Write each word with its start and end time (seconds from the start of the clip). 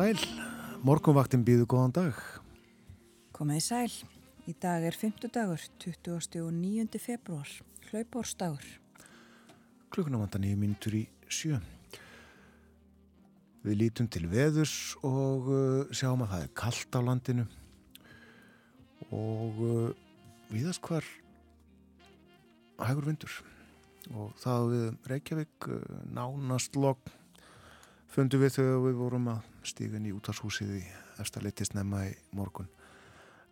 sæl, 0.00 0.20
morgunvaktin 0.86 1.42
býðu 1.44 1.66
góðan 1.68 1.92
dag. 1.92 2.18
Komiði 3.36 3.60
sæl, 3.60 3.90
í 4.48 4.54
dag 4.56 4.86
er 4.88 4.96
5. 4.96 5.26
dagur, 5.34 5.60
29. 5.82 7.00
februar, 7.02 7.50
hlaupársdagur. 7.90 8.64
Klukkuna 9.92 10.22
vanda 10.22 10.40
nýju 10.40 10.56
mínutur 10.62 10.96
í 10.96 11.02
sjö. 11.28 11.60
Við 13.66 13.76
lítum 13.82 14.08
til 14.08 14.24
veðurs 14.30 14.96
og 15.04 15.52
uh, 15.52 15.92
sjáum 15.92 16.24
að 16.24 16.32
það 16.32 16.46
er 16.46 16.56
kallt 16.62 16.96
á 16.96 17.00
landinu 17.04 17.44
og 19.12 19.64
uh, 19.66 19.86
viðast 20.48 20.80
hvar 20.86 21.04
hægur 22.88 23.10
vindur 23.10 23.40
og 24.14 24.32
það 24.40 24.70
við 24.72 25.10
Reykjavík 25.12 25.72
uh, 25.74 25.82
nánast 26.08 26.80
logg 26.80 27.18
fundum 28.10 28.42
við 28.42 28.56
þegar 28.58 28.84
við 28.86 28.98
vorum 29.00 29.30
að 29.32 29.48
stígun 29.70 30.08
í 30.08 30.14
útarshúsið 30.16 30.76
í 30.80 30.84
eftirleiti 31.22 31.66
snemma 31.68 32.04
í 32.08 32.12
morgun. 32.36 32.70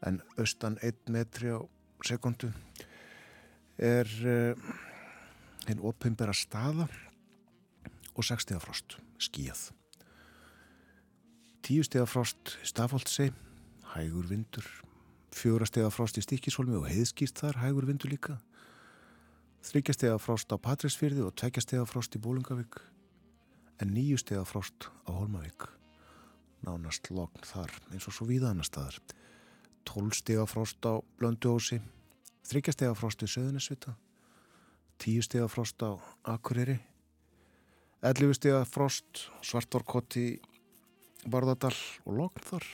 En 0.06 0.20
austan 0.38 0.78
1 0.82 1.10
metri 1.14 1.52
á 1.54 1.58
sekundu 2.06 2.52
er 3.78 4.08
uh, 4.26 4.68
hinn 5.66 5.82
oppimbera 5.82 6.34
staða 6.34 6.88
og 8.14 8.26
6 8.26 8.46
steg 8.46 8.62
frost 8.62 8.98
skíjað 9.22 9.68
10 11.68 11.84
steg 11.84 12.06
frost 12.08 12.54
stafóldsei 12.64 13.28
hægur 13.92 14.28
vindur. 14.30 14.64
4 15.36 15.66
steg 15.68 15.90
frost 15.92 16.16
í 16.16 16.22
stikkisólmi 16.24 16.78
og 16.78 16.86
heiðskýrt 16.88 17.42
þar 17.42 17.58
hægur 17.60 17.84
vindur 17.84 18.08
líka. 18.08 18.38
3 19.68 19.92
steg 19.92 20.14
frost 20.22 20.48
á 20.48 20.56
Patræsfyrði 20.56 21.26
og 21.26 21.34
2 21.36 21.60
steg 21.66 21.84
frost 21.90 22.16
í 22.16 22.22
Bólungavík 22.24 22.80
en 23.78 23.94
nýju 23.94 24.18
steg 24.18 24.38
af 24.38 24.50
frost 24.50 24.88
á 25.06 25.10
Holmavík. 25.14 25.68
Nánast 26.66 27.10
logn 27.14 27.44
þar 27.46 27.70
eins 27.92 28.08
og 28.10 28.14
svo 28.16 28.26
víða 28.26 28.50
annar 28.50 28.66
staðar. 28.66 28.98
Tól 29.86 30.10
steg 30.12 30.40
af 30.42 30.50
frost 30.52 30.82
á 30.82 30.98
Blönduósi, 31.18 31.78
þryggja 32.48 32.74
steg 32.74 32.90
af 32.90 32.98
frost 32.98 33.22
í 33.22 33.30
Söðunisvita, 33.30 33.94
tíu 34.98 35.22
steg 35.22 35.46
af 35.46 35.54
frost 35.54 35.82
á 35.86 35.94
Akureyri, 36.26 36.78
ellifu 38.02 38.34
steg 38.34 38.58
af 38.58 38.68
frost 38.74 39.28
Svartvorkoti, 39.46 40.40
Barðardal 41.30 41.74
og 42.04 42.18
logn 42.18 42.44
þar. 42.50 42.66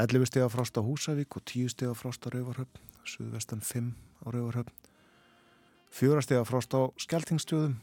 Ellifu 0.00 0.28
steg 0.28 0.44
af 0.44 0.54
frost 0.54 0.76
á 0.76 0.84
Húsavík 0.84 1.36
og 1.36 1.44
tíu 1.48 1.68
steg 1.72 1.90
af 1.90 1.98
frost 2.04 2.24
á 2.24 2.28
Rauvarhöfn, 2.32 2.80
Suðvestan 3.04 3.64
5 3.64 3.94
á 3.96 4.26
Rauvarhöfn. 4.28 4.76
Fjóra 5.90 6.22
steg 6.22 6.38
af 6.38 6.52
frost 6.52 6.76
á 6.76 6.92
Skeltingsstjóðum 7.00 7.80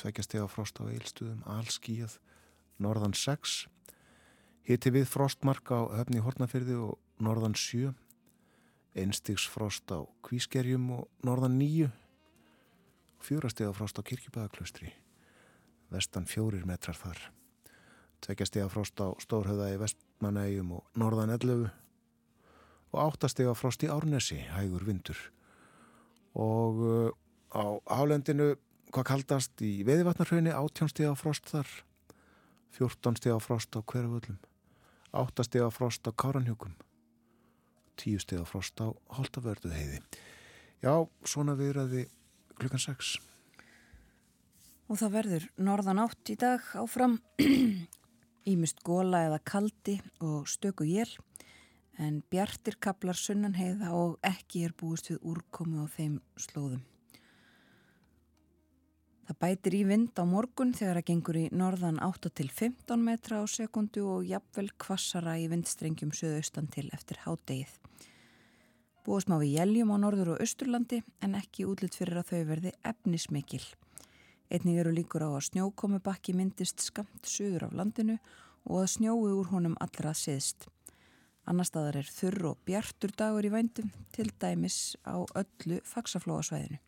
tveikja 0.00 0.24
steg 0.26 0.44
á 0.44 0.48
frost 0.50 0.80
á 0.80 0.86
eilstuðum, 0.86 1.42
allskíjað, 1.48 2.18
norðan 2.82 3.14
6, 3.16 3.66
hiti 4.68 4.92
við 4.94 5.08
frostmark 5.10 5.72
á 5.74 5.80
höfni 5.98 6.22
Hortnafyrði 6.24 6.78
og 6.78 6.96
norðan 7.22 7.56
7, 7.58 7.92
einstigs 8.98 9.46
frost 9.48 9.90
á 9.92 10.04
Kvískerjum 10.26 10.88
og 10.98 11.06
norðan 11.26 11.58
9, 11.60 11.90
fjóra 13.22 13.52
steg 13.52 13.70
á 13.70 13.76
frost 13.76 14.00
á 14.00 14.06
Kirkjubæðaklaustri, 14.06 14.90
vestan 15.92 16.26
fjórir 16.28 16.66
metrar 16.68 16.98
þar, 16.98 17.20
tveikja 18.24 18.48
steg 18.48 18.66
á 18.66 18.70
frost 18.72 18.98
á 19.02 19.12
Stórhauða 19.22 19.70
í 19.74 19.78
Vestmanægjum 19.82 20.76
og 20.78 20.98
norðan 20.98 21.34
11 21.38 21.70
og 22.92 23.00
áttasteg 23.00 23.48
á 23.48 23.54
frost 23.56 23.82
í 23.84 23.90
Árnesi, 23.90 24.38
hægur 24.52 24.84
vindur. 24.84 25.18
Og 26.36 26.82
uh, 26.84 27.08
á 27.56 27.64
álendinu 27.88 28.54
hvað 28.92 29.08
kaldast 29.08 29.62
í 29.64 29.80
veðivatnarhraunni, 29.88 30.52
18 30.52 30.90
steg 30.92 31.08
á 31.08 31.16
frost 31.16 31.48
þar, 31.48 31.68
14 32.76 33.18
steg 33.20 33.32
á 33.32 33.40
frost 33.40 33.72
á 33.72 33.80
hverjavöllum, 33.80 34.38
8 35.16 35.46
steg 35.48 35.64
á 35.64 35.70
frost 35.72 36.04
á 36.04 36.12
káranhjókum, 36.12 36.74
10 37.96 38.24
steg 38.26 38.44
á 38.44 38.46
frost 38.48 38.76
á 38.84 38.92
holdavördu 39.16 39.72
heiði. 39.72 40.02
Já, 40.84 40.92
svona 41.24 41.56
viðraði 41.56 42.06
klukkan 42.58 42.84
6. 42.84 43.16
Og 44.92 45.00
það 45.00 45.16
verður 45.16 45.48
norðan 45.56 46.02
átt 46.04 46.32
í 46.34 46.36
dag 46.36 46.68
áfram, 46.76 47.16
ímist 48.52 48.84
góla 48.84 49.24
eða 49.28 49.40
kaldi 49.40 50.00
og 50.20 50.48
stöku 50.50 50.84
jél, 50.84 51.08
en 51.96 52.20
bjartir 52.28 52.76
kaplar 52.82 53.16
sunnan 53.16 53.56
heiða 53.56 53.92
og 53.96 54.18
ekki 54.26 54.66
er 54.66 54.76
búist 54.76 55.08
við 55.12 55.22
úrkomu 55.32 55.84
á 55.84 55.86
þeim 55.88 56.18
slóðum. 56.36 56.82
Það 59.22 59.38
bætir 59.38 59.74
í 59.78 59.82
vind 59.86 60.18
á 60.18 60.26
morgun 60.26 60.72
þegar 60.74 60.98
það 60.98 61.06
gengur 61.10 61.36
í 61.38 61.44
norðan 61.54 62.00
8 62.02 62.30
til 62.34 62.48
15 62.50 63.04
metra 63.06 63.38
á 63.38 63.44
sekundu 63.46 64.02
og 64.10 64.26
jafnvel 64.26 64.66
kvassara 64.82 65.36
í 65.38 65.46
vindstrengjum 65.52 66.10
söðaustan 66.10 66.66
til 66.74 66.88
eftir 66.90 67.20
hádegið. 67.22 67.70
Búið 69.06 69.24
smá 69.24 69.36
við 69.38 69.54
jæljum 69.56 69.94
á 69.94 69.96
norður 70.02 70.34
og 70.34 70.42
austurlandi 70.42 71.00
en 71.22 71.38
ekki 71.38 71.68
útlitt 71.70 71.96
fyrir 71.98 72.18
að 72.18 72.32
þau 72.32 72.42
verði 72.50 72.74
efnismikil. 72.90 73.64
Einnig 74.50 74.82
eru 74.82 74.92
líkur 74.94 75.24
á 75.26 75.30
að 75.30 75.46
snjókomubakki 75.52 76.34
myndist 76.38 76.82
skamt 76.82 77.26
söður 77.26 77.70
af 77.70 77.78
landinu 77.78 78.18
og 78.66 78.82
að 78.82 78.92
snjói 78.98 79.32
úr 79.38 79.50
honum 79.54 79.78
allra 79.82 80.12
siðst. 80.18 80.66
Annar 81.46 81.66
staðar 81.66 82.02
er 82.02 82.10
þurr 82.14 82.52
og 82.52 82.62
bjartur 82.66 83.14
dagur 83.18 83.46
í 83.46 83.50
vændum 83.54 83.90
til 84.14 84.30
dæmis 84.38 84.94
á 85.02 85.18
öllu 85.18 85.80
faksaflóasvæðinu. 85.86 86.78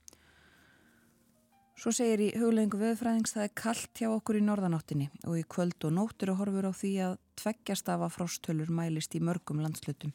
Svo 1.74 1.90
segir 1.90 2.20
í 2.22 2.26
huglegingu 2.38 2.78
veðfræðings 2.78 3.34
það 3.34 3.46
er 3.48 3.54
kallt 3.58 3.98
hjá 3.98 4.06
okkur 4.12 4.38
í 4.38 4.42
norðanáttinni 4.46 5.08
og 5.26 5.38
í 5.40 5.46
kvöld 5.50 5.86
og 5.88 5.96
nóttur 5.96 6.30
og 6.30 6.38
horfur 6.38 6.68
á 6.70 6.72
því 6.72 6.92
að 7.02 7.16
tveggjast 7.40 7.90
af 7.90 8.04
að 8.06 8.12
frosthölur 8.14 8.70
mælist 8.70 9.16
í 9.18 9.22
mörgum 9.24 9.62
landslutum. 9.64 10.12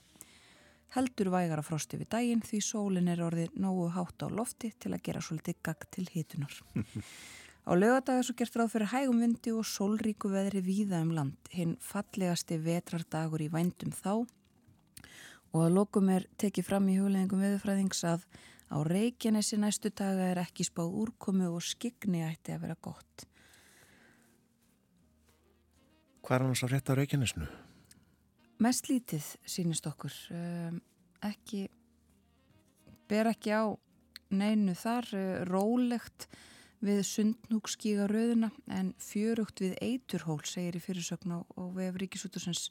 Heldur 0.95 1.29
vægar 1.33 1.59
að 1.59 1.67
frosti 1.67 1.99
við 1.99 2.09
daginn 2.15 2.45
því 2.47 2.61
sólin 2.65 3.11
er 3.11 3.19
orðið 3.21 3.59
nógu 3.59 3.89
hátt 3.93 4.23
á 4.23 4.27
lofti 4.31 4.71
til 4.79 4.93
að 4.95 5.03
gera 5.05 5.21
svolítið 5.21 5.59
gagg 5.67 5.83
til 5.91 6.07
hitunar. 6.13 6.55
Á 7.69 7.71
lögadag 7.75 8.17
er 8.17 8.25
svo 8.25 8.33
gert 8.39 8.55
ráð 8.57 8.71
fyrir 8.73 8.89
hægum 8.89 9.19
vindi 9.21 9.51
og 9.53 9.67
sólríku 9.67 10.31
veðri 10.31 10.63
víða 10.65 11.03
um 11.03 11.11
land, 11.13 11.51
hinn 11.53 11.75
fallegasti 11.83 12.57
vetrardagur 12.63 13.43
í 13.45 13.49
vændum 13.51 13.91
þá 13.93 14.23
og 15.49 15.59
að 15.65 15.75
lokum 15.75 16.09
er 16.13 16.25
tekið 16.41 16.65
fram 16.65 16.87
í 16.89 16.97
hugleggingum 16.97 17.43
veðurfræðings 17.43 18.01
að 18.09 18.25
á 18.69 18.77
Reykjanesi 18.85 19.57
næstu 19.57 19.89
daga 19.89 20.29
er 20.31 20.41
ekki 20.43 20.65
spáð 20.67 20.93
úrkomu 21.03 21.49
og 21.49 21.65
skigni 21.65 22.21
ætti 22.25 22.53
að 22.53 22.63
vera 22.67 22.77
gott. 22.81 23.25
Hvað 26.21 26.35
er 26.37 26.45
hann 26.45 26.59
svo 26.59 26.69
rétt 26.69 26.91
á 26.91 26.93
Reykjanesnu? 26.99 27.47
Mest 28.61 28.89
lítið 28.91 29.25
sínist 29.47 29.87
okkur. 29.89 30.13
Um, 30.35 30.81
ekki, 31.25 31.65
ber 33.09 33.31
ekki 33.31 33.55
á 33.55 33.65
neinu 34.29 34.75
þar, 34.77 35.07
uh, 35.15 35.43
rólegt 35.49 36.27
við 36.85 37.01
sundnúkskíga 37.07 38.07
rauðina 38.07 38.51
en 38.71 38.93
fjörugt 39.01 39.63
við 39.63 39.75
eiturhól 39.83 40.39
segir 40.47 40.77
í 40.79 40.83
fyrirsögn 40.83 41.33
á, 41.35 41.39
á 41.43 41.63
vef 41.75 41.97
Ríkisútursins 41.99 42.69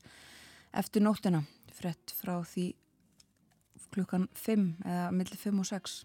eftir 0.73 1.05
nóttina 1.05 1.43
frett 1.77 2.15
frá 2.17 2.39
því 2.47 2.71
klukkan 3.95 4.29
5 4.35 4.69
eða 4.85 5.11
millir 5.15 5.41
5 5.41 5.63
og 5.63 5.69
6 5.69 5.99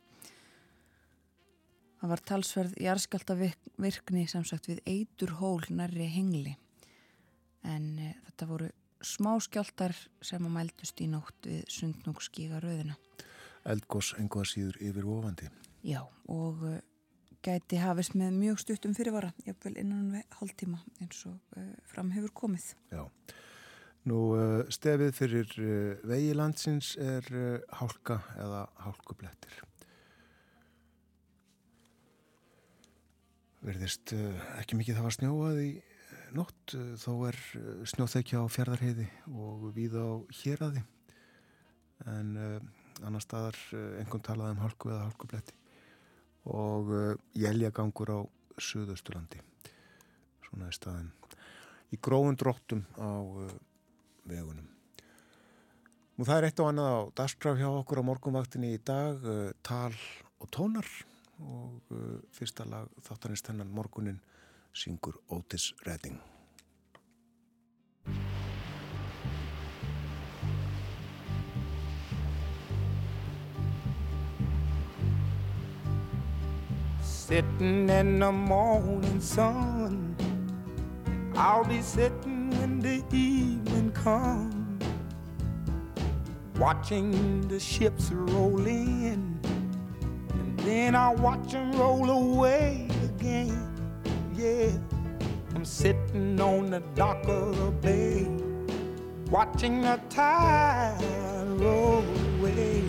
það 2.04 2.12
var 2.12 2.22
talsverð 2.28 2.80
í 2.84 2.88
arskjálta 2.92 3.36
virkni 3.40 4.26
sem 4.28 4.44
sagt 4.44 4.68
við 4.68 4.82
eitur 4.84 5.38
hól 5.40 5.62
nærri 5.72 6.10
hengli. 6.12 6.58
En 7.64 7.94
e, 7.96 8.10
þetta 8.28 8.48
voru 8.50 8.68
smá 9.04 9.38
skjáltar 9.44 9.96
sem 10.24 10.44
að 10.44 10.56
mældust 10.58 11.00
í 11.00 11.08
nótt 11.12 11.48
við 11.48 11.64
sundnúkskíga 11.72 12.60
rauðina 12.64 12.98
Eldgós 13.68 14.12
engoða 14.20 14.50
síður 14.52 14.80
yfir 14.84 15.08
ofandi. 15.08 15.48
Já 15.88 16.02
og 16.32 16.66
e, 16.68 16.74
gæti 17.44 17.80
hafist 17.80 18.18
með 18.20 18.36
mjög 18.36 18.60
stuttum 18.66 18.96
fyrirvara 18.98 19.32
jafnvel 19.48 19.78
innan 19.80 20.20
hálftíma 20.42 20.82
eins 21.00 21.24
og 21.32 21.56
e, 21.56 21.70
fram 21.88 22.12
hefur 22.16 22.36
komið. 22.44 22.74
Já 22.92 23.06
Nú 24.10 24.18
uh, 24.36 24.64
stefið 24.68 25.14
fyrir 25.16 25.52
uh, 25.64 26.08
vegi 26.10 26.34
landsins 26.36 26.94
er 27.00 27.28
uh, 27.32 27.62
hálka 27.80 28.18
eða 28.36 28.66
hálkublettir. 28.84 29.62
Verðist 33.64 34.12
ekki 34.60 34.76
mikið 34.76 34.98
það 34.98 35.06
var 35.06 35.16
snjóað 35.16 35.60
í 35.64 35.70
nótt, 36.36 36.74
þó 37.00 37.12
er 37.30 37.38
snjóþekja 37.88 38.42
á 38.44 38.52
fjardarheiði 38.52 39.06
og 39.32 39.70
við 39.78 39.96
á 39.96 40.20
héræði 40.42 40.84
en 42.12 42.34
annar 43.08 43.24
staðar 43.24 43.56
engum 44.02 44.20
talaði 44.28 44.58
um 44.58 44.64
hálku 44.66 44.92
eða 44.92 45.06
hálkubletti 45.06 45.56
og 46.52 46.92
jæljagangur 47.40 48.12
á 48.12 48.20
Suðausturlandi. 48.60 49.40
Svona 50.50 50.68
er 50.68 50.76
staðin 50.76 51.14
í 51.96 52.04
gróðun 52.04 52.42
dróttum 52.44 52.84
á 53.00 53.32
vegunum. 54.30 54.68
Nú 56.14 56.28
það 56.28 56.38
er 56.38 56.48
eitt 56.50 56.60
og 56.62 56.70
annað 56.70 56.92
á 56.94 57.02
dasgraf 57.18 57.58
hjá 57.58 57.70
okkur 57.72 58.04
á 58.06 58.10
morgunvaktinni 58.10 58.75
í 58.75 58.81
dag, 58.86 59.24
uh, 59.25 59.50
tal 59.66 59.96
og 60.38 60.52
tónar 60.54 60.86
og 61.42 61.96
uh, 61.96 62.20
fyrsta 62.36 62.68
lag 62.70 62.92
þáttanist 63.02 63.50
hennan 63.50 63.74
morgunin 63.74 64.22
syngur 64.74 65.18
Otis 65.34 65.74
Redding. 65.88 66.20
Sittin' 77.02 77.90
in 77.90 78.20
the 78.20 78.31
morning 78.31 79.20
sun 79.20 80.16
I'll 81.36 81.64
be 81.66 81.81
sittin' 81.81 82.43
when 82.60 82.80
the 82.80 83.04
evening 83.16 83.92
comes, 83.92 84.84
watching 86.58 87.48
the 87.48 87.60
ships 87.60 88.12
roll 88.12 88.66
in, 88.66 89.40
and 90.32 90.60
then 90.60 90.96
I'll 90.96 91.16
watch 91.16 91.52
them 91.52 91.72
roll 91.74 92.10
away 92.10 92.88
again. 93.04 93.70
Yeah, 94.36 94.70
I'm 95.56 95.66
sitting 95.66 96.40
on 96.40 96.72
the 96.72 96.82
dock 96.96 97.28
of 97.28 97.58
the 97.58 97.72
bay, 97.72 98.28
watching 99.30 99.82
the 99.82 100.00
tide 100.10 100.98
roll 101.60 102.04
away. 102.40 102.84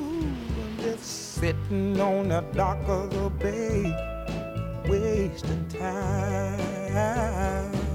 Ooh, 0.00 0.02
I'm 0.02 0.76
just 0.78 1.34
sitting 1.34 2.00
on 2.00 2.28
the 2.28 2.40
dock 2.52 2.78
of 2.88 3.10
the 3.10 3.30
bay, 3.30 3.94
wasting 4.88 5.68
time. 5.68 7.85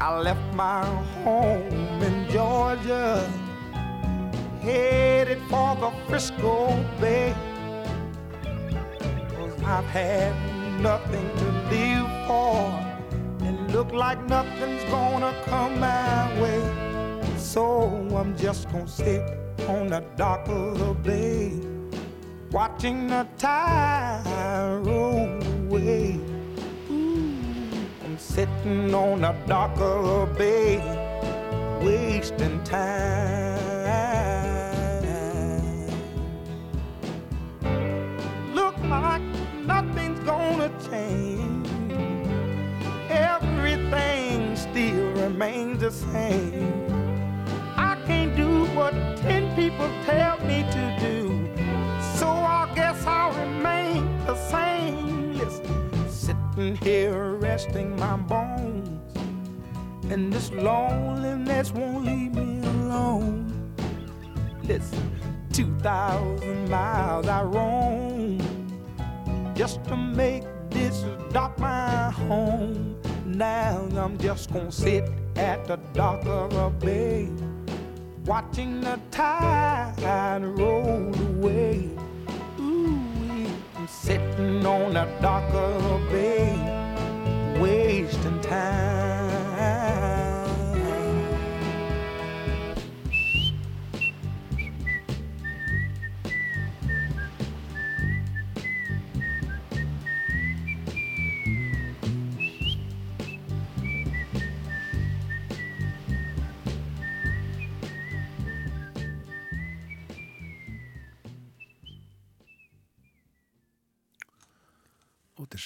I 0.00 0.16
left 0.20 0.54
my 0.54 0.84
home 1.24 2.02
in 2.02 2.30
Georgia, 2.30 3.28
headed 4.60 5.40
for 5.50 5.74
the 5.74 5.90
Frisco 6.06 6.84
Bay. 7.00 7.34
Cause 9.34 9.60
I've 9.64 9.84
had 9.86 10.32
nothing 10.80 11.28
to 11.38 11.46
live 11.70 12.06
for, 12.28 12.70
and 13.44 13.72
look 13.72 13.92
like 13.92 14.24
nothing's 14.28 14.84
gonna 14.84 15.34
come 15.46 15.80
my 15.80 16.40
way. 16.40 16.62
So 17.36 17.90
I'm 18.14 18.36
just 18.36 18.70
gonna 18.70 18.86
sit 18.86 19.22
on 19.68 19.88
the 19.88 20.04
dock 20.16 20.46
of 20.48 20.78
the 20.78 20.94
bay, 20.94 21.60
watching 22.52 23.08
the 23.08 23.26
tide 23.36 24.22
roll 24.84 25.42
away. 25.66 26.27
Sitting 28.38 28.94
on 28.94 29.22
the 29.22 29.34
dock 29.48 29.76
of 29.80 30.30
a 30.30 30.32
bay, 30.34 30.78
wasting 31.82 32.62
time. 32.62 33.58
Look 38.54 38.76
like 38.84 39.22
nothing's 39.66 40.20
gonna 40.20 40.70
change. 40.88 41.68
Everything 43.10 44.54
still 44.54 45.10
remains 45.14 45.80
the 45.80 45.90
same. 45.90 46.86
I 47.76 48.00
can't 48.06 48.36
do 48.36 48.66
what 48.66 48.92
ten 49.16 49.52
people 49.56 49.90
tell 50.06 50.38
me 50.46 50.62
to 50.76 50.96
do. 51.00 51.50
So 52.14 52.28
I 52.28 52.70
guess 52.76 53.04
I'll 53.04 53.32
remain 53.32 54.16
the 54.26 54.36
same. 54.36 55.27
Sitting 56.58 56.76
here 56.78 57.34
resting 57.34 57.96
my 58.00 58.16
bones. 58.16 59.16
And 60.10 60.32
this 60.32 60.50
loneliness 60.50 61.70
won't 61.70 62.04
leave 62.04 62.34
me 62.34 62.66
alone. 62.66 63.72
Listen, 64.64 65.20
2,000 65.52 66.68
miles 66.68 67.28
I 67.28 67.44
roam 67.44 68.40
just 69.54 69.84
to 69.84 69.96
make 69.96 70.42
this 70.68 71.04
dock 71.30 71.56
my 71.60 72.10
home. 72.10 73.00
Now 73.24 73.86
I'm 73.96 74.18
just 74.18 74.52
gonna 74.52 74.72
sit 74.72 75.08
at 75.36 75.64
the 75.68 75.76
dock 75.92 76.26
of 76.26 76.52
a 76.56 76.70
bay, 76.70 77.28
watching 78.24 78.80
the 78.80 78.98
tide 79.12 80.42
roll 80.42 81.14
away. 81.36 81.88
Sitting 84.08 84.64
on 84.64 84.96
a 84.96 85.04
dock 85.20 85.52
of 85.52 86.00
bay, 86.10 86.56
wasting 87.60 88.40
time. 88.40 89.07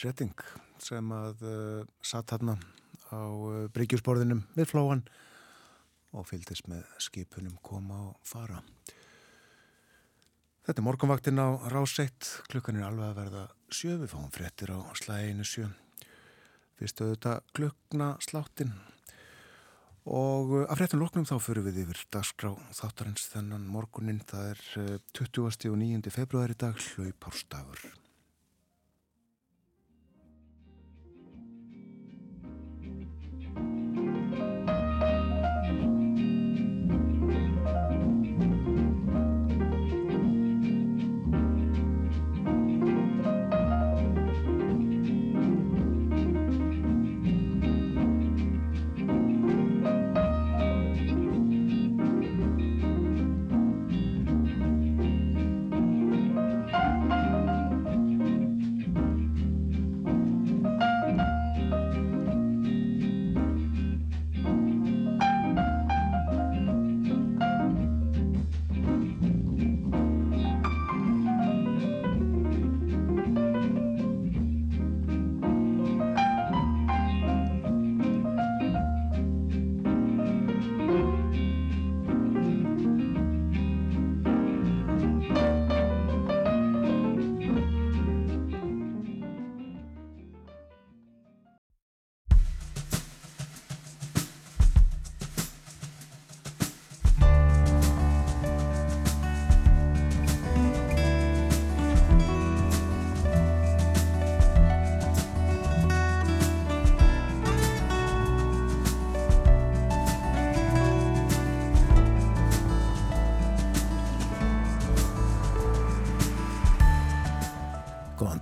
Redding 0.03 0.35
sem 0.83 1.13
að 1.15 1.43
uh, 1.47 1.83
satt 2.03 2.35
hérna 2.35 2.57
á 3.13 3.23
uh, 3.23 3.69
bryggjusborðinum 3.75 4.43
við 4.57 4.71
flóan 4.73 5.05
og 6.13 6.27
fylgdist 6.29 6.69
með 6.69 6.83
skipunum 7.01 7.55
koma 7.65 8.09
og 8.11 8.19
fara. 8.27 8.61
Þetta 10.63 10.79
er 10.79 10.87
morgunvaktin 10.87 11.43
á 11.43 11.49
ráseitt, 11.73 12.29
klukkan 12.51 12.79
er 12.79 12.87
alveg 12.87 13.09
að 13.09 13.19
verða 13.19 13.45
sjö, 13.73 13.97
við 13.99 14.13
fáum 14.13 14.31
frettir 14.35 14.75
á 14.75 14.79
slæginu 14.99 15.47
sjö. 15.47 15.71
Fyrstu 16.79 17.09
auðvitað 17.09 17.49
klukkna 17.57 18.13
sláttin 18.23 18.75
og 20.03 20.51
uh, 20.51 20.67
af 20.67 20.81
frettum 20.81 21.03
loknum 21.03 21.27
þá 21.29 21.37
fyrir 21.39 21.69
við 21.69 21.85
yfir 21.85 22.05
dagskrá 22.11 22.57
þáttarins 22.75 23.29
þennan 23.31 23.69
morgunin, 23.71 24.23
það 24.27 24.55
er 24.55 24.63
uh, 24.83 24.95
20. 25.15 25.71
og 25.71 25.79
9. 25.79 26.11
februari 26.11 26.59
dag, 26.59 26.79
hlaupárstafur. 26.97 28.02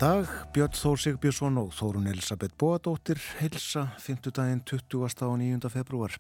Góðan 0.01 0.25
dag, 0.25 0.29
Björn 0.55 0.73
Þór 0.73 1.01
Sigbjörnsson 1.03 1.59
og 1.61 1.75
Þórun 1.77 2.07
Elisabeth 2.09 2.55
Bóadóttir 2.57 3.19
heilsa 3.37 3.83
5. 4.01 4.31
daginn 4.33 4.63
20. 4.65 5.27
og 5.27 5.35
9. 5.37 5.69
februar. 5.69 6.15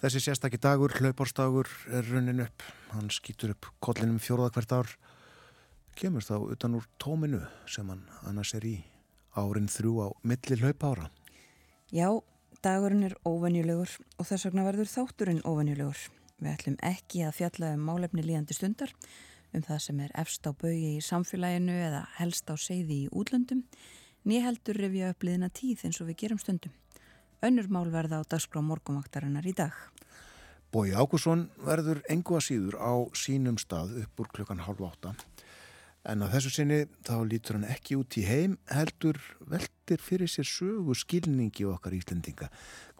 Þessi 0.00 0.22
sérstakki 0.24 0.56
dagur, 0.56 0.94
hlaupárstagur, 0.96 1.68
er 1.92 2.08
runnin 2.08 2.40
upp. 2.40 2.64
Hann 2.94 3.12
skýtur 3.12 3.52
upp 3.52 3.68
kollinum 3.84 4.16
fjóruða 4.16 4.54
hvert 4.54 4.72
ár. 4.72 4.94
Kemur 5.92 6.24
þá 6.24 6.38
utan 6.54 6.78
úr 6.78 6.86
tóminu 6.96 7.42
sem 7.68 7.84
hann 7.92 8.06
annars 8.24 8.54
er 8.56 8.64
í 8.64 8.78
árin 9.36 9.68
þrjú 9.68 9.92
á 10.00 10.08
milli 10.24 10.60
hlaupára. 10.62 11.10
Já, 11.92 12.08
dagurinn 12.64 13.10
er 13.10 13.18
óvenjulegur 13.28 13.92
og 14.16 14.30
þess 14.30 14.48
vegna 14.48 14.64
verður 14.64 14.88
þátturinn 14.88 15.44
óvenjulegur. 15.44 16.08
Við 16.40 16.54
ætlum 16.56 16.80
ekki 16.80 17.26
að 17.28 17.42
fjalla 17.42 17.74
um 17.76 17.84
málefni 17.92 18.24
líðandi 18.24 18.56
stundar, 18.56 18.96
um 19.54 19.64
það 19.66 19.80
sem 19.84 20.00
er 20.04 20.12
efst 20.22 20.46
á 20.46 20.52
baui 20.52 20.96
í 20.96 21.00
samfélaginu 21.04 21.74
eða 21.88 22.04
helst 22.18 22.50
á 22.50 22.54
seiði 22.54 23.04
í 23.04 23.10
útlöndum, 23.10 23.64
nýheldur 24.24 24.78
revja 24.78 25.10
upp 25.14 25.26
liðina 25.26 25.50
tíð 25.50 25.86
eins 25.88 26.00
og 26.02 26.10
við 26.10 26.20
gerum 26.24 26.40
stundum. 26.42 26.74
Önnur 27.42 27.70
mál 27.72 27.88
verða 27.88 28.20
á 28.20 28.22
dagskrá 28.28 28.60
morgumvaktarinnar 28.60 29.46
í 29.48 29.54
dag. 29.56 29.72
Bói 30.70 30.92
Ákusson 30.94 31.48
verður 31.66 32.02
engu 32.12 32.36
að 32.36 32.44
síður 32.46 32.76
á 32.78 32.92
sínum 33.16 33.56
stað 33.58 33.96
upp 34.04 34.20
úr 34.22 34.28
klukkan 34.36 34.60
halv 34.62 34.84
átta. 34.86 35.16
En 36.08 36.22
að 36.24 36.36
þessu 36.36 36.50
sinni 36.54 36.78
þá 37.04 37.16
lítur 37.28 37.58
hann 37.58 37.66
ekki 37.68 37.96
út 38.00 38.16
í 38.16 38.22
heim 38.24 38.54
heldur 38.72 39.18
veldir 39.50 40.00
fyrir 40.00 40.30
sér 40.30 40.46
sögu 40.48 40.94
skilningi 40.96 41.66
okkar 41.68 41.96
Íslendinga. 41.98 42.48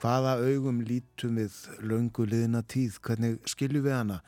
Hvaða 0.03 0.35
augum 0.43 0.83
lítum 0.85 1.39
við 1.41 1.57
löngu 1.81 2.27
liðina 2.29 2.61
tíð, 2.61 2.99
hvernig 3.07 3.39
skilju 3.49 3.85
við 3.87 3.97
hana, 3.97 4.19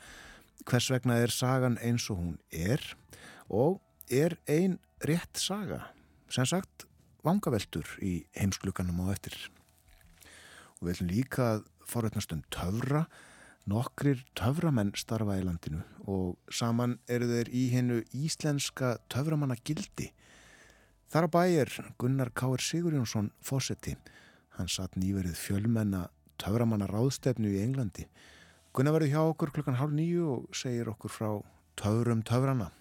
hvers 0.69 0.89
vegna 0.91 1.19
er 1.21 1.33
sagan 1.33 1.77
eins 1.81 2.09
og 2.11 2.19
hún 2.21 2.37
er 2.51 2.81
og 3.49 3.81
er 4.09 4.37
ein 4.47 4.79
rétt 5.03 5.39
saga, 5.39 5.83
sem 6.29 6.45
sagt 6.45 6.87
vangaveltur 7.23 7.87
í 8.03 8.23
heimsklukanum 8.37 9.03
á 9.07 9.15
eftir. 9.15 9.35
Og 10.79 10.87
við 10.87 10.95
ætlum 10.95 11.13
líka 11.13 11.45
að 11.53 11.69
forveitnast 11.87 12.33
um 12.35 12.43
töfra 12.51 13.05
Nokkrir 13.63 14.19
töframenn 14.35 14.89
starfa 14.99 15.37
í 15.39 15.43
landinu 15.45 15.85
og 16.11 16.51
saman 16.51 16.97
eru 17.07 17.29
þeir 17.29 17.51
í 17.55 17.61
hennu 17.71 18.01
íslenska 18.11 18.97
töframanna 19.07 19.55
gildi. 19.63 20.09
Þar 21.07 21.29
á 21.31 21.35
bæir 21.37 21.71
Gunnar 22.01 22.33
K.R. 22.35 22.59
Sigurjónsson 22.59 23.29
fósetti. 23.39 23.95
Hann 24.57 24.67
satt 24.67 24.97
nýverið 24.99 25.39
fjölmenna 25.39 26.09
töframanna 26.43 26.89
ráðstefnu 26.91 27.53
í 27.53 27.61
Englandi. 27.63 28.03
Gunnar 28.73 28.95
verður 28.95 29.11
hjá 29.11 29.19
okkur 29.29 29.51
klukkan 29.53 29.75
hálf 29.77 29.91
nýju 29.93 30.23
og 30.33 30.55
segir 30.57 30.87
okkur 30.89 31.11
frá 31.13 31.27
töfrum 31.77 32.23
töfrana. 32.25 32.71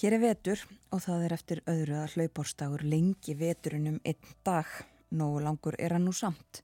Hér 0.00 0.16
er 0.16 0.22
vetur 0.22 0.62
og 0.88 1.02
það 1.04 1.26
er 1.26 1.34
eftir 1.36 1.60
öðru 1.68 1.98
að 2.00 2.14
hlaupárstagur 2.14 2.84
lengi 2.88 3.34
veturinn 3.36 3.90
um 3.90 4.00
einn 4.00 4.32
dag. 4.48 4.70
Nógu 5.12 5.44
langur 5.44 5.76
er 5.76 5.92
hann 5.92 6.08
nú 6.08 6.16
samt. 6.16 6.62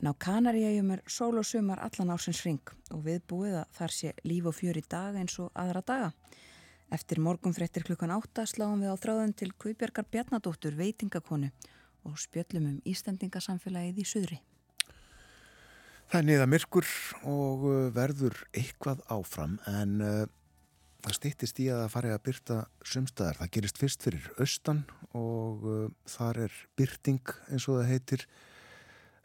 En 0.00 0.08
á 0.08 0.16
Kanaríægjum 0.16 0.94
er 0.96 1.04
sól 1.04 1.36
og 1.36 1.44
sumar 1.44 1.84
allan 1.84 2.16
ársins 2.16 2.40
ring 2.48 2.74
og 2.96 3.04
við 3.04 3.20
búið 3.28 3.60
að 3.60 3.76
þar 3.76 3.98
sé 4.00 4.16
líf 4.24 4.48
og 4.48 4.56
fjör 4.56 4.80
í 4.80 4.88
dag 4.88 5.20
eins 5.20 5.36
og 5.36 5.52
aðra 5.52 5.84
daga. 5.84 6.12
Eftir 6.88 7.20
morgunfrettir 7.20 7.84
klukkan 7.84 8.14
átta 8.16 8.48
sláum 8.48 8.80
við 8.80 8.96
á 8.96 8.96
þráðun 8.96 9.36
til 9.36 9.52
Guðbjörgar 9.52 10.08
Bjarnadóttur 10.08 10.80
veitingakonu 10.80 11.52
og 12.08 12.16
spjöllum 12.16 12.70
um 12.72 12.84
Íslandingasamfélagið 12.88 14.00
í 14.00 14.08
suðri. 14.16 14.40
Það 16.08 16.22
er 16.22 16.24
niða 16.24 16.44
myrkur 16.48 16.86
og 17.28 17.64
uh, 17.68 17.72
verður 17.92 18.38
eitthvað 18.56 19.02
áfram 19.12 19.58
en 19.68 19.90
uh, 20.00 20.22
það 21.04 21.16
stýttist 21.18 21.58
í 21.60 21.66
að 21.68 21.82
það 21.82 21.90
fari 21.92 22.12
að 22.14 22.22
byrta 22.24 22.54
sumstaðar. 22.80 23.36
Það 23.42 23.50
gerist 23.56 23.80
fyrst 23.82 24.06
fyrir 24.06 24.28
austan 24.40 24.80
og 25.12 25.66
uh, 25.68 25.82
þar 26.08 26.40
er 26.46 26.54
byrting 26.80 27.34
eins 27.52 27.66
og 27.68 27.82
það 27.82 27.90
heitir. 27.90 28.24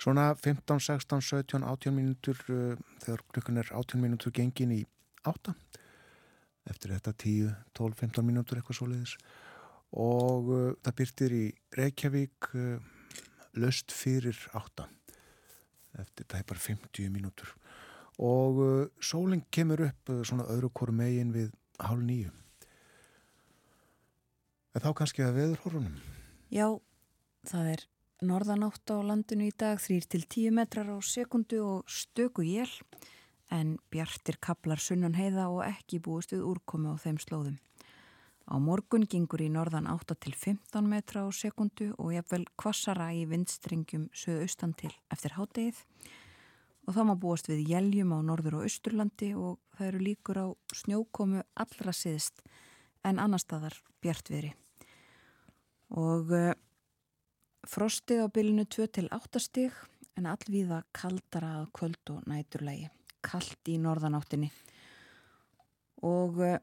Svona 0.03 0.25
15, 0.35 0.81
16, 0.83 1.23
17, 1.23 1.63
18 1.63 1.95
mínútur 1.95 2.41
uh, 2.51 2.73
þegar 3.05 3.23
klukkan 3.31 3.61
er 3.63 3.71
18 3.71 4.03
mínútur 4.03 4.35
gengin 4.35 4.73
í 4.75 4.81
8 5.23 5.53
eftir 6.67 6.91
þetta 6.97 7.13
10, 7.23 7.53
12, 7.79 7.95
15 8.01 8.27
mínútur 8.27 8.59
eitthvað 8.59 8.81
svo 8.81 8.89
leiðis 8.91 9.15
og 10.03 10.51
uh, 10.51 10.67
það 10.83 10.99
byrtir 10.99 11.37
í 11.37 11.45
Reykjavík 11.79 12.51
uh, 12.59 12.91
löst 13.55 13.95
fyrir 13.95 14.35
8 14.51 14.89
eftir 15.99 16.25
bara 16.31 16.59
50 16.59 17.09
mínútur. 17.13 17.53
Og 18.21 18.59
uh, 18.61 18.87
sólinn 19.01 19.45
kemur 19.51 19.87
upp 19.87 20.09
uh, 20.09 20.23
svona 20.25 20.47
öðru 20.53 20.69
koru 20.73 20.93
megin 20.95 21.33
við 21.33 21.51
hálf 21.81 22.03
nýju 22.05 22.31
en 24.73 24.83
þá 24.83 24.91
kannski 24.97 25.25
að 25.25 25.39
veður 25.39 25.63
horfunum 25.63 25.97
Já, 26.53 26.67
það 27.49 27.71
er 27.73 27.83
norðanátt 28.23 28.93
á 28.93 28.97
landinu 29.05 29.49
í 29.49 29.55
dag 29.57 29.81
3-10 29.81 30.53
metrar 30.55 30.89
á 30.89 30.97
sekundu 31.01 31.61
og 31.65 31.89
stöku 31.89 32.45
jél 32.45 32.69
en 33.53 33.75
bjartir 33.93 34.39
kaplar 34.41 34.81
sunnan 34.81 35.17
heiða 35.17 35.49
og 35.51 35.63
ekki 35.65 35.99
búist 36.01 36.33
við 36.33 36.45
úrkomi 36.47 36.93
á 36.93 36.97
þeim 36.97 37.19
slóðum. 37.21 37.57
Á 38.43 38.59
morgun 38.59 39.05
gengur 39.07 39.41
í 39.41 39.47
norðan 39.51 39.87
8-15 39.87 40.83
metra 40.89 41.23
á 41.23 41.29
sekundu 41.31 41.93
og 41.95 42.11
jafnvel 42.11 42.43
kvassara 42.59 43.13
í 43.15 43.23
vindstrengjum 43.29 44.09
söðaustan 44.11 44.75
til 44.75 44.91
eftir 45.13 45.37
hádegið 45.37 45.79
og 46.83 46.97
þá 46.97 47.01
má 47.07 47.13
búast 47.15 47.47
við 47.47 47.63
jæljum 47.71 48.11
á 48.11 48.19
norður 48.27 48.59
og 48.59 48.67
austurlandi 48.67 49.31
og 49.39 49.61
það 49.77 49.87
eru 49.87 50.03
líkur 50.03 50.41
á 50.43 50.47
snjókomu 50.75 51.45
allra 51.55 51.95
siðist 51.95 52.43
en 53.07 53.21
annar 53.23 53.39
staðar 53.39 53.77
bjartviðri. 54.03 54.51
Og 55.95 56.31
uh, 56.35 56.51
Frostið 57.63 58.25
á 58.25 58.27
bylunu 58.27 58.65
2 58.67 58.89
til 58.91 59.07
8 59.07 59.39
stig 59.39 59.75
en 60.19 60.27
allvíða 60.27 60.81
kaldara 60.91 61.53
að 61.61 61.69
kvöld 61.77 62.11
og 62.11 62.27
næturlægi. 62.27 62.89
Kald 63.23 63.71
í 63.71 63.77
norðanáttinni. 63.79 64.49
Og 66.03 66.41
uh, 66.43 66.57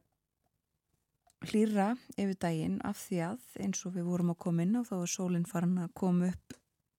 hlýra 1.49 1.95
yfir 2.17 2.37
daginn 2.41 2.81
af 2.85 2.99
því 3.07 3.21
að 3.31 3.61
eins 3.65 3.85
og 3.89 3.95
við 3.97 4.09
vorum 4.11 4.33
að 4.35 4.43
koma 4.45 4.65
inn 4.67 4.77
á 4.77 4.83
þá 4.85 4.97
er 5.01 5.13
sólinn 5.15 5.49
farin 5.49 5.79
að 5.81 5.95
koma 5.97 6.31
upp 6.31 6.57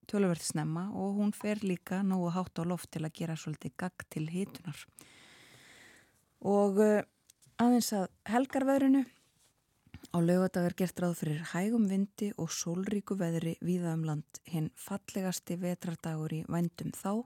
tölverð 0.09 0.43
snemma 0.43 0.87
og 0.97 1.17
hún 1.19 1.31
fer 1.35 1.61
líka 1.63 2.01
nógu 2.03 2.31
hátt 2.35 2.59
á 2.59 2.63
loft 2.67 2.91
til 2.91 3.05
að 3.05 3.15
gera 3.19 3.37
svolítið 3.37 3.75
gagg 3.79 4.05
til 4.11 4.27
hitunar. 4.31 4.85
Og 6.41 6.79
uh, 6.81 7.01
aðeins 7.61 7.91
að 7.95 8.07
helgarveðrinu. 8.29 9.03
Á 10.11 10.17
lögadag 10.19 10.65
er 10.67 10.75
gert 10.75 10.99
ráð 10.99 11.19
fyrir 11.21 11.43
hægum 11.53 11.85
vindi 11.87 12.31
og 12.41 12.49
sólríku 12.51 13.15
veðri 13.19 13.53
víða 13.61 13.93
um 13.95 14.07
land. 14.09 14.41
Hinn 14.49 14.71
fallegasti 14.75 15.55
vetrardagur 15.61 16.33
í 16.33 16.41
vændum 16.49 16.91
þá. 16.97 17.21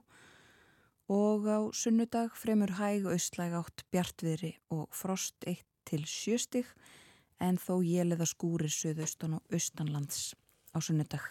Og 1.10 1.48
á 1.48 1.58
sunnudag 1.74 2.36
fremur 2.36 2.76
hæg 2.76 3.08
austlæg 3.08 3.56
átt 3.56 3.86
bjartviðri 3.94 4.52
og 4.74 4.86
frost 4.94 5.48
1 5.48 5.64
til 5.86 6.04
7 6.04 6.38
stig 6.42 6.70
en 7.40 7.58
þó 7.60 7.80
jéliða 7.84 8.26
skúrir 8.28 8.72
söðaustan 8.72 9.38
og 9.38 9.52
austanlands 9.52 10.34
á 10.72 10.78
sunnudag. 10.80 11.24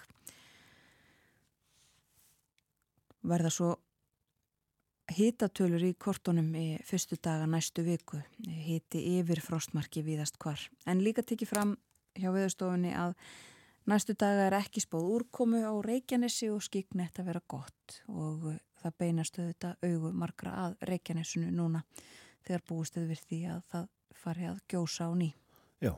Verða 3.25 3.49
svo 3.49 3.73
Hítatölur 5.05 5.83
í 5.85 5.91
kortunum 6.01 6.47
í 6.57 6.79
fyrstu 6.81 7.19
daga 7.21 7.45
næstu 7.45 7.83
viku 7.85 8.17
híti 8.41 9.03
yfir 9.19 9.37
frostmarki 9.45 10.01
víðast 10.01 10.39
hvar. 10.41 10.57
En 10.89 11.03
líka 11.05 11.21
tekið 11.21 11.51
fram 11.51 11.75
hjá 12.17 12.31
viðstofunni 12.33 12.95
að 12.97 13.13
næstu 13.85 14.15
daga 14.17 14.47
er 14.47 14.57
ekki 14.57 14.81
spóð 14.81 15.11
úrkomu 15.19 15.61
á 15.61 15.73
Reykjanesi 15.85 16.49
og 16.49 16.65
skiknett 16.65 17.21
að 17.21 17.29
vera 17.29 17.43
gott 17.45 17.99
og 18.09 18.49
það 18.81 18.97
beinast 19.03 19.37
auðvitað 19.37 19.85
augu 19.91 20.13
margra 20.17 20.57
að 20.65 20.77
Reykjanesinu 20.89 21.53
núna 21.53 21.85
þegar 22.41 22.65
búistuð 22.65 23.09
við 23.13 23.25
því 23.29 23.41
að 23.53 23.63
það 23.69 23.89
fari 24.25 24.49
að 24.49 24.63
gjósa 24.73 25.05
á 25.05 25.13
ný. 25.13 25.29
Já. 25.83 25.91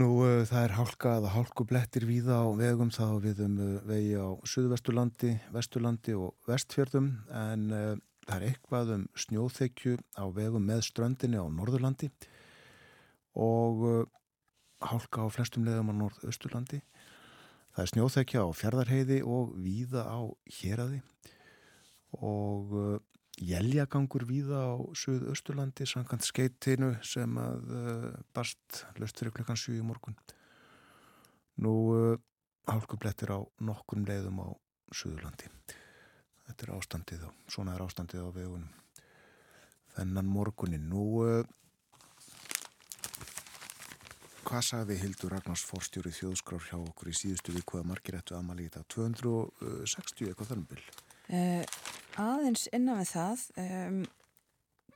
Nú 0.00 0.08
uh, 0.24 0.42
það 0.48 0.64
er 0.64 0.74
hálkað 0.78 1.26
og 1.28 1.34
hálkublettir 1.34 2.06
víða 2.08 2.40
á 2.42 2.48
vegum 2.56 2.90
þá 2.94 3.04
við 3.22 3.42
um 3.44 3.58
uh, 3.60 3.72
vegi 3.86 4.14
á 4.16 4.28
Suðvesturlandi, 4.48 5.34
Vesturlandi 5.54 6.14
og 6.18 6.48
Vestfjörðum 6.48 7.10
en 7.36 7.66
uh, 7.70 7.92
það 8.26 8.36
er 8.36 8.46
eitthvað 8.48 8.94
um 8.96 9.04
snjóþekju 9.18 9.98
á 10.18 10.24
vegum 10.34 10.66
með 10.66 10.86
ströndinni 10.88 11.38
á 11.38 11.46
Norðurlandi 11.46 12.10
og 13.40 14.08
hálka 14.82 15.22
á 15.22 15.28
flestum 15.30 15.66
leðum 15.66 15.92
á 15.92 15.94
Norðausturlandi. 16.00 16.80
Það 17.70 17.82
er 17.84 17.90
snjóþekja 17.92 18.42
á 18.42 18.48
Fjardarheiði 18.56 19.20
og 19.22 19.52
víða 19.62 20.02
á 20.10 20.20
Hjeraði 20.50 21.00
og 22.18 22.74
jæljagangur 23.40 24.26
víða 24.28 24.60
á 24.68 24.74
Suðausturlandi 24.96 25.86
samkant 25.88 26.24
skeitinu 26.26 26.92
sem 27.06 27.38
að 27.40 27.70
uh, 27.72 28.08
barst 28.36 28.82
löst 29.00 29.20
fyrir 29.20 29.32
klukkan 29.34 29.58
7 29.58 29.78
í 29.78 29.84
morgun. 29.84 30.16
Nú 31.64 31.74
uh, 31.94 32.18
hálkublettir 32.68 33.32
á 33.32 33.40
nokkur 33.64 34.02
leiðum 34.04 34.42
á 34.44 34.48
Suðurlandi. 34.92 35.48
Þetta 36.46 36.66
er 36.66 36.74
ástandið 36.76 37.24
og 37.30 37.52
svona 37.52 37.76
er 37.76 37.86
ástandið 37.86 38.28
á 38.28 38.30
vegunum. 38.34 38.76
Þennan 39.96 40.28
morgunin. 40.30 40.84
Nú, 40.90 41.04
uh, 41.24 41.40
hvað 44.44 44.66
sagði 44.68 44.98
Hildur 45.00 45.32
Ragnars 45.36 45.64
fórstjóri 45.66 46.12
þjóðskrár 46.14 46.66
hjá 46.68 46.76
okkur 46.78 47.12
í 47.12 47.16
síðustu 47.16 47.54
viku 47.56 47.80
að 47.80 47.88
margir 47.94 48.20
ættu 48.20 48.36
aðmali 48.36 48.68
í 48.68 48.74
þetta? 48.74 48.84
260 48.98 50.28
eitthvað 50.28 50.52
þannum 50.52 50.68
bil? 50.74 50.84
Aðeins 52.20 52.66
innan 52.76 53.00
við 53.00 53.12
það 53.14 53.44
um, 53.62 54.00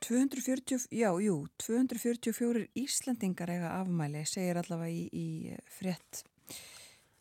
240, 0.05 0.87
já, 0.93 1.09
jú 1.23 1.35
244 1.63 2.67
Íslandingar 2.77 3.49
eiga 3.49 3.71
afmæli, 3.79 4.21
segir 4.29 4.59
allavega 4.61 4.93
í, 4.93 5.07
í 5.09 5.55
frétt 5.77 6.21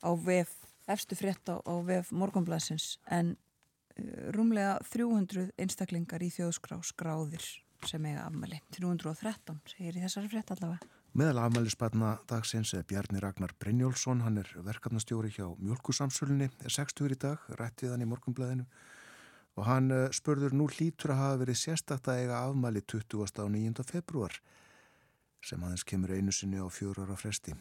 á 0.04 0.11
vef, 0.12 0.52
efstu 0.90 1.16
frétt 1.16 1.49
á, 1.49 1.56
á 1.64 1.75
vef 1.87 2.11
morgunblæsins 2.12 2.99
en 3.08 3.32
uh, 3.32 4.32
rúmlega 4.37 4.76
300 4.92 5.54
einstaklingar 5.56 6.25
í 6.26 6.32
þjóðskrá 6.34 6.82
skráðir 6.84 7.46
sem 7.88 8.04
eiga 8.04 8.26
afmæli. 8.26 8.61
313 8.76 9.62
segir 9.73 9.96
í 9.96 10.04
þessari 10.04 10.32
frétt 10.32 10.52
allavega. 10.52 10.90
Meðal 11.14 11.44
afmælisbarna 11.44 12.16
dagsins 12.26 12.73
er 12.75 12.84
Bjarni 12.90 13.20
Ragnar 13.23 13.54
Brynjólfsson, 13.62 14.25
hann 14.26 14.40
er 14.42 14.49
verkefnastjóri 14.66 15.30
hjá 15.30 15.46
Mjölkusamsölunni, 15.62 16.50
er 16.58 16.75
60 16.75 17.14
í 17.14 17.18
dag, 17.23 17.44
rætt 17.54 17.84
við 17.84 17.94
hann 17.94 18.02
í 18.02 18.08
morgunblæðinu 18.11 18.66
og 19.54 19.66
hann 19.68 19.90
uh, 19.94 20.11
spurður 20.14 20.54
nú 20.56 20.66
hlítur 20.70 21.14
að 21.14 21.23
hafa 21.23 21.40
verið 21.44 21.61
sérstakt 21.61 22.11
að 22.11 22.25
eiga 22.25 22.42
afmæli 22.49 22.82
20. 22.90 23.26
og 23.44 23.50
9. 23.54 23.87
februar 23.87 24.38
sem 25.44 25.62
aðeins 25.62 25.84
kemur 25.87 26.14
einu 26.14 26.32
sinni 26.32 26.58
á 26.58 26.66
fjóru 26.73 27.04
ára 27.04 27.16
fresti 27.20 27.54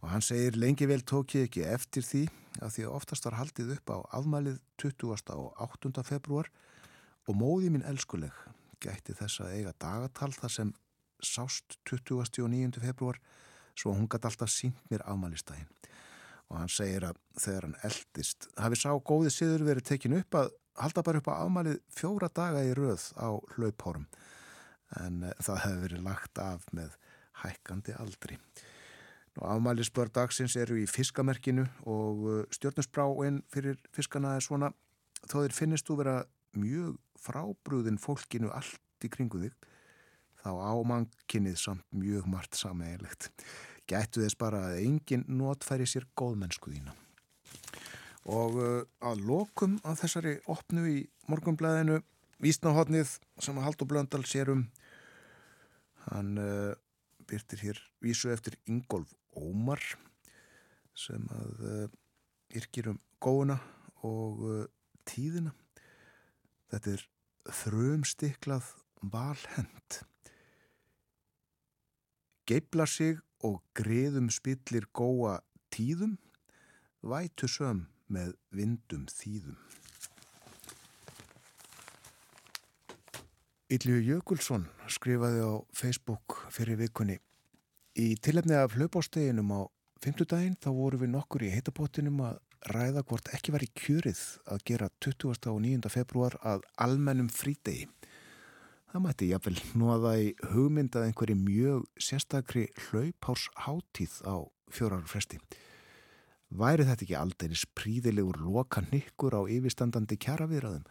og 0.00 0.08
hann 0.10 0.24
segir 0.24 0.56
lengi 0.58 0.86
vel 0.88 1.02
tók 1.06 1.36
ég 1.36 1.48
ekki 1.48 1.66
eftir 1.66 2.06
því 2.06 2.22
að 2.62 2.72
því 2.76 2.86
að 2.86 2.96
oftast 2.98 3.26
var 3.28 3.38
haldið 3.40 3.74
upp 3.76 3.92
á 3.92 3.98
afmælið 4.20 4.60
20. 4.82 5.14
og 5.36 5.62
8. 5.66 6.04
februar 6.06 6.50
og 7.26 7.38
móði 7.38 7.72
mín 7.74 7.86
elskuleg 7.86 8.34
gætti 8.82 9.16
þess 9.18 9.42
að 9.44 9.56
eiga 9.58 9.74
dagatal 9.82 10.32
þar 10.36 10.52
sem 10.52 10.72
sást 11.24 11.78
20. 11.88 12.22
og 12.22 12.50
9. 12.52 12.80
februar 12.82 13.20
svo 13.76 13.92
hún 13.92 14.08
gæti 14.08 14.30
alltaf 14.30 14.52
sínt 14.52 14.80
mér 14.90 15.04
afmælistægin 15.04 15.68
og 16.48 16.60
hann 16.60 16.70
segir 16.70 17.08
að 17.08 17.18
þegar 17.42 17.66
hann 17.66 17.80
eldist 17.88 18.48
hafi 18.56 18.78
sá 18.78 18.90
góði 18.94 19.32
siður 19.34 19.66
verið 19.66 19.88
tekin 19.90 20.18
upp 20.20 20.38
að 20.38 20.52
halda 20.80 21.04
bara 21.06 21.22
upp 21.22 21.30
á 21.32 21.34
afmælið 21.42 21.82
fjóra 21.96 22.30
daga 22.32 22.64
í 22.66 22.72
röð 22.76 23.10
á 23.18 23.28
hlaupárum 23.56 24.06
en 25.02 25.22
uh, 25.26 25.34
það 25.42 25.62
hefði 25.64 25.84
verið 25.84 26.08
lagt 26.08 26.42
af 26.42 26.66
með 26.72 26.96
hækkandi 27.42 27.96
aldri 28.00 28.40
Afmælisbörn 29.36 30.14
dagsins 30.16 30.54
eru 30.56 30.78
í 30.80 30.86
fiskamerkinu 30.88 31.66
og 31.84 32.22
uh, 32.24 32.42
stjórnusbráinn 32.56 33.42
fyrir 33.52 33.76
fiskana 33.92 34.36
er 34.38 34.44
svona 34.44 34.70
þó 35.26 35.42
þeir 35.42 35.56
finnist 35.56 35.88
þú 35.88 35.98
vera 36.00 36.16
mjög 36.56 36.96
frábrúðin 37.20 38.00
fólkinu 38.00 38.48
allt 38.56 39.04
í 39.04 39.10
kringu 39.12 39.42
þig 39.44 39.56
þá 40.40 40.52
ámankinnið 40.70 41.58
samt 41.60 41.84
mjög 41.90 42.28
margt 42.30 42.56
sameigilegt. 42.58 43.32
Gættu 43.90 44.22
þess 44.22 44.38
bara 44.38 44.62
að 44.70 44.84
enginn 44.84 45.26
notfæri 45.28 45.86
sér 45.90 46.06
góðmennsku 46.18 46.72
þína. 46.72 46.94
Og 48.26 48.56
uh, 48.58 48.80
að 49.06 49.22
lokum 49.28 49.76
að 49.86 50.00
þessari 50.02 50.32
opnu 50.50 50.86
í 50.90 50.96
morgunblæðinu 51.30 52.00
Vísnahotnið 52.42 53.14
sem 53.40 53.56
að 53.56 53.64
Haldur 53.64 53.88
Blöndal 53.88 54.24
sér 54.28 54.50
um 54.52 54.66
hann 56.10 56.34
uh, 56.38 56.74
byrtir 57.26 57.62
hér 57.64 57.80
vísu 58.04 58.32
eftir 58.34 58.58
Ingolf 58.70 59.14
Ómar 59.36 59.82
sem 60.96 61.22
að 61.32 61.62
uh, 61.62 61.86
yrkir 62.56 62.90
um 62.92 62.98
góðuna 63.22 63.56
og 64.06 64.42
uh, 64.44 64.66
tíðina. 65.08 65.54
Þetta 66.72 66.96
er 66.96 67.06
þrumstiklað 67.62 68.74
valhend 69.06 70.02
geibla 72.46 72.86
sig 72.86 73.18
og 73.44 73.60
greðum 73.76 74.28
spillir 74.30 74.86
góa 74.94 75.40
tíðum 75.74 76.16
vætu 77.02 77.48
söm 77.50 77.84
með 78.12 78.34
vindum 78.54 79.06
þýðum 79.10 79.58
Ylju 83.76 83.98
Jökulsson 84.06 84.68
skrifaði 84.86 85.42
á 85.42 85.54
Facebook 85.74 86.44
fyrir 86.54 86.78
vikunni 86.78 87.18
Í 87.96 88.12
tilefni 88.20 88.52
af 88.52 88.74
hlaupásteginum 88.76 89.54
á 89.56 89.60
fymtudaginn 90.04 90.58
þá 90.60 90.68
voru 90.76 90.98
við 91.00 91.14
nokkur 91.14 91.46
í 91.46 91.52
heitapottinum 91.54 92.18
að 92.26 92.42
ræða 92.68 93.02
hvort 93.08 93.30
ekki 93.32 93.54
var 93.54 93.64
í 93.64 93.68
kjörið 93.72 94.20
að 94.52 94.64
gera 94.68 94.88
20. 95.00 95.48
og 95.52 95.60
9. 95.64 95.88
februar 95.94 96.36
að 96.44 96.66
almennum 96.82 97.30
frítegi. 97.32 97.86
Það 98.92 99.02
mætti 99.06 99.30
jáfnvel 99.30 99.56
nóða 99.80 100.12
í 100.20 100.28
hugmynd 100.52 100.98
að 100.98 101.06
einhverju 101.08 101.38
mjög 101.40 101.86
sérstakri 101.96 102.66
hlaupárs 102.86 103.48
hátíð 103.64 104.20
á 104.28 104.36
fjórar 104.68 105.08
fresti. 105.08 105.40
Væri 106.46 106.86
þetta 106.86 107.02
ekki 107.02 107.16
aldeiris 107.18 107.64
príðilegur 107.74 108.38
loka 108.38 108.84
nikkur 108.92 109.34
á 109.34 109.42
yfirstandandi 109.50 110.18
kjaraviðraðum 110.22 110.84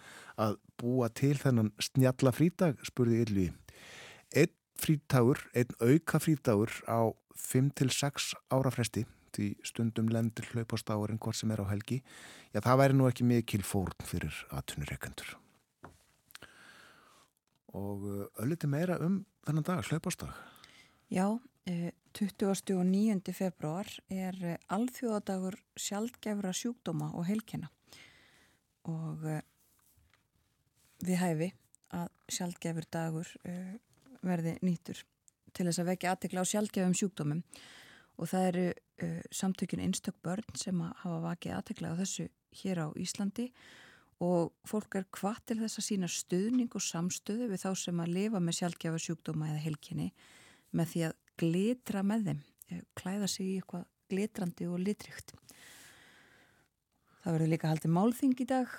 að 0.43 0.57
búa 0.81 1.07
til 1.15 1.35
þennan 1.39 1.71
snjalla 1.79 2.33
frítag, 2.35 2.81
spurði 2.83 3.21
Ylvi. 3.23 3.45
Einn 4.35 4.51
frítagur, 4.75 5.39
einn 5.55 5.71
auka 5.79 6.19
frítagur 6.19 6.73
á 6.91 7.15
5-6 7.39 8.33
ára 8.51 8.71
fresti 8.73 9.05
því 9.35 9.49
stundum 9.67 10.11
lendur 10.11 10.47
hlaupastáurinn 10.53 11.19
hvort 11.19 11.39
sem 11.39 11.51
er 11.51 11.63
á 11.63 11.71
helgi, 11.71 12.01
já 12.53 12.61
það 12.63 12.79
væri 12.81 12.97
nú 12.97 13.09
ekki 13.09 13.27
mikil 13.27 13.63
fórn 13.67 14.05
fyrir 14.07 14.35
aðtunureikendur. 14.55 15.35
Og 17.75 18.05
ölliti 18.39 18.69
meira 18.71 18.95
um 19.03 19.23
þennan 19.47 19.67
dag, 19.67 19.83
hlaupastag. 19.89 20.31
Já, 21.11 21.35
20. 21.65 22.45
og 22.77 22.85
9. 22.85 23.33
februar 23.33 23.87
er 24.13 24.35
alþjóðadagur 24.69 25.55
sjálfgefra 25.81 26.51
sjúkdóma 26.53 27.07
og 27.17 27.25
heilkena 27.25 27.71
og 28.85 29.25
við 31.01 31.17
hæfi 31.17 31.47
að 31.97 32.11
sjálfgefur 32.37 32.85
dagur 32.93 33.31
verði 34.21 34.53
nýtur 34.61 35.01
til 35.57 35.65
þess 35.65 35.81
að 35.81 35.89
vekja 35.89 36.13
aðtekla 36.13 36.45
á 36.45 36.51
sjálfgefum 36.53 36.95
sjúkdómum 37.01 37.41
og 38.21 38.29
það 38.29 38.47
eru 38.51 38.67
samtökjun 39.33 39.83
einstök 39.87 40.21
börn 40.21 40.61
sem 40.61 40.85
að 40.85 40.93
hafa 41.01 41.19
vakið 41.31 41.57
aðtekla 41.57 41.97
á 41.97 41.99
þessu 42.03 42.29
hér 42.61 42.85
á 42.85 42.87
Íslandi 42.93 43.49
og 44.21 44.53
fólk 44.69 45.01
er 45.01 45.09
hvað 45.17 45.41
til 45.49 45.61
þess 45.65 45.81
að 45.81 45.89
sína 45.89 46.13
stuðning 46.13 46.77
og 46.77 46.89
samstöðu 46.93 47.49
við 47.49 47.65
þá 47.65 47.71
sem 47.73 48.05
að 48.05 48.17
lifa 48.21 48.39
með 48.39 48.61
sjálfgefa 48.61 49.01
sjúkdóma 49.09 49.49
eða 49.49 49.65
helkinni 49.65 50.11
með 50.75 50.91
því 50.93 51.07
að 51.09 51.21
glitra 51.39 52.03
með 52.05 52.29
þeim, 52.29 52.41
klæða 52.97 53.29
sig 53.31 53.49
í 53.49 53.57
eitthvað 53.59 53.85
glitrandi 54.11 54.69
og 54.69 54.81
litrygt. 54.81 55.35
Það 57.23 57.37
verður 57.37 57.53
líka 57.53 57.71
haldið 57.71 57.95
málþing 57.95 58.41
í 58.41 58.49
dag 58.49 58.73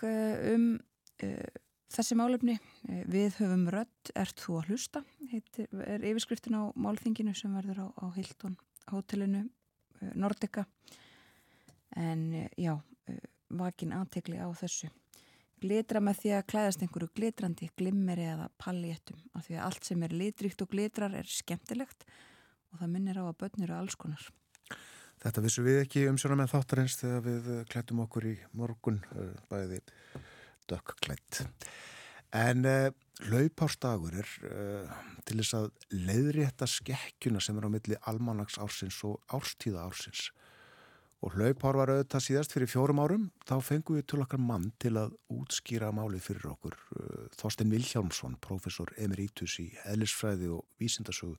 um 0.54 0.66
uh, 0.76 1.62
Þessi 1.92 2.16
málefni, 2.18 2.58
eh, 2.90 3.04
við 3.06 3.38
höfum 3.38 3.68
rödd, 3.70 4.10
ert 4.18 4.40
þú 4.42 4.58
að 4.58 4.70
hlusta, 4.70 5.02
heitir, 5.30 5.68
er 5.86 6.02
yfirskriftin 6.04 6.58
á 6.58 6.62
málþinginu 6.74 7.34
sem 7.36 7.54
verður 7.54 7.86
á, 7.86 7.88
á 8.02 8.06
Hilton 8.16 8.56
hótelinu 8.90 9.44
eh, 9.46 10.10
Nordica 10.18 10.66
en 11.94 12.32
eh, 12.34 12.50
já, 12.58 12.74
vakin 13.48 13.94
aðtekli 13.94 14.36
á 14.42 14.50
þessu. 14.58 14.90
Glitra 15.62 16.02
með 16.04 16.20
því 16.20 16.32
að 16.36 16.48
klæðast 16.50 16.82
einhverju 16.84 17.08
glitrandi, 17.16 17.70
glimmeri 17.78 18.26
eða 18.34 18.50
palléttum 18.60 19.22
af 19.32 19.46
því 19.46 19.56
að 19.56 19.66
allt 19.70 19.86
sem 19.88 20.02
er 20.02 20.12
litríkt 20.12 20.66
og 20.66 20.74
glitrar 20.74 21.14
er 21.16 21.30
skemmtilegt 21.30 22.02
og 22.04 22.10
það 22.82 22.92
minnir 22.94 23.20
á 23.20 23.24
að 23.26 23.38
börnir 23.42 23.70
eru 23.70 23.78
alls 23.80 23.98
konar. 23.98 24.28
Þetta 25.22 25.42
vissum 25.42 25.64
við 25.64 25.82
ekki 25.82 26.06
um 26.10 26.18
sjónum 26.20 26.44
en 26.44 26.52
þáttarins 26.52 26.98
þegar 27.00 27.22
við 27.24 27.50
klættum 27.72 28.02
okkur 28.04 28.26
í 28.28 28.34
morgun 28.54 29.00
bæði 29.48 29.80
dökklætt. 30.68 31.46
En 32.34 32.64
uh, 32.66 32.90
laupárstagur 33.30 34.16
er 34.20 34.32
uh, 34.48 34.96
til 35.26 35.38
þess 35.40 35.54
að 35.56 35.68
leiðrétta 35.94 36.68
skekkjuna 36.68 37.42
sem 37.42 37.58
er 37.58 37.68
á 37.68 37.70
milli 37.72 37.98
almanags 38.10 38.58
ársins 38.62 38.98
og 39.06 39.22
árstíða 39.32 39.86
ársins. 39.86 40.30
Og 41.24 41.32
laupár 41.40 41.78
var 41.78 41.90
auðvitað 41.90 42.26
síðast 42.26 42.52
fyrir 42.52 42.68
fjórum 42.68 43.00
árum, 43.00 43.30
þá 43.48 43.56
fengum 43.64 43.96
við 43.96 44.08
til 44.10 44.20
okkar 44.20 44.42
mann 44.42 44.68
til 44.82 44.92
að 45.00 45.14
útskýra 45.32 45.88
málið 45.96 46.26
fyrir 46.28 46.50
okkur. 46.52 46.76
Uh, 46.98 47.22
Þorsten 47.38 47.72
Vilhjálmsson, 47.72 48.36
professor 48.42 48.92
emeritus 49.00 49.56
í 49.62 49.70
eðlisfræði 49.86 50.52
og 50.58 50.66
vísindasögu. 50.82 51.38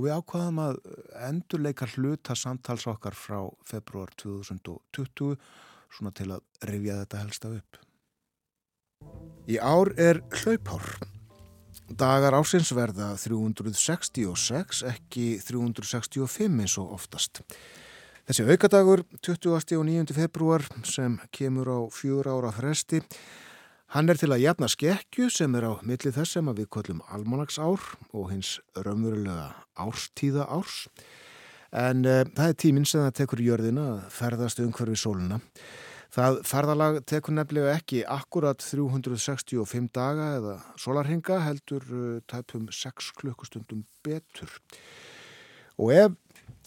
Og 0.00 0.06
við 0.06 0.14
ákvaðum 0.16 0.58
að 0.64 0.78
endurleika 1.28 1.84
hluta 1.92 2.32
samtals 2.32 2.86
okkar 2.88 3.12
frá 3.12 3.42
februar 3.68 4.08
2020 4.16 5.34
svona 5.92 6.12
til 6.16 6.30
að 6.32 6.70
rifja 6.70 6.94
þetta 7.02 7.20
helsta 7.20 7.50
upp. 7.58 7.76
Í 9.44 9.58
ár 9.60 9.90
er 10.00 10.22
hlaupár. 10.40 10.86
Dagar 12.00 12.38
ásins 12.38 12.72
verða 12.72 13.10
366, 13.20 14.80
ekki 14.88 15.26
365 15.44 16.48
eins 16.64 16.78
og 16.80 16.96
oftast. 16.96 17.42
Þessi 18.24 18.48
aukadagur, 18.48 19.04
20. 19.20 19.52
og 19.52 19.84
9. 19.84 20.16
februar, 20.16 20.64
sem 20.88 21.20
kemur 21.28 21.68
á 21.76 21.80
fjúr 21.92 22.32
ára 22.32 22.56
fresti, 22.56 23.02
hann 23.94 24.10
er 24.10 24.18
til 24.20 24.30
að 24.30 24.44
jafna 24.44 24.68
skekju 24.70 25.28
sem 25.34 25.54
er 25.58 25.66
á 25.66 25.72
milli 25.82 26.12
þess 26.14 26.36
sem 26.36 26.50
við 26.54 26.68
kollum 26.70 27.02
almanagsár 27.10 27.82
og 28.14 28.30
hins 28.30 28.58
raunverulega 28.78 29.50
árstíða 29.80 30.46
árs. 30.46 30.84
En 31.70 32.04
uh, 32.06 32.22
það 32.26 32.48
er 32.48 32.58
tíminn 32.58 32.88
sem 32.88 33.02
það 33.02 33.16
tekur 33.20 33.42
jörðina 33.44 33.86
að 33.92 34.02
ferðast 34.14 34.62
umhverfið 34.62 35.02
sóluna. 35.02 35.40
Það 36.10 36.40
ferðalag 36.50 36.96
tekur 37.06 37.36
nefnilega 37.36 37.76
ekki 37.78 38.00
akkurat 38.10 38.62
365 38.62 39.92
daga 39.94 40.32
eða 40.38 40.56
solarhinga 40.78 41.38
heldur 41.46 41.86
uh, 41.90 42.16
tæpum 42.30 42.66
6 42.74 43.12
klukkustundum 43.18 43.84
betur. 44.06 44.58
Og 45.80 45.94
ef 45.94 46.18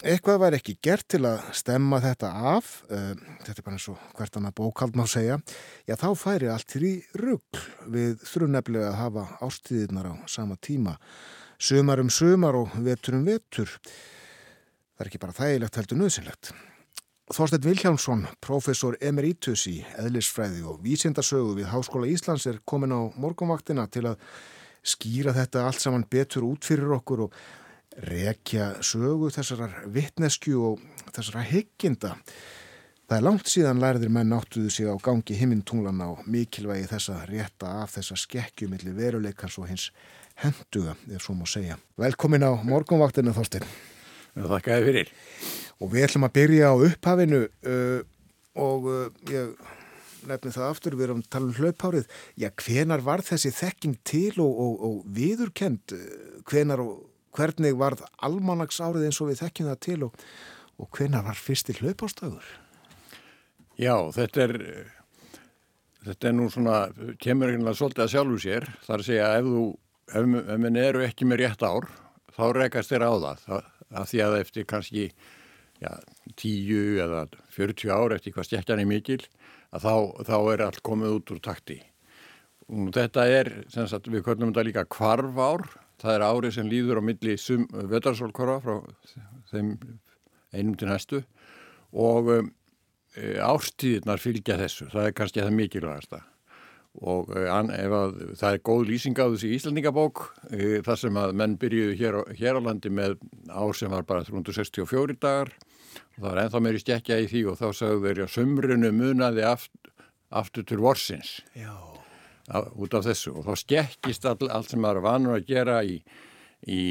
eitthvað 0.02 0.40
væri 0.42 0.58
ekki 0.58 0.74
gert 0.82 1.06
til 1.12 1.22
að 1.28 1.44
stemma 1.54 2.00
þetta 2.02 2.32
af, 2.54 2.72
uh, 2.88 3.12
þetta 3.44 3.56
er 3.60 3.66
bara 3.66 3.78
eins 3.78 3.88
og 3.92 4.02
hvert 4.18 4.40
annað 4.40 4.56
bókald 4.58 4.98
má 4.98 5.04
segja, 5.10 5.38
já 5.86 5.94
þá 6.00 6.08
færi 6.18 6.50
allt 6.50 6.76
í 6.80 6.92
rugg 7.20 7.62
við 7.86 8.18
þurfum 8.24 8.54
nefnilega 8.56 8.90
að 8.90 9.00
hafa 9.02 9.24
ástíðirnar 9.46 10.10
á 10.10 10.14
sama 10.26 10.58
tíma. 10.58 10.98
Sumar 11.58 12.02
um 12.02 12.10
sumar 12.10 12.58
og 12.58 12.74
vetur 12.82 13.20
um 13.20 13.24
vetur. 13.28 13.70
Það 14.94 15.04
er 15.04 15.10
ekki 15.10 15.22
bara 15.22 15.38
þægilegt 15.38 15.78
heldur 15.78 16.00
nöðsynlegt. 16.02 16.54
Þorstein 17.32 17.64
Viljámsson, 17.64 18.26
professor 18.44 18.98
emeritus 19.00 19.62
í 19.70 19.78
eðlisfræði 19.96 20.60
og 20.68 20.82
vísindarsögu 20.84 21.54
við 21.56 21.70
Háskóla 21.72 22.10
Íslands 22.12 22.44
er 22.50 22.58
komin 22.68 22.92
á 22.92 23.00
morgunvaktina 23.16 23.86
til 23.88 24.10
að 24.10 24.18
skýra 24.84 25.32
þetta 25.32 25.62
allt 25.64 25.80
saman 25.80 26.04
betur 26.04 26.44
út 26.44 26.68
fyrir 26.68 26.92
okkur 26.98 27.24
og 27.24 27.38
rekja 28.02 28.74
sögu 28.82 29.30
þessarar 29.34 29.84
vittnesku 29.94 30.54
og 30.58 30.82
þessara 31.14 31.44
hygginda. 31.46 32.14
Það 33.04 33.16
er 33.18 33.24
langt 33.26 33.50
síðan 33.52 33.82
lærðir 33.82 34.10
menn 34.10 34.32
áttuðu 34.32 34.70
sig 34.72 34.88
á 34.88 34.96
gangi 34.96 35.36
himintunglan 35.36 36.00
á 36.00 36.10
mikilvægi 36.24 36.88
þessa 36.88 37.20
rétta 37.28 37.74
af 37.82 37.92
þessa 37.98 38.16
skekkju 38.16 38.70
millir 38.72 38.96
veruleikans 38.96 39.58
og 39.60 39.68
hins 39.68 39.90
henduga, 40.40 40.96
ef 41.12 41.22
svo 41.22 41.36
má 41.36 41.44
segja. 41.46 41.76
Velkomin 42.00 42.46
á 42.48 42.56
morgunvaktinu 42.64 43.34
Þorstein. 43.36 43.68
Þakkaði 44.34 44.88
fyrir. 44.88 45.14
Og 45.84 45.92
við 45.92 46.08
ætlum 46.08 46.26
að 46.26 46.36
byrja 46.40 46.72
á 46.72 46.74
upphafinu 46.88 47.44
uh, 47.44 48.00
og 48.58 48.88
uh, 48.90 49.06
ég 49.30 49.52
nefni 50.24 50.54
það 50.54 50.70
aftur, 50.70 50.96
við 50.96 51.10
erum 51.10 51.20
að 51.20 51.32
tala 51.36 51.50
um 51.50 51.56
hlaupárið. 51.60 52.06
Já, 52.40 52.48
hvenar 52.64 53.04
var 53.04 53.22
þessi 53.22 53.52
þekking 53.52 53.98
til 54.00 54.32
og, 54.40 54.52
og, 54.64 54.78
og 54.88 55.02
viðurkend? 55.14 55.94
Hvenar 56.48 56.82
og 56.82 57.02
hvernig 57.34 57.76
varð 57.78 58.04
almanags 58.24 58.80
árið 58.82 59.08
eins 59.08 59.20
og 59.22 59.30
við 59.30 59.40
þekkjum 59.42 59.70
það 59.72 59.80
til 59.86 60.00
og, 60.08 60.20
og 60.80 60.90
hvenar 60.98 61.24
var 61.26 61.38
fyrsti 61.38 61.76
hlaupástagur? 61.80 62.46
Já, 63.80 63.96
þetta 64.14 64.44
er, 64.46 64.56
þetta 66.06 66.30
er 66.30 66.36
nú 66.38 66.48
svona, 66.52 66.80
kemur 67.18 67.50
einhvernlega 67.50 67.78
svolítið 67.80 68.04
að 68.04 68.12
sjálfu 68.12 68.42
sér. 68.44 68.68
Það 68.84 68.96
er 68.96 69.02
að 69.02 69.08
segja 69.08 69.30
ef 69.38 69.48
þú, 69.50 69.62
ef, 70.10 70.34
ef 70.44 70.60
minn 70.62 70.82
eru 70.82 71.06
ekki 71.06 71.28
með 71.30 71.42
rétt 71.42 71.64
ár, 71.66 71.88
þá 72.34 72.44
rekast 72.58 72.94
þér 72.94 73.06
á 73.10 73.12
það. 73.14 73.72
að 73.94 74.06
því 74.10 74.20
að 74.24 74.36
eftir 74.40 74.68
kannski 74.70 75.08
já, 75.82 75.90
10 76.40 77.02
eða 77.04 77.24
40 77.54 77.92
ár 77.94 78.14
eftir 78.16 78.34
hvað 78.34 78.48
stjækjan 78.48 78.82
er 78.82 78.90
mikil, 78.90 79.20
að 79.74 79.86
þá, 79.86 79.94
þá 80.30 80.36
er 80.54 80.64
allt 80.68 80.82
komið 80.86 81.18
út 81.18 81.34
úr 81.34 81.42
takti. 81.42 81.80
Og 82.70 82.94
þetta 82.94 83.26
er, 83.28 83.50
sagt, 83.74 84.08
við 84.08 84.24
köllum 84.24 84.52
þetta 84.52 84.64
líka 84.66 84.86
kvarf 84.88 85.36
ár, 85.36 85.66
það 86.04 86.18
er 86.18 86.26
árið 86.26 86.54
sem 86.58 86.68
líður 86.68 87.00
á 87.00 87.02
milli 87.04 87.36
vedarsólkorfa 87.94 88.58
frá 88.64 88.74
þeim 89.52 89.72
einum 90.54 90.76
til 90.78 90.90
næstu 90.90 91.22
og 91.94 92.30
um, 92.34 92.52
e, 93.16 93.34
ástíðirnar 93.42 94.22
fylgja 94.22 94.58
þessu, 94.60 94.88
það 94.92 95.08
er 95.08 95.16
kannski 95.16 95.42
það 95.42 95.58
mikilvægasta. 95.60 96.20
Og 96.94 97.30
an, 97.50 97.72
að, 97.74 98.20
það 98.38 98.52
er 98.52 98.60
góð 98.68 98.84
lýsing 98.86 99.18
á 99.18 99.26
þessi 99.26 99.50
Íslandingabók 99.56 100.20
e, 100.50 100.82
þar 100.86 101.00
sem 101.00 101.16
að 101.18 101.34
menn 101.40 101.56
byrjuðu 101.58 101.96
hér, 101.98 102.20
hér 102.38 102.58
á 102.58 102.66
landi 102.66 102.92
með 102.94 103.16
ár 103.50 103.74
sem 103.78 103.90
var 103.90 104.06
bara 104.06 104.26
364 104.26 105.18
dagar 105.22 105.50
og 105.54 106.20
það 106.20 106.28
var 106.28 106.44
enþá 106.44 106.62
meiri 106.66 106.82
stekja 106.82 107.18
í 107.22 107.26
því 107.30 107.48
og 107.50 107.58
þá 107.62 107.66
sagðu 107.80 108.06
þeir 108.06 108.22
að 108.26 108.32
sömrunu 108.36 108.94
munaði 108.94 109.46
aftur, 109.50 109.92
aftur 110.34 110.70
til 110.70 110.82
vorsins. 110.82 111.40
Já 111.58 111.93
út 112.52 112.94
af 112.94 113.06
þessu. 113.08 113.34
Og 113.38 113.48
þá 113.48 113.60
skekkist 113.64 114.28
all, 114.28 114.38
allt 114.50 114.72
sem 114.72 114.82
maður 114.84 115.04
vanur 115.06 115.38
að 115.38 115.50
gera 115.50 115.80
í, 115.84 115.98
í 116.68 116.82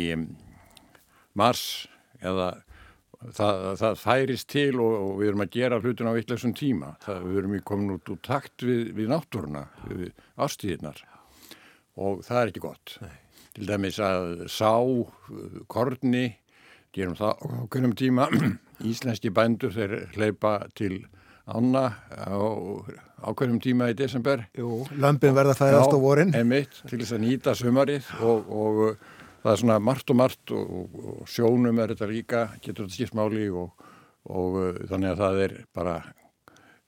mars 1.38 1.88
eða 2.24 2.52
það, 3.32 3.64
það 3.80 3.98
færist 4.02 4.50
til 4.52 4.76
og, 4.82 4.94
og 4.98 5.16
við 5.22 5.32
erum 5.32 5.46
að 5.46 5.56
gera 5.58 5.80
hlutin 5.82 6.10
á 6.10 6.16
eittlöksum 6.18 6.54
tíma. 6.58 6.94
Það, 7.04 7.26
við 7.30 7.42
erum 7.42 7.58
í 7.58 7.64
komin 7.66 7.96
út 7.98 8.14
úr 8.14 8.22
takt 8.26 8.66
við, 8.66 8.94
við 8.98 9.12
náttúruna, 9.14 9.68
við 9.90 10.10
ástíðinar 10.42 11.04
og 11.94 12.24
það 12.26 12.40
er 12.40 12.52
ekki 12.52 12.64
gott. 12.64 12.96
Nei. 13.04 13.20
til 13.54 13.68
dæmis 13.70 14.00
að 14.02 14.48
sá 14.50 14.74
korni, 15.70 16.24
gerum 16.94 17.18
það 17.20 17.44
okkurum 17.64 17.94
tíma. 17.98 18.26
Íslenski 18.90 19.30
bændur 19.30 19.74
þeir 19.76 20.08
hleypa 20.16 20.56
til 20.74 21.04
ána 21.46 21.86
á 22.10 22.34
ákveðnum 23.24 23.60
tíma 23.64 23.90
í 23.92 23.98
desember. 23.98 24.46
Jú, 24.58 24.84
lömpin 25.00 25.36
verða 25.36 25.56
það 25.58 25.78
eftir 25.80 26.02
vorin. 26.04 26.34
Já, 26.34 26.42
emitt, 26.44 26.80
til 26.90 27.00
þess 27.02 27.16
að 27.16 27.24
nýta 27.24 27.56
sumarið 27.58 28.10
og, 28.24 28.52
og 28.54 28.82
það 29.44 29.52
er 29.54 29.62
svona 29.64 29.80
margt 29.84 30.14
og 30.14 30.20
margt 30.20 30.54
og, 30.56 31.00
og 31.04 31.32
sjónum 31.32 31.80
er 31.84 31.94
þetta 31.94 32.10
líka, 32.12 32.44
getur 32.60 32.88
þetta 32.88 32.98
skipt 32.98 33.18
máli 33.18 33.48
og, 33.52 33.88
og 34.30 34.60
þannig 34.92 35.14
að 35.14 35.24
það 35.24 35.42
er 35.46 35.56
bara, 35.76 35.96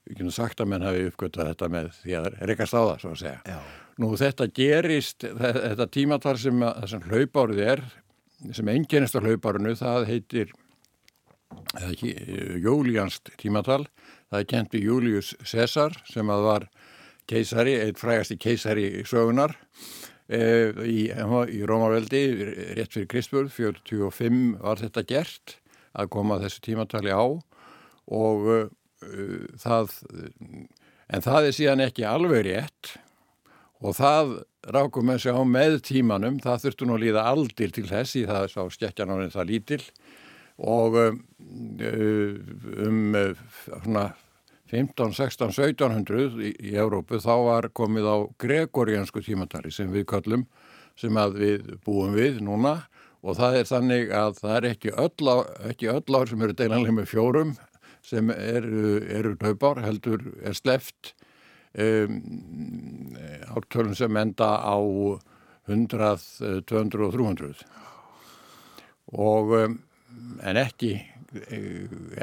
við 0.06 0.22
kynum 0.22 0.36
sagt 0.36 0.64
að 0.64 0.72
menn 0.74 0.86
hafi 0.88 1.08
uppgötað 1.10 1.52
þetta 1.54 1.72
með 1.78 1.90
því 2.02 2.20
að 2.22 2.30
rekast 2.52 2.78
á 2.78 2.82
það, 2.82 2.98
svo 3.04 3.14
að 3.14 3.22
segja. 3.24 3.40
Já. 3.56 3.60
Nú 4.04 4.12
þetta 4.20 4.50
gerist, 4.52 5.24
þetta 5.24 5.88
tímatar 5.88 6.40
sem, 6.40 6.64
sem 6.92 7.04
hlaupárið 7.08 7.64
er, 7.64 7.84
sem 8.52 8.72
enginnist 8.74 9.16
á 9.16 9.24
hlaupárinu, 9.24 9.76
það 9.80 10.10
heitir 10.12 10.52
Júlíanst 12.60 13.32
tímatal 13.40 13.86
það 14.32 14.40
er 14.40 14.50
kent 14.52 14.76
við 14.76 14.88
Július 14.90 15.34
Cæsar 15.46 15.96
sem 16.10 16.32
að 16.32 16.48
var 16.48 16.68
keisari, 17.30 17.76
eitt 17.82 18.02
frægasti 18.02 18.38
keisari 18.42 18.88
sögunar 19.08 19.56
e, 20.28 20.42
í, 20.86 21.00
í 21.10 21.62
Rómaveldi 21.66 22.24
rétt 22.78 22.94
fyrir 22.94 23.10
Kristburð, 23.12 23.54
45 23.56 24.58
var 24.62 24.82
þetta 24.82 25.06
gert 25.10 25.58
að 25.96 26.12
koma 26.14 26.40
þessu 26.42 26.62
tímatali 26.66 27.14
á 27.14 27.26
og 27.26 28.50
uh, 28.52 28.66
það 29.58 29.94
en 31.14 31.24
það 31.24 31.48
er 31.48 31.56
síðan 31.56 31.84
ekki 31.86 32.06
alveg 32.08 32.46
rétt 32.48 32.96
og 33.86 33.96
það 33.98 34.36
rákum 34.74 35.10
með 35.10 35.26
sig 35.26 35.38
á 35.38 35.42
með 35.46 35.80
tímanum, 35.86 36.38
það 36.42 36.64
þurftu 36.66 36.88
nú 36.88 36.96
að 36.98 37.04
líða 37.06 37.26
aldir 37.30 37.74
til 37.76 37.86
þess 37.90 38.18
í 38.18 38.24
það 38.28 38.48
sá 38.54 38.62
skekkjanárið 38.78 39.36
það 39.36 39.50
lítil 39.52 39.82
og 40.58 40.96
um, 41.02 41.18
um 42.86 43.02
svona 43.84 44.06
15, 44.72 45.14
16, 45.14 45.52
1700 45.52 46.42
í, 46.42 46.52
í 46.72 46.76
Európu 46.80 47.20
þá 47.22 47.34
var 47.46 47.70
komið 47.76 48.08
á 48.10 48.18
gregoriansku 48.42 49.22
tímatari 49.26 49.72
sem 49.74 49.92
við 49.94 50.08
kallum 50.10 50.48
sem 51.00 51.16
að 51.20 51.40
við 51.42 51.70
búum 51.86 52.16
við 52.16 52.42
núna. 52.44 52.80
Og 53.26 53.38
það 53.40 53.60
er 53.60 53.70
þannig 53.70 54.12
að 54.14 54.36
það 54.38 54.56
er 54.56 54.66
ekki 54.70 54.92
öll, 55.02 55.30
á, 55.34 55.36
ekki 55.72 55.90
öll 55.90 56.18
ár 56.18 56.30
sem 56.30 56.44
eru 56.46 56.56
deilanlega 56.58 56.98
með 57.00 57.08
fjórum 57.10 57.56
sem 58.06 58.30
eru, 58.30 59.00
eru 59.10 59.32
taupár 59.42 59.82
heldur 59.82 60.22
er 60.46 60.54
sleft 60.54 61.16
um, 61.74 62.20
ártölun 63.56 63.98
sem 63.98 64.20
enda 64.22 64.52
á 64.62 64.78
100, 65.66 66.22
200 66.70 67.08
og 67.08 67.18
300 67.18 67.66
og 69.18 69.56
um, 69.58 69.80
en 70.44 70.56
ekki 70.64 70.94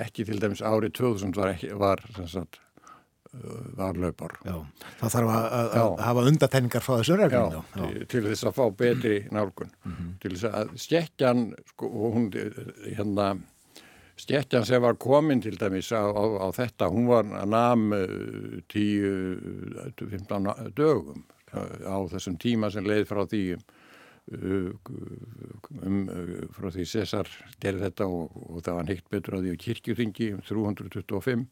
ekki 0.03 0.23
til 0.29 0.39
dæmis 0.41 0.63
árið 0.65 0.93
2000 0.99 1.37
var, 1.37 1.49
ekki, 1.53 1.69
var 1.79 1.99
sagt, 2.31 2.55
var 3.77 3.95
löpar 4.01 4.33
Það 4.45 5.11
þarf 5.15 5.29
að, 5.33 5.45
að, 5.59 5.67
að 5.83 5.91
hafa 6.07 6.21
undatenningar 6.31 6.83
frá 6.85 6.95
þessu 7.01 7.15
reglum 7.21 7.53
já, 7.53 7.61
já. 7.77 7.83
til 8.13 8.23
þess 8.29 8.45
að 8.49 8.57
fá 8.59 8.65
betri 8.83 9.17
nálgun 9.33 9.73
mm 9.73 9.93
-hmm. 9.93 10.11
til 10.23 10.33
þess 10.35 10.47
að 10.51 10.67
skekkjan 10.87 11.41
sko, 11.73 11.87
hún, 12.15 12.25
hérna 12.87 13.27
skekkjan 14.17 14.65
sem 14.69 14.83
var 14.83 14.95
komin 15.01 15.41
til 15.43 15.57
dæmis 15.59 15.93
á, 15.93 16.03
á, 16.05 16.25
á 16.45 16.47
þetta, 16.53 16.89
hún 16.89 17.07
var 17.09 17.25
nam 17.47 17.93
10-15 18.73 20.73
dögum 20.77 21.25
á 21.53 22.09
þessum 22.09 22.37
tíma 22.41 22.71
sem 22.71 22.85
leið 22.85 23.07
frá 23.09 23.27
því 23.27 23.57
um, 24.39 26.03
frá 26.55 26.69
því 26.73 26.87
César 26.89 27.31
gerði 27.63 27.87
þetta 27.87 28.09
og, 28.09 28.35
og 28.49 28.65
það 28.65 28.79
var 28.79 28.89
neitt 28.89 29.09
betur 29.13 29.39
á 29.39 29.43
því 29.43 29.55
á 29.55 29.63
kirkjuringi 29.67 30.33
um 30.37 30.43
325 30.49 31.47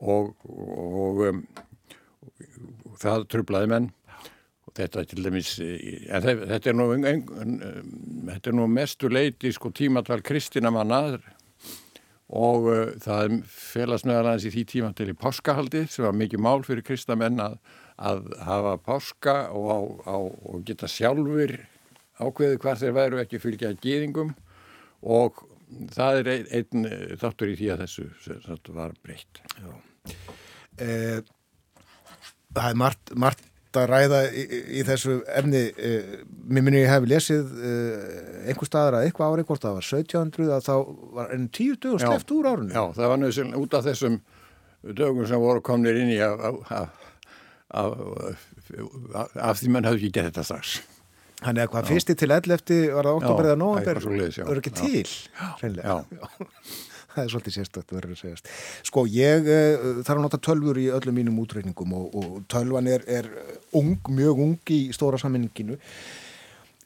og, 0.00 0.34
og 0.48 1.24
um, 1.28 1.42
það 3.00 3.26
tröflaði 3.32 3.72
menn. 3.72 3.90
Og 4.68 4.76
þetta 4.76 5.04
til 5.08 5.24
dæmis 5.24 5.56
en 5.58 6.22
þetta 6.22 6.70
er 6.70 6.76
nú, 6.78 6.90
en, 6.94 7.06
en, 7.42 7.54
þetta 8.28 8.52
er 8.52 8.56
nú 8.56 8.68
mestu 8.70 9.10
leiti 9.10 9.50
sko 9.54 9.72
tímatal 9.74 10.20
kristina 10.22 10.70
mannaður 10.74 11.24
og 12.30 12.68
uh, 12.70 12.82
það 13.02 13.40
felast 13.50 14.06
meðal 14.06 14.28
aðeins 14.28 14.46
í 14.46 14.54
því 14.54 14.64
tíma 14.70 14.92
til 14.94 15.08
í 15.10 15.18
páskahaldi 15.18 15.86
sem 15.90 16.06
var 16.06 16.14
mikið 16.14 16.44
mál 16.44 16.60
fyrir 16.66 16.86
kristamenn 16.86 17.42
að, 17.42 17.56
að 17.98 18.30
hafa 18.46 18.76
páska 18.86 19.36
og, 19.50 19.66
á, 19.66 19.78
á, 20.06 20.16
og 20.22 20.62
geta 20.68 20.90
sjálfur 20.90 21.56
ákveði 22.20 22.60
hvað 22.62 22.84
þeir 22.84 22.96
væru 22.96 23.20
ekki 23.22 23.42
fylgja 23.42 23.74
gýðingum 23.80 24.34
og 25.00 25.44
það 25.94 26.22
er 26.22 26.32
einn, 26.60 26.88
þáttur 27.20 27.52
í 27.52 27.58
því 27.58 27.70
að 27.74 27.84
þessu 27.84 28.72
var 28.76 28.96
breytt. 29.04 29.42
Eh, 30.80 31.20
það 32.54 32.66
er 32.66 32.80
margt, 32.80 33.14
margt 33.14 33.46
að 33.78 33.86
ræða 33.90 34.20
í, 34.34 34.44
í 34.80 34.84
þessu 34.86 35.20
efni 35.30 35.60
uh, 35.70 36.14
mér 36.50 36.64
minnir 36.66 36.84
ég 36.84 36.90
hef 36.90 37.04
lesið 37.06 37.52
uh, 37.54 38.48
einhver 38.50 38.66
staðar 38.66 38.96
að 38.98 39.06
eitthvað 39.06 39.34
ári 39.36 39.44
hvort 39.46 39.62
það 39.62 39.76
var 39.76 39.86
1700 39.86 40.54
að 40.56 40.64
þá 40.66 40.74
var 41.18 41.34
enn 41.36 41.46
tíu 41.54 41.76
dögur 41.76 42.02
sleft 42.02 42.34
úr 42.34 42.48
árunni 42.50 42.74
Já, 42.74 42.82
það 42.96 43.12
var 43.12 43.20
nöðsynlega 43.22 43.62
út 43.62 43.76
af 43.78 43.86
þessum 43.86 44.16
dögum 44.82 45.28
sem 45.30 45.44
voru 45.44 45.62
komnir 45.62 46.00
inn 46.00 46.10
í 46.10 46.18
af, 46.24 46.90
af 47.70 49.60
því 49.60 49.70
mann 49.70 49.86
hafði 49.86 50.02
ekki 50.02 50.14
gett 50.16 50.32
þetta 50.32 50.46
strax 50.48 50.80
Þannig 51.40 51.64
að 51.64 51.72
hvað 51.72 51.90
fyrsti 51.94 52.16
til 52.20 52.30
ell 52.36 52.54
eftir 52.56 52.86
var 52.94 53.08
það 53.08 53.18
oktober 53.20 53.48
eða 53.48 53.58
november 53.60 54.00
það 54.04 54.52
er 54.52 54.60
ekki 54.60 54.72
til 54.76 55.04
það 57.10 57.22
er 57.24 57.30
svolítið 57.32 58.18
segjast. 58.20 58.50
Sko 58.86 59.04
ég 59.10 59.48
uh, 59.50 60.00
þarf 60.04 60.16
að 60.18 60.24
nota 60.26 60.40
tölfur 60.46 60.78
í 60.78 60.88
öllum 60.94 61.16
mínum 61.16 61.38
útreyningum 61.42 61.94
og, 61.96 62.18
og 62.20 62.34
tölvan 62.52 62.90
er, 62.90 63.06
er 63.10 63.30
ung, 63.76 63.96
mjög 64.12 64.44
ung 64.44 64.74
í 64.76 64.82
stóra 64.94 65.18
sammenninginu 65.20 65.78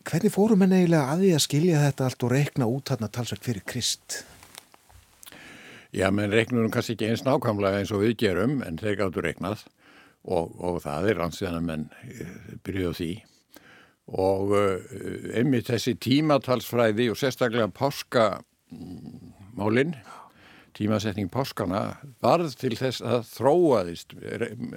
hvernig 0.04 0.32
fórum 0.32 0.64
henni 0.64 0.82
eiginlega 0.82 1.12
að 1.12 1.24
því 1.24 1.34
að 1.34 1.44
skilja 1.46 1.82
þetta 1.86 2.08
allt 2.08 2.24
og 2.26 2.32
reikna 2.32 2.68
út 2.68 2.92
hann 2.92 3.06
að 3.06 3.12
talsvægt 3.18 3.46
fyrir 3.46 3.66
krist? 3.68 4.22
Já, 5.94 6.08
menn 6.10 6.32
reiknum 6.34 6.70
kannski 6.74 6.96
ekki 6.96 7.08
eins 7.12 7.22
nákvæmlega 7.24 7.80
eins 7.80 7.92
og 7.94 8.02
við 8.02 8.16
gerum 8.24 8.58
en 8.66 8.80
þeir 8.80 8.98
gáttu 9.00 9.22
reiknað 9.24 9.62
og, 10.24 10.50
og 10.58 10.80
það 10.84 11.08
er 11.10 11.20
rannsíðan 11.20 11.60
að 11.60 11.68
menn 11.68 11.86
eh, 12.08 12.34
byrjuðu 12.66 12.96
því 12.98 13.10
og 14.12 14.52
uh, 14.52 14.76
einmitt 15.36 15.68
þessi 15.70 15.94
tímatalsfræði 15.96 17.10
og 17.12 17.16
sérstaklega 17.20 17.68
páskamálinn 17.72 19.94
tímasetning 20.74 21.30
páskana 21.30 21.96
varð 22.24 22.56
til 22.58 22.74
þess 22.78 23.02
að 23.04 23.26
þróaðist 23.30 24.14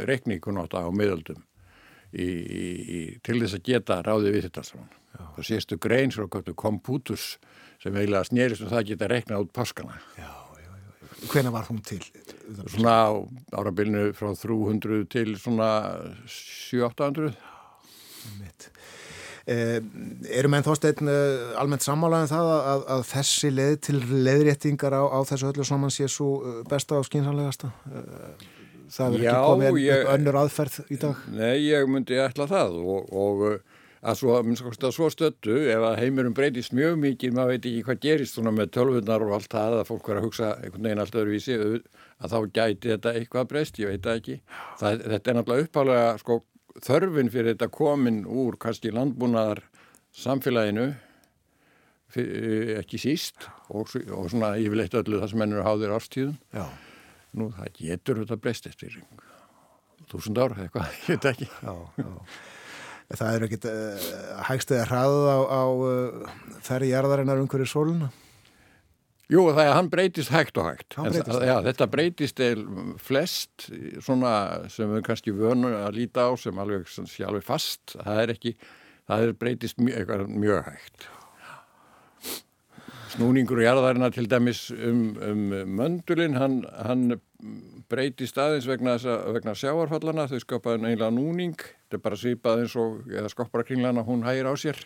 reikningunóta 0.08 0.84
á 0.86 0.90
miðöldum 0.94 1.42
í, 2.14 2.28
í, 2.28 3.20
til 3.26 3.40
þess 3.42 3.58
að 3.58 3.68
geta 3.68 4.02
ráði 4.06 4.34
við 4.36 4.44
þetta 4.48 4.64
saman. 4.68 4.92
Það 5.38 5.48
séstu 5.50 5.76
grein 5.82 6.14
svo 6.14 6.28
kom 6.30 6.78
Pútus 6.84 7.38
sem 7.82 7.96
eiginlega 7.96 8.30
snýrist 8.30 8.64
og 8.64 8.70
um 8.70 8.76
það 8.76 8.88
geta 8.92 9.10
reiknað 9.12 9.48
út 9.48 9.56
páskana. 9.56 9.96
Já, 10.18 10.30
já, 10.62 10.70
já. 10.70 10.84
Hvena 11.34 11.54
var 11.54 11.66
hún 11.72 11.82
til? 11.86 12.04
Svona 12.70 12.96
á 13.10 13.12
árabilinu 13.58 14.12
frá 14.18 14.30
300 14.38 15.06
til 15.14 15.30
svona 15.42 15.70
700-800. 16.30 17.34
Mitt. 18.38 18.70
Eh, 19.48 19.78
eru 20.36 20.50
menn 20.52 20.66
þósteinn 20.66 21.08
eh, 21.08 21.54
almennt 21.56 21.86
sammálaðin 21.86 22.28
um 22.28 22.32
það 22.34 22.50
að, 22.52 22.82
að 22.98 23.04
þessi 23.14 23.52
leið 23.54 23.76
til 23.88 24.00
leiðréttingar 24.26 24.96
á, 25.00 25.04
á 25.08 25.20
þessu 25.30 25.48
öllu 25.54 25.66
saman 25.70 25.94
sé 25.94 26.10
svo 26.12 26.28
eh, 26.42 26.58
besta 26.68 26.98
og 27.00 27.08
skynsanlegasta? 27.08 27.70
Það 28.92 29.16
er 29.16 29.24
ekki 29.24 29.46
komið 29.46 29.80
ég, 29.86 30.04
önnur 30.18 30.40
aðferð 30.42 30.92
í 30.92 30.98
dag? 31.00 31.22
Nei, 31.32 31.54
ég 31.64 31.88
myndi 31.88 32.20
ætla 32.20 32.50
það 32.52 32.76
og, 32.82 33.08
og 33.16 33.46
að 34.04 34.20
svo, 34.20 34.36
að 34.42 34.92
svo 34.98 35.08
stöttu 35.16 35.56
ef 35.72 35.88
að 35.94 35.98
heimurum 36.02 36.36
breytist 36.36 36.76
mjög 36.76 37.00
mikið, 37.06 37.40
maður 37.40 37.56
veit 37.56 37.70
ekki 37.72 37.88
hvað 37.88 38.04
gerist 38.04 38.36
svona 38.36 38.52
með 38.56 38.76
tölvunar 38.76 39.26
og 39.30 39.34
allt 39.40 39.52
það 39.56 39.78
að 39.80 39.88
fólk 39.94 40.12
verður 40.12 40.22
að 40.22 40.28
hugsa 40.28 40.52
einhvern 40.60 40.90
veginn 40.90 41.06
allt 41.06 41.18
öðruvísi 41.24 41.58
að 41.64 42.36
þá 42.36 42.38
gæti 42.60 42.94
þetta 42.98 43.16
eitthvað 43.16 43.50
breyst, 43.54 43.80
ég 43.80 43.96
veit 43.96 44.04
það 44.04 44.22
ekki. 44.22 44.40
Það, 44.84 45.02
þetta 45.16 45.32
er 45.32 45.40
náttúrulega 45.40 45.70
uppalega 45.70 46.14
sko 46.20 46.42
þörfin 46.84 47.32
fyrir 47.34 47.56
þetta 47.56 47.70
komin 47.74 48.24
úr 48.30 48.58
kannski 48.62 48.92
landbúnaðar 48.94 49.64
samfélaginu 50.18 50.92
ekki 52.18 53.00
síst 53.02 53.48
og, 53.68 53.90
og 54.16 54.30
svona 54.32 54.54
yfirleitt 54.62 54.96
öllu 54.98 55.20
það 55.22 55.34
sem 55.34 55.44
ennur 55.44 55.66
háðir 55.66 55.96
ástíðum 55.98 56.38
já. 56.56 56.66
nú 57.38 57.50
það 57.56 57.74
getur 57.82 58.22
þetta 58.22 58.38
breyst 58.42 58.70
eftir 58.70 58.96
þúsund 60.08 60.40
ár 60.40 60.56
eitthvað, 60.56 60.94
ég 61.04 61.10
veit 61.18 61.28
ekki 61.34 61.50
já, 61.50 61.74
já. 62.00 62.12
Það 63.08 63.36
eru 63.38 63.48
ekkit 63.48 63.66
uh, 63.72 64.08
hægstuði 64.50 64.80
að 64.84 64.90
hraða 64.90 65.36
á, 65.36 65.40
á 65.48 65.64
uh, 65.72 66.32
þærri 66.68 66.90
jarðarinnar 66.92 67.44
umhverju 67.44 67.68
sóluna 67.72 68.10
Jú, 69.28 69.42
það 69.52 69.58
er 69.60 69.70
að 69.74 69.76
hann 69.76 69.90
breytist 69.92 70.32
hægt 70.32 70.60
og 70.62 70.70
hægt. 70.70 70.96
Breytist 70.96 71.28
það, 71.28 71.42
já, 71.50 71.56
þetta 71.66 71.88
breytist 71.92 72.38
eða 72.46 72.86
flest 73.04 73.66
svona 74.06 74.32
sem 74.72 74.94
við 74.94 75.04
kannski 75.10 75.34
vönu 75.36 75.74
að 75.82 75.98
líta 76.00 76.30
á 76.32 76.32
sem 76.40 76.62
alveg, 76.64 76.88
sé 76.88 77.26
alveg 77.28 77.44
fast. 77.44 77.98
Það 77.98 78.22
er 78.24 78.34
ekki, 78.38 78.54
það 79.12 79.26
er 79.26 79.36
breytist 79.44 79.84
mjög, 79.84 80.16
mjög 80.32 80.64
hægt. 80.70 81.10
Snúningur 83.18 83.60
og 83.60 83.68
jarðarina 83.68 84.12
til 84.16 84.28
dæmis 84.32 84.66
um, 84.72 85.04
um 85.20 85.46
möndulinn, 85.76 86.40
hann, 86.40 86.62
hann 86.88 87.20
breytist 87.92 88.40
aðeins 88.40 88.68
vegna, 88.70 88.96
vegna 89.36 89.60
sjáarfallana. 89.60 90.30
Þau 90.32 90.40
skapaði 90.46 90.86
einlega 90.86 91.12
núning. 91.12 91.60
Þetta 91.60 92.00
er 92.00 92.08
bara 92.08 92.24
svipað 92.24 92.64
eins 92.64 92.80
og, 92.80 93.02
eða 93.12 93.36
skopara 93.36 93.68
kringlana, 93.68 94.08
hún 94.08 94.24
hægir 94.24 94.48
á 94.48 94.56
sér. 94.56 94.80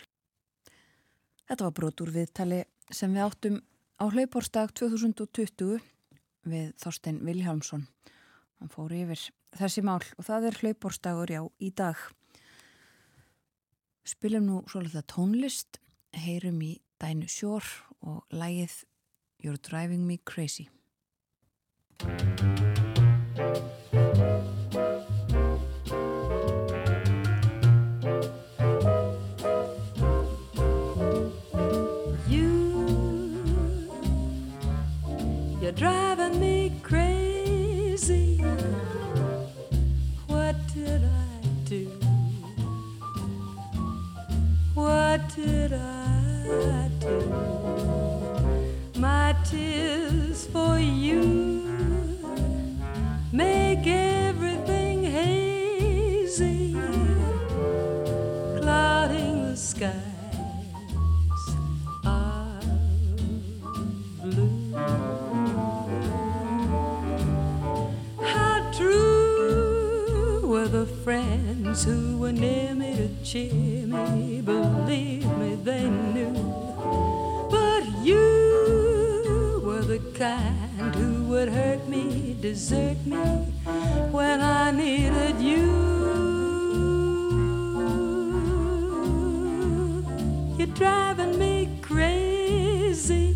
Þetta 1.45 1.67
var 1.67 1.77
brotur 1.77 2.09
viðtali 2.15 2.63
sem 2.89 3.13
við 3.13 3.27
áttum 3.27 3.67
á 4.01 4.09
hlaupórstag 4.09 4.71
2020 4.73 5.77
við 6.49 6.71
Þorstein 6.81 7.19
Viljámsson. 7.21 7.83
Hann 8.57 8.71
fór 8.73 8.93
yfir 8.97 9.27
þessi 9.59 9.83
mál 9.85 10.01
og 10.17 10.25
það 10.25 10.47
er 10.49 10.57
hlaupórstagur 10.63 11.33
já 11.35 11.41
í 11.61 11.69
dag. 11.69 11.99
Spilum 14.01 14.47
nú 14.49 14.63
svolítið 14.65 15.05
tónlist, 15.05 15.77
heyrum 16.17 16.57
í 16.65 16.73
Dænu 16.97 17.29
Sjór 17.29 17.67
og 18.01 18.25
lægið 18.33 18.81
You're 19.45 19.61
Driving 19.61 20.07
Me 20.09 20.17
Crazy. 20.25 20.65
Did 45.11 45.73
I 45.73 46.89
do? 47.01 47.19
My 48.95 49.35
tears 49.43 50.45
for 50.47 50.79
you 50.79 51.67
make 53.33 53.85
everything 53.85 55.03
hazy, 55.03 56.77
clouding 58.61 59.49
the 59.49 59.57
sky. 59.57 60.10
Friends 71.71 71.83
who 71.85 72.17
were 72.17 72.33
near 72.33 72.73
me 72.75 72.95
to 72.95 73.07
cheer 73.23 73.85
me, 73.87 74.41
believe 74.41 75.25
me, 75.37 75.55
they 75.55 75.87
knew. 75.89 76.33
But 77.49 77.83
you 78.03 79.61
were 79.63 79.81
the 79.81 79.99
kind 80.15 80.95
who 80.95 81.23
would 81.29 81.47
hurt 81.49 81.87
me, 81.87 82.35
desert 82.41 82.97
me 83.05 83.17
when 84.11 84.41
I 84.41 84.71
needed 84.71 85.39
you. 85.39 85.71
You're 90.57 90.75
driving 90.75 91.39
me 91.39 91.69
crazy. 91.81 93.33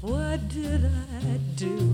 What 0.00 0.48
did 0.48 0.86
I 0.86 1.38
do 1.56 1.87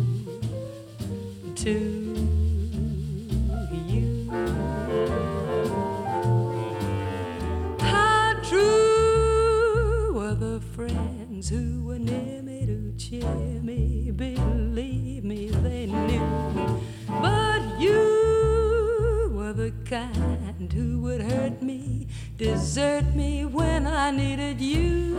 desert 22.36 23.14
me 23.14 23.44
when 23.44 23.86
I 23.86 24.10
needed 24.10 24.60
you. 24.60 25.16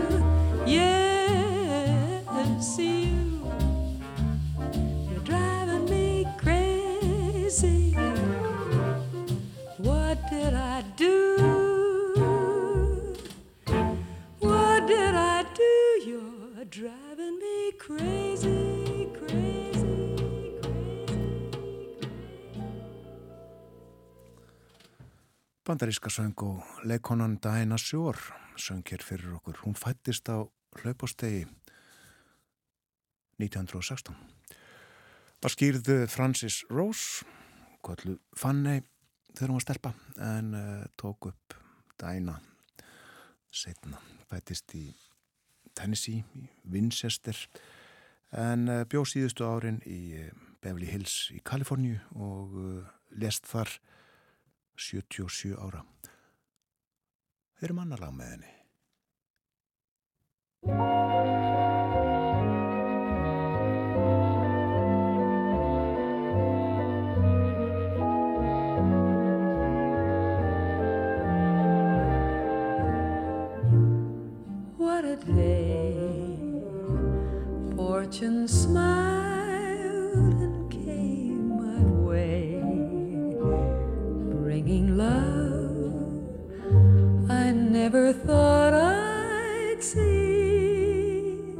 Yes, 0.65 1.14
Bandaríska 25.75 26.07
söng 26.09 26.39
og 26.39 26.63
leikonan 26.87 27.33
Diana 27.43 27.75
Shore 27.77 28.31
söng 28.55 28.83
hér 28.87 29.01
fyrir 29.03 29.33
okkur. 29.35 29.57
Hún 29.65 29.75
fættist 29.75 30.29
á 30.31 30.47
hlaupastegi 30.79 31.41
1916. 33.43 34.15
Það 35.43 35.51
skýrðu 35.51 35.97
Francis 36.07 36.61
Rose, 36.71 37.27
kvöldu 37.83 38.15
Fanny 38.39 38.77
þegar 39.33 39.51
hún 39.51 39.59
var 39.59 39.65
stelpa 39.65 39.91
en 40.15 40.53
uh, 40.55 40.85
tók 40.95 41.27
upp 41.27 41.57
Diana 41.99 42.37
setna. 43.51 43.99
Fættist 44.31 44.71
í 44.79 44.95
Tennessee, 45.75 46.23
í 46.39 46.47
Winchester 46.71 47.35
en 48.31 48.69
uh, 48.69 48.85
bjóð 48.87 49.09
síðustu 49.11 49.43
árin 49.43 49.83
í 49.83 50.23
uh, 50.23 50.31
Beverly 50.63 50.87
Hills 50.87 51.33
í 51.35 51.43
Kaliforníu 51.43 51.99
og 52.15 52.55
lest 53.11 53.51
þar 53.51 53.75
77 54.75 55.55
ára. 55.57 55.85
Heyrum 57.59 57.79
annar 57.79 57.99
lag 57.99 58.13
með 58.13 58.31
henni. 58.35 58.51
What 74.77 75.05
a 75.05 75.15
day 75.15 76.37
Fortune 77.75 78.47
smiled 78.47 79.24
Bringing 84.65 84.97
love 84.97 86.25
I 87.29 87.51
never 87.51 88.11
thought 88.11 88.73
I'd 88.73 89.77
see. 89.83 91.55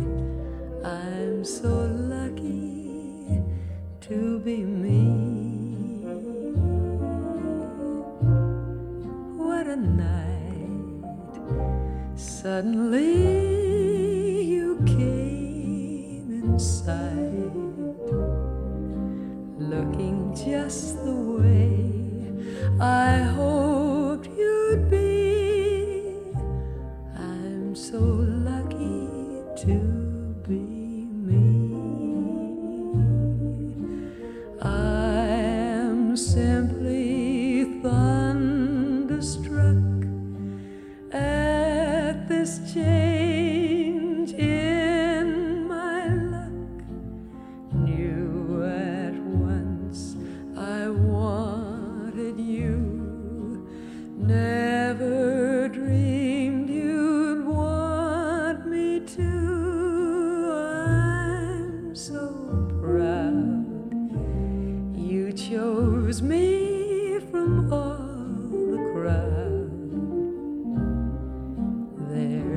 I'm 0.84 1.46
so 1.46 1.86
lucky 1.94 3.44
to 4.02 4.40
be 4.40 4.64
me. 4.64 5.04
What 9.38 9.68
a 9.68 9.76
night. 9.76 11.06
Suddenly 12.16 13.12
you 14.46 14.82
came 14.88 16.42
in 16.42 16.58
sight, 16.58 17.54
looking 19.60 20.34
just 20.34 21.06
the 21.06 21.15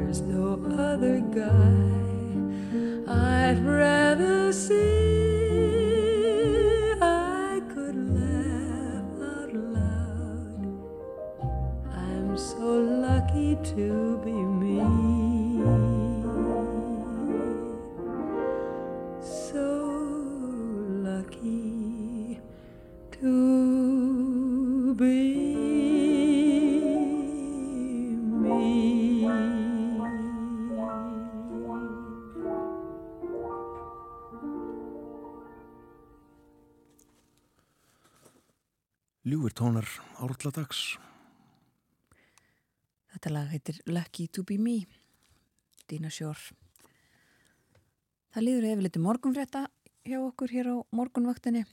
There's 0.08 0.22
no 0.22 0.54
other 0.78 1.20
guy 1.20 1.74
I'd 3.12 3.62
rather 3.62 4.50
see. 4.54 4.87
Árladags. 40.48 40.98
Þetta 43.12 43.32
lag 43.32 43.50
heitir 43.52 43.80
Lucky 43.86 44.28
to 44.28 44.44
be 44.44 44.58
me, 44.58 44.86
Dina 45.88 46.10
Shore. 46.10 46.54
Það 48.32 48.44
líður 48.44 48.68
hefur 48.68 48.86
litið 48.86 49.04
morgunfrétta 49.04 49.62
hjá 50.08 50.18
okkur 50.20 50.52
hér 50.52 50.70
á 50.72 50.76
morgunvaktinni. 50.92 51.64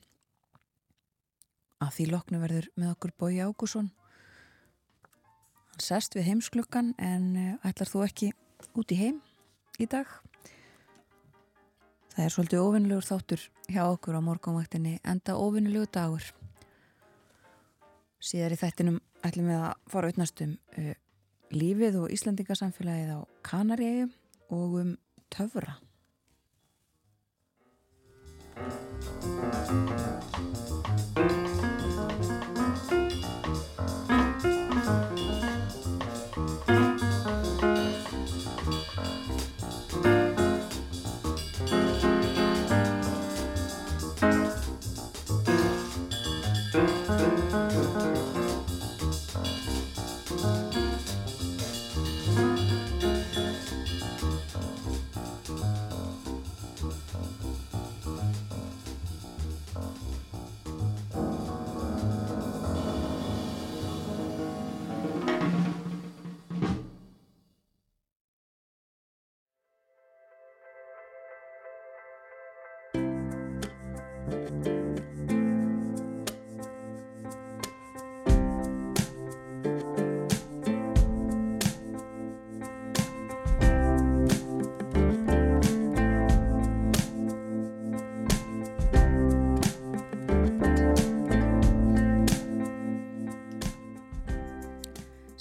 Að 1.83 1.91
því 1.95 2.07
loknu 2.11 2.39
verður 2.39 2.69
með 2.75 2.93
okkur 2.95 3.13
Bói 3.19 3.39
Ágússon. 3.43 3.91
Hann 5.71 5.83
sest 5.83 6.15
við 6.15 6.29
heimsklukkan 6.31 6.95
en 6.97 7.35
eh, 7.35 7.67
ætlar 7.67 7.91
þú 7.91 8.05
ekki 8.07 8.31
út 8.75 8.91
í 8.91 8.99
heim 8.99 9.19
í 9.79 9.87
dag. 9.87 10.07
Það 12.15 12.23
er 12.25 12.31
svolítið 12.31 12.63
ofinlegur 12.63 13.07
þáttur 13.07 13.45
hjá 13.67 13.83
okkur 13.91 14.19
á 14.19 14.21
morgunvaktinni 14.23 14.97
enda 15.03 15.35
ofinlegu 15.35 15.91
dagur. 15.91 16.31
Síðar 18.25 18.55
í 18.55 18.57
þættinum 18.57 19.01
ætlum 19.27 19.49
við 19.51 19.59
að 19.61 19.73
fara 19.93 20.09
auðnast 20.09 20.41
um 20.45 20.55
uh, 20.81 20.93
lífið 21.53 21.99
og 22.01 22.13
Íslandingasamfélagið 22.15 23.11
á 23.13 23.19
Kanaríu 23.45 24.07
og 24.49 24.79
um 24.81 24.93
töfra. 25.29 25.77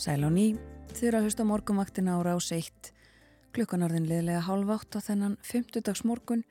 Sæl 0.05 0.27
og 0.27 0.35
ný, 0.35 0.51
þið 0.93 1.07
eru 1.09 1.17
að 1.17 1.23
hlusta 1.25 1.45
á 1.49 1.49
morgunvaktina 1.49 2.15
á 2.21 2.21
rás 2.21 2.51
1. 2.53 2.91
Klukkan 3.57 3.87
orðin 3.87 4.05
liðlega 4.05 4.43
hálf 4.45 4.73
átt 4.75 4.99
á 4.99 5.07
þennan 5.07 5.39
50 5.41 5.81
dags 5.87 6.03
morgun. 6.05 6.43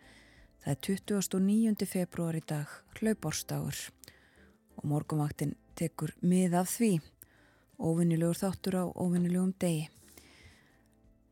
Það 0.63 0.71
er 0.71 0.79
29. 0.87 1.85
februar 1.85 2.33
í 2.33 2.41
dag, 2.49 2.71
hlaupárstagur. 2.97 3.77
Og 4.81 4.89
morgunvaktin 4.89 5.53
tekur 5.77 6.15
mið 6.25 6.57
af 6.63 6.73
því. 6.73 6.91
óvinnilegur 7.77 8.41
þáttur 8.41 8.79
á 8.81 8.83
óvinnilegum 8.89 9.53
degi. 9.61 9.85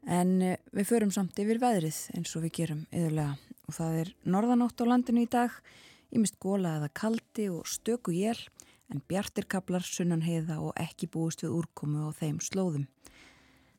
En 0.06 0.42
eh, 0.46 0.62
við 0.78 0.92
förum 0.94 1.10
samt 1.10 1.42
yfir 1.42 1.58
veðrið 1.58 2.06
eins 2.14 2.38
og 2.38 2.46
við 2.46 2.54
gerum 2.60 2.86
yðurlega 2.92 3.38
og 3.66 3.74
það 3.74 4.02
er 4.04 4.16
norðanátt 4.30 4.78
á 4.78 4.86
landinu 4.86 5.26
í 5.26 5.32
dag, 5.32 5.50
ímist 6.14 6.38
góla 6.38 6.78
eða 6.78 6.94
kaldi 6.94 7.50
og 7.50 7.66
stöku 7.66 8.14
jél 8.14 8.38
en 8.92 9.04
bjartirkablar 9.08 9.86
sunnan 9.88 10.24
heiða 10.26 10.60
og 10.62 10.76
ekki 10.80 11.10
búist 11.12 11.46
við 11.46 11.56
úrkomu 11.62 12.08
á 12.08 12.10
þeim 12.16 12.42
slóðum. 12.44 12.86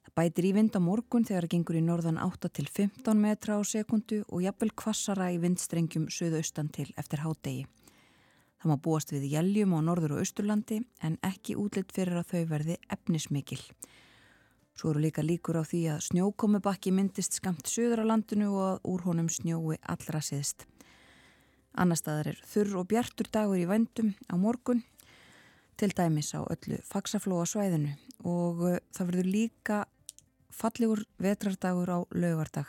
Það 0.03 0.17
bætir 0.19 0.49
í 0.49 0.55
vind 0.57 0.75
á 0.77 0.81
morgun 0.83 1.25
þegar 1.29 1.47
það 1.47 1.53
gengur 1.55 1.79
í 1.79 1.85
norðan 1.85 2.19
8 2.25 2.51
til 2.57 2.67
15 2.67 3.21
metra 3.21 3.57
á 3.57 3.61
sekundu 3.63 4.23
og 4.29 4.43
jafnvel 4.45 4.73
kvassara 4.73 5.31
í 5.33 5.39
vindstrengjum 5.43 6.09
söðaustan 6.11 6.73
til 6.75 6.89
eftir 6.97 7.23
hádegi. 7.23 7.69
Það 8.63 8.71
má 8.71 8.77
búast 8.79 9.11
við 9.11 9.25
jæljum 9.33 9.73
á 9.75 9.81
norður 9.83 10.17
og 10.17 10.23
austurlandi 10.23 10.83
en 11.03 11.17
ekki 11.27 11.57
útlitt 11.59 11.91
fyrir 11.95 12.21
að 12.21 12.29
þau 12.31 12.43
verði 12.53 12.77
efnismikil. 12.95 13.59
Svo 14.79 14.93
eru 14.93 15.03
líka 15.03 15.25
líkur 15.25 15.59
á 15.61 15.65
því 15.67 15.81
að 15.93 16.05
snjókomubakki 16.07 16.93
myndist 16.95 17.37
skamt 17.37 17.69
söður 17.69 18.05
á 18.07 18.11
landinu 18.13 18.53
og 18.55 18.63
að 18.69 18.79
úr 18.93 19.03
honum 19.09 19.29
snjói 19.29 19.77
allra 19.83 20.23
siðst. 20.25 20.65
Annar 21.73 21.99
staðar 21.99 22.31
er 22.33 22.41
þurr 22.53 22.79
og 22.83 22.89
bjartur 22.93 23.29
dagur 23.33 23.61
í 23.61 23.69
vændum 23.69 24.13
á 24.29 24.35
morgun, 24.37 24.83
til 25.83 25.91
dæmis 25.99 26.29
á 26.39 26.47
öllu 26.47 26.77
faksaflóa 26.87 27.43
svæðinu 27.51 27.97
og 28.23 28.61
uh, 28.63 28.79
það 28.95 29.09
verður 29.09 29.29
líka 29.35 29.79
fallegur 30.55 31.03
vetrardagur 31.19 31.91
á 31.91 31.99
lögardag. 32.15 32.69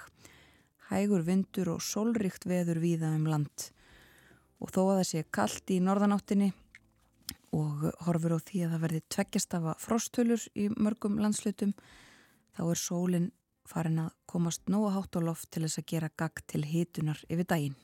Hægur 0.89 1.21
vindur 1.27 1.75
og 1.75 1.83
sólrikt 1.85 2.47
veður 2.49 2.81
víða 2.81 3.11
um 3.13 3.27
land 3.29 3.67
og 4.63 4.73
þó 4.73 4.81
að 4.81 4.97
það 4.97 5.07
sé 5.11 5.23
kallt 5.29 5.73
í 5.75 5.77
norðanáttinni 5.83 6.49
og 7.53 7.85
horfur 8.07 8.33
á 8.33 8.39
því 8.41 8.65
að 8.65 8.73
það 8.73 8.83
verði 8.87 9.05
tveggjastafa 9.13 9.77
frostölur 9.83 10.49
í 10.57 10.69
mörgum 10.73 11.21
landslutum 11.21 11.77
þá 12.57 12.63
er 12.65 12.81
sólinn 12.81 13.31
farin 13.69 14.07
að 14.07 14.13
komast 14.25 14.65
nóga 14.73 14.95
hátt 14.97 15.21
á 15.21 15.21
loft 15.21 15.51
til 15.53 15.67
þess 15.67 15.83
að 15.83 15.89
gera 15.93 16.15
gagd 16.17 16.47
til 16.49 16.65
hitunar 16.65 17.21
yfir 17.29 17.45
daginn. 17.45 17.77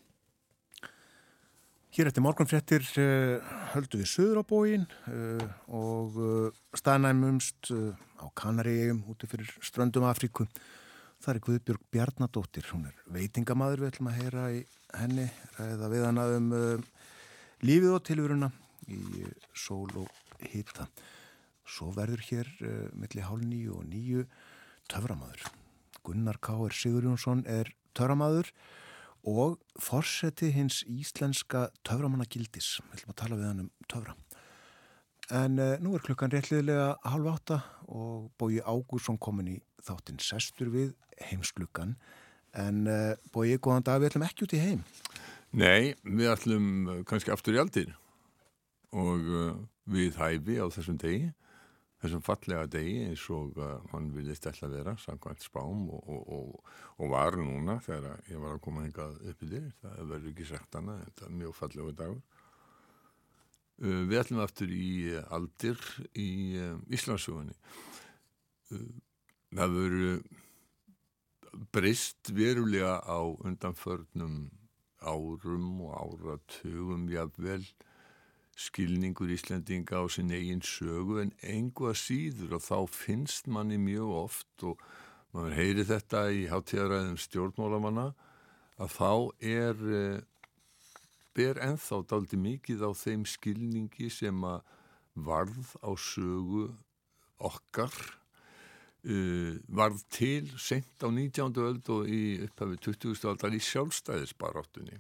Hér 1.90 2.06
eftir 2.06 2.22
morgunfrettir 2.22 2.84
uh, 3.02 3.54
höldu 3.74 3.98
við 3.98 4.10
söður 4.12 4.40
á 4.40 4.44
bógin 4.46 4.84
uh, 5.10 5.42
og 5.74 6.18
uh, 6.22 6.58
staðnæmumst 6.78 7.72
á 8.22 8.30
Kanaríum 8.38 9.00
úti 9.10 9.26
fyrir 9.26 9.50
ströndum 9.66 10.06
Afríku. 10.06 10.46
Það 11.18 11.32
er 11.32 11.40
Guðbjörg 11.48 11.88
Bjarnadóttir, 11.90 12.68
hún 12.70 12.86
er 12.92 13.00
veitingamadur 13.10 13.82
við 13.82 13.90
ætlum 13.90 14.10
að 14.12 14.20
heyra 14.20 14.44
í 14.54 14.60
henni, 15.00 15.26
ræða 15.58 15.90
við 15.92 16.06
hana 16.06 16.26
um 16.36 16.54
lífið 17.66 17.96
og 17.96 18.06
tilvöruna 18.06 18.52
í 18.86 19.26
sól 19.58 19.90
og 20.00 20.14
hýta. 20.54 20.86
Svo 21.66 21.90
verður 21.98 22.22
hér 22.30 22.54
millir 22.94 23.26
hálf 23.26 23.44
nýju 23.50 23.80
og 23.82 23.90
nýju 23.90 24.28
töframadur. 24.94 25.50
Gunnar 26.06 26.38
K. 26.38 26.54
Sigur 26.70 27.10
Jónsson 27.10 27.44
er 27.50 27.74
töframadur 27.98 28.54
og 28.54 28.89
forseti 29.80 30.52
hins 30.54 30.84
íslenska 30.88 31.68
töframannagildis. 31.88 32.80
Við 32.90 33.00
ætlum 33.00 33.14
að 33.14 33.20
tala 33.22 33.40
við 33.40 33.48
hann 33.50 33.64
um 33.66 33.72
töfra. 33.92 34.16
En 35.30 35.60
uh, 35.62 35.76
nú 35.84 35.94
er 35.94 36.06
klukkan 36.06 36.32
réttliðlega 36.34 36.96
halv 37.06 37.30
átta 37.30 37.60
og 37.88 38.32
Bói 38.40 38.62
Ágúrsson 38.64 39.20
komin 39.22 39.52
í 39.52 39.58
þáttinn 39.86 40.22
sestur 40.24 40.72
við 40.74 40.94
heimsklukkan. 41.30 41.96
En 42.58 42.88
uh, 42.90 43.14
Bói, 43.34 43.58
góðan 43.62 43.86
dag, 43.86 44.02
við 44.02 44.14
ætlum 44.14 44.26
ekki 44.26 44.48
út 44.48 44.56
í 44.58 44.64
heim. 44.64 44.86
Nei, 45.54 45.94
við 46.06 46.32
ætlum 46.34 46.66
kannski 47.10 47.34
aftur 47.34 47.58
í 47.58 47.62
aldir 47.62 47.94
og 48.90 49.30
uh, 49.30 49.54
við 49.90 50.18
hæfi 50.18 50.58
á 50.58 50.66
þessum 50.74 50.98
degi 51.02 51.30
þessum 52.00 52.24
fallega 52.24 52.66
degi 52.72 52.98
eins 53.10 53.24
og 53.36 53.58
uh, 53.60 53.78
hann 53.92 54.10
vilist 54.16 54.48
að 54.50 54.76
vera 54.78 54.96
samkvæmt 55.02 55.44
spám 55.44 55.88
og, 55.92 56.12
og, 56.16 56.60
og, 56.98 57.06
var 57.12 57.38
núna 57.40 57.80
þegar 57.84 58.22
ég 58.32 58.40
var 58.40 58.56
að 58.56 58.64
koma 58.66 58.86
hengað 58.86 59.18
upp 59.32 59.44
í 59.44 59.52
þér 59.54 59.72
það 59.82 60.12
verður 60.14 60.30
ekki 60.34 60.50
sagt 60.50 60.78
hana 60.80 61.00
þetta 61.04 61.28
er 61.28 61.38
mjög 61.42 61.56
fallega 61.60 61.96
dagur. 62.04 62.22
Uh, 63.80 64.04
við 64.08 64.22
ætlum 64.22 64.44
aftur 64.44 64.76
í 64.76 64.92
uh, 65.14 65.26
aldir 65.36 65.90
í 66.16 66.30
Íslandsögunni 66.96 67.58
það 68.70 69.76
verður 69.76 70.22
breyst 71.74 72.30
verulega 72.36 73.00
á 73.02 73.20
undanförnum 73.26 74.50
árum 75.02 75.82
og 75.88 75.94
áratugum 75.96 77.08
jáfnvel 77.10 77.64
skilningur 78.60 79.32
Íslendinga 79.32 80.02
á 80.02 80.06
sin 80.12 80.34
eigin 80.36 80.64
sögu 80.66 81.22
en 81.24 81.32
engu 81.42 81.90
að 81.92 82.02
síður 82.02 82.58
og 82.58 82.66
þá 82.66 82.80
finnst 82.92 83.48
manni 83.48 83.80
mjög 83.80 84.16
oft 84.24 84.66
og 84.68 84.82
maður 85.36 85.56
heyri 85.60 85.86
þetta 85.88 86.26
í 86.36 86.44
hátíðaræðum 86.52 87.20
stjórnmálamanna 87.24 88.10
að 88.80 88.94
þá 88.96 89.12
er 89.40 89.86
eh, 90.02 90.20
ber 91.36 91.60
enþá 91.64 92.02
daldi 92.10 92.40
mikið 92.40 92.84
á 92.84 92.92
þeim 92.98 93.26
skilningi 93.30 94.10
sem 94.12 94.44
að 94.44 94.64
varð 95.20 95.76
á 95.84 95.92
sögu 96.00 96.70
okkar 97.40 97.94
uh, 99.08 99.56
varð 99.68 100.04
til 100.12 100.50
sent 100.60 101.04
á 101.04 101.08
19. 101.08 101.56
öld 101.64 101.92
og 101.94 102.10
í 102.12 102.40
upphafi 102.46 102.80
20. 102.90 103.28
aldar 103.32 103.56
í 103.56 103.62
sjálfstæðisbaráttunni 103.64 105.00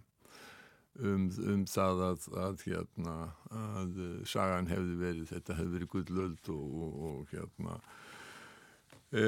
um, 0.97 1.29
um 1.53 1.63
það 1.69 2.03
að, 2.09 2.27
að, 2.43 2.63
hérna, 2.67 3.15
að 3.61 3.97
sagan 4.29 4.69
hefði 4.71 4.99
verið, 4.99 5.25
þetta 5.33 5.57
hefði 5.59 5.75
verið 5.77 5.91
gullöld 5.95 6.51
og, 6.53 6.77
og, 6.83 7.01
og 7.09 7.33
hérna 7.33 7.79
e, 9.11 9.25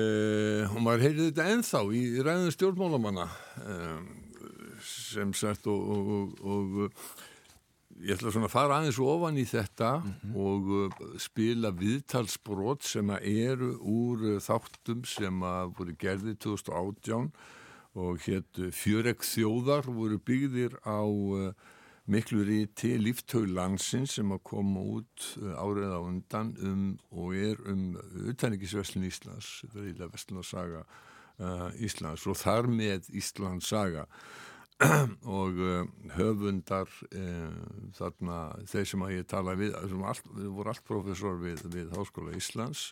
og 0.67 0.79
maður 0.83 1.07
heyrði 1.07 1.27
þetta 1.29 1.49
enþá 1.55 1.83
í 1.97 2.03
ræðin 2.25 2.55
stjórnmálamanna 2.57 3.27
e, 3.61 3.75
sem 4.85 5.33
sagt 5.37 5.67
og, 5.69 6.37
og 6.41 6.79
ég 8.01 8.15
ætla 8.15 8.33
svona 8.33 8.49
að 8.49 8.55
fara 8.55 8.79
aðeins 8.79 8.99
ofan 9.03 9.37
í 9.37 9.45
þetta 9.45 9.91
mm 9.99 10.13
-hmm. 10.21 10.35
og 10.41 11.19
spila 11.21 11.71
viðtalsbrot 11.77 12.83
sem 12.83 13.09
eru 13.19 13.75
úr 13.77 14.39
þáttum 14.41 15.05
sem 15.05 15.43
að 15.43 15.73
voru 15.77 15.95
gerðið 15.99 16.39
2018 16.47 17.29
og 17.99 18.23
hétt 18.23 18.59
Fjöreg 18.75 19.23
þjóðar 19.25 19.89
voru 19.91 20.19
byggðir 20.23 20.77
á 20.87 21.03
uh, 21.03 21.51
miklu 22.11 22.43
ríti 22.47 22.95
líftauglansins 22.99 24.17
sem 24.17 24.31
að 24.33 24.43
koma 24.47 24.83
út 24.97 25.25
uh, 25.41 25.53
árið 25.59 25.95
á 25.95 25.99
undan 26.01 26.53
um 26.63 26.85
og 27.11 27.35
er 27.37 27.59
um 27.69 27.97
utanrikisveslin 28.31 29.07
Íslands, 29.07 29.61
þetta 29.65 29.81
er 29.81 29.89
ílega 29.91 30.13
vestlunarsaga 30.15 30.85
uh, 30.85 31.67
Íslands 31.83 32.25
og 32.27 32.39
þar 32.39 32.71
með 32.71 33.11
Íslands 33.21 33.69
saga 33.71 34.07
og 35.39 35.59
uh, 35.61 35.83
höfundar 36.15 36.89
uh, 37.11 37.59
þarna 37.99 38.39
þeir 38.71 38.89
sem 38.93 39.05
að 39.05 39.15
ég 39.19 39.29
tala 39.29 39.55
við, 39.59 39.75
allt, 39.77 40.31
við 40.31 40.49
voru 40.55 40.73
allt 40.73 40.87
profesor 40.87 41.37
við, 41.43 41.67
við 41.75 41.91
Háskóla 41.97 42.35
Íslands 42.37 42.91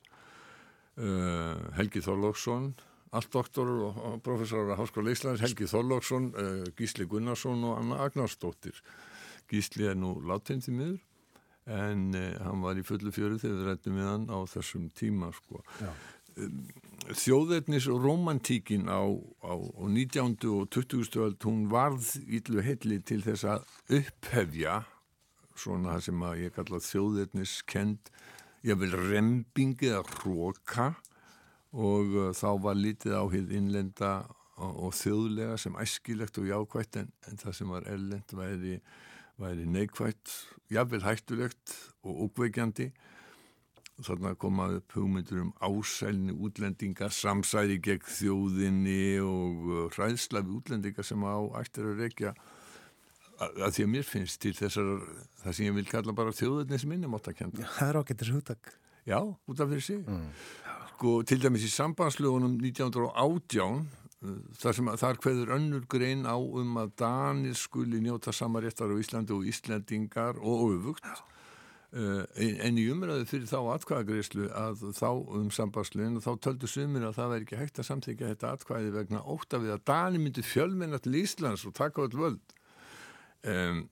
Helgi 1.00 2.02
Þorlóksson 2.04 2.74
allt 3.16 3.32
doktor 3.34 3.70
og 3.90 4.22
professor 4.26 4.70
á 4.70 4.78
Háskóla 4.78 5.14
Íslands, 5.14 5.42
Helgi 5.42 5.68
Þorlóksson, 5.70 6.32
uh, 6.34 6.66
Gísli 6.78 7.08
Gunnarsson 7.10 7.64
og 7.66 7.80
Anna 7.80 8.04
Agnarsdóttir. 8.06 8.78
Gísli 9.50 9.90
er 9.90 9.98
nú 9.98 10.20
látin 10.22 10.62
til 10.62 10.76
miður 10.78 11.00
en 11.70 12.14
uh, 12.18 12.38
hann 12.46 12.62
var 12.66 12.78
í 12.78 12.86
fullu 12.86 13.14
fjöru 13.14 13.40
þegar 13.42 13.58
við 13.58 13.68
rættum 13.70 13.98
við 14.00 14.10
hann 14.10 14.30
á 14.30 14.40
þessum 14.50 14.88
tíma 14.98 15.32
sko. 15.38 15.64
Um, 16.40 16.62
þjóðetnis 17.18 17.90
og 17.90 18.06
romantíkin 18.06 18.86
á, 18.90 19.02
á, 19.42 19.54
á 19.58 19.84
19. 19.90 20.38
og 20.54 20.70
20. 20.70 21.18
öld 21.26 21.46
hún 21.46 21.66
varð 21.72 22.14
íllu 22.30 22.62
heilli 22.66 23.02
til 23.02 23.22
þess 23.26 23.48
að 23.50 24.00
upphefja 24.00 24.84
svona 25.60 25.98
það 25.98 26.06
sem 26.06 26.26
að 26.26 26.42
ég 26.44 26.56
kalla 26.56 26.80
þjóðetnis 26.84 27.54
kend, 27.68 28.12
ég 28.64 28.80
vil 28.80 28.94
rembingi 28.96 29.90
eða 29.90 30.06
hróka 30.20 30.92
og 31.74 32.16
uh, 32.18 32.30
þá 32.34 32.50
var 32.64 32.80
lítið 32.80 33.16
á 33.18 33.24
hér 33.30 33.54
innlenda 33.54 34.14
og, 34.58 34.90
og 34.90 34.96
þjóðlega 34.98 35.58
sem 35.62 35.78
æskilegt 35.80 36.40
og 36.42 36.50
jákvægt 36.50 37.00
en, 37.02 37.12
en 37.30 37.42
það 37.42 37.58
sem 37.60 37.74
var 37.76 37.86
erlend 37.90 38.34
væri, 38.36 38.80
væri 39.40 39.68
neikvægt, 39.70 40.34
jáfnvel 40.74 41.06
hættulegt 41.06 41.76
og 42.04 42.26
ókveikjandi 42.28 42.90
þarna 44.00 44.32
komaði 44.40 44.80
upp 44.80 44.94
hugmyndur 44.96 45.42
um 45.44 45.52
ásælni 45.60 46.32
útlendingar, 46.32 47.12
samsæri 47.12 47.82
gegn 47.84 48.08
þjóðinni 48.08 49.20
og 49.24 49.68
uh, 49.68 49.84
hræðslafi 49.94 50.56
útlendingar 50.56 51.06
sem 51.06 51.26
á 51.28 51.38
ættir 51.60 51.92
að 51.92 52.06
rekja 52.06 52.34
að, 53.40 53.70
því 53.76 53.86
að 53.86 53.92
mér 53.94 54.08
finnst 54.08 54.42
til 54.42 54.56
þessar 54.56 54.96
það 55.44 55.58
sem 55.58 55.68
ég 55.68 55.78
vil 55.78 55.90
kalla 55.92 56.16
bara 56.16 56.36
þjóðurnis 56.36 56.88
minnum 56.88 57.20
átt 57.20 57.30
að 57.34 57.42
kenda. 57.44 57.68
Það 57.78 57.92
er 57.92 58.02
ágættis 58.02 58.34
hugtak. 58.34 58.74
Já, 59.08 59.20
út 59.20 59.62
af 59.64 59.78
sig. 59.84 60.02
Mm 60.08 60.32
sko 61.00 61.22
til 61.24 61.40
dæmis 61.40 61.64
í 61.64 61.70
sambandslögunum 61.72 62.58
1918 62.60 63.86
þar 64.60 64.76
sem 64.76 64.88
að 64.92 64.98
þar 65.00 65.20
hverður 65.24 65.52
önnur 65.56 65.86
grein 65.88 66.26
á 66.28 66.36
um 66.36 66.76
að 66.82 66.90
Danir 67.00 67.56
skuli 67.56 68.02
njóta 68.04 68.34
samaréttar 68.36 68.92
á 68.92 69.00
Íslandi 69.00 69.32
og 69.32 69.46
Íslandingar 69.48 70.42
og 70.44 70.74
öfugt. 70.74 71.08
Uh, 71.96 72.28
en 72.36 72.78
í 72.78 72.84
umræðu 72.92 73.24
fyrir 73.32 73.48
þá 73.50 73.78
atkvæðagreyslu 73.78 74.50
að 74.52 74.84
þá 75.00 75.08
um 75.40 75.48
sambandslegin 75.56 76.20
og 76.20 76.26
þá 76.28 76.44
töldu 76.46 76.68
sumir 76.70 77.08
að 77.08 77.16
það 77.16 77.32
væri 77.32 77.48
ekki 77.48 77.62
hægt 77.62 77.80
að 77.80 77.88
samþykja 77.88 78.34
þetta 78.34 78.52
atkvæði 78.58 78.92
vegna 79.00 79.24
óta 79.24 79.64
við 79.64 79.74
að 79.78 79.86
Dani 79.88 80.22
myndi 80.22 80.44
fjölmenna 80.46 81.00
til 81.00 81.16
Íslands 81.24 81.64
og 81.66 81.78
taka 81.80 82.04
öll 82.04 82.20
völd. 82.20 82.56
Um, 83.48 83.86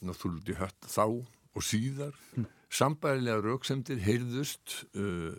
náttúrulega 0.00 0.64
hött 0.64 0.88
þá 0.88 1.04
og 1.12 1.68
síðar. 1.68 2.16
Mm. 2.40 2.48
sambærilega 2.72 3.42
rauksemdir 3.44 4.00
heyrðust 4.00 4.86
uh, 4.96 5.36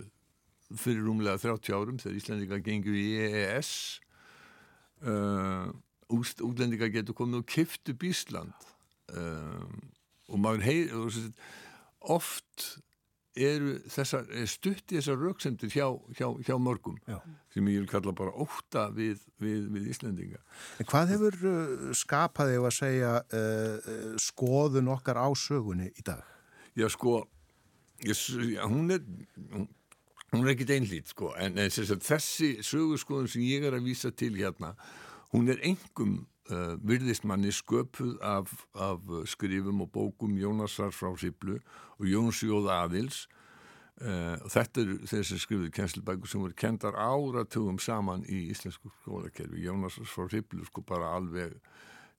fyrir 0.79 1.03
rúmlega 1.05 1.41
30 1.41 1.75
árum 1.75 1.99
þegar 2.01 2.19
Íslandika 2.19 2.61
gengur 2.65 2.97
í 2.97 3.07
EES 3.25 3.73
uh, 5.07 5.69
útlendinga 6.13 6.91
getur 6.93 7.17
komið 7.17 7.43
og 7.43 7.49
kiftu 7.49 7.95
Bísland 7.97 8.53
um, 9.13 9.77
og 10.29 10.41
maður 10.41 10.65
heyr 10.67 10.95
oft 12.03 12.67
eru 13.33 13.77
þessar, 13.89 14.27
stutti 14.49 14.99
þessar 14.99 15.17
rauksendir 15.17 15.71
hjá, 15.73 15.87
hjá, 16.17 16.27
hjá 16.45 16.53
mörgum 16.61 16.99
Já. 17.09 17.17
sem 17.53 17.69
ég 17.71 17.81
vil 17.81 17.89
kalla 17.89 18.13
bara 18.15 18.33
óta 18.37 18.87
við, 18.93 19.23
við, 19.41 19.65
við 19.73 19.87
Íslandinga. 19.93 20.41
En 20.81 20.89
hvað 20.89 21.13
hefur 21.15 21.39
uh, 21.49 21.87
skapaði 21.97 22.59
að 22.61 22.75
segja 22.77 23.13
uh, 23.23 23.39
uh, 23.79 24.11
skoðun 24.21 24.91
okkar 24.93 25.17
á 25.17 25.27
sögunni 25.37 25.89
í 25.89 26.05
dag? 26.05 26.21
Já 26.77 26.85
sko, 26.93 27.23
ég, 28.05 28.21
hún 28.69 28.93
er 28.93 29.01
hún, 29.53 29.67
hún 30.33 30.43
er 30.43 30.55
ekkit 30.55 30.75
einlít 30.75 31.13
sko 31.13 31.31
en, 31.37 31.57
en 31.61 31.71
þessi 31.71 32.55
sögurskoðun 32.65 33.31
sem 33.31 33.45
ég 33.45 33.65
er 33.69 33.77
að 33.77 33.87
vísa 33.87 34.11
til 34.11 34.33
hérna 34.35 34.73
hún 35.33 35.49
er 35.49 35.61
engum 35.65 36.23
uh, 36.51 36.75
virðist 36.83 37.25
manni 37.27 37.51
sköpuð 37.53 38.17
af, 38.21 38.51
af 38.73 38.99
skrifum 39.29 39.83
og 39.85 39.91
bókum 39.93 40.35
Jónasar 40.37 40.93
frá 40.93 41.13
Siblu 41.19 41.59
og 41.99 42.05
Jónsjóð 42.09 42.69
Aðils. 42.73 43.27
Uh, 44.01 44.35
þetta 44.49 44.83
er 44.83 44.93
þessi 45.09 45.39
skrifuð 45.39 45.71
kennslubækur 45.75 46.29
sem 46.29 46.43
voru 46.43 46.57
kendar 46.57 46.97
áratugum 46.97 47.79
saman 47.79 48.25
í 48.25 48.47
íslensku 48.51 48.91
skólakerfi. 49.01 49.63
Jónasar 49.63 50.09
frá 50.09 50.29
Siblu 50.31 50.65
sko 50.67 50.85
bara 50.85 51.13
alveg 51.17 51.57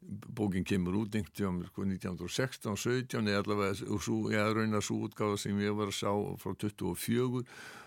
bókinn 0.05 0.67
kemur 0.69 0.99
út 1.01 1.15
veginn 1.15 1.63
sko 1.65 1.87
1916, 1.87 2.77
17 2.77 3.31
eða 3.31 3.41
allavega 3.41 3.87
og 3.89 4.03
svo, 4.05 4.19
ég 4.33 4.53
raunar 4.53 4.85
svo 4.85 5.07
útgáða 5.07 5.39
sem 5.41 5.61
ég 5.63 5.73
var 5.79 5.89
að 5.89 5.97
sá 5.97 6.11
frá 6.43 6.53
24 6.53 7.45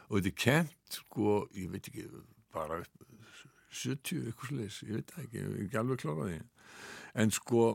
og 0.08 0.20
þetta 0.20 0.32
er 0.32 0.38
kent 0.43 0.99
sko, 1.01 1.39
ég 1.58 1.72
veit 1.74 1.89
ekki 1.89 2.08
bara 2.55 2.80
70 3.78 4.30
eitthvað 4.30 4.51
sliðis, 4.51 4.80
ég 4.88 5.01
veit 5.01 5.12
ekki, 5.22 5.41
ég 5.41 5.49
er 5.49 5.66
ekki 5.66 5.82
alveg 5.82 6.01
kláraði 6.03 6.39
en 7.18 7.34
sko 7.34 7.74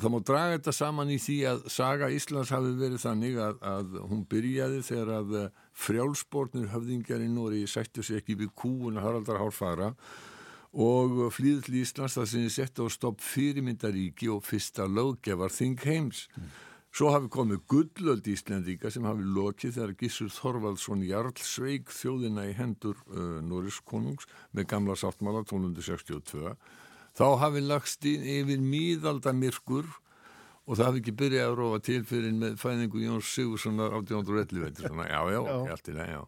það 0.00 0.14
má 0.14 0.18
draga 0.24 0.56
þetta 0.56 0.74
saman 0.74 1.12
í 1.12 1.18
því 1.20 1.36
að 1.50 1.62
saga 1.72 2.08
Íslands 2.14 2.52
hafi 2.54 2.72
verið 2.78 3.02
þannig 3.02 3.38
að, 3.44 3.60
að 3.72 3.98
hún 4.10 4.24
byrjaði 4.30 4.82
þegar 4.86 5.12
að 5.18 5.36
eh, 5.40 5.48
frjálsbornir 5.84 6.70
höfðingjarinn 6.72 7.36
Nóri 7.36 7.62
sættu 7.68 8.04
sér 8.06 8.22
ekki 8.22 8.38
við 8.40 8.52
kúuna 8.58 9.04
Haraldar 9.04 9.40
Hálfara 9.42 9.90
og 10.70 11.20
flýðið 11.34 11.62
til 11.66 11.78
Íslands 11.82 12.16
það 12.16 12.28
sem 12.30 12.46
ég 12.46 12.54
sett 12.54 12.80
á 12.80 12.86
stopp 12.92 13.22
fyrirmyndaríki 13.24 14.30
og 14.32 14.44
fyrsta 14.46 14.86
löggefar 14.88 15.52
Þing 15.52 15.80
heims 15.84 16.26
mm. 16.36 16.50
Svo 16.90 17.12
hafi 17.14 17.30
komið 17.30 17.62
gullöld 17.70 18.26
Íslendíka 18.26 18.90
sem 18.90 19.04
hafi 19.06 19.22
lokið 19.22 19.76
þegar 19.76 19.92
Gissur 20.00 20.30
Þorvaldsson 20.34 21.04
Jarl 21.06 21.36
sveig 21.38 21.92
þjóðina 21.94 22.48
í 22.50 22.56
hendur 22.58 22.98
uh, 23.14 23.38
Norris 23.46 23.78
konungs 23.86 24.26
með 24.50 24.66
gamla 24.72 24.96
sáttmála 24.98 25.44
1262. 25.46 26.56
Þá 27.14 27.26
hafi 27.44 27.62
lagst 27.62 28.06
yfir 28.10 28.58
míðaldamirkur 28.64 29.86
og 30.66 30.76
það 30.76 30.84
hafi 30.88 31.00
ekki 31.04 31.16
byrjað 31.22 31.46
að 31.46 31.56
rófa 31.60 31.80
til 31.86 32.00
fyrir 32.10 32.34
með 32.42 32.58
fæðingu 32.60 33.06
Jóns 33.06 33.30
Sigurssonar 33.36 33.94
1811. 34.02 34.82
Já, 35.10 35.22
já, 35.30 35.40
já. 35.70 35.78
Til, 35.86 35.96
já. 36.10 36.20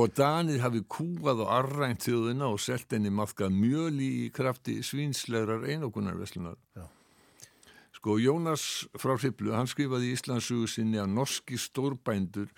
Og 0.00 0.16
Danir 0.16 0.64
hafi 0.64 0.84
kúað 0.96 1.44
og 1.44 1.54
arrænt 1.60 2.08
þjóðina 2.08 2.48
og 2.52 2.60
selt 2.64 2.92
enni 2.96 3.12
maðkað 3.12 3.56
mjöli 3.56 4.12
í 4.24 4.28
krafti 4.36 4.80
svínslegar 4.84 5.68
einokunarveslunar. 5.76 6.56
Já. 6.76 6.88
Sko 7.96 8.18
Jónas 8.20 8.84
frá 9.00 9.14
Hriblu, 9.16 9.54
hann 9.56 9.68
skrifaði 9.70 10.10
í 10.10 10.16
Íslandsugu 10.18 10.68
sinni 10.68 10.98
að 11.00 11.14
norski 11.16 11.56
stórbændur 11.56 12.50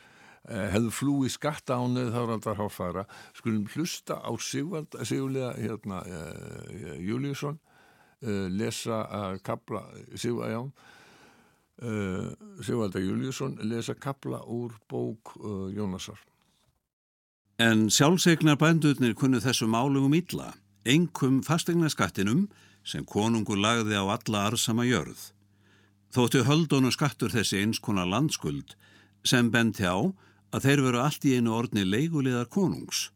eh, 0.50 0.66
hefðu 0.72 0.90
flúi 0.96 1.30
skatta 1.30 1.76
ánöð 1.78 2.10
þáraldar 2.16 2.58
háfara. 2.58 3.04
Skulum 3.38 3.68
hlusta 3.70 4.18
á 4.18 4.30
Sigvald, 4.42 4.98
Sigurlega 5.06 5.52
hérna, 5.54 6.02
eh, 6.02 6.96
Júliusson 7.06 7.60
eh, 8.22 8.48
lesa 8.50 9.04
að 9.06 9.38
kapla, 9.46 9.84
Sigvald, 10.18 10.50
já, 10.50 10.62
eh, 11.86 12.32
Sigvalda 12.66 13.04
Júliusson 13.04 13.60
lesa 13.62 13.94
kapla 13.94 14.42
úr 14.42 14.74
bók 14.90 15.36
eh, 15.38 15.76
Jónasar. 15.78 16.18
En 17.62 17.88
sjálfsegnar 17.90 18.58
bændurnir 18.58 19.14
kunnu 19.18 19.38
þessu 19.42 19.70
málugum 19.70 20.18
illa, 20.18 20.52
engum 20.86 21.44
fastegna 21.46 21.90
skattinum 21.90 22.48
sem 22.88 23.04
konungur 23.04 23.60
lagði 23.60 23.98
á 24.00 24.04
alla 24.08 24.46
arsama 24.48 24.86
jörð. 24.88 25.20
Þóttu 26.14 26.46
höldónu 26.48 26.90
skattur 26.94 27.32
þessi 27.34 27.60
eins 27.60 27.80
konar 27.84 28.08
landskuld 28.08 28.72
sem 29.28 29.50
benti 29.52 29.84
á 29.84 29.98
að 30.56 30.64
þeir 30.64 30.82
veru 30.86 31.02
allt 31.04 31.26
í 31.28 31.34
einu 31.36 31.52
orðni 31.52 31.84
leigulegar 31.84 32.48
konungs. 32.48 33.10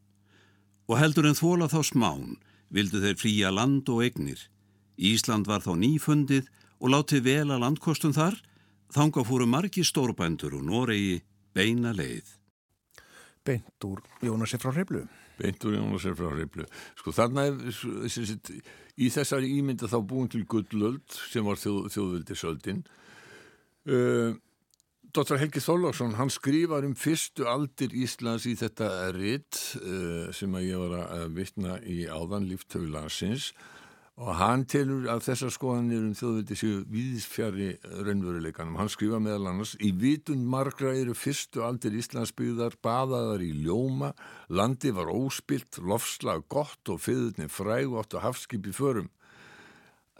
Og 0.85 0.99
heldur 1.01 1.25
en 1.25 1.39
þóla 1.39 1.69
þá 1.71 1.79
smán 1.89 2.35
vildu 2.73 3.01
þeir 3.01 3.17
flýja 3.17 3.53
land 3.53 3.89
og 3.89 4.03
egnir. 4.05 4.37
Ísland 4.97 5.49
var 5.49 5.65
þá 5.65 5.73
nýfundið 5.81 6.49
og 6.83 6.93
látið 6.93 7.25
vel 7.25 7.49
að 7.49 7.63
landkostum 7.65 8.13
þar, 8.13 8.37
þanga 8.93 9.25
fóru 9.25 9.49
margi 9.49 9.85
stórbændur 9.85 10.53
og 10.59 10.65
Noregi 10.67 11.21
beina 11.55 11.93
leið. 11.95 12.27
Beint 13.43 13.87
úr 13.87 14.03
Jónasi 14.21 14.59
frá 14.61 14.71
Hriblu. 14.71 15.07
Beint 15.39 15.65
úr 15.65 15.77
Jónasi 15.79 16.13
frá 16.17 16.29
Hriblu. 16.31 16.65
Sko 16.99 17.13
þarna 17.15 17.47
í 18.93 19.09
þessari 19.13 19.51
ímynda 19.57 19.89
þá 19.89 19.99
búin 20.05 20.31
til 20.31 20.43
Gullöld 20.49 21.15
sem 21.31 21.45
var 21.45 21.57
þjóð, 21.61 21.87
þjóðvildisöldin 21.95 22.83
uh, 23.89 24.33
Dr. 25.13 25.37
Helgi 25.37 25.61
Þóllarsson 25.61 26.15
hann 26.17 26.31
skrifar 26.33 26.85
um 26.87 26.95
fyrstu 26.97 27.45
aldir 27.49 27.93
Íslands 27.93 28.47
í 28.49 28.55
þetta 28.57 29.11
ritt 29.13 29.59
uh, 29.81 30.29
sem 30.33 30.53
að 30.57 30.67
ég 30.69 30.83
var 30.85 31.07
að 31.07 31.27
vitna 31.37 31.77
í 31.85 32.03
áðan 32.09 32.47
líftöfulansins 32.49 33.51
og 34.21 34.35
hann 34.37 34.63
telur 34.69 35.07
að 35.09 35.23
þessar 35.25 35.51
skoðanir 35.55 36.03
um 36.05 36.13
þjóðviti 36.17 36.57
séu 36.59 36.81
víðisfjari 36.93 37.69
raunveruleikanum. 38.05 38.77
Hann 38.77 38.91
skrifa 38.93 39.17
meðal 39.23 39.49
annars 39.49 39.73
í 39.81 39.89
vitund 39.97 40.45
margra 40.45 40.91
eru 40.93 41.15
fyrstu 41.17 41.63
aldir 41.65 41.97
Íslandsbyggðar 41.97 42.77
baðaðar 42.85 43.41
í 43.41 43.49
ljóma, 43.65 44.11
landi 44.53 44.93
var 44.93 45.09
óspilt, 45.09 45.81
lofslag 45.81 46.45
gott 46.45 46.93
og 46.93 47.01
fyrirni 47.01 47.49
fræg 47.49 47.89
og 47.89 48.19
hafskipi 48.21 48.73
förum. 48.75 49.09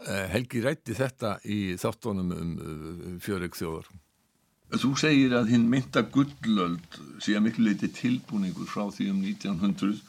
Eh, 0.02 0.26
Helgi 0.32 0.64
rætti 0.64 0.96
þetta 0.98 1.36
í 1.46 1.76
þáttónum 1.78 2.32
um 2.34 2.56
eh, 2.58 3.20
fjöreg 3.22 3.54
þjóðar. 3.54 3.86
Þú 4.74 4.90
segir 4.98 5.36
að 5.38 5.52
hinn 5.52 5.68
mynda 5.70 6.02
gullöld 6.10 6.98
sé 7.22 7.36
að 7.38 7.44
miklu 7.46 7.68
leiti 7.68 7.92
tilbúningur 7.94 8.66
frá 8.66 8.88
því 8.90 9.12
um 9.12 9.22
1900 9.22 10.02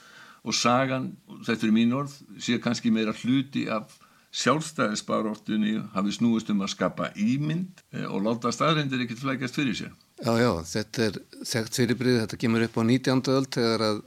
og 0.45 0.53
sagan, 0.53 1.11
þetta 1.45 1.67
er 1.67 1.73
mín 1.73 1.93
orð, 1.97 2.13
sé 2.41 2.59
kannski 2.61 2.91
meira 2.93 3.13
hluti 3.17 3.65
af 3.71 3.97
sjálfstæðisbaróttunni 4.35 5.77
hafi 5.93 6.13
snúist 6.13 6.49
um 6.51 6.63
að 6.65 6.73
skapa 6.73 7.11
ímynd 7.15 7.83
eh, 7.95 8.03
og 8.05 8.25
láta 8.25 8.51
staðrindir 8.53 9.05
ekkert 9.05 9.23
flækast 9.23 9.55
fyrir 9.57 9.77
sér. 9.77 9.93
Já, 10.19 10.33
já, 10.39 10.51
þetta 10.71 11.07
er 11.07 11.21
þekkt 11.47 11.79
fyrirbrið, 11.79 12.19
þetta 12.23 12.41
kemur 12.41 12.65
upp 12.67 12.77
á 12.79 12.83
19. 12.83 13.23
öll 13.35 13.47
þegar 13.57 13.87
að 13.89 14.03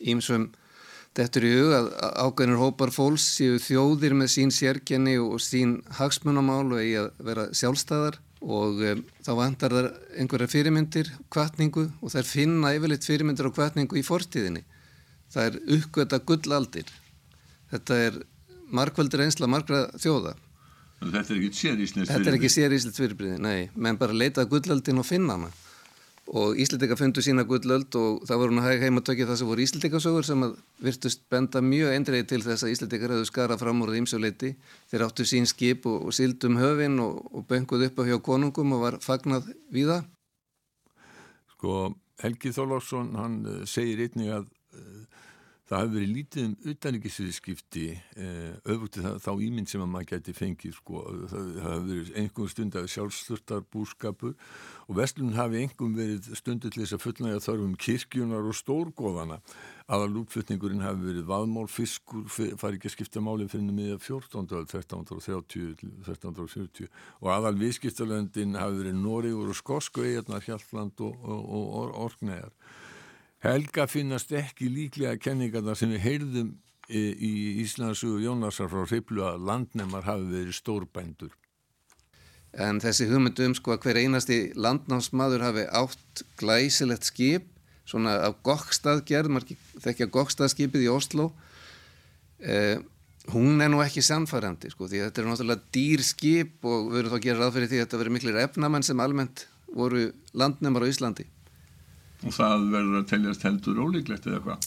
ímsum 0.00 0.48
Þetta 1.10 1.40
er 1.40 1.44
í 1.44 1.54
hug 1.58 1.72
að 1.74 1.86
ágæðinur 2.22 2.60
hópar 2.60 2.92
fólks 2.94 3.24
séu 3.34 3.56
þjóðir 3.58 4.12
með 4.14 4.28
sín 4.30 4.52
sérkenni 4.54 5.16
og 5.18 5.40
sín 5.42 5.80
hagsmunamál 5.98 6.68
og 6.68 6.78
eigi 6.78 7.00
að 7.00 7.08
vera 7.26 7.46
sjálfstæðar 7.50 8.20
og 8.40 8.78
um, 8.92 9.00
þá 9.26 9.30
vantar 9.36 9.74
þar 9.74 9.88
einhverja 10.14 10.52
fyrirmyndir, 10.52 11.10
kvartningu 11.34 11.88
og 11.98 12.14
þær 12.14 12.28
finna 12.28 12.70
yfirleitt 12.76 13.08
fyrirmyndir 13.08 13.50
og 13.50 13.56
kvartningu 13.58 13.98
í 13.98 14.04
fortíðinni 14.06 14.62
það 15.32 15.48
er 15.48 15.58
uppgöta 15.78 16.20
gullaldir. 16.26 16.92
Þetta 17.70 17.98
er 18.08 18.20
markvöldur 18.74 19.24
einsla 19.24 19.48
margra 19.50 19.86
þjóða. 19.98 20.36
Þetta 21.00 21.32
er 21.32 21.38
ekki 21.40 21.56
séríslitt 21.56 22.10
Þetta 22.10 22.28
er 22.28 22.36
ekki 22.36 22.52
séríslitt 22.52 22.98
fyrirbriði, 22.98 23.40
nei. 23.40 23.70
Menn 23.74 23.98
bara 24.00 24.16
leitað 24.16 24.50
gullaldin 24.52 25.00
og 25.00 25.06
finna 25.08 25.38
hana. 25.38 25.50
Og 26.30 26.58
Íslandika 26.62 26.94
fundu 26.94 27.22
sína 27.24 27.42
gullöld 27.48 27.96
og 27.98 28.20
það 28.28 28.38
voru 28.38 28.54
hún 28.54 28.62
að 28.62 28.84
heima 28.84 29.00
tökja 29.02 29.26
það 29.26 29.38
sem 29.40 29.48
voru 29.50 29.64
Íslandikasögur 29.64 30.26
sem 30.28 30.44
að 30.46 30.52
virtust 30.84 31.24
benda 31.32 31.62
mjög 31.64 31.94
eindreið 31.96 32.28
til 32.30 32.38
þess 32.44 32.66
að 32.66 32.74
Íslandikar 32.76 33.14
hefðu 33.16 33.26
skarað 33.26 33.62
fram 33.64 33.82
úr 33.82 33.96
ímsjóleiti 33.98 34.52
þeir 34.92 35.04
áttu 35.08 35.26
sín 35.26 35.48
skip 35.50 35.88
og, 35.90 36.04
og 36.06 36.14
sildum 36.14 36.60
höfin 36.60 37.00
og, 37.02 37.18
og 37.34 37.48
bönguð 37.50 37.88
upp 37.88 37.98
á 37.98 38.02
hjá 38.12 38.20
konungum 38.22 38.76
og 38.76 38.84
var 38.84 39.00
fagnað 39.02 39.50
við 39.74 39.90
það 39.90 40.06
Sko 41.56 41.74
Helgi 42.22 42.54
Þólásson 42.54 43.10
hann 43.18 43.36
eh, 43.48 43.66
segir 43.66 44.06
einnig 44.06 44.30
að 44.36 44.46
það 45.70 45.84
hafi 45.84 45.92
verið 45.94 46.14
lítið 46.16 46.46
um 46.48 46.54
utanrikiðsviðskipti 46.72 47.84
eh, 47.94 48.54
öfugtið 48.74 49.04
þá 49.22 49.30
ímynd 49.46 49.70
sem 49.70 49.82
að 49.84 49.92
maður 49.92 50.08
geti 50.10 50.32
fengið 50.34 50.72
sko, 50.74 51.02
það, 51.30 51.50
það 51.54 51.68
hafi 51.68 51.84
verið 51.90 52.10
einhverjum 52.18 52.50
stund 52.50 52.78
af 52.80 52.88
sjálfslutar 52.90 53.62
búskapur 53.70 54.34
og 54.88 54.98
vestlun 54.98 55.36
hafi 55.38 55.60
einhverjum 55.62 55.94
verið 55.94 56.32
stundu 56.40 56.72
til 56.72 56.82
þess 56.82 56.96
að 56.96 57.04
fullnægja 57.04 57.44
þarfum 57.46 57.76
kirkjunar 57.86 58.50
og 58.50 58.58
stórgóðana 58.58 59.38
aðal 59.90 60.20
útflutningurinn 60.24 60.82
hafi 60.82 61.06
verið 61.06 61.30
vaðmál, 61.30 61.66
fiskur, 61.70 62.26
fari 62.30 62.78
ekki 62.78 62.90
að 62.90 62.96
skipta 62.96 63.22
málinn 63.22 63.50
fyrir 63.50 63.70
miða 63.74 63.98
14. 64.02 64.50
1330 64.58 65.86
1340 66.02 66.90
og 67.22 67.32
aðal 67.34 67.56
viðskiptalöndin 67.62 68.58
hafi 68.58 68.82
verið 68.82 68.98
Nóriður 68.98 69.54
og 69.54 69.58
Skosku 69.58 70.02
eigarnar 70.06 70.42
Hjalland 70.46 70.98
og, 70.98 71.14
og, 71.22 71.42
og, 71.46 71.66
og 71.78 71.98
Orknæjar 72.08 72.54
Helga 73.40 73.86
finnast 73.88 74.32
ekki 74.36 74.68
líklega 74.68 75.16
kenningarna 75.16 75.72
sem 75.78 75.94
við 75.94 76.02
heyrðum 76.04 76.50
í 76.90 77.32
Íslandsugu 77.62 78.18
Jónasar 78.20 78.68
frá 78.68 78.82
Hriblu 78.84 79.24
að 79.24 79.46
landnemar 79.48 80.04
hafi 80.04 80.26
verið 80.28 80.56
stórbændur. 80.58 81.32
En 82.52 82.82
þessi 82.82 83.06
hugmyndu 83.08 83.46
um 83.46 83.54
sko 83.56 83.76
að 83.76 83.86
hver 83.86 84.00
einasti 84.02 84.38
landnámsmaður 84.58 85.46
hafi 85.46 85.64
átt 85.80 86.24
glæsilegt 86.40 87.08
skip, 87.08 87.48
svona 87.88 88.18
af 88.26 88.36
gokkstaðgerð, 88.44 89.54
þekkja 89.86 90.10
gokkstaðskipið 90.12 90.84
í 90.84 90.92
Oslo, 90.92 91.30
eh, 92.42 92.76
hún 93.32 93.62
er 93.62 93.70
nú 93.72 93.80
ekki 93.80 94.02
samfærandi 94.04 94.74
sko 94.74 94.88
því 94.90 95.04
þetta 95.06 95.22
er 95.22 95.30
náttúrulega 95.30 95.72
dýr 95.72 96.04
skip 96.04 96.64
og 96.66 96.90
við 96.90 97.02
erum 97.02 97.12
þá 97.12 97.18
að 97.18 97.26
gera 97.26 97.40
ráð 97.44 97.56
fyrir 97.56 97.70
því 97.70 97.78
að 97.78 97.84
þetta 97.86 98.00
verið 98.02 98.16
miklir 98.16 98.40
efnamenn 98.44 98.86
sem 98.86 99.00
almennt 99.00 99.46
voru 99.70 100.08
landnemar 100.34 100.84
á 100.84 100.90
Íslandi 100.90 101.26
og 102.24 102.34
það 102.36 102.66
verður 102.74 102.98
að 103.00 103.10
teljast 103.10 103.44
heldur 103.46 103.82
ólíklegt 103.84 104.26
eða 104.28 104.40
hvað? 104.44 104.66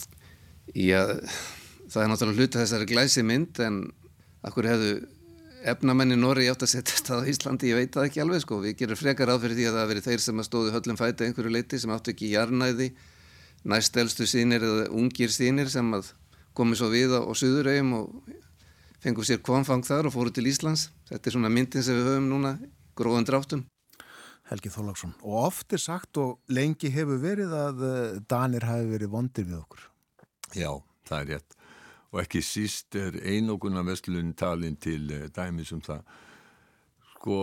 Já, 0.73 1.01
það 1.91 2.03
er 2.03 2.11
náttúrulega 2.11 2.39
hluti 2.39 2.61
þessari 2.61 2.89
glæsi 2.89 3.25
mynd 3.27 3.59
en 3.63 3.81
akkur 4.43 4.69
hefðu 4.69 4.93
efnamenni 5.73 6.17
Nóri 6.19 6.49
átt 6.51 6.65
að 6.65 6.73
setja 6.73 6.97
þetta 6.97 7.19
á 7.23 7.29
Íslandi, 7.31 7.69
ég 7.71 7.79
veit 7.79 7.95
það 7.95 8.07
ekki 8.09 8.23
alveg 8.23 8.43
sko, 8.43 8.59
við 8.63 8.77
gerum 8.81 8.99
frekar 8.99 9.31
áð 9.31 9.45
fyrir 9.45 9.59
því 9.59 9.67
að 9.69 9.77
það 9.77 9.91
veri 9.91 10.05
þeir 10.07 10.23
sem 10.25 10.41
að 10.41 10.47
stóðu 10.49 10.73
höllum 10.75 10.99
fæti 10.99 11.27
einhverju 11.27 11.53
leiti 11.53 11.79
sem 11.79 11.93
áttu 11.93 12.11
ekki 12.11 12.31
jarnæði 12.33 12.89
næstelstu 13.71 14.27
sínir 14.27 14.65
eða 14.67 14.89
ungir 14.91 15.31
sínir 15.31 15.71
sem 15.71 15.93
að 15.95 16.11
komi 16.57 16.75
svo 16.75 16.89
við 16.91 17.15
á, 17.15 17.23
á 17.23 17.31
Suðurauðum 17.31 17.93
og 18.01 18.33
fengu 19.03 19.23
sér 19.23 19.39
konfang 19.43 19.85
þar 19.87 20.09
og 20.09 20.15
fóru 20.15 20.31
til 20.35 20.47
Íslands. 20.47 20.89
Þetta 21.09 21.29
er 21.29 21.35
svona 21.37 21.51
myndin 21.51 21.83
sem 21.83 21.97
við 21.97 22.11
höfum 22.11 22.27
núna 22.31 22.57
gróðan 22.99 23.27
dráttum 23.27 23.63
Helgi 24.53 24.69
Þólagsson. 24.69 25.15
Og 25.25 25.39
oft 25.47 25.73
er 25.73 25.81
sagt 25.81 26.19
og 26.21 26.37
lengi 26.53 26.91
hefur 26.93 27.17
verið 27.21 27.55
að 27.57 27.83
eh, 27.87 28.19
Danir 28.29 28.67
hafi 28.69 28.91
verið 28.91 29.13
vondir 29.15 29.47
við 29.49 29.59
okkur. 29.63 29.87
Já, 30.53 30.69
það 31.09 31.23
er 31.23 31.29
rétt. 31.31 31.55
Og 32.13 32.19
ekki 32.21 32.43
síst 32.45 32.93
er 32.99 33.17
einoguna 33.25 33.81
vestlun 33.87 34.35
talin 34.37 34.77
til 34.77 35.09
eh, 35.09 35.25
dæmis 35.33 35.73
um 35.73 35.81
það. 35.81 36.03
Sko, 37.15 37.39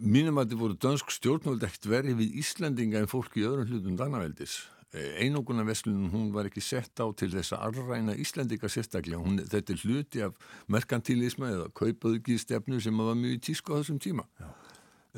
mínum 0.00 0.40
að 0.40 0.48
þetta 0.48 0.62
voru 0.62 0.78
dönsk 0.86 1.12
stjórnvöld 1.12 1.66
ekkert 1.68 1.90
verið 1.90 2.22
við 2.22 2.40
Íslandinga 2.40 3.02
en 3.02 3.10
fólk 3.12 3.36
í 3.36 3.44
öðrum 3.44 3.68
hlutum 3.68 3.98
Danaveldis. 4.00 4.62
Eh, 4.96 5.18
einoguna 5.26 5.66
vestlun, 5.68 6.06
hún 6.14 6.30
var 6.32 6.48
ekki 6.48 6.64
sett 6.64 6.96
á 6.96 7.04
til 7.12 7.28
þess 7.34 7.52
að 7.58 7.66
arræna 7.68 8.14
Íslandika 8.16 8.72
sérstaklega. 8.72 9.20
Hún, 9.20 9.42
þetta 9.44 9.74
er 9.74 9.84
hluti 9.84 10.24
af 10.24 10.40
merkantilisma 10.72 11.52
eða 11.52 11.68
kaupaðugi 11.76 12.38
stefnu 12.40 12.80
sem 12.80 13.04
var 13.04 13.20
mjög 13.20 13.44
tísku 13.50 13.76
á 13.76 13.82
þessum 13.82 14.00
tíma. 14.00 14.24
Já. 14.40 14.48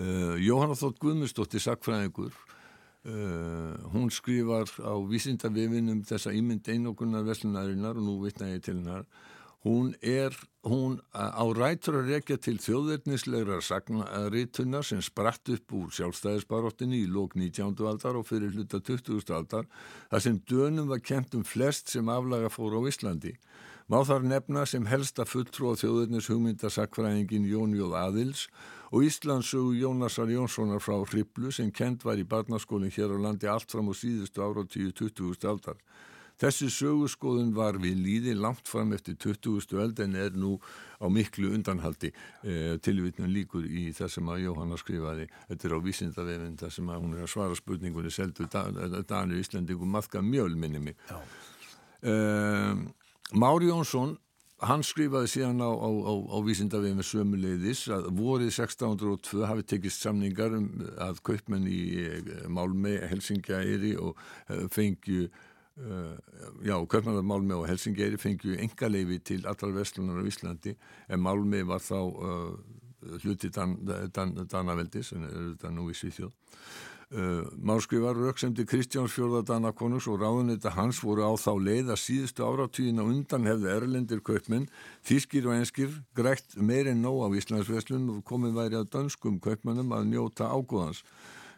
Uh, 0.01 0.39
Jóhanna 0.41 0.79
Þótt 0.79 0.97
Guðmustóttir 1.03 1.61
sakfræðingur 1.61 2.31
uh, 2.33 3.75
hún 3.93 4.09
skrifar 4.09 4.71
á 4.81 4.97
vísindavifinum 5.05 6.01
þessa 6.09 6.33
ímynd 6.33 6.71
einogunar 6.73 7.27
veslunarinnar 7.27 8.01
og 8.01 8.07
nú 8.07 8.15
vitna 8.23 8.49
ég 8.49 8.65
til 8.65 8.79
hennar 8.79 9.05
hún 9.67 9.93
er 10.01 10.33
hún 10.65 10.97
á 11.13 11.45
rætur 11.53 12.01
að 12.01 12.15
rekja 12.15 12.39
til 12.41 12.57
þjóðverðnislegra 12.65 13.61
sagnaritunar 13.61 14.89
sem 14.89 15.05
spratt 15.05 15.53
upp 15.53 15.77
úr 15.77 15.93
sjálfstæðisbarottinni 15.93 17.03
í 17.05 17.11
lók 17.13 17.37
19. 17.37 17.77
aldar 17.85 18.17
og 18.17 18.25
fyrir 18.31 18.57
hluta 18.57 18.81
20. 18.81 19.21
aldar 19.37 19.69
þar 20.09 20.25
sem 20.25 20.41
dönum 20.49 20.89
var 20.89 21.05
kent 21.05 21.37
um 21.37 21.45
flest 21.45 21.93
sem 21.93 22.09
aflaga 22.09 22.49
fór 22.49 22.77
á 22.77 22.81
Íslandi 22.89 23.37
má 23.91 24.01
þar 24.07 24.25
nefna 24.33 24.65
sem 24.65 24.89
helsta 24.89 25.29
fulltrú 25.29 25.73
á 25.73 25.81
þjóðverðnis 25.81 26.33
hugmyndasakfræðingin 26.33 27.49
Jón 27.53 27.77
Jóð 27.77 27.97
Aðils 28.01 28.47
og 28.49 28.80
Íslandsögu 28.99 29.77
Jónasar 29.79 30.31
Jónssonar 30.31 30.83
frá 30.83 30.97
Hriblu 31.07 31.53
sem 31.55 31.71
kent 31.71 32.03
var 32.03 32.19
í 32.19 32.27
barnaskólinn 32.27 32.91
hér 32.91 33.15
á 33.15 33.19
landi 33.23 33.47
allt 33.47 33.71
fram 33.71 33.87
á 33.87 33.95
síðustu 33.95 34.43
ára 34.43 34.65
og 34.65 34.71
10-20. 34.73 35.47
aldar. 35.47 35.79
Þessi 36.41 36.71
sögurskoðun 36.73 37.53
var 37.55 37.77
við 37.79 38.01
líði 38.01 38.33
langt 38.35 38.67
fram 38.67 38.95
eftir 38.97 39.15
20. 39.21 39.77
öld 39.79 40.01
en 40.01 40.17
er 40.17 40.33
nú 40.35 40.57
á 40.99 41.07
miklu 41.13 41.53
undanhaldi 41.53 42.11
eh, 42.43 42.79
tilvitnum 42.83 43.29
líkur 43.31 43.67
í 43.69 43.91
það 43.95 44.11
sem 44.17 44.31
að 44.33 44.43
Jóhanna 44.47 44.79
skrifaði. 44.81 45.29
Þetta 45.51 45.69
er 45.69 45.75
á 45.77 45.85
vísindavefinn 45.85 46.57
það 46.63 46.73
sem 46.79 46.91
að 46.91 47.05
hún 47.05 47.15
er 47.15 47.27
að 47.27 47.33
svara 47.35 47.59
spurningunni 47.61 48.11
seldu 48.11 48.49
Danur 48.51 49.37
Íslandingum 49.39 49.93
maðka 49.95 50.25
mjöl 50.25 50.57
minni 50.57 50.81
mig. 50.89 50.99
Eh, 52.01 52.75
Mári 53.37 53.71
Jónsson 53.71 54.17
Hann 54.61 54.83
skrifaði 54.85 55.29
síðan 55.33 55.63
á, 55.65 55.73
á, 55.73 55.89
á, 55.89 56.13
á 56.37 56.39
vísindavið 56.45 56.99
með 56.99 57.07
sömuleiðis 57.09 57.87
að 57.97 58.11
vorið 58.19 58.51
1602 58.53 59.47
hafi 59.49 59.65
tekist 59.73 60.05
samningar 60.05 60.53
um 60.59 60.67
að 61.01 61.23
kaupmenn 61.25 61.65
í 61.65 61.81
eh, 62.03 62.29
Málmei, 62.53 62.99
Helsingæri 63.09 63.95
og 63.97 64.21
eh, 64.53 64.67
fengju, 64.75 65.31
uh, 65.81 66.13
já, 66.67 66.77
kaupmennar 66.93 67.25
Málmei 67.25 67.57
og 67.57 67.71
Helsingæri 67.71 68.21
fengju 68.21 68.59
engaleifi 68.61 69.19
til 69.33 69.49
allar 69.49 69.73
vestlunar 69.79 70.21
á 70.21 70.29
Íslandi 70.29 70.77
en 71.09 71.25
Málmei 71.25 71.65
var 71.65 71.81
þá 71.81 71.97
uh, 72.05 72.53
hluti 73.25 73.49
Dan, 73.49 73.79
Dan, 74.13 74.37
Danaveldis, 74.45 75.15
en 75.17 75.25
er 75.25 75.37
þetta 75.55 75.73
nú 75.73 75.89
í 75.89 75.97
Svíþjóð. 75.97 76.37
Uh, 77.11 77.43
Málskrifar 77.59 78.15
rauksemdi 78.15 78.63
Kristjáns 78.71 79.17
fjörðardana 79.17 79.73
konus 79.75 80.07
og 80.07 80.21
ráðunita 80.23 80.71
hans 80.77 81.01
voru 81.03 81.25
á 81.27 81.35
þá 81.35 81.57
leið 81.59 81.89
að 81.91 81.99
síðustu 81.99 82.45
áratvíðin 82.47 83.03
á 83.03 83.05
undan 83.05 83.49
hefðu 83.51 83.71
erlendir 83.73 84.21
kaupmenn, 84.23 84.69
þýskir 85.03 85.49
og 85.51 85.57
enskir 85.57 85.97
greitt 86.15 86.55
meirinn 86.55 87.01
nóg 87.03 87.25
á 87.27 87.35
Íslandsveslun 87.35 88.05
og 88.13 88.21
komið 88.29 88.55
væri 88.61 88.79
að 88.79 88.93
dönskum 88.93 89.41
kaupmennum 89.43 89.91
að 89.97 90.07
njóta 90.13 90.53
ágóðans. 90.55 91.01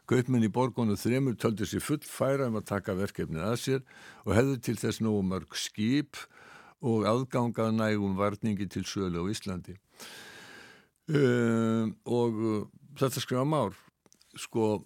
Kaupmenn 0.08 0.46
í 0.46 0.48
borgónu 0.48 0.96
þremur 0.96 1.36
töldi 1.36 1.68
sér 1.68 1.84
full 1.84 2.00
færa 2.00 2.46
um 2.48 2.56
að 2.56 2.70
taka 2.70 2.94
verkefnið 2.96 3.44
að 3.44 3.56
sér 3.60 3.82
og 4.24 4.32
hefðu 4.38 4.56
til 4.56 4.76
þess 4.80 5.02
nógu 5.04 5.20
mörg 5.34 5.52
skip 5.52 6.16
og 6.80 7.04
aðgangað 7.10 7.74
nægum 7.76 8.16
varningi 8.16 8.70
til 8.72 8.86
sölu 8.88 9.20
á 9.20 9.28
Íslandi. 9.28 9.76
Uh, 11.12 11.92
og 12.08 12.40
uh, 12.40 12.64
þetta 12.96 13.20
skrifa 13.20 13.44
már, 13.44 13.76
sko 14.32 14.80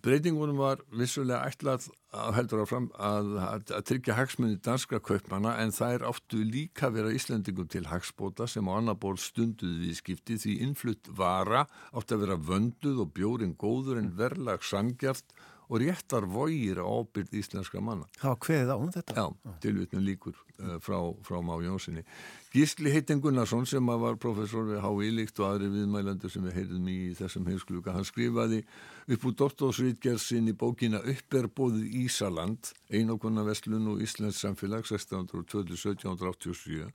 breytingunum 0.00 0.60
var 0.60 0.80
vissulega 0.96 1.44
ætlað 1.50 1.88
að 2.16 2.34
heldur 2.36 2.62
áfram 2.64 2.88
að, 2.96 3.28
að, 3.40 3.72
að 3.76 3.84
tryggja 3.88 4.16
hagsmunni 4.16 4.58
danskra 4.64 5.00
kaupmana 5.04 5.54
en 5.62 5.72
það 5.74 5.96
er 5.96 6.06
áttu 6.08 6.40
líka 6.48 6.90
vera 6.92 7.12
Íslandingum 7.12 7.68
til 7.72 7.84
hagsbóta 7.90 8.48
sem 8.48 8.68
á 8.68 8.72
annar 8.72 8.98
ból 9.00 9.18
stunduði 9.20 9.86
við 9.86 9.98
skipti 10.00 10.38
því 10.40 10.56
innflutt 10.66 11.12
vara 11.18 11.66
átti 11.92 12.16
að 12.16 12.24
vera 12.26 12.40
vönduð 12.50 13.04
og 13.04 13.12
bjórin 13.16 13.56
góður 13.60 14.00
en 14.00 14.12
verlag 14.16 14.64
sangjart 14.64 15.36
og 15.72 15.80
réttar 15.80 16.28
vógir 16.28 16.76
á 16.76 16.84
ábyrð 16.84 17.32
íslenska 17.40 17.80
manna. 17.80 18.04
Það 18.20 18.28
var 18.28 18.36
hverðið 18.44 18.68
á 18.68 18.76
um 18.76 18.92
þetta? 18.92 19.16
Já, 19.16 19.32
tilvitnum 19.64 20.04
líkur 20.04 20.36
uh, 20.36 20.76
frá, 20.84 21.00
frá 21.24 21.40
Má 21.40 21.56
Jónssoni. 21.64 22.04
Gísli 22.52 22.92
Heitin 22.92 23.24
Gunnarsson 23.24 23.64
sem 23.66 23.80
var 24.04 24.16
professor 24.20 24.68
við 24.68 24.84
H.I. 24.84 25.08
Líkt 25.16 25.40
og 25.40 25.48
aðri 25.48 25.72
viðmælandur 25.72 26.28
sem 26.32 26.44
við 26.44 26.56
heyrðum 26.60 26.86
í 26.92 27.16
þessum 27.16 27.48
heilskluka, 27.48 27.96
hann 27.96 28.04
skrifaði 28.04 28.60
upp 29.08 29.24
úr 29.24 29.34
doktorsrítgerðsinn 29.40 30.52
í 30.52 30.54
bókina 30.60 31.00
Upperbóðið 31.00 31.88
Ísaland, 32.04 32.60
einokonna 32.92 33.40
vestlun 33.48 33.88
og 33.94 34.04
Íslands 34.04 34.44
samfélag 34.44 34.84
1627-1787 34.90 36.92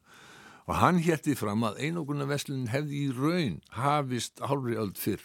og 0.68 0.76
hann 0.76 1.00
hérti 1.00 1.32
fram 1.40 1.64
að 1.64 1.80
einokonna 1.88 2.28
vestlun 2.28 2.68
hefði 2.70 3.08
í 3.08 3.12
raun 3.16 3.64
hafist 3.74 4.44
hálfri 4.44 4.76
öll 4.78 4.92
fyrr 5.00 5.24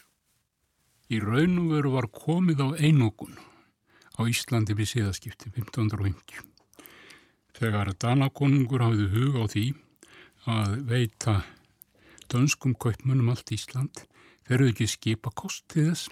Í 1.12 1.18
raunum 1.20 1.66
veru 1.68 1.90
var 1.92 2.06
komið 2.08 2.62
á 2.64 2.68
einókun 2.80 3.34
á 4.16 4.20
Íslandi 4.24 4.72
við 4.72 4.94
síðaskipti 4.94 5.50
1550. 5.52 6.40
Þegar 7.52 7.90
Danakonungur 8.00 8.80
hafði 8.80 9.08
hug 9.12 9.36
á 9.36 9.44
því 9.52 9.64
að 10.48 10.78
veita 10.88 11.34
dönskum 12.32 12.72
kaupmönnum 12.80 13.28
allt 13.34 13.52
Ísland 13.52 14.06
ferðu 14.48 14.72
ekki 14.72 14.88
skipa 14.88 15.34
kostið 15.36 15.90
þess 15.90 16.08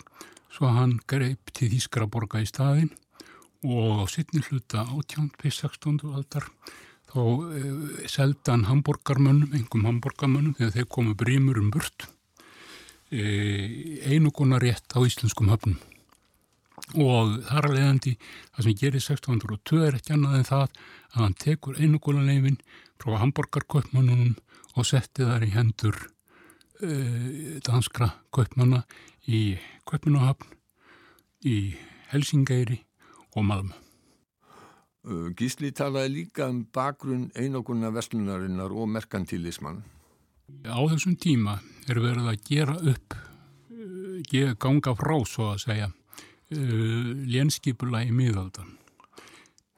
svo 0.53 0.75
hann 0.77 0.99
greip 1.09 1.49
til 1.57 1.71
Þískaraborga 1.73 2.45
í 2.45 2.53
staðin 2.53 2.93
og 3.65 4.05
á 4.05 4.13
sittni 4.13 4.45
hluta 4.51 4.85
átjánd 4.85 5.41
við 5.41 5.57
16. 5.63 6.05
aldar 6.13 6.53
þá 7.09 7.21
e, 7.57 7.61
seldan 8.05 8.69
hamburgarmönnum, 8.69 9.57
engum 9.57 9.89
hamburgarmönnum 9.89 10.61
þegar 10.61 10.77
þeir 10.77 10.91
komu 10.93 11.17
brímur 11.17 11.65
um 11.65 11.73
burt 11.73 12.11
E, 13.11 13.23
einu 14.07 14.31
konar 14.31 14.63
rétt 14.63 14.95
á 14.95 15.03
íslenskum 15.03 15.51
höfnum 15.51 15.79
og 16.99 17.41
þar 17.47 17.67
að 17.67 17.75
leiðandi 17.77 18.13
það 18.21 18.65
sem 18.67 18.77
gerir 18.79 19.03
1602 19.03 19.81
er 19.87 19.99
ekki 19.99 20.15
annað 20.15 20.37
en 20.39 20.49
það 20.49 20.63
að 20.63 21.19
hann 21.19 21.37
tekur 21.43 21.81
einugólanleifin 21.83 22.61
frá 23.03 23.19
Hamburgerkaupmannunum 23.21 24.37
og 24.77 24.87
setti 24.87 25.27
þar 25.27 25.47
í 25.47 25.53
hendur 25.55 25.99
uh, 25.99 27.59
danskra 27.67 28.11
kaupmanna 28.35 28.83
í 29.27 29.59
Kaupmannahafn, 29.87 30.47
í 31.45 31.75
Helsingæri 32.11 32.81
og 33.35 33.47
Malmö. 33.47 33.77
Gísli 35.39 35.71
talaði 35.73 36.13
líka 36.13 36.47
um 36.51 36.61
bakgrunn 36.75 37.31
einogunna 37.39 37.91
vestlunarinnar 37.95 38.75
og 38.75 38.91
merkantilismann. 38.93 39.81
Á 40.69 40.81
þessum 40.91 41.17
tíma 41.21 41.59
er 41.91 42.01
verið 42.03 42.29
að 42.31 42.45
gera 42.47 42.77
upp, 42.93 43.17
uh, 43.73 44.53
ganga 44.61 44.95
frá 44.99 45.17
svo 45.27 45.51
að 45.55 45.63
segja, 45.65 45.89
uh, 45.89 47.11
lénskipula 47.31 48.05
í 48.07 48.13
miðaldan. 48.15 48.77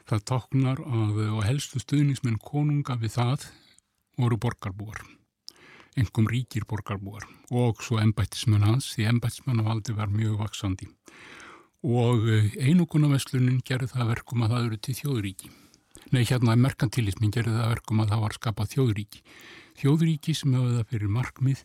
Það 0.08 0.24
táknar 0.28 0.82
að 0.82 1.22
og 1.30 1.42
helstu 1.46 1.80
stuðnismenn 1.80 2.40
konunga 2.42 2.98
við 3.00 3.14
það 3.16 3.46
voru 4.20 4.36
borgarbúar, 4.36 5.00
engum 5.96 6.28
ríkir 6.28 6.66
borgarbúar 6.68 7.24
og 7.50 7.80
svo 7.80 8.00
embættismenn 8.02 8.66
hans, 8.66 8.90
því 8.92 9.08
embættismennavaldi 9.14 9.96
var 9.96 10.12
mjög 10.12 10.42
vaksandi. 10.42 10.90
Og 11.82 12.28
einogunaveslunin 12.60 13.62
gerði 13.66 13.88
það 13.94 14.12
verkum 14.12 14.44
að 14.44 14.52
það 14.54 14.66
eru 14.66 14.78
til 14.78 14.98
þjóðuríki. 15.00 15.50
Nei, 16.12 16.26
hérna 16.28 16.54
merkantilismin 16.60 17.32
gerði 17.32 17.56
það 17.56 17.72
verkum 17.72 18.02
að 18.02 18.12
það 18.12 18.22
var 18.26 18.36
skapað 18.36 18.72
þjóðuríki. 18.74 19.22
Þjóðuríki 19.82 20.30
sem 20.38 20.52
hefur 20.54 20.76
það 20.76 20.90
fyrir 20.92 21.10
markmið 21.10 21.60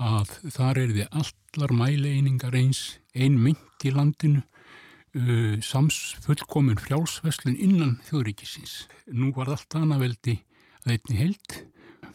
að 0.00 0.30
þar 0.54 0.78
er 0.80 0.92
þið 0.96 1.16
allar 1.20 1.74
mæleiningar 1.76 2.54
eins, 2.56 2.80
ein 3.12 3.34
mynd 3.42 3.84
í 3.84 3.92
landinu, 3.92 4.40
uh, 4.40 5.58
sams 5.60 5.98
fullkomin 6.24 6.80
frjálsveslun 6.80 7.58
innan 7.60 7.98
þjóðuríkisins. 8.08 8.86
Nú 9.12 9.34
var 9.36 9.52
allt 9.52 9.76
anaveldi 9.76 10.38
að 10.86 10.94
einni 10.94 11.18
held, 11.18 11.58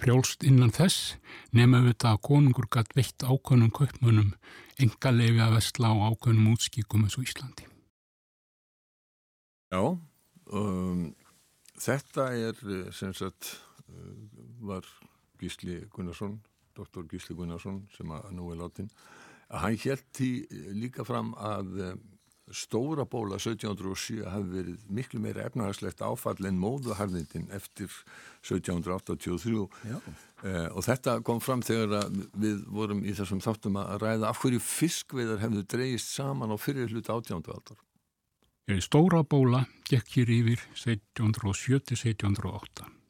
frjálst 0.01 0.47
innan 0.47 0.73
þess, 0.73 1.19
nema 1.53 1.83
auðvitað 1.83 2.15
að 2.15 2.23
konungur 2.31 2.69
gætt 2.73 2.97
veitt 2.97 3.21
ákvönum 3.21 3.69
kaupmönum 3.77 4.33
enga 4.81 5.13
lefi 5.13 5.45
að 5.45 5.59
vestla 5.59 5.93
á 5.93 5.95
ákvönum 6.09 6.49
útskíkum 6.55 7.05
eins 7.05 7.19
og 7.21 7.29
Íslandi. 7.29 7.69
Já, 9.69 9.85
um, 10.49 11.07
þetta 11.77 12.31
er 12.41 12.57
sem 12.89 13.13
sagt 13.13 13.53
var 14.65 14.87
Gísli 15.43 15.81
Gunnarsson, 15.93 16.39
doktor 16.77 17.05
Gísli 17.11 17.35
Gunnarsson 17.37 17.83
sem 17.97 18.15
að 18.15 18.31
nú 18.37 18.49
er 18.53 18.63
látin, 18.63 18.89
að 19.51 19.67
hann 19.67 19.79
held 19.83 20.09
því 20.17 20.31
líka 20.79 21.05
fram 21.07 21.35
að 21.37 21.99
stóra 22.51 23.05
bóla 23.05 23.35
1707 23.39 24.25
hafi 24.27 24.49
verið 24.51 24.79
miklu 24.91 25.19
meira 25.23 25.45
efnahagslegt 25.47 26.01
áfall 26.03 26.43
en 26.47 26.57
móðuharðindin 26.59 27.47
eftir 27.55 27.91
1783 28.43 29.67
eh, 30.43 30.67
og 30.67 30.83
þetta 30.83 31.21
kom 31.25 31.39
fram 31.43 31.61
þegar 31.63 32.09
við 32.35 32.65
vorum 32.67 33.03
í 33.05 33.13
þessum 33.15 33.41
þáttum 33.43 33.77
að 33.79 34.01
ræða 34.03 34.29
af 34.29 34.37
hverju 34.43 34.59
fiskveidar 34.63 35.39
hefðu 35.43 35.63
dreyist 35.75 36.09
saman 36.11 36.51
á 36.51 36.57
fyrir 36.59 36.91
hluta 36.91 37.13
átjándu 37.15 37.51
aldar. 37.55 37.79
Stóra 38.83 39.23
bóla 39.27 39.65
gekk 39.87 40.07
hér 40.17 40.29
yfir 40.39 40.59
1707-1708. 40.83 43.02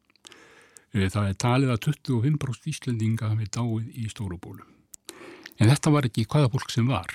Það 0.94 1.26
er 1.26 1.38
talið 1.42 1.74
að 1.74 1.80
25% 1.88 2.70
Íslendinga 2.70 3.32
hafi 3.32 3.48
dáið 3.50 3.98
í 3.98 4.10
stóru 4.12 4.38
bólu. 4.38 4.62
En 5.58 5.70
þetta 5.72 5.94
var 5.94 6.06
ekki 6.06 6.28
hvaða 6.30 6.52
fólk 6.54 6.74
sem 6.74 6.90
var. 6.90 7.10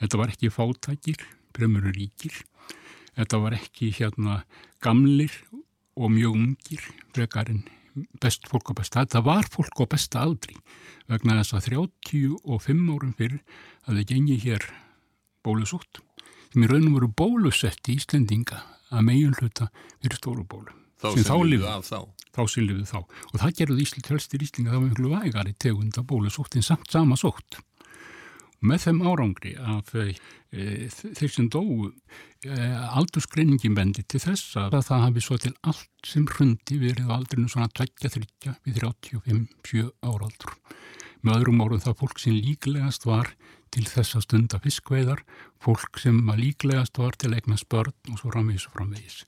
Þetta 0.00 0.20
var 0.20 0.32
ekki 0.32 0.52
fátækir, 0.52 1.20
premuru 1.52 1.92
ríkir. 1.92 2.38
Þetta 3.14 3.40
var 3.44 3.56
ekki 3.58 3.90
hérna 3.94 4.40
gamlir 4.84 5.36
og 5.94 6.10
mjög 6.10 6.38
ungir, 6.40 6.86
frekarinn 7.14 7.66
best 8.20 8.48
fólk 8.50 8.72
á 8.72 8.78
besta. 8.80 9.04
Þetta 9.04 9.22
var 9.24 9.48
fólk 9.52 9.84
á 9.84 9.86
besta 9.86 10.22
aldri 10.24 10.56
vegna 11.10 11.36
þess 11.42 11.58
að 11.58 11.68
35 11.76 12.88
árum 12.90 13.12
fyrr 13.18 13.36
að 13.84 14.00
þau 14.00 14.06
gengi 14.10 14.38
hér 14.46 14.64
bólusútt 15.44 16.00
sem 16.54 16.64
í 16.64 16.70
raunum 16.70 16.96
voru 16.96 17.10
bólusett 17.12 17.90
í 17.90 17.98
Íslendinga 17.98 18.62
að 18.94 19.06
megin 19.10 19.36
hluta 19.36 19.68
fyrir 20.00 20.18
stóru 20.18 20.46
bólu. 20.48 20.83
Þá 21.02 21.08
sem 21.18 21.44
liðu 21.48 21.68
af 21.68 21.86
þá. 21.88 21.98
Þá 22.34 22.42
sem 22.50 22.66
liðu 22.68 22.88
þá. 22.88 22.98
Og 23.30 23.36
það 23.42 23.54
gerði 23.60 23.84
Ísland 23.84 24.10
helstir 24.10 24.44
Íslinga 24.46 24.74
var 24.74 24.82
einhverju 24.88 25.14
vægari 25.14 25.54
tegunda 25.58 26.04
bólusútt 26.06 26.58
en 26.58 26.66
samt 26.66 26.90
sama 26.92 27.18
sótt 27.20 27.60
með 28.64 28.84
þeim 28.86 29.00
árangri 29.04 29.52
af 29.60 29.92
e, 29.98 30.14
þeir 30.88 31.32
sem 31.32 31.48
dóu 31.52 31.90
e, 31.90 32.58
aldursgreiningin 32.96 33.76
bendi 33.76 34.04
til 34.08 34.22
þess 34.22 34.56
að 34.60 34.78
það 34.88 35.04
hafi 35.06 35.24
svo 35.24 35.38
til 35.42 35.52
allt 35.68 36.08
sem 36.08 36.26
hrundi 36.30 36.78
verið 36.80 37.10
á 37.10 37.16
aldrinu 37.18 37.50
svona 37.50 37.70
20-30 37.76 38.54
við 38.64 38.80
35-7 38.80 39.90
áraldur. 40.04 40.56
Með 41.24 41.38
öðrum 41.40 41.62
árum 41.64 41.84
það 41.84 42.00
fólk 42.02 42.20
sem 42.20 42.36
líklegast 42.36 43.06
var 43.08 43.32
til 43.74 43.84
þess 43.88 44.18
að 44.18 44.26
stunda 44.26 44.60
fiskveiðar, 44.62 45.24
fólk 45.62 45.98
sem 46.00 46.20
líklegast 46.38 47.00
var 47.00 47.16
til 47.18 47.32
eigna 47.34 47.58
spörn 47.60 48.12
og 48.12 48.20
svo 48.20 48.32
framvegis 48.32 48.68
og 48.68 48.76
framvegis. 48.78 49.24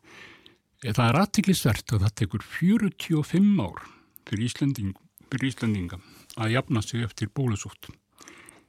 E, 0.84 0.92
það 0.92 1.06
er 1.08 1.20
aðtiklisvert 1.22 1.94
að 1.96 2.06
það 2.06 2.16
tekur 2.22 2.48
45 2.56 3.62
ár 3.64 3.86
fyrir, 4.26 4.44
Íslanding, 4.48 4.96
fyrir 5.30 5.48
Íslandinga 5.52 6.00
að 6.36 6.52
jafna 6.56 6.82
sig 6.84 7.06
eftir 7.06 7.32
bólusúttum 7.32 7.96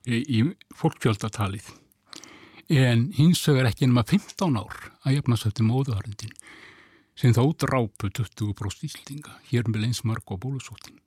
í 0.07 0.43
fólkfjöldatalið 0.79 1.67
en 2.67 3.09
hins 3.15 3.41
vegar 3.47 3.69
ekki 3.69 3.87
nema 3.87 4.03
15 4.07 4.59
ár 4.59 4.77
að 5.07 5.17
jafnast 5.17 5.47
eftir 5.49 5.67
móðuharindin 5.67 6.33
sem 7.17 7.33
þá 7.33 7.43
drápu 7.63 8.11
20% 8.11 8.87
íslinga 8.87 9.39
hér 9.49 9.67
með 9.71 9.87
eins 9.89 10.03
marg 10.05 10.23
á 10.29 10.35
bólusóttin. 10.37 10.99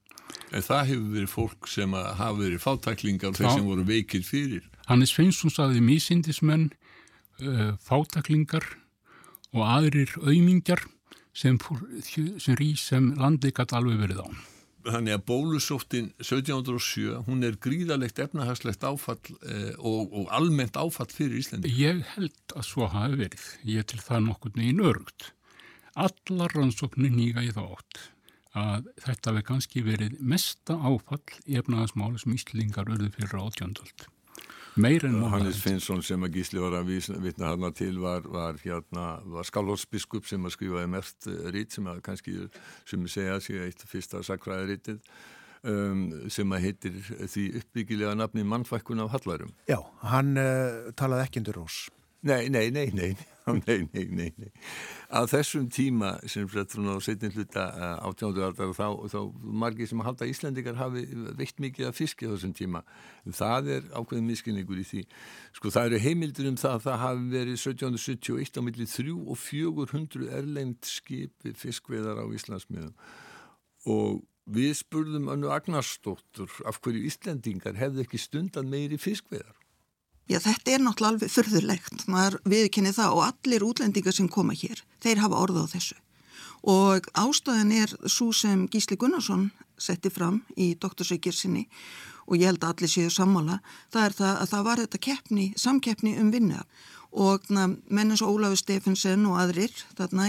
En 0.50 0.64
það 0.64 0.88
hefur 0.90 1.10
verið 1.14 1.30
fólk 1.30 1.68
sem 1.70 1.94
hafa 1.94 2.34
verið 2.38 2.62
fátaklingar 2.64 3.36
þeir 3.36 3.52
sem 3.54 3.66
voru 3.66 3.84
veikir 3.86 4.24
fyrir. 4.26 4.64
Hannes 4.88 5.12
Sveinsson 5.14 5.52
saði 5.54 5.82
mísindismenn, 5.84 6.70
uh, 7.44 7.76
fátaklingar 7.86 8.66
og 9.56 9.66
aðrir 9.66 10.12
auðmingjar 10.20 10.84
sem, 11.36 11.58
sem 12.38 12.56
rís 12.58 12.86
sem 12.90 13.12
landleikat 13.18 13.74
alveg 13.76 14.00
verið 14.04 14.24
á. 14.24 14.28
Þannig 14.80 15.12
að 15.12 15.24
bólusóttin 15.28 16.06
1707, 16.22 17.18
hún 17.26 17.44
er 17.44 17.58
gríðalegt 17.60 18.22
efnahagslegt 18.22 18.86
áfall 18.88 19.18
eh, 19.44 19.74
og, 19.76 20.08
og 20.16 20.30
almennt 20.32 20.78
áfall 20.80 21.10
fyrir 21.12 21.36
Íslandi. 21.42 21.72
Ég 21.76 22.00
held 22.14 22.54
að 22.56 22.64
svo 22.64 22.88
hafi 22.88 23.18
verið. 23.20 23.44
Ég 23.68 23.84
til 23.90 24.00
það 24.00 24.24
nokkur 24.30 24.56
neginn 24.56 24.80
örugt. 24.88 25.34
Allar 26.00 26.56
rannsóknir 26.56 27.12
nýga 27.12 27.44
í 27.44 27.52
þá 27.52 27.60
átt 27.66 28.00
að 28.56 28.88
þetta 29.04 29.30
hefði 29.30 29.42
kannski 29.46 29.82
verið 29.86 30.16
mesta 30.26 30.74
áfall 30.80 31.20
efnahagsmáli 31.44 32.18
sem 32.22 32.34
Íslingar 32.34 32.88
örðu 32.90 33.12
fyrir 33.14 33.44
átjöndöld. 33.44 34.08
Meir 34.78 35.04
en 35.08 35.16
móðan. 35.18 35.32
Hannes 35.40 35.58
Finnsson 35.64 36.02
sem 36.06 36.22
að 36.26 36.38
Gísli 36.38 36.62
var 36.62 36.76
að 36.78 36.92
vitna 37.24 37.50
hana 37.50 37.72
til 37.74 37.96
var, 38.02 38.26
var, 38.30 38.58
hérna, 38.62 39.08
var 39.26 39.48
Skálhórsbiskup 39.48 40.28
sem 40.30 40.46
að 40.46 40.54
skrifaði 40.54 40.92
mert 40.92 41.28
rít 41.54 41.74
sem 41.74 41.90
að 41.90 42.02
kannski 42.06 42.36
sem 42.88 43.02
að 43.02 43.14
segja 43.16 43.38
sig 43.44 43.62
eitt 43.66 43.84
fyrsta 43.90 44.22
sakræði 44.26 44.70
rítið 44.70 45.00
um, 45.66 46.04
sem 46.30 46.54
að 46.54 46.66
heitir 46.68 46.98
því 47.02 47.46
uppbyggilega 47.62 48.16
nafni 48.18 48.44
mannfækkun 48.46 49.02
af 49.04 49.14
Hallarum. 49.16 49.54
Já, 49.70 49.80
hann 50.12 50.36
uh, 50.38 50.92
talaði 50.98 51.26
ekki 51.26 51.42
undir 51.42 51.58
rós. 51.60 51.88
Nei, 52.22 52.50
nei, 52.52 52.70
nei, 52.70 52.90
nei, 52.92 53.16
nei, 53.46 53.88
nei, 53.92 54.08
nei, 54.12 54.32
nei. 54.36 54.50
Að 55.08 55.30
þessum 55.32 55.70
tíma 55.72 56.10
sem 56.28 56.44
frett 56.52 56.74
frá 56.74 56.98
setjum 57.00 57.32
hluta 57.32 57.62
átjándu 58.04 58.42
aldar 58.44 58.74
þá, 58.76 58.88
þá 59.08 59.20
margir 59.62 59.88
sem 59.88 60.02
halda 60.04 60.28
Íslandikar 60.28 60.76
hafi 60.76 61.06
veikt 61.38 61.62
mikið 61.64 61.88
af 61.88 61.96
fiski 61.96 62.28
á 62.28 62.34
þessum 62.34 62.52
tíma. 62.58 62.82
Það 63.24 63.70
er 63.78 63.88
ákveðin 63.96 64.28
miskinningur 64.28 64.82
í 64.82 64.84
því. 64.90 65.06
Sko 65.56 65.72
það 65.72 65.88
eru 65.88 66.02
heimildur 66.04 66.50
um 66.50 66.60
það 66.60 66.76
að 66.76 66.84
það 66.88 67.00
hafi 67.06 67.24
verið 67.32 67.56
1771 67.56 68.60
á 68.60 68.62
milli 68.68 68.88
3 68.92 69.16
og 69.24 69.40
400 69.46 70.30
erlend 70.42 70.92
skipi 70.92 71.54
fiskveðar 71.56 72.20
á 72.20 72.26
Íslandsmiðum 72.36 72.92
og 73.88 74.20
við 74.50 74.74
spurðum 74.82 75.30
önnu 75.32 75.48
Agnarsdóttur 75.54 76.52
af 76.68 76.82
hverju 76.84 77.06
Íslandingar 77.08 77.80
hefði 77.80 78.04
ekki 78.04 78.20
stundan 78.20 78.68
meiri 78.68 79.00
fiskveðar. 79.00 79.59
Já, 80.30 80.38
þetta 80.38 80.70
er 80.70 80.82
náttúrulega 80.84 81.10
alveg 81.10 81.30
förðurlegt, 81.34 82.02
maður 82.06 82.36
viðkynni 82.46 82.92
það 82.94 83.16
og 83.16 83.24
allir 83.24 83.64
útlendingar 83.66 84.14
sem 84.14 84.28
koma 84.30 84.54
hér, 84.54 84.78
þeir 85.02 85.24
hafa 85.24 85.40
orða 85.42 85.64
á 85.66 85.72
þessu. 85.72 85.96
Og 86.70 87.08
ástæðan 87.18 87.72
er 87.74 87.94
svo 88.06 88.28
sem 88.36 88.68
Gísli 88.70 88.94
Gunnarsson 89.00 89.48
setti 89.80 90.12
fram 90.12 90.44
í 90.54 90.76
doktorsveikir 90.78 91.34
sinni 91.34 91.64
og 92.28 92.36
ég 92.38 92.46
held 92.46 92.62
að 92.62 92.76
allir 92.76 92.92
séu 92.92 93.10
sammála, 93.10 93.56
það 93.90 94.06
er 94.06 94.16
það 94.20 94.36
að 94.44 94.50
það 94.52 94.66
var 94.68 94.82
þetta 94.84 95.00
keppni, 95.08 95.46
samkeppni 95.58 96.12
um 96.22 96.30
vinna 96.30 96.62
og 97.10 97.48
mennins 97.50 98.22
Ólafur 98.22 98.60
Stefensen 98.60 99.24
og 99.26 99.40
aðrir, 99.42 99.74
þarna 99.98 100.28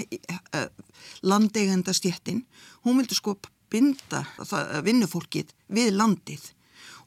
landegenda 1.21 1.93
stjettin, 1.93 2.41
hún 2.81 2.97
vildi 2.97 3.19
sko 3.19 3.35
binda 3.69 4.23
vinnufólkið 4.81 5.53
við 5.69 5.93
landið 5.93 6.49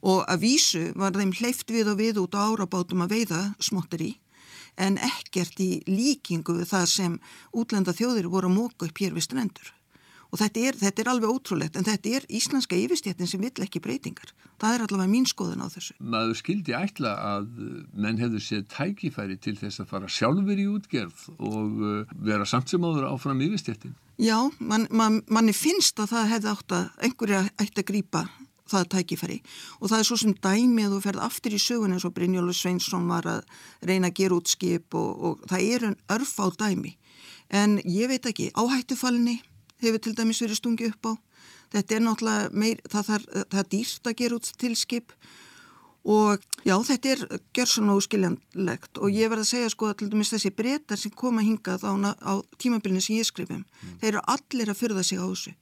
og 0.05 0.21
að 0.29 0.43
vísu 0.45 0.83
var 0.95 1.17
þeim 1.17 1.33
hleyft 1.39 1.71
við 1.73 1.89
og 1.93 1.99
við 2.01 2.21
út 2.21 2.37
á 2.37 2.45
árabátum 2.45 3.01
að 3.05 3.17
veiða 3.17 3.41
smottir 3.59 4.05
í 4.05 4.11
en 4.75 4.99
ekkert 4.99 5.59
í 5.63 5.79
líkingu 5.87 6.61
það 6.67 6.85
sem 6.91 7.17
útlenda 7.55 7.95
þjóðir 7.95 8.29
voru 8.31 8.51
að 8.51 8.57
móka 8.59 8.89
upp 8.89 9.01
hér 9.01 9.15
við 9.15 9.27
strendur. 9.29 9.71
Og 10.33 10.39
þetta 10.41 10.63
er, 10.67 10.77
þetta 10.81 11.01
er 11.01 11.09
alveg 11.13 11.31
ótrúlegt, 11.31 11.77
en 11.79 11.85
þetta 11.87 12.15
er 12.17 12.25
íslenska 12.33 12.75
yfirstjættin 12.75 13.29
sem 13.29 13.39
vill 13.39 13.63
ekki 13.63 13.79
breytingar. 13.79 14.33
Það 14.59 14.73
er 14.73 14.83
allavega 14.83 15.11
mín 15.11 15.27
skoðun 15.29 15.63
á 15.63 15.71
þessu. 15.71 15.95
Maður 15.99 16.39
skildi 16.41 16.75
ætla 16.75 17.13
að 17.21 17.45
menn 17.93 18.19
hefðu 18.19 18.41
séð 18.43 18.65
tækifæri 18.73 19.37
til 19.39 19.55
þess 19.59 19.83
að 19.83 19.91
fara 19.93 20.09
sjálfur 20.11 20.59
í 20.59 20.65
útgerð 20.71 21.27
og 21.37 21.85
uh, 21.85 22.15
vera 22.25 22.47
samt 22.49 22.73
sem 22.73 22.83
áður 22.83 23.07
áfram 23.13 23.43
yfirstjættin. 23.45 23.95
Já, 24.19 24.39
man, 24.59 24.89
man, 24.91 25.21
manni 25.31 25.55
finnst 25.55 25.99
að 26.03 26.15
það 26.15 26.29
hefði 26.33 26.51
átt 26.51 26.75
að 26.79 27.07
einhverja 27.07 27.41
ætti 27.61 27.83
að 27.83 27.89
grýpa 27.93 28.25
það 28.69 28.87
tækifæri. 28.93 29.39
Og 29.79 29.91
það 29.91 29.99
er 29.99 30.07
svo 30.09 30.17
sem 30.19 30.35
dæmi 30.43 30.85
að 30.85 30.95
þú 30.95 31.01
ferð 31.05 31.23
aftur 31.27 31.55
í 31.55 31.61
sögun 31.61 31.95
eins 31.95 32.05
og 32.07 32.15
Brynjólu 32.15 32.53
Sveinsson 32.55 33.07
var 33.09 33.27
að 33.29 33.43
reyna 33.85 34.09
að 34.09 34.17
gera 34.21 34.39
út 34.39 34.51
skip 34.51 34.97
og, 34.97 35.11
og 35.29 35.45
það 35.51 35.67
er 35.69 35.87
en 35.91 35.97
örf 36.17 36.35
á 36.41 36.47
dæmi. 36.65 36.95
En 37.53 37.77
ég 37.83 38.09
veit 38.09 38.25
ekki, 38.25 38.51
áhættufalni 38.57 39.39
hefur 39.83 40.01
til 40.01 40.15
dæmis 40.17 40.41
verið 40.41 40.61
stungi 40.61 40.89
upp 40.89 41.11
á. 41.11 41.13
Þetta 41.75 41.95
er 41.95 42.05
náttúrulega 42.05 42.53
meir, 42.53 42.79
það, 42.89 43.09
það, 43.09 43.25
það 43.51 43.59
er 43.61 43.73
dýrt 43.73 44.07
að 44.09 44.17
gera 44.21 44.39
út 44.39 44.53
til 44.61 44.77
skip. 44.79 45.17
Og 46.05 46.41
já, 46.61 46.75
þetta 46.85 47.11
er 47.11 47.21
gjörsan 47.57 47.89
og 47.89 48.03
skiljanlegt 48.05 48.99
og 49.01 49.09
ég 49.09 49.29
verð 49.31 49.41
að 49.41 49.49
segja 49.49 49.71
sko 49.73 49.89
að 49.89 50.03
til 50.03 50.09
dæmis 50.11 50.29
þessi 50.35 50.51
breytar 50.53 51.01
sem 51.01 51.13
koma 51.17 51.41
hingað 51.41 51.81
á, 51.81 51.93
á 52.21 52.33
tímabilinu 52.61 53.01
sem 53.01 53.17
ég 53.17 53.25
skrifum, 53.25 53.63
mm. 53.65 53.95
þeir 54.03 54.11
eru 54.11 54.21
allir 54.29 54.69
að 54.69 54.81
fyrða 54.83 55.05
sig 55.05 55.17
á 55.17 55.25
þessu 55.25 55.55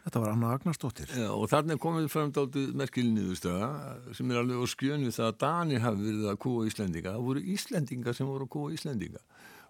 Þetta 0.00 0.20
var 0.22 0.32
Anna 0.32 0.50
Agnarsdóttir. 0.56 1.10
Já, 1.12 1.28
og 1.28 1.48
þarna 1.52 1.76
komið 1.80 2.06
fram 2.12 2.30
dáltið 2.32 2.70
merkilinniðustöða 2.80 3.66
sem 4.16 4.30
er 4.32 4.40
alveg 4.40 4.62
á 4.64 4.66
skjön 4.72 5.04
við 5.04 5.16
það 5.18 5.28
að 5.28 5.40
Danir 5.42 5.82
hafi 5.84 6.06
verið 6.06 6.30
að 6.30 6.38
kúa 6.44 6.68
Íslendinga. 6.70 7.12
Það 7.12 7.26
voru 7.26 7.42
Íslendinga 7.54 8.14
sem 8.16 8.30
voru 8.30 8.46
að 8.46 8.52
kúa 8.54 8.72
Íslendinga. 8.76 9.20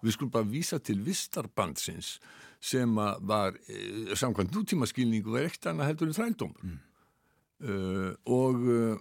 Við 0.01 0.15
skulum 0.15 0.31
bara 0.33 0.49
vísa 0.49 0.79
til 0.79 1.01
Vistarbandsins 1.05 2.13
sem 2.61 2.95
var, 2.95 3.57
eh, 3.67 4.15
samkvæmt 4.15 4.55
nútíma 4.55 4.87
skilningu, 4.87 5.33
var 5.35 5.49
ekkert 5.49 5.73
annað 5.73 5.91
heldur 5.91 6.07
en 6.07 6.17
þrældómur. 6.17 6.63
Mm. 6.63 6.79
Uh, 7.61 8.13
og 8.25 8.63
uh, 8.65 8.97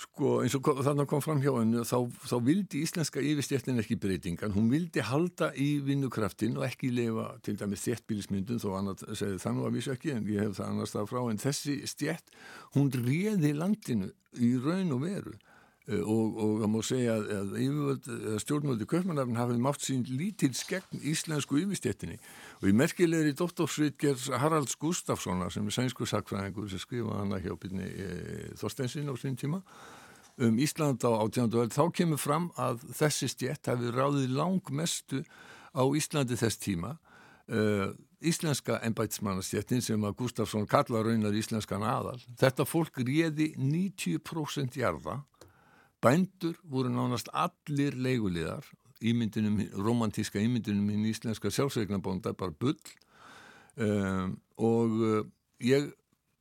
Sko 0.00 0.38
eins 0.40 0.54
og 0.56 0.64
þannig 0.80 1.08
kom 1.10 1.20
fram 1.20 1.42
hjá 1.42 1.50
hennu 1.58 1.82
þá, 1.84 1.98
þá 2.24 2.36
vildi 2.46 2.80
íslenska 2.86 3.20
yfirstjættin 3.20 3.82
ekki 3.82 3.98
breytingan, 4.00 4.54
hún 4.54 4.70
vildi 4.72 5.02
halda 5.04 5.50
í 5.60 5.68
vinnukraftin 5.84 6.56
og 6.56 6.64
ekki 6.64 6.88
lifa 6.94 7.26
til 7.44 7.58
dæmis 7.60 7.84
þéttbílismyndun 7.84 8.62
þó 8.62 8.70
annað 8.78 9.04
segði 9.10 9.42
þannig 9.42 9.68
að 9.68 9.76
vísu 9.76 9.92
ekki 9.92 10.14
en 10.14 10.30
ég 10.30 10.46
hef 10.46 10.56
það 10.56 10.72
annars 10.72 10.94
það 10.96 11.10
frá. 11.12 11.20
En 11.28 11.42
þessi 11.44 11.76
stjætt 11.90 12.34
hún 12.78 12.88
réði 12.96 13.52
landinu 13.58 14.08
í 14.40 14.54
raun 14.62 14.96
og 14.96 15.04
veru 15.04 15.36
og, 15.98 16.36
og 16.38 16.52
það 16.62 16.70
má 16.70 16.80
segja 16.86 17.14
að, 17.18 17.54
að 17.58 18.36
stjórnmöldi 18.44 18.86
köpmanafn 18.90 19.38
hafið 19.38 19.62
mátt 19.64 19.84
sín 19.84 20.04
lítils 20.06 20.62
gegn 20.68 21.02
íslensku 21.12 21.58
yfirstjættinni 21.62 22.18
og 22.60 22.68
í 22.70 22.74
merkilegri 22.76 23.32
dóttorsvitgers 23.38 24.28
Haralds 24.42 24.76
Gustafssona 24.80 25.50
sem 25.50 25.66
er 25.66 25.76
sænsku 25.76 26.06
sakfræðingur 26.08 26.70
sem 26.70 26.82
skrifaði 26.82 27.22
hana 27.24 27.40
hjá 27.42 27.56
byrni 27.58 27.88
e, 27.88 28.10
Þorstensin 28.60 29.10
á 29.10 29.14
sín 29.18 29.38
tíma 29.40 29.62
um 30.40 30.60
Ísland 30.62 31.02
á 31.04 31.10
átjánduöld 31.20 31.74
þá 31.74 31.84
kemur 31.92 32.20
fram 32.20 32.50
að 32.60 32.84
þessi 32.96 33.28
stjett 33.32 33.72
hafi 33.72 33.90
ráðið 33.92 34.36
langmestu 34.38 35.24
á 35.74 35.82
Íslandi 35.86 36.38
þess 36.38 36.60
tíma. 36.62 36.94
Uh, 37.50 37.90
íslenska 38.22 38.76
ennbætsmannastjettin 38.86 39.82
sem 39.82 40.02
að 40.04 40.18
Gustafsson 40.20 40.68
kalla 40.70 41.02
raunar 41.02 41.34
íslenskan 41.34 41.82
aðal. 41.82 42.18
Þetta 42.38 42.66
fólk 42.68 43.00
réði 43.02 43.50
90% 43.58 44.76
jarða 44.78 45.22
bændur 46.02 46.56
voru 46.64 46.92
nánast 46.92 47.28
allir 47.32 47.96
leigulegar 47.96 48.66
ímyndunum, 49.00 49.62
romantíska 49.80 50.40
ímyndunum 50.42 50.90
í 50.92 51.12
íslenska 51.12 51.50
sjálfsveiknabónda 51.52 52.34
bara 52.36 52.52
bull. 52.52 52.76
Um, 53.80 54.36
og 54.60 54.96
uh, 55.00 55.22
ég 55.64 55.88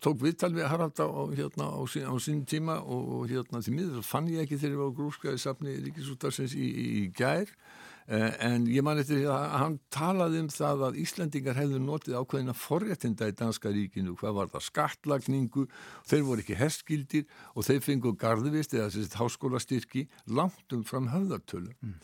tók 0.04 0.20
viðtal 0.24 0.52
við 0.56 0.68
Harald 0.72 1.00
á, 1.00 1.08
hérna, 1.36 1.70
á, 1.72 1.80
sín, 1.92 2.08
á 2.08 2.16
sín 2.20 2.42
tíma 2.48 2.80
og, 2.82 3.04
og 3.16 3.30
hérna 3.32 3.62
til 3.64 3.76
miður 3.76 4.04
fann 4.04 4.28
ég 4.32 4.44
ekki 4.44 4.60
þegar 4.60 4.76
ég 4.76 4.82
var 4.82 4.98
grúskaði 4.98 5.42
safni 5.44 5.76
Ríkisútarsins 5.86 6.56
í, 6.56 6.68
í, 6.68 6.86
í 7.04 7.04
gær. 7.16 7.48
eh, 7.48 7.89
en 8.10 8.64
ég 8.66 8.82
man 8.82 8.98
eftir 8.98 9.28
að 9.30 9.44
hann 9.54 9.76
talaði 9.94 10.40
um 10.42 10.48
það 10.50 10.84
að 10.88 10.96
Íslandingar 11.04 11.58
hefðu 11.60 11.82
notið 11.84 12.16
ákveðina 12.18 12.56
forréttinda 12.58 13.28
í 13.30 13.36
Danska 13.38 13.70
ríkinu. 13.70 14.16
Hvað 14.18 14.34
var 14.40 14.50
það? 14.50 14.66
Skattlagningu. 14.66 15.66
Þeir 16.10 16.24
voru 16.26 16.42
ekki 16.42 16.58
herskildir 16.58 17.28
og 17.54 17.68
þeir 17.68 17.84
fengu 17.86 18.16
garðvist 18.18 18.74
eða 18.74 18.90
þessi 18.96 19.22
háskólastyrki 19.22 20.08
langt 20.26 20.74
um 20.74 20.82
fram 20.88 21.12
höfðartölu 21.14 21.76
mm. 21.78 21.96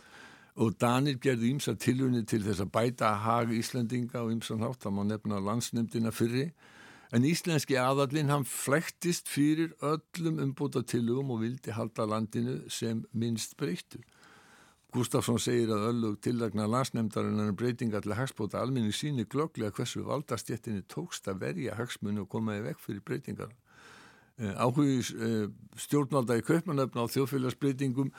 og 0.61 0.77
Danir 0.77 1.17
gerði 1.23 1.55
ímsa 1.55 1.73
tilunni 1.73 2.21
til 2.29 2.43
þess 2.45 2.61
að 2.61 2.73
bæta 2.77 3.15
hag 3.25 3.53
Íslandinga 3.57 4.21
og 4.21 4.35
ímsan 4.37 4.61
hátt, 4.61 4.83
það 4.85 4.97
má 4.99 5.03
nefna 5.09 5.41
landsnefndina 5.41 6.13
fyrri. 6.13 6.51
En 7.13 7.25
íslenski 7.25 7.79
aðallin 7.81 8.29
hann 8.29 8.45
flæktist 8.45 9.29
fyrir 9.31 9.73
öllum 9.81 10.37
umbúta 10.43 10.85
tilugum 10.85 11.33
og 11.33 11.41
vildi 11.41 11.73
halda 11.73 12.05
landinu 12.05 12.59
sem 12.69 13.07
minnst 13.13 13.57
breyttu. 13.57 14.05
Gustafsson 14.95 15.39
segir 15.41 15.71
að 15.75 15.89
öllug 15.89 16.15
tillagna 16.23 16.69
landsnefndarinnar 16.71 17.51
breytinga 17.59 17.99
til 18.03 18.15
hagsbóta 18.15 18.61
alminni 18.61 18.93
síni 18.95 19.25
glögglega 19.27 19.75
hversu 19.75 20.05
valdastjettinni 20.07 20.85
tókst 20.91 21.27
að 21.27 21.41
verja 21.41 21.75
hagsmunni 21.75 22.23
og 22.23 22.29
komaði 22.31 22.63
vekk 22.69 22.83
fyrir 22.85 23.03
breytingar. 23.09 23.51
Eh, 24.39 24.53
Áhugis 24.55 25.11
eh, 25.11 25.49
stjórnvalda 25.79 26.39
í 26.39 26.45
kaupmanöfn 26.47 27.01
á 27.03 27.11
þjóðfélagsbreytingum 27.11 28.13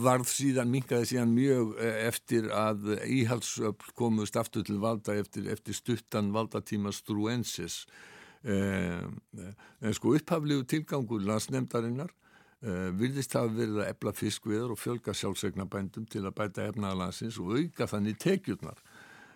varð 0.00 0.26
síðan, 0.32 0.72
minkaði 0.72 1.10
síðan 1.12 1.36
mjög 1.36 1.76
eh, 1.76 2.00
eftir 2.08 2.48
að 2.48 2.94
íhalsöfl 3.04 3.94
komust 3.96 4.40
aftur 4.40 4.64
til 4.64 4.80
valda 4.80 5.18
eftir, 5.20 5.50
eftir 5.52 5.76
stuttan 5.76 6.32
valdatíma 6.34 6.92
struensis 6.96 7.84
en 8.44 9.94
sko 9.96 10.10
upphaflegu 10.18 10.66
tilgangur 10.68 11.22
landsnefndarinnar 11.24 12.10
eh, 12.64 12.90
virðist 12.96 13.36
hafa 13.38 13.52
verið 13.54 13.82
að 13.82 13.90
ebla 13.92 14.14
fiskviðar 14.16 14.74
og 14.74 14.80
fjölga 14.80 15.14
sjálfsegnabændum 15.14 16.08
til 16.10 16.24
að 16.24 16.36
bæta 16.40 16.68
efnaðalansins 16.70 17.38
og 17.42 17.58
auka 17.58 17.90
þannig 17.90 18.18
tekjurnar 18.24 18.80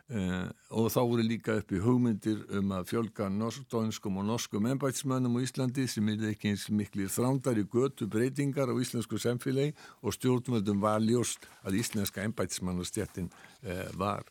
Uh, 0.09 0.49
og 0.73 0.87
þá 0.89 1.03
voru 1.05 1.21
líka 1.21 1.59
upp 1.61 1.73
í 1.77 1.79
hugmyndir 1.85 2.39
um 2.57 2.71
að 2.73 2.87
fjölga 2.95 3.27
norsk-dónskum 3.29 4.15
og 4.17 4.25
norskum 4.25 4.65
ennbætsmönnum 4.71 5.35
á 5.37 5.45
Íslandi 5.45 5.85
sem 5.85 6.07
er 6.09 6.31
ekki 6.31 6.55
eins 6.55 6.65
miklir 6.73 7.11
þrándar 7.13 7.61
í 7.61 7.67
götu 7.69 8.09
breytingar 8.09 8.73
á 8.73 8.81
íslensku 8.81 9.21
semfélagi 9.21 9.75
og 10.01 10.17
stjórnvöldum 10.17 10.81
var 10.81 11.05
ljóst 11.05 11.45
að 11.61 11.77
íslenska 11.83 12.25
ennbætsmannastjættin 12.25 13.29
uh, 13.29 13.85
var. 14.01 14.25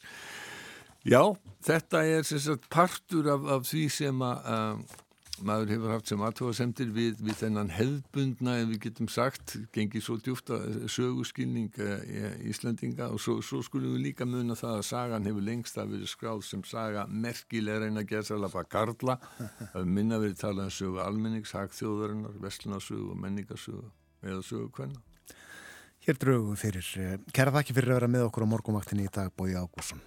Já, 1.06 1.22
þetta 1.70 2.02
er 2.10 2.26
sagt, 2.26 2.66
partur 2.74 3.30
af, 3.36 3.46
af 3.46 3.70
því 3.70 3.84
sem 4.00 4.26
að 4.26 4.50
uh, 4.50 4.98
maður 5.46 5.74
hefur 5.76 5.94
haft 5.94 6.12
sem 6.12 6.24
aðtóðasemtir 6.28 6.90
við, 6.96 7.20
við 7.24 7.38
þennan 7.42 7.72
hefðbundna 7.76 8.56
en 8.62 8.72
við 8.72 8.82
getum 8.88 9.10
sagt, 9.12 9.58
gengið 9.76 10.06
svo 10.06 10.18
djúft 10.24 10.52
að 10.56 10.88
sögurskilning 10.94 11.78
uh, 11.84 12.48
Íslandinga 12.50 13.10
og 13.14 13.22
svo, 13.24 13.38
svo 13.46 13.62
skulum 13.66 13.96
við 13.98 14.10
líka 14.10 14.28
muna 14.30 14.58
það 14.58 14.80
að 14.80 14.88
sagan 14.90 15.30
hefur 15.30 15.48
lengst 15.48 15.78
að 15.78 15.94
verið 15.96 16.12
skráð 16.14 16.44
sem 16.48 16.66
saga 16.68 17.06
merkilega 17.12 17.86
reyna 17.86 18.04
að 18.04 18.12
gera 18.14 18.30
sérlega 18.32 18.56
bara 18.58 18.72
garla 18.78 19.20
að 19.74 19.94
minna 20.00 20.22
verið 20.24 20.42
talað 20.42 20.72
um 20.72 20.76
sögu 20.80 21.02
almennings, 21.04 21.56
hagþjóðarinnar, 21.58 22.42
veslunarsögu 22.44 23.14
og 23.14 23.24
menningarsögu 23.24 23.88
eða 24.26 24.44
sögu 24.46 24.70
hvenna. 24.78 25.02
Hér 26.08 26.20
draugu 26.22 26.54
fyrir, 26.56 26.86
eh, 26.98 27.18
kæra 27.36 27.52
þakki 27.52 27.74
fyrir 27.76 27.92
að 27.92 28.00
vera 28.00 28.14
með 28.14 28.30
okkur 28.30 28.48
á 28.48 28.52
morgumvaktinni 28.54 29.10
í 29.10 29.12
dag, 29.12 29.34
Bói 29.36 29.52
Ágússon. 29.60 30.00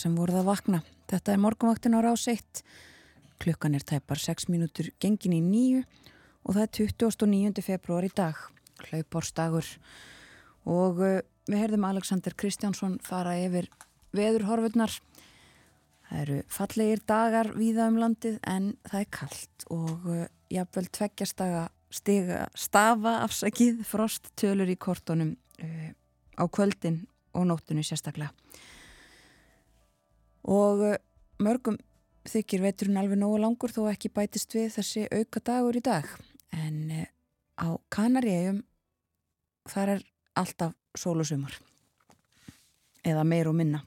Sem 0.00 0.16
voruð 0.16 0.40
að 0.40 0.48
vakna. 0.48 0.80
Þetta 1.10 1.34
er 1.34 1.42
morgunvaktin 1.42 1.96
á 1.96 2.00
rás 2.04 2.26
1. 2.30 2.62
Klukkan 3.40 3.76
er 3.76 3.84
tæpar 3.86 4.20
6 4.20 4.48
mínútur 4.52 4.90
gengin 5.02 5.36
í 5.36 5.40
nýju 5.44 5.82
og 6.44 6.56
það 6.56 6.62
er 6.64 6.72
29. 6.78 7.64
februar 7.64 8.06
í 8.06 8.12
dag. 8.16 8.38
Hlaupársdagur 8.88 9.66
og 10.70 11.02
uh, 11.04 11.20
við 11.48 11.62
heyrðum 11.64 11.86
Alexander 11.88 12.36
Kristjánsson 12.36 12.98
fara 13.04 13.36
yfir 13.40 13.68
veðurhorfurnar. 14.16 14.94
Það 16.10 16.22
eru 16.24 16.38
fallegir 16.50 17.02
dagar 17.06 17.52
víða 17.54 17.90
um 17.90 18.00
landið 18.00 18.40
en 18.48 18.72
það 18.88 19.04
er 19.04 19.12
kallt 19.18 19.68
og 19.70 20.08
uh, 20.08 20.24
jafnvel 20.50 20.88
tveggjastaga 20.96 21.68
stiga 21.90 22.44
stafa 22.54 23.20
afsakið 23.24 23.82
frost 23.86 24.30
tölur 24.38 24.70
í 24.70 24.78
kortunum 24.80 25.34
uh, 25.62 25.90
á 26.38 26.44
kvöldin 26.48 27.02
og 27.36 27.46
nóttunni 27.50 27.84
sérstaklega. 27.86 28.32
Og 30.48 30.84
uh, 30.84 30.96
mörgum 31.42 31.76
þykir 32.28 32.62
veturinn 32.64 33.00
alveg 33.00 33.20
nógu 33.20 33.40
langur 33.40 33.72
þó 33.72 33.86
ekki 33.90 34.12
bætist 34.12 34.54
við 34.54 34.72
þessi 34.76 35.06
auka 35.12 35.42
dagur 35.44 35.76
í 35.76 35.84
dag. 35.84 36.08
En 36.52 36.90
uh, 36.94 37.06
á 37.60 37.68
Kanaríum 37.92 38.62
þar 39.68 39.96
er 39.96 40.06
alltaf 40.40 40.76
sól 40.96 41.20
og 41.20 41.28
sumar. 41.28 41.56
Eða 43.04 43.24
meir 43.24 43.48
og 43.48 43.56
minna. 43.56 43.84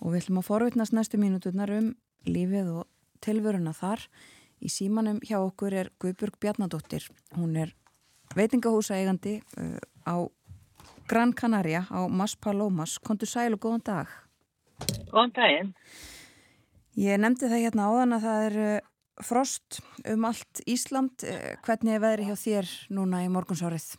Og 0.00 0.12
við 0.12 0.24
ætlum 0.24 0.40
að 0.42 0.48
forvitnast 0.48 0.96
næstu 0.96 1.20
mínuturnar 1.20 1.72
um 1.72 1.92
lífið 2.28 2.72
og 2.80 2.88
tilvöruna 3.24 3.72
þar. 3.76 4.02
Í 4.64 4.70
símanum 4.72 5.20
hjá 5.24 5.38
okkur 5.40 5.76
er 5.76 5.92
Guðburg 6.00 6.38
Bjarnadóttir. 6.40 7.06
Hún 7.36 7.56
er 7.60 7.74
veitingahúsa 8.36 8.96
eigandi 8.96 9.38
uh, 9.60 9.78
á 10.08 10.16
Gran 11.08 11.34
Canaria 11.36 11.84
á 11.92 12.08
Mas 12.08 12.36
Palomas. 12.36 12.96
Kontur 12.98 13.28
sæl 13.28 13.52
og 13.52 13.60
góðan 13.64 13.84
dag 13.84 14.23
Góðan 15.14 15.34
daginn 15.36 15.72
Ég 16.98 17.18
nefndi 17.22 17.50
það 17.50 17.64
hérna 17.64 17.88
áðan 17.90 18.16
að 18.18 18.26
það 18.28 18.44
er 18.48 18.58
frost 19.22 19.80
um 20.10 20.26
allt 20.26 20.62
Ísland 20.70 21.24
uh, 21.26 21.54
hvernig 21.66 21.96
er 21.96 22.02
veðri 22.02 22.26
hjá 22.28 22.36
þér 22.38 22.72
núna 22.94 23.22
í 23.24 23.30
morgunsárið? 23.34 23.92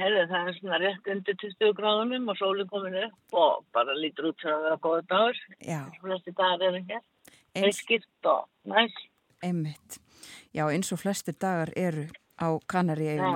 Herðu, 0.00 0.22
það 0.30 0.48
er 0.48 0.56
svona 0.56 0.78
rétt 0.80 1.08
undir 1.12 1.36
20 1.42 1.74
gráðunum 1.76 2.28
og 2.32 2.38
sólinn 2.38 2.68
komin 2.70 2.96
upp 3.02 3.36
og 3.36 3.64
bara 3.74 3.96
lítur 3.98 4.30
út 4.30 4.40
sem 4.40 4.52
að 4.54 4.62
vera 4.64 4.78
góða 4.80 5.02
dagur. 5.10 5.40
Já. 5.60 5.80
Flesti 6.00 6.32
dagar 6.38 6.64
eru 6.70 6.80
hér. 6.88 7.02
Eins, 7.50 7.66
Heiskipt 7.66 8.28
og 8.30 8.46
næs. 8.70 8.96
einmitt. 9.44 9.98
Já, 10.56 10.64
eins 10.70 10.92
og 10.94 11.02
flestir 11.02 11.36
dagar 11.36 11.72
eru 11.76 12.06
á 12.40 12.48
Kanari 12.70 13.10
Já. 13.18 13.28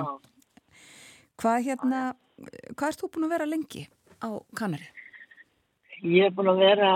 Hvað 1.37 1.65
hérna, 1.67 2.01
hvað 2.73 2.89
ert 2.89 3.01
þú 3.03 3.11
búin 3.13 3.27
að 3.27 3.35
vera 3.35 3.49
lengi 3.49 3.85
á 4.25 4.29
Kanari? 4.57 4.89
Ég 6.05 6.27
er 6.27 6.33
búin 6.37 6.51
að 6.51 6.59
vera 6.61 6.89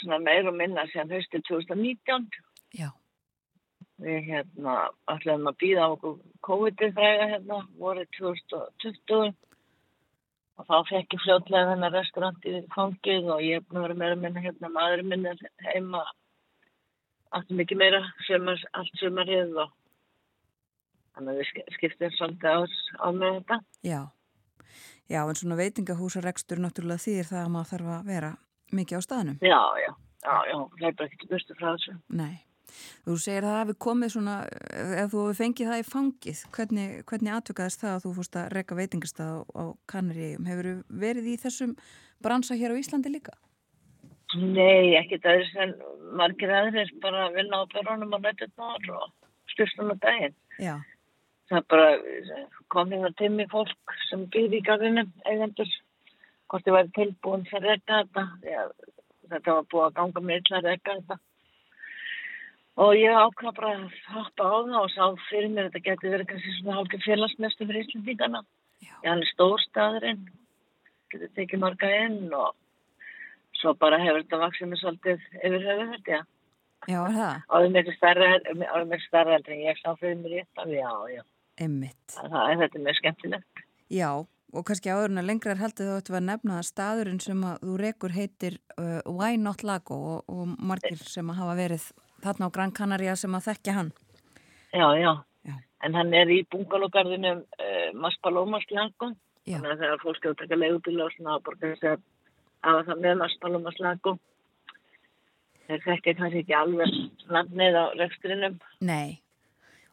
svona 0.00 0.18
meir 0.22 0.48
og 0.50 0.56
minna 0.58 0.82
síðan 0.90 1.12
höstið 1.14 1.44
2019. 1.48 2.24
Já. 2.74 2.88
Við 4.02 4.26
hérna 4.28 4.74
ætlum 5.08 5.46
að 5.48 5.58
býða 5.62 5.86
á 5.86 5.88
okkur 5.94 6.16
COVID-19 6.44 6.94
fræga 6.98 7.28
hérna 7.30 7.60
vorið 7.80 8.08
2020 8.18 9.30
og 10.56 10.66
þá 10.68 10.76
fekk 10.88 11.14
ég 11.16 11.22
fljótlega 11.24 11.70
þennan 11.70 11.94
restaurant 11.94 12.46
í 12.48 12.54
fangið 12.74 13.30
og 13.34 13.42
ég 13.44 13.60
er 13.60 13.64
búin 13.68 13.80
að 13.80 13.86
vera 13.86 13.98
meira 14.02 14.18
minna 14.20 14.42
hérna 14.44 14.70
maðurinn 14.72 15.10
minn 15.12 15.26
er 15.30 15.40
heima 15.70 16.02
allt 17.36 17.50
mikið 17.52 17.80
meira 17.82 18.00
sumar, 18.26 18.60
allt 18.72 19.00
sumarið 19.00 19.56
og 19.64 19.72
þannig 21.16 21.32
að 21.32 21.40
við 21.40 21.48
sk- 21.50 21.74
skiptum 21.76 22.14
svolítið 22.16 22.66
á, 23.00 23.08
með 23.12 23.38
þetta. 23.40 23.58
Já. 23.84 24.00
Já, 25.06 25.20
en 25.22 25.38
svona 25.38 25.58
veitingahúsarekstur 25.60 26.58
náttúrulega 26.60 27.04
þýðir 27.04 27.28
það 27.30 27.42
að 27.44 27.52
maður 27.54 27.70
þarf 27.72 27.92
að 27.96 28.08
vera 28.10 28.30
mikið 28.74 28.98
á 28.98 29.06
staðnum. 29.06 29.38
Já, 29.44 29.60
já, 29.82 29.92
já, 30.24 30.34
já, 30.50 30.58
hleypur 30.80 31.06
ekki 31.06 31.22
til 31.22 31.30
burtu 31.30 31.56
frá 31.58 31.70
þessu. 31.74 31.96
Nei. 32.08 32.34
Þú 33.06 33.16
segir 33.22 33.44
að 33.46 33.52
það 33.52 33.60
hefði 33.60 33.76
komið 33.86 34.12
svona, 34.12 34.34
ef 34.74 35.12
þú 35.12 35.20
hefði 35.22 35.38
fengið 35.38 35.70
það 35.70 35.80
í 35.82 35.86
fangið, 35.86 36.40
hvernig, 36.56 36.94
hvernig 37.08 37.34
atvökaðist 37.36 37.82
það 37.84 37.94
að 37.94 38.02
þú 38.04 38.12
fórst 38.18 38.38
að 38.40 38.48
reyka 38.56 38.78
veitingastað 38.80 39.30
á, 39.30 39.38
á 39.54 39.64
Kanaríum? 39.92 40.48
Hefur 40.50 40.70
verið 41.04 41.30
í 41.30 41.36
þessum 41.40 41.76
bransa 42.24 42.58
hér 42.58 42.74
á 42.74 42.80
Íslandi 42.80 43.12
líka? 43.14 43.36
Nei, 44.34 44.96
ekki 44.98 45.20
það 45.22 45.38
er 45.38 45.48
sem 45.52 45.72
margir 46.18 46.52
aðrir 46.52 46.90
bara 47.02 47.28
að 47.28 47.38
vinna 47.38 47.62
á 47.62 47.64
börunum 47.70 48.16
og 48.18 48.24
nætturnar 48.24 48.90
og 48.98 49.08
styrst 49.52 49.80
um 49.80 49.94
að 49.94 50.02
daginn. 50.02 50.36
Já. 50.58 50.74
Það 51.46 51.58
er 51.60 51.66
bara 51.70 51.90
komið 52.74 53.04
það 53.06 53.18
til 53.20 53.30
mig 53.36 53.50
fólk 53.52 53.96
sem 54.08 54.24
býr 54.34 54.56
í 54.58 54.62
garðinum, 54.66 55.12
eigendur, 55.30 55.70
hvort 56.50 56.68
ég 56.68 56.76
væri 56.76 56.92
tilbúin 56.96 57.46
fyrir 57.50 57.72
að 57.72 57.72
reyka 57.72 58.02
þetta. 58.02 58.26
Þetta 59.30 59.56
var 59.56 59.70
búið 59.72 59.86
að 59.86 59.96
ganga 59.96 60.22
með 60.22 60.42
illa 60.42 60.60
að 60.60 60.68
reyka 60.70 60.98
þetta. 61.00 61.18
Og 62.76 62.92
ég 63.00 63.16
ákvað 63.16 63.56
bara 63.56 63.72
að 63.72 63.84
hoppa 64.12 64.44
á 64.44 64.52
það 64.52 64.78
og 64.82 64.90
sá 64.92 65.04
fyrir 65.30 65.48
mér 65.52 65.66
að 65.66 65.70
þetta 65.70 65.84
geti 65.86 66.12
verið 66.12 66.30
kannski 66.30 66.54
svona 66.58 66.76
hálfur 66.76 67.04
félagsmestu 67.06 67.64
fyrir 67.64 67.86
Íslandíkana. 67.86 68.42
Já, 68.84 68.94
hann 69.06 69.24
er 69.24 69.30
stór 69.30 69.62
staðurinn, 69.64 70.26
getur 71.12 71.32
tekið 71.38 71.62
marga 71.62 71.92
inn 72.04 72.34
og 72.36 72.52
svo 73.56 73.72
bara 73.80 74.00
hefur 74.02 74.20
þetta 74.20 74.42
vaksið 74.42 74.70
mér 74.70 74.82
svolítið 74.82 75.24
yfir 75.40 75.64
höfuð 75.70 76.10
já. 76.12 76.20
Já, 76.86 76.98
er 77.00 77.16
það? 77.16 77.38
Áður 77.48 77.72
mér 77.72 79.04
starra, 79.08 79.32
heldur 79.32 79.56
en 79.56 79.64
ég 79.64 79.80
sá 79.80 79.88
fyrir 79.96 80.20
mér 80.20 80.36
í 80.36 80.42
þetta, 80.42 80.68
já, 80.76 80.90
já. 81.16 81.22
Emmitt. 81.64 82.04
Það 82.12 82.36
er 82.42 82.58
þetta 82.60 82.82
mjög 82.84 82.98
skemmtilegt. 83.00 83.62
Já, 83.96 84.10
og 84.54 84.66
kannski 84.68 84.92
áðurinn 84.92 85.20
að 85.20 85.28
lengra 85.30 85.54
er 85.54 85.60
haldið 85.60 85.90
þá 85.90 85.96
ættum 85.98 86.14
við 86.14 86.20
að 86.20 86.26
nefna 86.30 86.58
að 86.60 86.66
staðurinn 86.68 87.22
sem 87.22 87.44
að 87.46 87.62
þú 87.64 87.76
rekur 87.82 88.14
heitir 88.14 88.58
uh, 88.78 89.00
Why 89.08 89.38
Not 89.40 89.64
Lago 89.66 89.98
og, 90.12 90.18
og 90.30 90.52
margir 90.58 91.02
sem 91.02 91.30
að 91.32 91.40
hafa 91.42 91.56
verið 91.58 91.88
þarna 92.24 92.48
á 92.48 92.54
Gran 92.54 92.74
Canaria 92.76 93.16
sem 93.18 93.34
að 93.36 93.48
þekkja 93.50 93.76
hann. 93.80 93.92
Já, 94.72 94.86
já. 95.00 95.12
Já. 95.46 95.56
En 95.86 95.98
hann 95.98 96.14
er 96.16 96.30
í 96.32 96.40
bungalógarðinum 96.52 97.42
uh, 97.42 97.90
Maspalomas 97.98 98.66
Lago. 98.70 99.12
Já. 99.46 99.58
Þannig 99.58 99.74
að 99.74 99.82
þegar 99.84 100.00
fólk 100.02 100.24
er 100.24 100.32
að 100.32 100.40
taka 100.42 100.60
leigubíla 100.62 101.04
og 101.06 101.12
svona 101.14 101.36
borgar 101.46 101.74
þess 101.74 101.90
að 101.92 102.00
hafa 102.66 102.86
það 102.88 103.04
með 103.04 103.20
Maspalomas 103.22 103.78
Lago. 103.82 104.16
Þeir 105.66 105.84
þekkja 105.84 106.16
kannski 106.18 106.42
ekki 106.44 106.54
alveg 106.54 106.98
nafnið 107.34 107.78
á 107.78 107.84
reksturinnum. 107.98 108.58
Nei, 108.86 109.18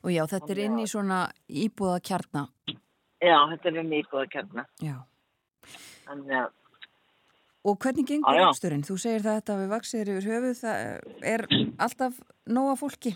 og 0.05 0.13
já, 0.13 0.23
þetta 0.29 0.53
er 0.53 0.61
inn 0.67 0.81
í 0.83 0.89
svona 0.89 1.23
íbúða 1.49 1.97
kjarna. 2.05 2.43
Já, 3.23 3.37
þetta 3.53 3.71
er 3.71 3.79
um 3.79 3.95
íbúða 3.99 4.25
kjarna. 4.33 4.65
Já. 4.83 4.97
Þannig 6.03 6.37
að 6.41 6.51
Og 7.63 7.77
hvernig 7.79 8.03
gengur 8.09 8.35
reksturinn? 8.35 8.81
Þú 8.83 8.95
segir 8.99 9.21
það 9.23 9.31
að 9.31 9.37
þetta 9.39 9.55
við 9.61 9.69
vaksir 9.71 10.09
yfir 10.11 10.25
höfuð, 10.27 10.57
það 10.59 11.27
er 11.31 11.43
alltaf 11.85 12.17
nóga 12.51 12.73
fólki. 12.75 13.13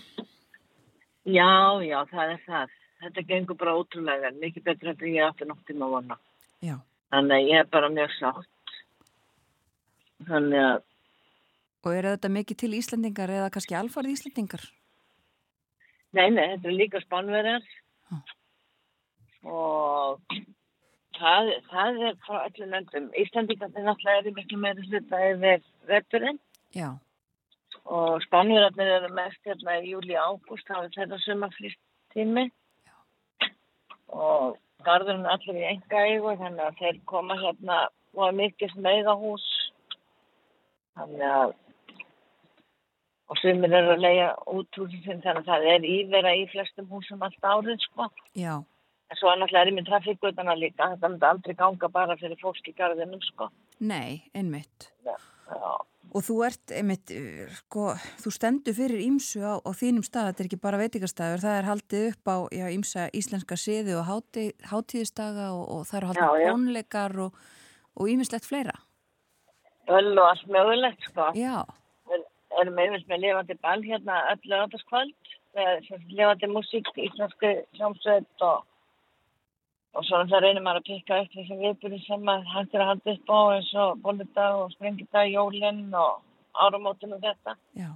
Já, 1.28 1.50
já, 1.84 1.98
það 2.08 2.32
er 2.32 2.44
það. 2.46 2.78
Þetta 3.02 3.24
gengur 3.28 3.58
bara 3.60 3.74
ótrúlega 3.76 4.32
mikið 4.40 4.64
betur 4.70 4.94
en 4.94 5.04
ég 5.12 5.44
nokt 5.50 5.68
tíma 5.68 5.90
að 5.90 5.98
vona. 5.98 6.18
Já. 6.64 6.78
Þannig 7.12 7.36
að 7.36 7.50
ég 7.52 7.60
er 7.60 7.68
bara 7.76 7.90
mjög 7.92 8.16
sátt. 8.16 8.78
Þannig 10.28 10.64
að, 10.64 10.80
Og 11.86 11.94
eru 11.94 12.16
þetta 12.16 12.30
mikið 12.34 12.58
til 12.58 12.74
Íslandingar 12.76 13.32
eða 13.32 13.52
kannski 13.54 13.76
alfarið 13.78 14.16
Íslandingar? 14.16 14.64
nei, 16.18 16.30
nei, 16.32 16.56
þetta 16.56 16.68
er 16.72 16.76
líka 16.76 17.00
spánverjar. 17.04 17.68
Já. 18.10 18.37
Og 19.48 20.20
það, 21.18 21.52
það 21.72 22.00
er 22.10 22.16
frá 22.26 22.38
öllum 22.44 22.74
löndum. 22.76 23.10
Íslandingarnir 23.24 23.86
náttúrulega 23.88 24.24
eru 24.24 24.34
miklu 24.36 24.62
meira 24.62 24.86
hluta 24.86 25.22
yfir 25.32 25.66
vetturinn. 25.90 26.40
Já. 26.76 26.90
Og 27.88 28.24
spánverjarnir 28.28 28.94
eru 28.98 29.12
mest 29.16 29.44
hérna 29.48 29.78
í 29.82 29.94
júli 29.94 30.18
ágúst, 30.20 30.68
það 30.68 30.88
er 30.88 30.96
þetta 30.98 31.22
sumafrýst 31.24 31.82
tími. 32.16 32.48
Og 34.08 34.58
garðurinn 34.88 35.30
allir 35.30 35.62
í 35.62 35.70
enga 35.72 36.04
eigu, 36.10 36.34
þannig 36.42 36.66
að 36.66 36.82
þeir 36.82 37.00
koma 37.12 37.40
hérna 37.40 37.86
og 38.18 38.28
er 38.28 38.38
mikið 38.42 38.76
smegahús. 38.76 39.48
Þannig 40.98 41.32
að 41.32 41.56
og 43.28 43.40
sumir 43.42 43.74
eru 43.76 43.92
að 43.96 44.04
leia 44.06 44.28
út 44.48 44.80
húsin 44.80 45.04
sinn 45.04 45.22
þannig 45.24 45.44
að 45.44 45.50
það 45.50 45.66
er 45.74 45.88
ívera 45.92 46.34
í 46.40 46.46
flestum 46.52 46.88
húsum 46.92 47.24
allt 47.26 47.44
árið 47.44 47.82
sko. 47.84 48.08
Já. 48.40 48.54
En 49.08 49.20
svo 49.20 49.30
er 49.32 49.40
náttúrulega 49.40 49.70
er 49.70 49.76
með 49.76 49.86
trafíkvöldana 49.88 50.56
líka, 50.60 50.90
þetta 50.94 51.10
myndi 51.12 51.28
aldrei 51.30 51.56
ganga 51.56 51.90
bara 51.92 52.18
fyrir 52.20 52.40
fólk 52.42 52.66
í 52.68 52.74
garðinum 52.76 53.22
sko. 53.24 53.48
Nei, 53.80 54.24
einmitt. 54.36 54.90
Já, 55.08 55.16
já. 55.48 55.70
Og 56.16 56.24
þú 56.24 56.36
ert, 56.48 56.72
einmitt, 56.76 57.12
uh, 57.16 57.56
sko, 57.62 57.88
þú 58.24 58.32
stendur 58.36 58.76
fyrir 58.76 59.04
ímsu 59.04 59.44
á, 59.44 59.60
á 59.60 59.72
þínum 59.76 60.06
stað, 60.08 60.32
þetta 60.32 60.44
er 60.44 60.50
ekki 60.50 60.60
bara 60.64 60.80
veitingastafur, 60.82 61.44
það 61.44 61.58
er 61.60 61.68
haldið 61.68 62.06
upp 62.12 62.32
á 62.32 62.38
já, 62.56 62.66
ímsa 62.76 63.08
íslenska 63.16 63.60
siði 63.60 63.96
og 64.00 64.06
háti, 64.08 64.46
hátíðistaga 64.72 65.50
og, 65.56 65.66
og 65.76 65.88
það 65.90 66.00
eru 66.00 66.12
haldið 66.12 66.46
tónleikar 66.48 67.18
og, 67.28 67.42
ímislegt 68.08 68.48
fleira. 68.48 68.76
Öll 69.88 70.16
og 70.16 70.26
allt 70.28 70.48
mögulegt 70.52 71.12
sko. 71.12 71.32
Já, 71.36 71.64
Við 72.08 72.64
erum 72.64 72.80
einmitt 72.82 73.10
með 73.12 73.24
lifandi 73.24 73.56
ball 73.62 73.84
hérna 73.84 74.22
öll 74.32 74.50
lögataskvöld, 74.52 75.32
með 75.56 75.72
sem 75.86 76.00
sagt 76.00 76.14
lifandi 76.16 76.48
músík, 76.50 76.88
íslensku 76.96 77.52
hljómsveit 77.78 78.46
og 78.48 78.64
og 79.98 80.06
svona 80.06 80.28
það 80.30 80.44
reynir 80.46 80.64
maður 80.66 80.82
að 80.84 80.90
pikka 80.92 81.20
upp 81.24 81.32
þessum 81.36 81.62
viðbyrði 81.64 82.00
sem 82.06 82.30
að 82.34 82.44
hægt 82.54 82.76
er 82.78 82.84
að 82.84 82.90
halda 82.92 83.14
upp 83.16 83.32
á 83.34 83.40
eins 83.56 83.72
og 83.84 84.02
bóludag 84.04 84.60
og 84.62 84.74
sprengidag, 84.76 85.32
jólinn 85.34 85.88
og 85.98 86.22
áramótin 86.54 87.16
og 87.18 87.24
þetta. 87.24 87.56
já, 87.78 87.90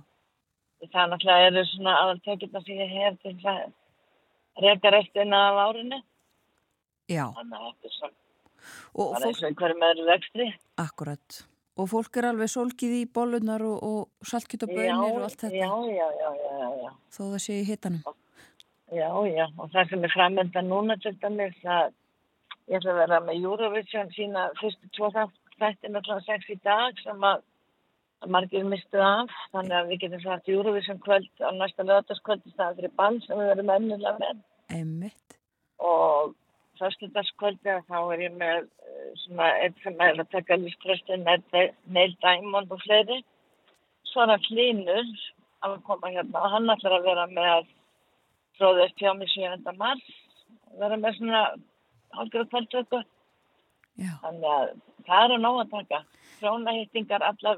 Það 0.81 1.11
náttúrulega 1.11 1.47
eru 1.51 1.63
svona 1.69 1.93
aðaltekjurna 2.01 2.61
sem 2.65 2.79
ég 2.81 2.95
hef 2.97 3.19
til 3.21 3.35
að 3.45 3.61
reyka 4.65 4.91
restina 4.95 5.41
af 5.51 5.59
árinu. 5.67 6.01
já. 7.07 7.25
Þannig 7.37 7.59
að 7.59 7.69
þetta 7.69 7.87
er 7.91 7.95
svona. 7.99 8.17
Og 8.95 9.13
Það 9.13 9.21
er 9.21 9.27
eins 9.27 9.41
og 9.43 9.47
einhverjum 9.49 9.85
öðru 9.91 10.05
vextri. 10.09 10.47
akkurat. 10.77 11.43
Og 11.79 11.87
fólk 11.89 12.17
er 12.19 12.27
alveg 12.27 12.49
sólkið 12.51 12.91
í 12.97 13.05
bollunar 13.13 13.61
og, 13.63 13.77
og 13.83 14.09
bönir 14.67 14.97
og 14.99 15.21
allt 15.23 15.39
þetta. 15.39 15.55
Já, 15.55 15.69
já, 15.87 16.07
já, 16.19 16.29
já, 16.41 16.51
já, 16.59 16.69
já. 16.83 16.91
Þó 17.15 17.21
það 17.31 17.39
sé 17.45 17.53
í 17.61 17.63
hitanum. 17.69 18.01
Já, 18.91 19.07
já, 19.31 19.45
og 19.55 19.69
það 19.71 19.89
sem 19.89 20.03
er 20.03 20.11
framönda 20.11 20.61
núna 20.67 20.97
til 20.99 21.13
dæmis 21.21 21.55
að 21.63 21.93
ég 22.67 22.81
ætla 22.81 22.91
að 22.91 22.99
vera 22.99 23.19
með 23.23 23.45
Eurovision 23.45 24.11
sína 24.11 24.49
fyrstu 24.59 24.89
tvo 24.97 25.07
þættina 25.15 26.01
kl. 26.03 26.19
6 26.25 26.51
í 26.51 26.57
dag 26.65 26.99
sem 26.99 27.23
að, 27.23 27.39
að 28.19 28.35
margir 28.35 28.67
mistu 28.67 28.99
af, 28.99 29.31
þannig 29.55 29.77
að 29.77 29.89
við 29.93 30.03
getum 30.03 30.23
sagt 30.25 30.51
Eurovision 30.51 31.01
kvöld 31.07 31.31
á 31.39 31.49
næsta 31.55 31.87
lögataskvöld 31.87 32.43
í 32.43 32.51
staðan 32.51 32.77
fyrir 32.81 32.95
ball 32.99 33.17
sem 33.23 33.39
við 33.39 33.51
verðum 33.53 33.73
ennilega 33.77 34.15
með 34.19 34.45
Einmitt. 34.75 35.39
og 35.79 36.35
fyrstudagskvöldi 36.81 37.79
þá 37.87 37.97
er 38.01 38.27
ég 38.27 38.39
með 38.43 38.63
eh, 38.67 39.09
svona 39.23 39.51
einn 39.63 39.83
sem 39.85 40.03
er 40.03 40.19
að 40.19 40.31
taka 40.35 40.59
líftröstin 40.59 41.27
Neil 41.27 42.15
Diamond 42.19 42.75
og 42.75 42.83
fleiri 42.83 43.23
svo 44.11 44.27
hann 44.27 44.49
Hlynur 44.49 45.13
að 45.63 45.79
koma 45.87 46.11
hérna 46.11 46.43
og 46.43 46.57
hann 46.57 46.73
ætlar 46.75 46.99
að 46.99 47.07
vera 47.07 47.31
með 47.31 47.77
tróðist 48.57 49.01
hjá 49.01 49.13
mig 49.17 49.31
7. 49.33 49.73
mars 49.79 50.05
vera 50.79 50.99
með 50.99 51.17
svona 51.17 51.41
hálfgjörðu 52.17 52.49
kvöldvöku 52.51 53.01
Já. 54.01 54.13
þannig 54.23 54.49
að 54.51 54.73
það 55.07 55.25
er 55.25 55.35
að 55.35 55.43
ná 55.43 55.49
að 55.51 55.73
taka 55.75 56.01
frónahýttingar 56.39 57.27
alla, 57.27 57.55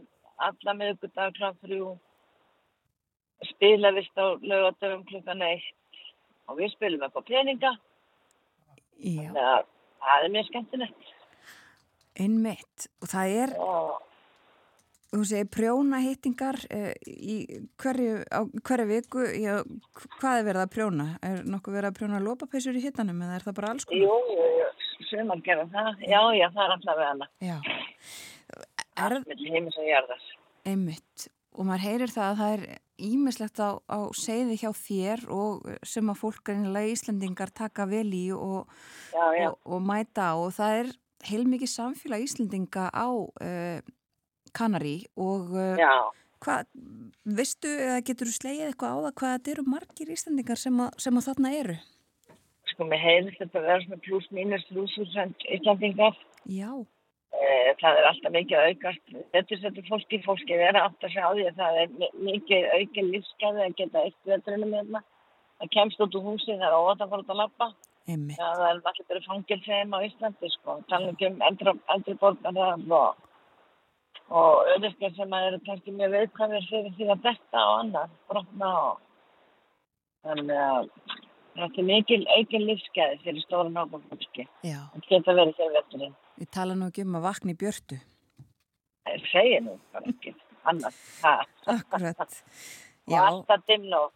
alla 0.49 0.77
miðugudag 0.79 1.37
kl. 1.37 1.53
3 1.63 3.49
spilavist 3.53 4.15
á 4.15 4.39
lögadöfum 4.39 5.03
klukkan 5.09 5.43
1 5.49 5.65
og 6.47 6.59
við 6.59 6.71
spilum 6.75 7.03
á 7.03 7.21
peninga 7.21 7.73
Já, 9.03 9.27
þannig 9.27 9.43
að 9.43 9.67
það 10.03 10.23
er 10.23 10.33
mjög 10.37 10.49
skemmtilegt 10.51 11.13
einmitt. 12.19 12.87
Og 13.01 13.09
það 13.11 13.35
er, 13.41 13.53
og 13.61 14.01
þú 15.19 15.27
segir, 15.29 15.49
prjóna 15.53 16.01
hittingar 16.03 16.59
uh, 16.67 16.91
í 17.07 17.37
hverju, 17.81 18.21
á 18.33 18.39
hverju 18.65 18.87
viku. 18.89 19.25
Já, 19.37 19.59
hvað 20.19 20.39
er 20.39 20.47
verið 20.49 20.63
að 20.65 20.73
prjóna? 20.77 21.07
Er 21.25 21.43
nokkuð 21.47 21.77
verið 21.79 21.91
að 21.91 21.97
prjóna 21.99 22.21
lópapeysur 22.23 22.79
í 22.79 22.85
hittanum 22.85 23.21
eða 23.25 23.39
er 23.39 23.47
það 23.47 23.57
bara 23.59 23.73
alls 23.75 23.89
konar? 23.89 24.05
jú, 24.05 24.37
jú, 24.37 24.47
jú, 24.59 24.69
sumar 25.09 25.43
gera 25.45 25.67
það 25.73 26.07
já, 26.07 26.21
já, 26.37 26.47
það 26.53 26.63
er 26.63 26.77
alltaf 26.77 26.99
við 26.99 27.09
hana 27.11 27.29
Já. 27.43 27.57
Er 29.03 29.19
milli 29.25 29.53
heimis 29.53 29.77
og 29.81 29.87
jarðar 29.89 30.25
einmitt. 30.69 31.27
Og 31.53 31.67
maður 31.67 31.85
heyrir 31.85 32.13
það 32.13 32.29
að 32.31 32.39
það 32.39 32.55
er 32.55 32.63
ímislegt 33.03 33.59
á, 33.61 33.69
á 33.77 33.99
segði 34.17 34.57
hjá 34.61 34.69
þér 34.77 35.25
og 35.33 35.67
sem 35.85 36.09
að 36.09 36.19
fólk 36.21 36.49
reynilega 36.49 36.93
Íslandingar 36.93 37.51
taka 37.53 37.85
vel 37.89 38.07
í 38.15 38.25
og, 38.33 38.69
já, 39.13 39.25
já, 39.37 39.49
og, 39.51 39.57
og 39.65 39.83
mæta 39.85 40.31
á 40.33 40.35
og 40.37 40.53
það 40.55 40.77
er 40.79 40.93
heilmikið 41.27 41.71
samfélag 41.73 42.25
Íslandinga 42.25 42.87
á 42.89 43.07
uh, 43.09 43.93
Kanari 44.57 44.95
og 45.17 45.53
uh, 45.55 45.75
já. 45.79 45.93
hvað, 46.45 46.65
veistu 47.39 47.71
eða 47.73 47.99
getur 48.07 48.29
þú 48.31 48.35
slegið 48.39 48.69
eitthvað 48.69 48.93
á 48.93 48.97
það 49.07 49.13
hvað 49.21 49.35
þetta 49.37 49.53
eru 49.55 49.65
margir 49.73 50.13
Íslandingar 50.15 50.59
sem 50.63 50.81
að, 50.85 50.89
sem 51.05 51.17
að 51.21 51.27
þarna 51.29 51.53
eru? 51.59 51.77
sko, 52.73 52.87
mér 52.89 53.01
heyrðist 53.03 53.41
þetta 53.43 53.61
vera 53.67 53.81
svona 53.83 54.01
pluss 54.07 54.27
mínus 54.33 54.65
3000 54.71 55.47
Íslandingar 55.59 56.17
Já, 56.49 56.69
Eh, 57.33 57.69
það 57.81 57.97
er 57.97 58.05
alltaf 58.07 58.31
mikið 58.31 58.59
aukast. 58.61 59.13
Þetta 59.33 59.57
setur 59.57 59.85
fólki, 59.87 60.19
fólki 60.21 60.53
vera 60.59 60.83
átt 60.85 61.01
að 61.03 61.15
sjá 61.15 61.23
því 61.33 61.45
að 61.49 61.55
það 61.57 61.77
er 61.81 61.87
mi- 61.97 62.09
mikið 62.27 62.67
aukin 62.77 63.07
lífsgæði 63.09 63.63
að 63.65 63.73
geta 63.79 64.03
eitt 64.05 64.29
veturinn 64.29 64.67
með 64.69 64.91
það 64.93 65.07
það 65.63 65.71
kemst 65.73 66.03
út 66.05 66.17
úr 66.19 66.23
húsi, 66.27 66.53
það 66.53 66.67
er 66.67 66.77
óvægt 66.77 67.01
að 67.01 67.09
fara 67.09 67.23
út 67.25 67.31
að 67.33 67.39
lappa 67.41 67.67
það 68.37 68.61
er 68.67 68.69
allir 68.69 69.07
bara 69.09 69.23
fangilsheim 69.25 69.95
á 69.97 69.99
Íslandi 70.05 70.51
sko, 70.53 70.75
tala 70.93 71.09
ekki 71.15 71.27
um 71.31 71.41
eldri, 71.49 72.15
borgarar 72.21 72.85
og, 73.01 73.17
og 74.29 74.63
auðvitað 74.73 75.15
sem 75.17 75.33
að 75.35 75.47
eru 75.49 75.59
kannski 75.67 75.91
mjög 75.97 76.13
viðkvæmir 76.15 76.67
fyrir 76.69 76.93
því 76.97 77.09
að 77.13 77.23
detta 77.27 77.65
og 77.69 77.75
annað, 77.83 78.13
brotna 78.31 78.69
og 78.79 79.01
þannig 80.23 80.61
að 80.63 80.89
þetta 81.57 81.81
er 81.83 81.87
mikil 81.89 82.21
aukin 82.37 82.65
lífsgæði 82.69 83.19
fyrir 83.25 83.43
stóra 83.45 83.69
nákvæm 83.69 84.05
fólki. 84.09 84.47
Já, 84.65 84.79
Það 84.93 85.05
geta 85.09 85.35
verið 85.37 85.55
þegar 85.59 85.75
veturinn. 85.79 86.15
við 86.39 86.49
tala 86.55 86.75
nú 86.79 86.87
ekki 86.89 87.05
um 87.05 87.19
að 87.19 87.25
vakna 87.27 87.53
í 87.53 87.59
björtu. 87.61 87.99
Það 89.03 89.27
segir 89.33 89.61
nú 89.67 89.75
bara 89.93 90.09
ekki 90.13 90.33
annað. 90.71 90.97
Ha. 91.23 91.35
Akkurat. 91.75 92.39
Og 93.07 93.11
Já, 93.11 93.19
alltaf 93.27 93.65
dimmnótt. 93.67 94.13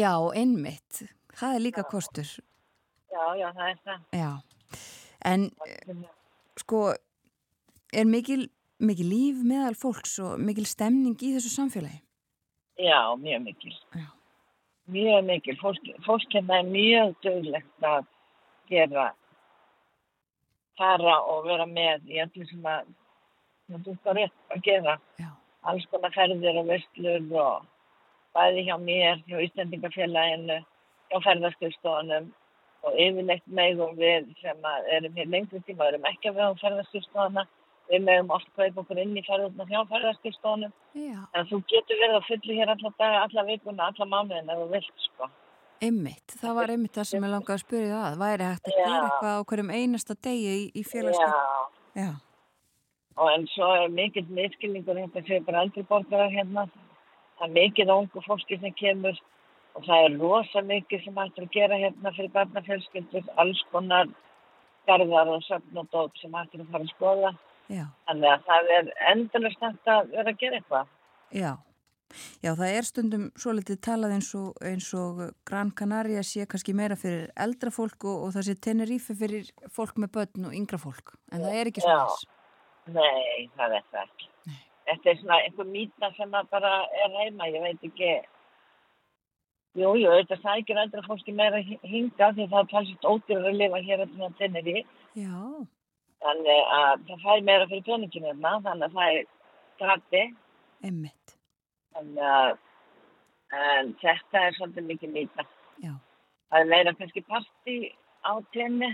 já, 0.00 0.10
einmitt. 0.34 1.02
Það 1.36 1.54
er 1.54 1.60
líka 1.60 1.82
kostur. 1.84 2.24
Já, 3.12 3.24
já, 3.36 3.50
það 3.52 3.68
er 3.68 3.78
það. 3.84 3.98
Já, 4.16 4.30
en 5.28 5.44
eh, 5.68 5.98
sko, 6.56 6.80
er 7.92 8.08
mikil, 8.08 8.46
mikil 8.82 9.06
líf 9.10 9.42
meðal 9.46 9.76
fólks 9.78 10.18
og 10.22 10.40
mikil 10.42 10.66
stemning 10.66 11.16
í 11.20 11.34
þessu 11.36 11.52
samfélagi? 11.52 12.00
Já, 12.80 13.14
mjög 13.20 13.42
mikil. 13.42 13.74
Já. 13.94 14.08
Mjög 14.90 15.24
mikil. 15.24 15.56
Fólk, 15.60 15.86
fólk 16.06 16.34
hérna 16.34 16.58
er 16.58 16.66
mjög 16.68 17.14
döglegt 17.22 17.86
að 17.86 18.08
gera, 18.68 19.12
fara 20.78 21.14
og 21.30 21.46
vera 21.46 21.66
með 21.70 22.10
í 22.10 22.20
öllu 22.24 22.46
sem 22.50 22.66
að 22.66 22.90
það 23.70 23.84
dúkar 23.86 24.20
upp 24.26 24.56
að 24.56 24.64
gera. 24.66 24.98
Já. 25.22 25.30
Alls 25.64 25.86
konar 25.88 26.12
ferðir 26.12 26.60
og 26.60 26.68
vestlur 26.68 27.28
og 27.40 27.66
bæði 28.36 28.66
hjá 28.66 28.76
mér, 28.82 29.20
hjá 29.28 29.38
Íslandingafélaginu, 29.46 30.58
hjá 31.10 31.18
ferðarskjöfstofunum 31.28 32.32
og 32.84 32.98
yfirleitt 33.00 33.46
megum 33.46 33.94
við 33.96 34.26
sem 34.42 34.66
erum 34.92 35.16
hér 35.16 35.30
lengri 35.32 35.62
tíma, 35.64 35.88
erum 35.88 36.08
ekki 36.10 36.28
að 36.28 36.40
við 36.40 36.50
á 36.50 36.62
ferðarskjöfstofuna, 36.64 37.46
við 37.92 38.04
megum 38.08 38.34
oft 38.34 38.50
kaupa 38.56 38.82
okkur 38.82 39.00
inn 39.02 39.16
í 39.18 39.24
ferðarna 39.26 39.68
hjá 39.68 39.80
ferðarskjöfstofunum 39.92 40.74
Já. 40.96 41.20
En 41.36 41.48
þú 41.50 41.62
getur 41.70 42.02
verið 42.02 42.18
að 42.18 42.28
fullu 42.28 42.58
hér 42.58 42.74
alla 42.74 42.92
daga, 42.98 43.24
alla 43.28 43.46
vikuna, 43.48 43.88
alla 43.90 44.10
mánuðin 44.12 44.52
ef 44.54 44.60
þú 44.62 44.68
vilt, 44.72 45.08
sko. 45.08 45.30
Einmitt, 45.84 46.36
það 46.40 46.54
var 46.60 46.74
einmitt 46.74 46.94
það 46.96 47.08
sem 47.10 47.24
ég 47.26 47.34
langaði 47.34 47.56
að 47.56 47.64
spyrja 47.64 47.96
það. 48.04 48.20
Væri 48.22 48.50
hægt 48.50 48.68
að 48.70 48.78
gera 48.78 49.00
eitthvað 49.08 49.34
á 49.34 49.46
hverjum 49.50 49.74
einasta 49.74 50.16
degi 50.26 50.54
í, 50.54 50.62
í 50.80 50.84
félagskap? 50.86 51.82
Já, 51.94 52.12
og 53.16 53.30
en 53.30 53.46
svo 53.52 53.68
er 53.78 53.92
mikill 53.94 54.26
miskilningur 54.34 54.98
þetta 54.98 55.22
séu 55.28 55.44
bara 55.46 55.62
eldri 55.64 55.84
borgarar 55.86 56.32
hérna. 56.32 56.66
Það 57.38 57.46
er 57.46 57.54
mikið 57.58 57.94
ungu 57.94 58.22
fólki 58.26 58.58
sem 58.60 58.74
kemur 58.78 59.18
og 59.74 59.86
það 59.86 60.06
er 60.06 60.18
rosa 60.20 60.62
mikið 60.62 61.04
sem 61.04 61.18
hægt 61.18 61.40
að 61.42 61.50
gera 61.54 61.78
hérna 61.78 62.12
fyrir 62.14 62.32
barnafjölskyldur, 62.34 63.26
alls 63.42 63.62
konar 63.72 64.10
garðar 64.88 65.32
og 65.34 65.42
söfn 65.46 65.82
og 65.82 65.90
dóp 65.94 66.18
sem 66.20 66.34
hægt 66.34 66.58
að 66.58 66.70
fara 66.70 66.86
að 66.86 66.94
skoða. 66.94 67.34
Já. 67.72 67.86
Þannig 68.08 68.30
að 68.34 68.42
það 68.48 68.72
er 68.78 68.90
endurlega 69.12 69.54
stænt 69.56 69.88
að 69.94 70.10
vera 70.12 70.32
að 70.34 70.40
gera 70.42 70.58
eitthvað. 70.60 70.90
Já. 71.34 71.52
Já, 72.44 72.52
það 72.54 72.68
er 72.78 72.86
stundum 72.86 73.22
svo 73.40 73.52
litið 73.56 73.78
talað 73.82 74.12
eins 74.14 74.28
og, 74.38 74.52
eins 74.62 74.90
og 74.94 75.22
Gran 75.48 75.72
Canaria 75.74 76.20
sé 76.22 76.44
kannski 76.46 76.74
meira 76.76 76.94
fyrir 77.00 77.30
eldra 77.42 77.72
fólk 77.74 78.04
og, 78.06 78.26
og 78.28 78.34
það 78.36 78.46
sé 78.50 78.54
Tenerife 78.62 79.16
fyrir 79.18 79.48
fólk 79.74 79.96
með 79.98 80.12
börn 80.14 80.46
og 80.50 80.54
yngra 80.54 80.78
fólk. 80.78 81.16
En 81.32 81.42
það 81.42 81.56
er 81.62 81.70
ekki 81.72 81.82
svona 81.82 82.04
þess. 82.12 82.28
Nei, 82.94 83.48
það 83.56 83.74
er 83.80 83.88
það 83.90 84.04
ekki. 84.04 84.30
Þetta 84.84 85.10
er 85.10 85.18
svona 85.22 85.40
einhver 85.48 85.68
mýta 85.72 86.10
sem 86.18 86.34
að 86.38 86.48
bara 86.52 86.72
er 87.02 87.14
heima, 87.18 87.48
ég 87.50 87.62
veit 87.64 87.88
ekki. 87.88 88.12
Jú, 89.74 89.94
jú, 89.98 90.10
þetta 90.20 90.36
sækir 90.44 90.78
eldra 90.84 91.02
fólki 91.08 91.32
meira 91.34 91.58
hi- 91.64 91.80
hingað 91.82 92.36
því 92.36 92.44
það 92.52 92.60
er 92.60 92.68
talsist 92.70 93.08
ódýrar 93.10 93.48
að 93.50 93.56
lifa 93.58 93.80
hér 93.88 94.04
eftir 94.06 94.68
í. 94.70 94.84
Já. 95.18 95.40
Þannig 96.24 96.60
að 96.72 97.02
það 97.08 97.24
fær 97.24 97.42
meira 97.44 97.66
fyrir 97.68 97.84
peninginu 97.84 98.30
hérna, 98.30 98.52
þannig 98.64 98.86
að 98.86 98.94
það 98.98 99.16
er 99.16 99.26
grætti. 99.80 100.22
Einmitt. 100.84 101.34
Þannig 101.94 102.30
að 102.30 102.54
þetta 104.00 104.44
er 104.46 104.56
svolítið 104.56 104.88
mikið 104.88 105.14
mýta. 105.18 105.46
Já. 105.82 105.92
Það 106.48 106.60
er 106.60 106.70
meira 106.72 106.94
kannski 106.96 107.24
partí 107.28 107.76
á 108.24 108.32
tenni. 108.56 108.90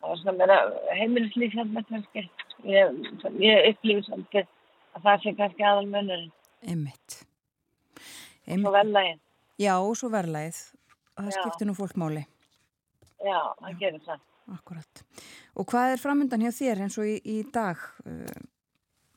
Það 0.00 0.08
var 0.08 0.22
svona 0.22 0.38
meira 0.40 0.58
heimilislíf 0.96 1.58
hérna 1.58 1.84
kannski. 1.90 2.26
Ég, 2.64 2.98
ég 3.44 3.70
upplifir 3.74 4.08
svolítið 4.08 4.48
að 4.94 5.06
það 5.06 5.22
sé 5.22 5.36
kannski 5.40 5.68
aðal 5.68 5.86
munurinn. 5.90 6.32
Einmitt. 6.64 7.20
Svo 8.48 8.72
vellegin. 8.72 9.20
Já, 9.60 9.74
svo 9.96 10.10
verðlægið. 10.12 10.60
Það 11.14 11.28
Já. 11.30 11.36
skiptir 11.38 11.68
nú 11.68 11.74
fólk 11.78 11.98
máli. 12.00 12.24
Já, 13.24 13.38
það 13.60 13.76
gerir 13.80 14.00
það. 14.04 14.22
Akkurat. 14.52 15.04
Og 15.56 15.64
hvað 15.70 15.94
er 15.94 16.02
framöndan 16.02 16.44
hjá 16.44 16.52
þér 16.52 16.84
eins 16.84 16.98
og 17.00 17.08
í, 17.08 17.16
í 17.24 17.40
dag? 17.54 17.80
Uh, 18.04 18.44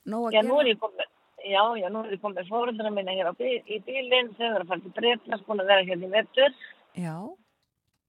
nóg 0.08 0.30
að 0.30 0.38
Já, 0.38 0.42
gera? 0.42 0.62
er 0.64 1.08
já, 1.48 1.64
já, 1.80 1.88
nú 1.92 2.04
er 2.04 2.16
ég 2.16 2.22
komið 2.22 2.50
fóröldra 2.52 2.92
minna 2.92 3.16
hér 3.16 3.32
bí, 3.38 3.58
í 3.68 3.80
bílinn, 3.86 4.34
þau 4.38 4.48
eru 4.50 4.64
að 4.64 4.72
fara 4.72 4.84
til 4.84 4.94
Breitlands, 4.98 5.46
búin 5.48 5.64
að 5.64 5.72
vera 5.72 5.88
hérna 5.88 6.08
í 6.08 6.14
vettur 6.14 6.56
Já. 6.98 7.16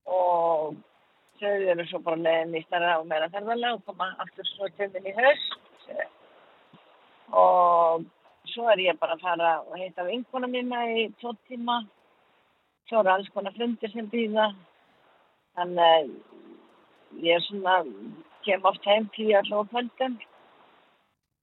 og 0.08 0.78
þau 1.40 1.52
eru 1.74 1.86
svo 1.88 2.00
bara 2.06 2.22
leiðin 2.22 2.56
í 2.58 2.64
starra 2.66 2.96
og 3.00 3.08
meira 3.10 3.30
ferðarlega 3.34 3.76
og 3.78 3.84
koma 3.86 4.10
aftur 4.24 4.48
svo 4.52 4.70
minn 4.78 5.10
í 5.10 5.16
haust 5.18 5.58
og 7.38 8.06
svo 8.48 8.70
er 8.72 8.82
ég 8.86 8.98
bara 8.98 9.18
að 9.18 9.24
fara 9.26 9.52
og 9.60 9.76
heita 9.76 10.06
vinkona 10.08 10.48
mína 10.50 10.86
í 10.96 11.08
tvo 11.20 11.34
tíma 11.50 11.82
svo 12.88 13.02
eru 13.02 13.12
alls 13.12 13.28
konar 13.34 13.54
fundir 13.58 13.92
sem 13.92 14.08
býða 14.10 14.50
þannig 15.58 16.10
ég 17.22 17.36
er 17.38 17.44
svona, 17.46 17.78
kem 18.44 18.64
oft 18.68 18.84
heim 18.88 19.08
tíu 19.16 19.32
allavega 19.38 19.64
á 19.64 19.70
kvöldum. 19.72 20.18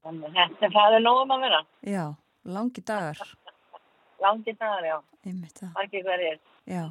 Þannig 0.06 0.28
að 0.30 0.36
þetta 0.60 0.70
fæðið 0.76 1.02
nógum 1.08 1.34
að 1.36 1.44
vera. 1.48 1.62
Já, 1.90 2.04
langi 2.46 2.82
dagar. 2.86 3.24
Langi 4.24 4.54
dagar, 4.56 4.86
já. 4.88 4.98
Einmitt 5.28 5.58
það. 5.60 5.72
Margir 5.76 6.06
hverjir. 6.06 6.38
Já. 6.72 6.84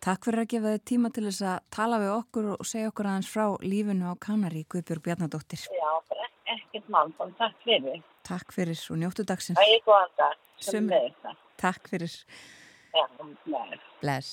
Takk 0.00 0.24
fyrir 0.26 0.40
að 0.42 0.48
gefa 0.54 0.70
þið 0.74 0.82
tíma 0.90 1.10
til 1.14 1.22
þess 1.28 1.42
að 1.46 1.58
tala 1.76 1.98
við 2.00 2.10
okkur 2.16 2.46
og 2.56 2.66
segja 2.66 2.88
okkur 2.90 3.08
aðeins 3.10 3.28
frá 3.30 3.44
lífinu 3.62 4.08
á 4.10 4.14
Kanari, 4.24 4.62
Guðbjörg 4.72 5.04
Bjarnadóttir. 5.04 5.62
Já, 5.76 5.90
bara 6.08 6.26
ekkert 6.54 6.88
mann, 6.90 7.12
takk 7.38 7.60
fyrir. 7.66 8.00
Takk 8.26 8.54
fyrir 8.56 8.80
og 8.90 8.98
njóttu 9.02 9.26
dagsins. 9.28 9.60
Það 9.60 9.74
er 9.76 9.84
góðan 9.86 10.14
dag. 10.18 10.38
Sum- 10.58 10.72
Sömuleiðis. 10.88 11.36
Takk 11.60 11.92
fyrir. 11.92 12.16
Já. 12.96 13.04
Bless. 14.00 14.32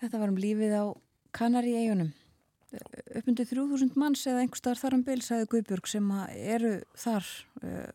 Þetta 0.00 0.20
var 0.22 0.32
um 0.32 0.38
lífið 0.40 0.74
á 0.78 0.84
Kanari 1.34 1.74
eigunum. 1.74 2.12
Uppundu 3.14 3.44
3000 3.46 3.98
manns 3.98 4.22
eða 4.26 4.42
einhver 4.42 4.58
staðar 4.58 4.80
þar 4.80 4.96
um 4.98 5.02
bil, 5.06 5.20
sagði 5.22 5.50
Guðbjörg, 5.50 5.90
sem 5.90 6.06
eru 6.34 6.72
þar 6.98 7.28
uh, 7.62 7.90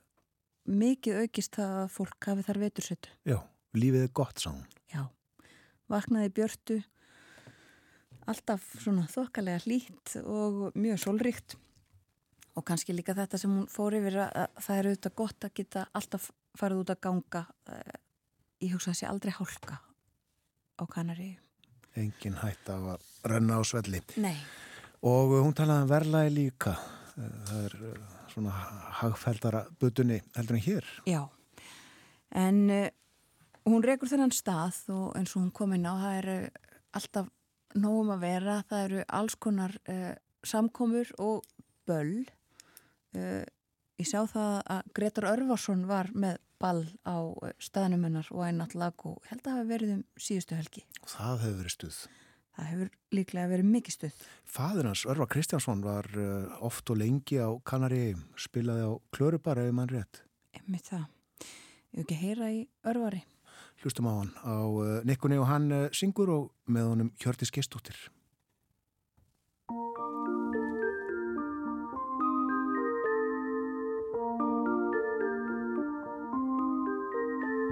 mikið 0.69 1.23
aukist 1.23 1.55
það 1.55 1.77
að 1.81 1.89
fólk 1.95 2.29
hafi 2.31 2.45
þar 2.47 2.61
vetursettu. 2.63 3.15
Já, 3.27 3.37
lífið 3.79 4.05
er 4.07 4.13
gott, 4.19 4.43
sá. 4.43 4.51
Já, 4.91 5.01
vaknaði 5.91 6.31
björtu, 6.39 6.79
alltaf 8.29 8.69
svona 8.83 9.07
þokkalega 9.11 9.63
hlýtt 9.65 10.15
og 10.21 10.61
mjög 10.77 11.03
sólríkt 11.03 11.57
og 12.59 12.65
kannski 12.67 12.95
líka 12.95 13.15
þetta 13.17 13.39
sem 13.39 13.51
hún 13.55 13.67
fór 13.71 13.95
yfir 13.99 14.19
að, 14.19 14.31
að 14.45 14.63
það 14.65 14.79
er 14.79 14.89
auðvitað 14.89 15.19
gott 15.23 15.47
að 15.47 15.57
geta 15.59 15.89
alltaf 15.95 16.31
farið 16.59 16.83
út 16.83 16.95
að 16.95 17.03
ganga. 17.07 17.45
Uh, 17.67 17.99
ég 18.63 18.75
hugsa 18.75 18.91
að 18.91 18.99
sé 18.99 19.11
aldrei 19.11 19.35
hálka 19.35 19.79
á 20.79 20.83
Kanaríu. 20.87 21.48
Engin 21.99 22.39
hætt 22.41 22.71
af 22.73 22.87
að 22.95 23.09
renna 23.33 23.59
á 23.59 23.63
svelli. 23.67 24.01
Nei. 24.21 24.35
Og 25.03 25.35
uh, 25.35 25.41
hún 25.43 25.55
talaði 25.57 25.85
um 25.87 25.91
verlaði 25.93 26.35
líka. 26.37 26.77
Uh, 27.15 27.33
Það 27.49 27.65
er 27.65 27.75
uh, 27.89 28.15
svona 28.29 28.53
hagfældara 29.01 29.65
butunni 29.81 30.21
heldur 30.37 30.59
en 30.59 30.63
hér. 30.63 30.87
Já, 31.09 31.21
en 32.37 32.59
hún 33.65 33.83
rekur 33.83 34.09
þennan 34.11 34.31
stað 34.31 34.77
og 34.93 35.17
eins 35.17 35.33
og 35.33 35.41
hún 35.41 35.53
kom 35.55 35.73
inn 35.75 35.87
á, 35.89 35.93
það 35.97 36.17
eru 36.21 36.35
alltaf 36.99 37.29
nógum 37.77 38.13
að 38.15 38.23
vera, 38.23 38.57
það 38.69 38.83
eru 38.87 39.05
alls 39.19 39.35
konar 39.41 39.75
uh, 39.89 40.13
samkomur 40.45 41.09
og 41.21 41.45
böll. 41.89 42.25
Uh, 43.17 43.43
ég 43.99 44.07
sá 44.07 44.21
það 44.29 44.53
að 44.75 44.93
Gretar 44.95 45.27
Örvarsson 45.33 45.83
var 45.89 46.09
með 46.15 46.39
ball 46.59 46.85
á 47.07 47.17
uh, 47.19 47.51
staðnum 47.61 48.05
hennar 48.07 48.29
og 48.35 48.45
einnat 48.47 48.75
lag 48.77 49.05
og 49.07 49.19
held 49.29 49.41
að 49.41 49.47
það 49.47 49.57
hafi 49.57 49.69
verið 49.73 49.93
um 49.95 50.01
síðustu 50.19 50.57
helgi. 50.59 50.83
Það 51.07 51.43
hefur 51.43 51.59
verið 51.61 51.75
stuð. 51.75 51.99
Það 52.59 52.69
hefur 52.73 52.91
líklega 53.15 53.51
verið 53.53 53.69
mikið 53.73 53.95
stuð. 53.95 54.21
Fadur 54.57 54.89
hans, 54.89 55.05
Örvar 55.07 55.31
Kristjánsson, 55.31 55.83
var 55.85 56.09
uh, 56.19 56.59
oft 56.67 56.91
og 56.91 56.99
lengi 56.99 57.39
á 57.39 57.49
Kanari, 57.63 58.03
spilaði 58.39 58.87
á 58.87 58.91
Klörubara 59.15 59.67
ef 59.67 59.75
mann 59.75 59.91
rétt. 59.91 60.23
Emmi 60.59 60.81
það. 60.83 61.07
Ég 61.39 61.99
hef 61.99 62.05
ekki 62.05 62.19
heyra 62.19 62.51
í 62.53 62.63
Örvari. 62.91 63.23
Hlustum 63.79 64.11
á 64.11 64.13
hann 64.19 64.31
á 64.43 64.55
uh, 64.59 64.87
Nikkunni 65.07 65.39
og 65.39 65.47
hann 65.47 65.71
syngur 65.95 66.35
og 66.35 66.47
með 66.67 66.91
honum 66.91 67.13
Hjörtis 67.23 67.53
Gistóttir. 67.55 68.09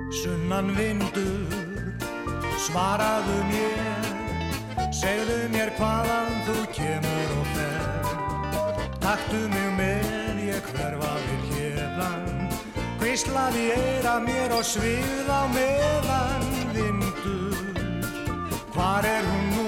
Sunnan 0.08 0.72
vindur, 0.72 1.52
svaraðu 2.64 3.42
mér, 3.50 4.06
segðu 4.96 5.36
mér 5.52 5.74
hvaðan 5.76 6.38
þú 6.48 6.56
kemur 6.78 7.34
og 7.36 7.50
fer. 7.58 8.14
Taktu 9.04 9.42
mig 9.52 9.68
með, 9.76 10.40
ég 10.46 10.70
hverfa 10.72 11.12
við 11.26 11.44
hérðan, 11.58 12.48
hvíslaði 13.02 13.66
eira 13.76 14.16
mér 14.24 14.56
og 14.56 14.64
svið 14.70 15.28
á 15.28 15.44
meðan 15.52 16.48
vindur. 16.72 17.60
Hvar 18.72 19.04
er 19.12 19.28
hún 19.28 19.46
nú, 19.58 19.68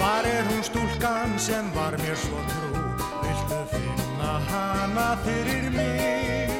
hvar 0.00 0.26
er 0.26 0.50
hún 0.50 0.66
stúlkan 0.66 1.38
sem 1.38 1.70
var 1.78 1.94
mér 2.02 2.18
svo 2.26 2.42
trú, 2.50 2.84
viltu 3.22 3.62
finna 3.70 4.34
hana 4.50 5.08
fyrir 5.22 5.70
mig, 5.78 6.50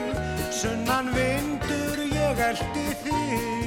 sunnan 0.55 1.10
vindur 1.10 1.56
ég 2.37 2.43
eldi 2.45 2.87
þig. 3.03 3.66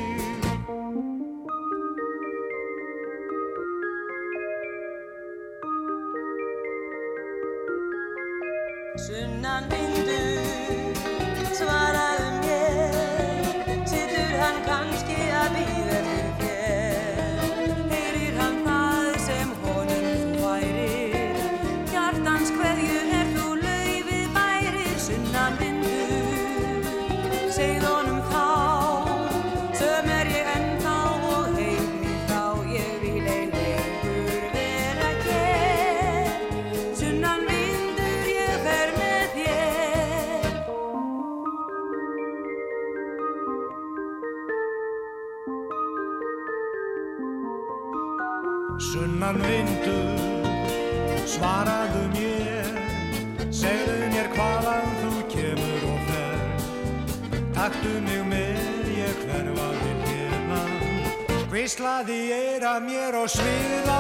Hvíslaði 61.70 62.32
eira 62.34 62.80
mér 62.82 63.14
og 63.20 63.30
svið 63.30 63.86
á 63.94 64.00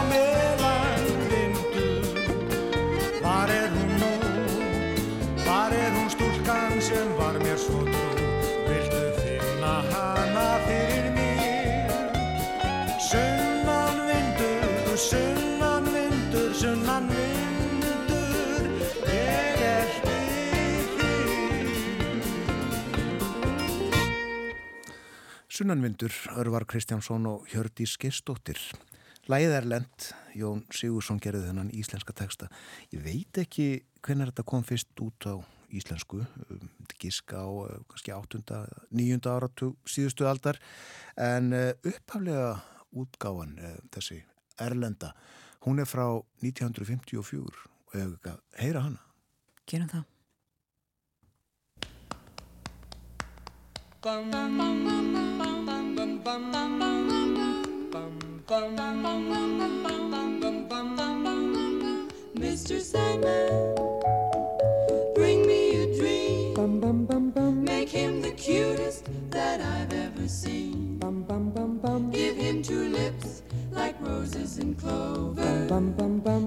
Sunnanvindur, 25.60 26.14
Örvar 26.40 26.64
Kristjánsson 26.64 27.26
og 27.27 27.49
Hjördís 27.52 27.98
er 29.57 29.65
lent, 29.68 30.06
Jón 30.31 30.61
Sigursson 30.72 31.18
gerði 31.19 31.49
þennan 31.49 31.72
íslenska 31.76 32.14
texta. 32.15 32.48
Ég 32.95 33.02
veit 33.03 33.40
ekki 33.41 33.65
hvernig 33.99 34.30
þetta 34.30 34.45
kom 34.48 34.64
fyrst 34.64 35.03
út 35.03 35.27
á 35.27 35.36
íslensku, 35.76 36.22
um, 36.23 36.69
gíska 36.95 37.44
á 37.44 37.49
uh, 37.52 37.73
kannski 37.91 38.14
8. 38.15 38.40
9. 38.88 39.19
áratug 39.27 39.76
síðustu 39.84 40.30
aldar, 40.31 40.61
en 41.19 41.52
uh, 41.52 41.73
upphaflega 41.84 42.53
útgáfan 42.95 43.57
uh, 43.60 43.73
þessi 43.91 44.22
Erlenda, 44.64 45.11
hún 45.68 45.84
er 45.84 45.91
frá 45.91 46.06
1954 46.40 47.44
og 47.44 47.98
hefur 47.98 48.15
ekki 48.15 48.31
að 48.31 48.64
heyra 48.64 48.86
hana. 48.88 49.03
Gerum 49.68 49.91
það. 49.91 50.07
Mr. 62.36 62.80
Sandman, 62.80 63.76
bring 65.16 65.46
me 65.46 65.84
a 65.84 65.98
dream. 65.98 66.54
Make 67.66 67.90
him 67.90 68.22
the 68.22 68.32
cutest 68.32 69.10
that 69.32 69.60
I've 69.60 69.92
ever 69.92 70.30
seen. 70.30 70.98
Give 72.14 72.38
him 72.38 72.64
two 72.64 72.88
lips 72.88 73.44
like 73.72 74.00
roses 74.00 74.60
and 74.60 74.78
clover. 74.80 75.68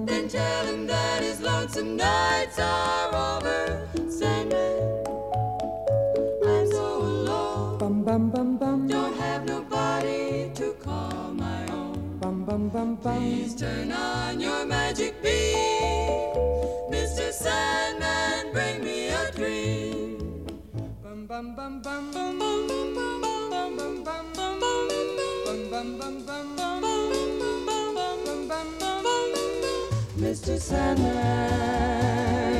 Then 0.07 0.27
tell 0.27 0.65
him 0.65 0.87
that 0.87 1.21
his 1.21 1.39
lonesome 1.39 1.97
nights 1.97 2.57
are 2.57 3.37
over. 3.37 3.87
Sandman, 4.09 5.12
bum. 12.83 12.97
Please 12.97 13.55
turn 13.55 13.91
on 13.91 14.39
your 14.39 14.65
magic 14.65 15.21
beam, 15.21 15.55
Mr. 16.91 17.31
Sandman, 17.31 18.51
bring 18.51 18.83
me 18.83 19.07
a 19.09 19.31
dream. 19.31 20.45
Bum 21.01 21.25
bum 21.27 21.55
bum 21.55 21.81
bum 21.81 22.11
bum 22.11 22.39
Mr. 30.17 30.57
Sandman, 30.59 32.52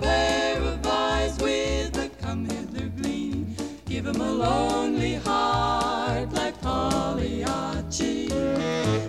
pair 0.00 0.60
of 0.62 0.86
eyes 0.86 1.38
with 1.38 1.96
a 1.96 2.08
come 2.20 2.44
hither 2.44 2.88
gleam. 2.88 3.54
Give 3.86 4.06
him 4.06 4.20
a 4.20 4.32
lonely 4.32 5.14
heart 5.14 6.32
like 6.32 6.60
Pagliacci. 6.60 8.30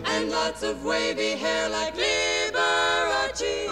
And 0.05 0.29
lots 0.29 0.63
of 0.63 0.83
wavy 0.83 1.31
hair 1.31 1.69
like 1.69 1.95
Liberace. 1.95 3.69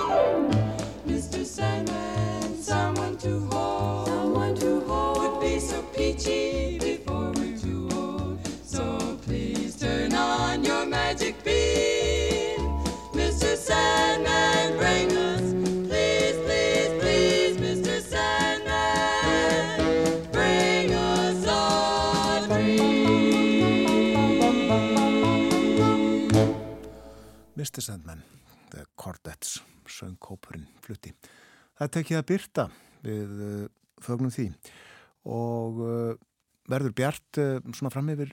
Mr. 1.08 1.46
Sandman, 1.46 2.58
someone 2.62 3.18
to 3.18 3.40
hold. 3.52 4.08
Someone 4.08 4.56
to 4.56 4.82
hold 4.82 5.18
would 5.18 5.42
be 5.42 5.60
so 5.60 5.82
peachy 5.96 6.78
before 6.80 7.32
we're 7.32 7.58
too 7.58 7.90
old. 7.94 8.40
So 8.64 9.18
please 9.26 9.76
turn 9.76 10.14
on 10.14 10.64
your 10.64 10.86
magic 10.86 11.44
beam. 11.44 11.97
Mr. 27.78 27.92
Sandman, 27.92 28.24
The 28.72 28.88
Cordettes, 28.98 29.60
söngkópurinn 29.86 30.64
flutti. 30.82 31.12
Það 31.78 31.92
tekið 31.94 32.18
að 32.18 32.24
byrta 32.32 32.64
við 33.04 33.36
uh, 33.46 33.60
fögnum 34.02 34.34
því 34.34 34.46
og 35.30 35.78
uh, 35.86 36.16
verður 36.74 36.96
bjart 36.98 37.40
uh, 37.44 37.60
svona 37.78 37.92
fram 37.94 38.10
yfir 38.16 38.32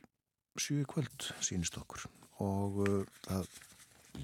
sjú 0.57 0.79
kvöld 0.89 1.29
sínist 1.45 1.77
okkur 1.77 2.07
og 2.41 2.81
það 3.27 3.53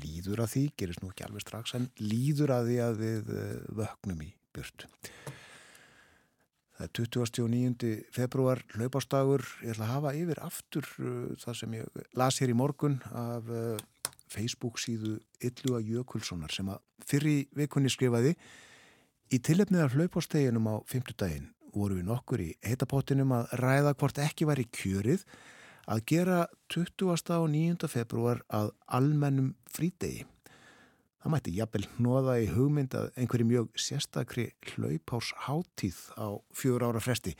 líður 0.01 0.44
að 0.47 0.51
því, 0.55 0.64
gerist 0.80 1.05
nú 1.05 1.12
ekki 1.12 1.28
alveg 1.28 1.44
strax 1.44 1.76
en 1.76 1.90
líður 2.01 2.55
að 2.56 2.70
því 2.70 2.80
að 2.86 2.98
við 3.05 3.30
vöknum 3.82 4.24
í 4.24 4.32
björtu. 4.56 4.88
Það 6.78 6.88
er 6.88 6.97
29. 6.97 7.94
februar 8.16 8.64
hlaupástagur, 8.72 9.44
ég 9.66 9.76
ætla 9.76 9.84
að 9.84 9.97
hafa 9.98 10.16
yfir 10.16 10.44
aftur 10.48 10.92
það 11.44 11.60
sem 11.60 11.80
ég 11.82 12.05
las 12.16 12.40
hér 12.40 12.56
í 12.56 12.60
morgun 12.64 13.02
af 13.12 13.52
Facebook 14.31 14.81
síðu 14.81 15.19
Ylluga 15.43 15.81
Jökulssonar 15.85 16.52
sem 16.55 16.69
að 16.70 16.82
fyrri 17.07 17.36
vikunni 17.57 17.90
skrifaði 17.93 18.36
í 19.31 19.39
tilefnið 19.39 19.85
af 19.85 19.97
hlaupásteginum 19.97 20.69
á 20.70 20.74
fymtudaginn 20.90 21.51
voru 21.74 22.01
við 22.01 22.09
nokkur 22.09 22.43
í 22.43 22.51
heitapottinum 22.66 23.32
að 23.36 23.55
ræða 23.61 23.94
hvort 23.98 24.20
ekki 24.23 24.48
var 24.48 24.61
í 24.62 24.66
kjörið 24.74 25.24
að 25.90 26.05
gera 26.12 26.40
20. 26.73 27.07
og 27.36 27.48
9. 27.51 27.89
februar 27.90 28.43
að 28.52 28.70
almennum 28.86 29.55
frídegi. 29.70 30.27
Það 31.20 31.35
mætti 31.35 31.52
jafnvel 31.59 31.86
hnoða 31.98 32.36
í 32.40 32.47
hugmynd 32.48 32.94
að 32.97 33.11
einhverju 33.20 33.47
mjög 33.48 33.73
sérstakri 33.77 34.47
hlaupás 34.73 35.35
hátíð 35.44 35.98
á 36.16 36.28
fjör 36.57 36.86
ára 36.89 37.02
fresti. 37.02 37.35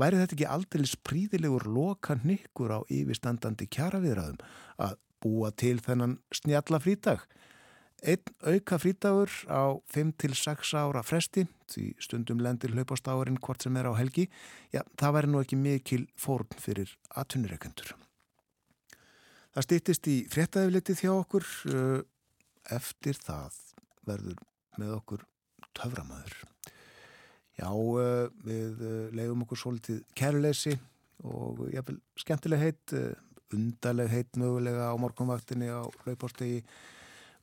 Væri 0.00 0.16
þetta 0.16 0.36
ekki 0.36 0.48
aldeilis 0.48 0.94
príðilegur 1.04 1.66
loka 1.68 2.16
nikkur 2.22 2.72
á 2.72 2.80
yfirstandandi 2.88 3.68
kjaraviðraðum 3.68 4.40
að 4.80 4.96
búa 5.22 5.52
til 5.52 5.78
þennan 5.84 6.18
snjalla 6.34 6.80
frítag? 6.82 7.24
Einn 8.00 8.30
auka 8.48 8.78
frítagur 8.80 9.28
á 9.52 9.76
5-6 9.92 10.72
ára 10.80 11.02
fresti, 11.04 11.44
því 11.68 11.84
stundum 12.00 12.40
lendir 12.40 12.72
hlaupástáurinn 12.72 13.36
hvort 13.44 13.60
sem 13.60 13.76
er 13.76 13.90
á 13.90 13.94
helgi, 13.98 14.24
já, 14.72 14.80
það 14.96 15.16
væri 15.18 15.28
nú 15.28 15.42
ekki 15.42 15.58
mikil 15.60 16.06
fórn 16.16 16.48
fyrir 16.56 16.94
atvinnureikendur. 17.20 17.92
Það 19.52 19.66
stýttist 19.66 20.08
í 20.08 20.16
fréttaðiflitið 20.32 21.04
hjá 21.04 21.12
okkur, 21.12 21.50
eftir 22.72 23.20
það 23.20 23.60
verður 24.08 24.40
með 24.80 24.96
okkur 24.96 25.26
töframæður. 25.76 26.36
Já, 27.60 27.68
við 28.46 28.84
leiðum 29.12 29.44
okkur 29.44 29.60
svolítið 29.60 30.00
kærleysi 30.16 30.78
og 31.28 31.66
jáfnvel 31.74 31.98
skemmtileg 32.16 32.62
heitt, 32.64 32.94
undarleg 33.56 34.10
heitt 34.12 34.38
mögulega 34.40 34.90
á 34.90 34.94
morgunvaktinni 35.00 35.70
á 35.70 35.82
hlaupástegi 36.04 36.62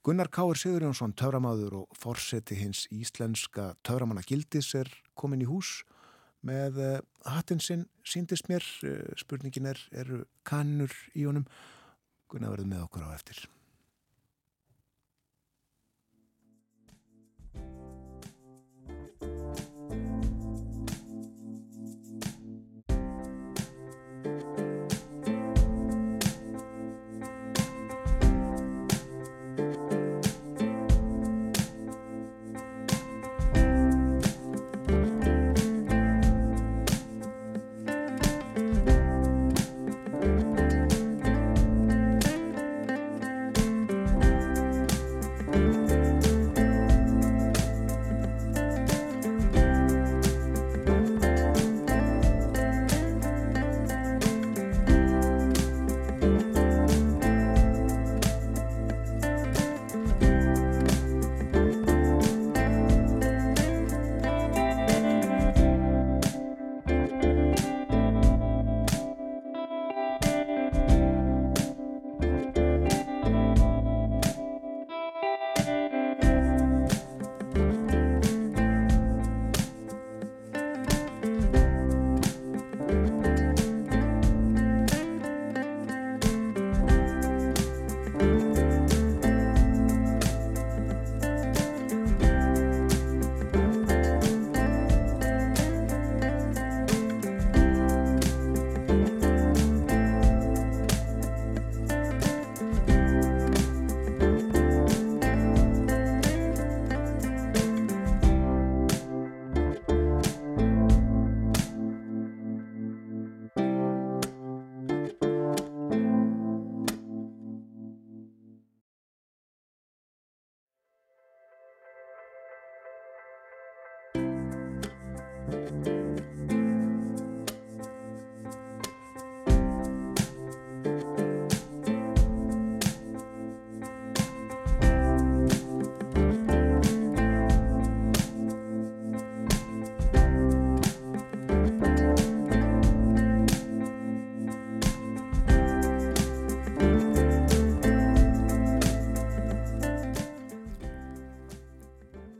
Gunnar 0.07 0.29
Káur 0.31 0.55
Sigurjónsson, 0.55 1.11
töframaður 1.19 1.81
og 1.81 1.97
forseti 1.99 2.55
hins 2.55 2.85
íslenska 2.95 3.73
töframanna 3.83 4.23
gildis 4.23 4.71
er 4.79 4.87
komin 5.19 5.43
í 5.43 5.49
hús 5.49 5.81
með 6.47 6.79
hattinn 7.27 7.59
sinn 7.59 7.83
síndist 8.07 8.47
mér, 8.47 8.63
spurningin 9.19 9.67
er 9.73 9.81
eru 9.91 10.23
kannur 10.47 10.93
í 11.11 11.27
honum? 11.27 11.47
Gunnar 12.31 12.55
verður 12.55 12.71
með 12.71 12.87
okkur 12.87 13.07
á 13.07 13.11
eftir 13.17 13.43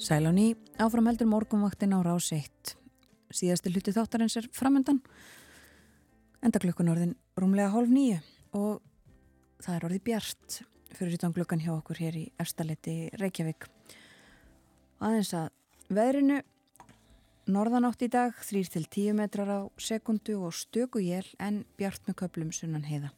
Sæl 0.08 0.24
á 0.24 0.32
ný, 0.32 0.56
áframheldur 0.80 1.28
morgunvaktin 1.28 1.92
á 1.92 2.00
rás 2.00 2.32
1. 2.32 2.78
Síðasti 3.28 3.74
hluti 3.74 3.92
þáttarins 3.92 4.38
er 4.40 4.46
framöndan. 4.56 5.02
Endaklökkun 6.40 6.94
orðin 6.94 7.12
rúmlega 7.36 7.74
hálf 7.74 7.92
nýju 7.92 8.22
og 8.56 8.80
það 9.60 9.74
er 9.76 9.88
orðið 9.90 10.06
bjart 10.08 10.58
fyrir 10.96 11.18
utan 11.20 11.36
glöggan 11.36 11.66
hjá 11.66 11.74
okkur 11.74 12.00
hér 12.00 12.22
í 12.22 12.24
Efstaletti 12.40 12.96
Reykjavík. 13.20 13.68
Aðeins 15.04 15.34
að 15.36 15.52
veðrinu 15.92 16.40
norðanátt 17.52 18.08
í 18.08 18.14
dag 18.16 18.32
3-10 18.48 19.12
metrar 19.18 19.52
á 19.52 19.60
sekundu 19.76 20.40
og 20.40 20.56
stöku 20.56 21.04
jél 21.04 21.28
en 21.36 21.66
bjart 21.76 22.08
með 22.08 22.22
köplum 22.24 22.56
sunnan 22.56 22.88
heiða. 22.88 23.12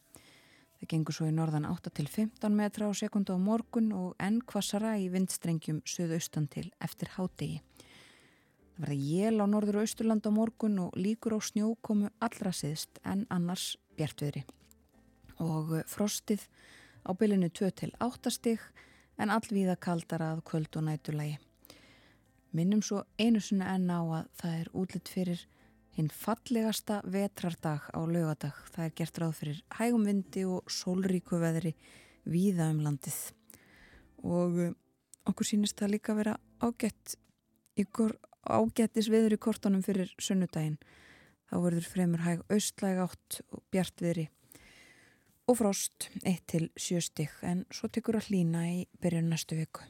Það 0.80 0.88
gengur 0.94 1.12
svo 1.12 1.26
í 1.28 1.32
norðan 1.36 1.66
8-15 1.68 2.54
metra 2.56 2.86
á 2.88 2.92
sekundu 2.96 3.34
á 3.36 3.38
morgun 3.38 3.90
og 3.92 4.14
enn 4.16 4.38
kvassara 4.48 4.94
í 4.96 5.10
vindstrengjum 5.12 5.82
söðaustan 5.84 6.46
til 6.48 6.70
eftir 6.80 7.10
hádegi. 7.18 7.58
Það 8.72 8.86
verða 8.86 8.96
jél 8.96 9.44
á 9.44 9.46
norður 9.52 9.76
og 9.76 9.84
austurland 9.84 10.24
á 10.24 10.32
morgun 10.32 10.78
og 10.86 10.96
líkur 10.96 11.36
á 11.36 11.40
snjó 11.44 11.74
komu 11.84 12.08
allra 12.24 12.54
siðst 12.56 12.96
en 13.04 13.26
annars 13.28 13.74
bjartviðri. 14.00 14.46
Og 15.44 15.76
frostið 15.84 16.46
á 17.04 17.12
bylinu 17.12 17.52
2-8 17.52 18.32
stig 18.32 18.64
en 19.20 19.28
allvíða 19.28 19.76
kaldara 19.76 20.32
að 20.32 20.44
kvöld 20.48 20.80
og 20.80 20.88
nætulagi. 20.88 21.36
Minnum 22.56 22.80
svo 22.80 23.04
einu 23.20 23.44
sinna 23.44 23.74
enn 23.76 23.92
á 23.92 24.00
að 24.00 24.30
það 24.40 24.54
er 24.62 24.72
útlitt 24.72 25.12
fyrir 25.12 25.44
hinn 25.96 26.10
fallegasta 26.14 27.00
vetrardag 27.04 27.90
á 27.90 28.00
laugadag. 28.04 28.56
Það 28.72 28.86
er 28.86 28.96
gert 29.00 29.20
ráð 29.20 29.34
fyrir 29.40 29.60
hægum 29.78 30.06
vindi 30.06 30.44
og 30.46 30.70
sólríku 30.70 31.40
veðri 31.42 31.74
víða 32.28 32.70
um 32.72 32.82
landið. 32.84 33.18
Og 34.24 34.58
uh, 34.66 34.72
okkur 35.30 35.48
sínist 35.48 35.78
það 35.80 35.94
líka 35.96 36.14
að 36.14 36.22
vera 36.22 36.36
ágætt 36.60 37.16
ykkur 37.80 38.16
ágættis 38.46 39.10
veður 39.12 39.36
í 39.36 39.40
kortunum 39.40 39.84
fyrir 39.84 40.12
sunnudaginn. 40.20 40.78
Þá 41.50 41.56
verður 41.64 41.88
fremur 41.90 42.22
hæg 42.24 42.44
austlæg 42.52 43.00
átt 43.02 43.40
og 43.50 43.64
bjartviðri 43.74 44.28
og 45.50 45.56
frost 45.58 46.06
1-7 46.22 47.00
stygg 47.02 47.40
en 47.46 47.64
svo 47.74 47.90
tekur 47.90 48.20
að 48.20 48.30
hlýna 48.30 48.66
í 48.70 48.84
byrjun 49.02 49.32
næstu 49.32 49.58
viku. 49.58 49.82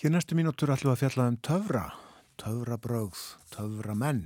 Hér 0.00 0.10
næstu 0.10 0.34
mínútur 0.34 0.72
ætlum 0.74 0.90
við 0.90 0.96
að 0.96 1.02
fjalla 1.04 1.28
um 1.30 1.36
töfra, 1.46 1.84
töfrabrögð, 2.42 3.20
töframenn. 3.54 4.24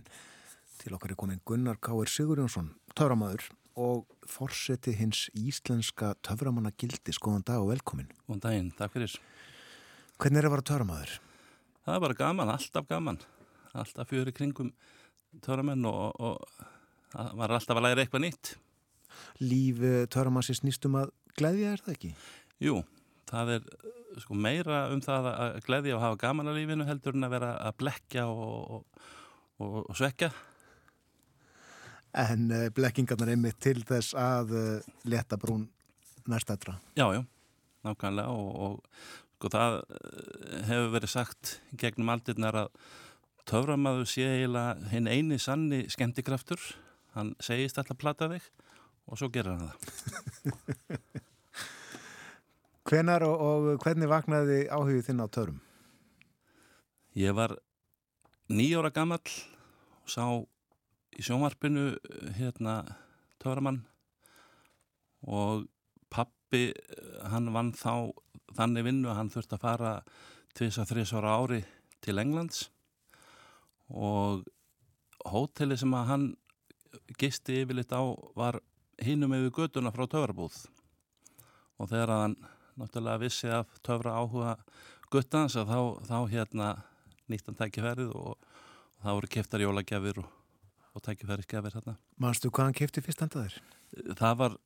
Til 0.78 0.94
okkar 0.94 1.10
er 1.10 1.18
komin 1.18 1.40
Gunnar 1.42 1.78
Káir 1.82 2.06
Sigurjónsson, 2.06 2.68
töframæður 2.94 3.48
og 3.78 4.04
forseti 4.30 4.92
hins 4.94 5.24
íslenska 5.34 6.12
töframanna 6.22 6.70
gildi. 6.78 7.10
Skoðan 7.14 7.42
dag 7.46 7.64
og 7.64 7.72
velkomin. 7.72 8.06
Góðan 8.28 8.42
daginn, 8.44 8.68
takk 8.78 8.94
fyrir. 8.94 9.16
Hvernig 10.22 10.38
er 10.38 10.46
að 10.46 10.54
vara 10.54 10.66
töframæður? 10.70 11.14
Það 11.82 11.96
er 11.96 12.04
bara 12.04 12.18
gaman, 12.20 12.52
alltaf 12.54 12.86
gaman. 12.86 13.18
Alltaf 13.74 14.10
fyrir 14.12 14.34
kringum 14.36 14.70
töframenn 15.42 15.82
og, 15.90 16.14
og 16.22 16.46
það 17.10 17.32
var 17.40 17.54
alltaf 17.56 17.80
að 17.80 17.86
læra 17.88 18.04
eitthvað 18.04 18.24
nýtt. 18.28 18.50
Líf 19.42 19.82
töframann 20.14 20.46
sér 20.46 20.60
snýstum 20.60 20.98
að 21.00 21.10
glæðja 21.40 21.72
er 21.74 21.82
það 21.86 21.96
ekki? 21.96 22.12
Jú, 22.62 22.82
það 23.30 23.56
er 23.56 23.72
sko 24.22 24.38
meira 24.38 24.84
um 24.94 25.02
það 25.02 25.26
að 25.32 25.58
glæðja 25.66 25.98
og 25.98 26.04
hafa 26.06 26.20
gaman 26.22 26.52
að 26.52 26.60
lífinu 26.60 26.86
heldur 26.86 27.18
en 27.18 27.26
að 27.26 27.34
vera 27.34 27.50
að 27.66 27.80
blekja 27.82 28.28
og, 28.30 28.86
og, 29.58 29.82
og 29.82 29.98
svekja. 29.98 30.30
En 32.18 32.50
uh, 32.50 32.66
blekkingarnar 32.74 33.30
einmitt 33.34 33.60
til 33.62 33.82
þess 33.86 34.16
að 34.18 34.54
uh, 34.58 34.86
leta 35.06 35.38
brún 35.38 35.68
næstættra. 36.28 36.74
Já, 36.98 37.06
já, 37.14 37.22
nákvæmlega 37.86 38.32
og, 38.34 38.48
og 38.66 39.28
sko 39.38 39.50
það 39.54 39.76
uh, 39.78 40.64
hefur 40.66 40.90
verið 40.96 41.14
sagt 41.14 41.54
gegnum 41.78 42.10
aldirnar 42.14 42.64
að 42.64 42.82
töframaður 43.48 44.10
sé 44.10 44.26
eiginlega 44.32 44.90
hinn 44.92 45.08
eini 45.08 45.38
sanni 45.40 45.84
skemmtikraftur. 45.92 46.60
Hann 47.14 47.32
segist 47.42 47.78
alltaf 47.80 48.00
platta 48.00 48.28
þig 48.34 48.44
og 49.08 49.20
svo 49.20 49.30
gerir 49.32 49.54
hann 49.54 49.70
það. 49.70 49.78
Hvenar 52.88 53.24
og, 53.26 53.40
og 53.44 53.82
hvernig 53.84 54.08
vaknaði 54.08 54.62
áhugið 54.72 55.08
þinn 55.10 55.24
á 55.24 55.26
törum? 55.28 55.58
Ég 57.18 57.34
var 57.36 57.56
nýjóra 58.48 58.90
gammal 58.94 59.20
og 59.20 60.12
sá 60.12 60.24
í 61.18 61.24
sjónvarpinu 61.26 61.90
hérna 62.38 62.80
töramann 63.42 63.82
og 65.26 65.66
pappi 66.10 66.70
hann 67.32 67.50
vann 67.54 67.72
þá 67.74 68.14
þannig 68.56 68.86
vinnu 68.86 69.10
að 69.10 69.18
hann 69.18 69.32
þurfti 69.32 69.56
að 69.56 69.64
fara 69.64 69.92
tvisa 70.56 70.86
þrjus 70.88 71.14
ára 71.18 71.34
ári 71.38 71.60
til 72.04 72.18
Englands. 72.22 72.68
Og 73.88 74.46
hóteli 75.26 75.76
sem 75.78 75.94
að 75.96 76.08
hann 76.12 76.26
gisti 77.20 77.62
yfirleitt 77.62 77.92
á 77.92 78.02
var 78.38 78.60
hinnum 79.02 79.34
yfir 79.36 79.54
göduna 79.62 79.92
frá 79.94 80.06
töfrabúð. 80.06 80.56
Og 81.78 81.90
þegar 81.90 82.14
að 82.14 82.24
hann 82.24 82.38
náttúrulega 82.78 83.22
vissi 83.22 83.50
af 83.50 83.78
töfra 83.86 84.16
áhuga 84.18 84.56
guttans 85.10 85.56
að 85.58 85.70
þá, 85.72 85.80
þá 86.08 86.18
hérna 86.32 86.68
nýttan 87.28 87.58
tækifærið 87.58 88.14
og, 88.14 88.34
og 88.38 89.04
þá 89.04 89.10
voru 89.12 89.30
keftar 89.34 89.64
jólagjafir 89.64 90.22
og, 90.22 90.37
og 90.98 91.04
tækifærisgjafir 91.06 91.78
hérna. 91.78 91.96
Manstu 92.18 92.50
hvað 92.50 92.70
hann 92.70 92.78
kefti 92.78 93.04
fyrst 93.04 93.22
handaðir? 93.24 93.56
Það 94.18 94.34
var 94.42 94.58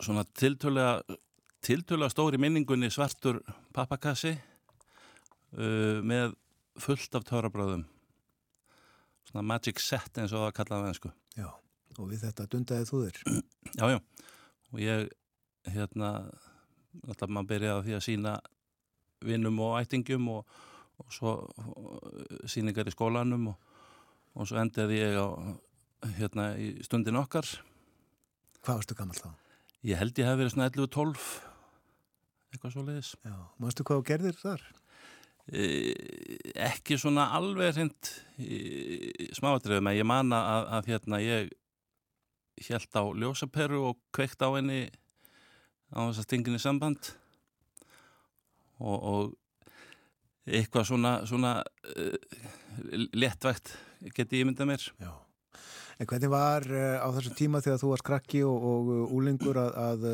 svona 0.00 0.26
tiltölega 0.34 2.10
stóri 2.12 2.40
minningunni 2.40 2.90
svartur 2.92 3.40
pappakassi 3.76 4.34
uh, 4.34 6.00
með 6.02 6.36
fullt 6.80 7.16
af 7.18 7.26
töfrabröðum 7.28 7.86
svona 9.30 9.46
magic 9.46 9.80
set 9.82 10.18
eins 10.18 10.34
og 10.34 10.46
það 10.46 10.54
kallaði 10.58 10.82
með 10.82 10.92
einsku. 10.92 11.12
Já, 11.38 11.48
og 11.96 12.10
við 12.10 12.24
þetta 12.26 12.46
dundaði 12.50 12.88
þú 12.88 13.02
þér? 13.04 13.20
Já, 13.78 13.84
já, 13.92 13.98
og 14.72 14.80
ég 14.82 15.10
hérna 15.70 16.08
alltaf 17.06 17.30
maður 17.30 17.50
byrjaði 17.52 17.84
því 17.86 17.94
að 17.94 18.02
sína 18.02 18.32
vinnum 19.22 19.60
og 19.62 19.76
ættingum 19.78 20.26
og, 20.32 20.54
og 20.98 21.12
svo 21.14 21.34
síningar 22.50 22.88
í 22.88 22.94
skólanum 22.94 23.52
og, 23.52 23.69
og 24.36 24.48
svo 24.48 24.60
endaði 24.60 25.00
ég 25.00 25.18
á 25.18 25.26
hérna 26.18 26.52
í 26.60 26.72
stundin 26.86 27.18
okkar 27.20 27.48
Hvað 28.60 28.76
varstu 28.76 28.96
gammal 28.96 29.16
þá? 29.16 29.30
Ég 29.88 29.96
held 29.96 30.18
ég 30.20 30.28
hef 30.28 30.36
verið 30.36 30.52
svona 30.52 30.68
11-12 30.68 31.24
eitthvað 32.50 32.74
svo 32.74 32.84
leiðis 32.84 33.14
Já, 33.24 33.36
mannstu 33.62 33.86
hvað 33.88 34.04
gerðir 34.10 34.38
þar? 34.40 34.64
E, 35.50 35.64
ekki 36.68 36.98
svona 37.00 37.30
alveg 37.36 37.74
hreint 37.74 38.12
smáatriðum 39.36 39.90
að 39.90 39.98
ég 39.98 40.08
mana 40.08 40.42
að, 40.54 40.68
að 40.76 40.90
hérna 40.92 41.22
ég 41.24 41.50
held 42.68 42.98
á 43.00 43.02
ljósaperu 43.22 43.80
og 43.90 44.00
kveikt 44.14 44.44
á 44.44 44.48
henni 44.52 44.82
á 45.90 46.06
þess 46.06 46.22
að 46.22 46.26
stinginni 46.28 46.60
samband 46.62 47.12
og, 48.78 48.96
og 48.96 49.22
eitthvað 50.50 50.88
svona, 50.88 51.14
svona 51.28 51.54
uh, 51.60 52.18
léttvægt 53.16 53.72
geti 54.16 54.40
ég 54.40 54.48
myndað 54.48 54.70
mér. 54.72 54.86
Já. 55.00 55.12
En 56.00 56.08
hvernig 56.08 56.32
var 56.32 56.64
uh, 56.72 56.98
á 57.04 57.08
þessu 57.16 57.34
tíma 57.36 57.60
þegar 57.64 57.80
þú 57.82 57.92
varst 57.92 58.06
krakki 58.06 58.42
og, 58.48 58.68
og 58.70 59.16
úlingur 59.16 59.60
að, 59.60 59.74
að 59.76 60.06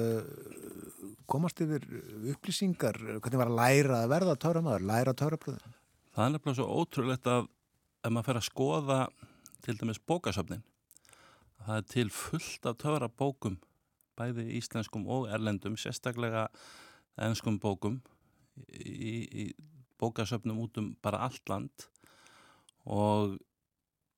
komast 1.31 1.61
yfir 1.63 1.85
upplýsingar? 2.33 2.99
Hvernig 3.21 3.43
var 3.43 3.53
að 3.53 3.61
læra 3.61 4.01
að 4.03 4.15
verða 4.15 4.39
törramæður, 4.43 4.89
læra 4.91 5.15
törrabröðin? 5.19 5.77
Það 6.17 6.25
er 6.25 6.33
nefnilega 6.35 6.59
svo 6.59 6.81
ótrúlegt 6.81 7.31
að 7.31 7.51
ef 8.07 8.13
maður 8.15 8.31
fer 8.31 8.41
að 8.41 8.49
skoða 8.49 8.99
til 9.67 9.77
dæmis 9.79 10.03
bókasöfnin 10.03 10.65
það 11.67 11.81
er 11.81 11.87
til 11.91 12.11
fullt 12.15 12.69
af 12.71 12.79
törrabókum 12.83 13.57
bæði 14.17 14.47
íslenskum 14.57 15.07
og 15.13 15.27
erlendum, 15.33 15.77
sérstaklega 15.77 16.47
ennskum 17.21 17.59
bókum 17.61 17.99
í, 18.71 19.27
í 19.27 19.45
bókasöfnum 20.01 20.63
út 20.63 20.79
um 20.81 20.93
bara 21.03 21.25
allt 21.27 21.51
land 21.51 21.89
og 22.87 23.37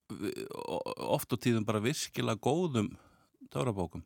oft 0.09 1.33
og 1.35 1.43
tíðum 1.43 1.67
bara 1.69 1.83
virkilega 1.85 2.41
góðum 2.41 2.93
törabókum 3.53 4.05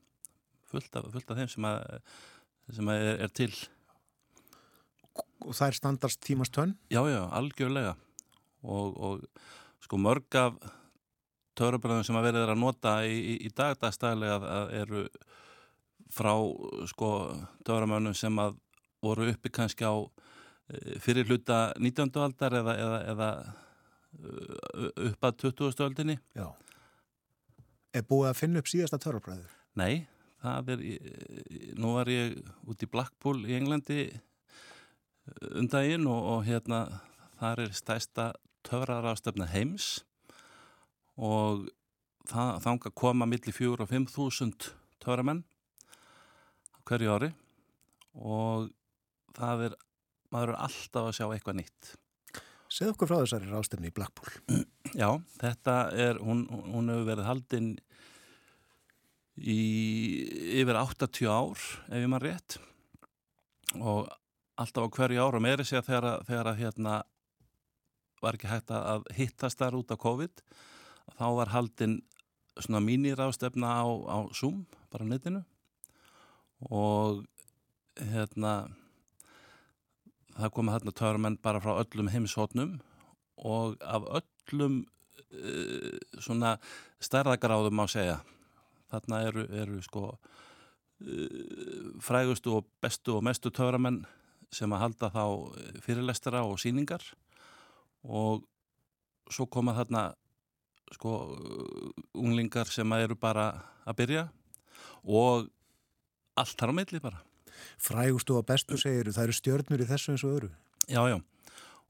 fullt 0.70 0.96
af, 0.98 1.08
fullt 1.12 1.30
af 1.30 1.38
þeim 1.38 1.50
sem, 1.52 1.68
að, 1.68 2.12
sem 2.78 2.90
að 2.90 3.06
er, 3.06 3.22
er 3.26 3.32
til 3.36 3.52
Og 5.42 5.52
það 5.58 5.66
er 5.66 5.76
standarst 5.76 6.20
tímast 6.24 6.54
tönn? 6.54 6.76
Já, 6.88 7.02
já, 7.10 7.20
algjörlega 7.34 7.96
og, 8.62 8.94
og 8.96 9.24
sko 9.82 9.98
mörg 9.98 10.36
af 10.38 10.56
törabröðum 11.58 12.06
sem 12.06 12.16
að 12.16 12.28
verið 12.30 12.52
að 12.52 12.60
nota 12.62 12.92
í, 13.04 13.16
í, 13.18 13.34
í 13.46 13.50
dagdagstæðilega 13.50 14.60
eru 14.78 15.02
frá 16.12 16.32
sko 16.88 17.10
töframönnum 17.66 18.14
sem 18.16 18.38
að 18.40 18.56
voru 19.02 19.26
uppi 19.32 19.50
kannski 19.52 19.84
á 19.84 19.94
fyrir 21.02 21.28
hluta 21.28 21.72
19. 21.78 22.12
aldar 22.22 22.56
eða, 22.60 22.76
eða, 22.78 23.00
eða 23.12 23.28
upp 24.20 25.28
að 25.28 25.38
20. 25.46 25.84
aldinni. 25.86 26.18
Já. 26.36 26.48
Er 27.92 28.06
búið 28.08 28.30
að 28.30 28.40
finna 28.40 28.62
upp 28.62 28.70
síðasta 28.70 29.00
törfabræður? 29.00 29.52
Nei, 29.78 30.06
það 30.42 30.72
er, 30.74 30.84
nú 31.80 31.94
var 31.96 32.10
ég 32.12 32.38
út 32.68 32.84
í 32.84 32.88
Blackpool 32.92 33.42
í 33.46 33.56
Englandi 33.56 34.06
undaginn 35.54 36.08
og, 36.10 36.22
og 36.34 36.46
hérna 36.48 36.82
þar 37.40 37.66
er 37.66 37.76
stæsta 37.76 38.32
töfrarástefna 38.66 39.48
heims 39.52 40.02
og 41.18 41.68
það, 42.28 42.58
þanga 42.64 42.92
koma 42.98 43.28
millir 43.28 43.54
fjögur 43.54 43.84
og 43.84 43.90
fimm 43.90 44.06
þúsund 44.10 44.72
töframenn 45.02 45.44
hverju 46.88 47.14
ári 47.14 47.32
og 48.18 48.70
það 49.36 49.66
er, 49.68 49.76
maður 50.34 50.54
er 50.54 50.62
alltaf 50.66 51.08
að 51.08 51.16
sjá 51.16 51.26
eitthvað 51.28 51.60
nýtt. 51.60 51.92
Segð 52.72 52.94
okkur 52.94 53.10
frá 53.10 53.18
þessari 53.20 53.50
rástefni 53.50 53.90
í 53.90 53.94
Blackpool. 53.94 54.62
Já, 54.96 55.08
þetta 55.42 55.76
er, 55.92 56.20
hún, 56.24 56.46
hún 56.48 56.88
hefur 56.88 57.08
verið 57.10 57.28
haldinn 57.28 57.70
í 59.36 59.60
yfir 60.60 60.78
80 60.80 61.28
ár, 61.28 61.60
ef 61.88 62.00
ég 62.00 62.08
maður 62.08 62.30
rétt 62.30 62.58
og 63.80 64.08
alltaf 64.60 64.88
á 64.88 64.94
hverju 64.96 65.24
ára 65.24 65.40
meiri 65.40 65.64
sé 65.64 65.78
að 65.80 65.88
þegar, 65.88 66.24
þegar 66.28 66.50
að 66.50 66.60
hérna 66.60 66.96
var 68.22 68.36
ekki 68.36 68.50
hægt 68.50 68.72
að 68.76 69.06
hittast 69.16 69.60
þar 69.60 69.78
út 69.80 69.94
af 69.94 70.00
COVID 70.02 70.42
þá 71.16 71.26
var 71.38 71.52
haldinn 71.52 71.96
svona 72.60 72.82
mínirafstefna 72.84 73.72
á, 73.80 73.84
á 73.88 74.18
Zoom, 74.36 74.66
bara 74.92 75.08
netinu 75.08 75.42
og 76.68 77.24
hérna 77.96 78.68
það 80.36 80.54
komið 80.56 80.76
þarna 80.76 80.94
törmenn 80.98 81.38
bara 81.42 81.60
frá 81.62 81.74
öllum 81.82 82.10
heimshotnum 82.12 82.76
og 83.42 83.76
af 83.82 84.06
öllum 84.20 84.82
uh, 85.32 85.98
svona 86.20 86.56
stærðagráðum 87.02 87.76
má 87.76 87.86
segja. 87.90 88.20
Þarna 88.92 89.22
eru, 89.28 89.46
eru 89.62 89.82
sko 89.84 90.06
uh, 90.12 91.42
frægustu 92.04 92.58
og 92.58 92.68
bestu 92.82 93.16
og 93.18 93.26
mestu 93.26 93.52
töramenn 93.54 94.02
sem 94.52 94.72
að 94.72 94.82
halda 94.84 95.12
þá 95.12 95.24
fyrirlestara 95.84 96.42
og 96.44 96.58
síningar 96.60 97.04
og 98.04 98.44
svo 99.32 99.46
koma 99.48 99.72
þarna 99.76 100.10
sko 100.92 101.12
unglingar 102.12 102.68
sem 102.68 102.92
eru 102.98 103.16
bara 103.16 103.48
að 103.88 103.98
byrja 104.02 104.24
og 105.08 105.48
allt 106.36 106.58
þar 106.58 106.72
á 106.72 106.78
milli 106.78 107.00
bara 107.00 107.22
Frægustu 107.82 108.36
og 108.38 108.46
bestu 108.48 108.78
segir 108.80 109.10
það 109.12 109.28
eru 109.28 109.38
stjörnur 109.38 109.84
í 109.84 109.88
þessu 109.88 110.14
eins 110.14 110.26
og 110.26 110.38
öru 110.40 110.52
Já, 110.90 111.02
já. 111.06 111.18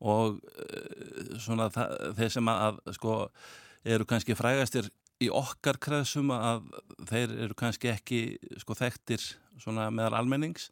Og 0.03 0.41
uh, 0.43 1.37
svona 1.41 1.69
þeir 1.73 2.33
sem 2.35 2.51
að, 2.51 2.81
sko 2.99 3.15
eru 3.89 4.07
kannski 4.09 4.37
frægastir 4.39 4.91
í 5.23 5.29
okkar 5.33 5.79
kreðsum 5.83 6.33
að 6.35 6.67
þeir 7.11 7.37
eru 7.47 7.57
kannski 7.59 7.91
ekki 7.93 8.21
sko 8.63 8.77
þekktir 8.79 9.23
svona 9.61 9.89
meðal 9.95 10.19
almennings. 10.23 10.71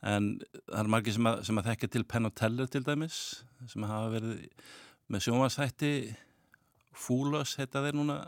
En 0.00 0.38
það 0.64 0.80
er 0.80 0.90
margir 0.94 1.16
sem 1.16 1.28
að, 1.28 1.42
sem 1.48 1.60
að 1.60 1.70
þekkja 1.70 1.90
til 1.92 2.04
Penn 2.08 2.28
og 2.28 2.36
Teller 2.40 2.70
til 2.72 2.84
dæmis 2.86 3.18
sem 3.68 3.84
hafa 3.84 4.12
verið 4.14 4.44
með 5.12 5.26
sjónvarsætti 5.26 5.94
Fúlös 6.96 7.56
heita 7.60 7.82
þeir 7.84 7.98
núna. 7.98 8.18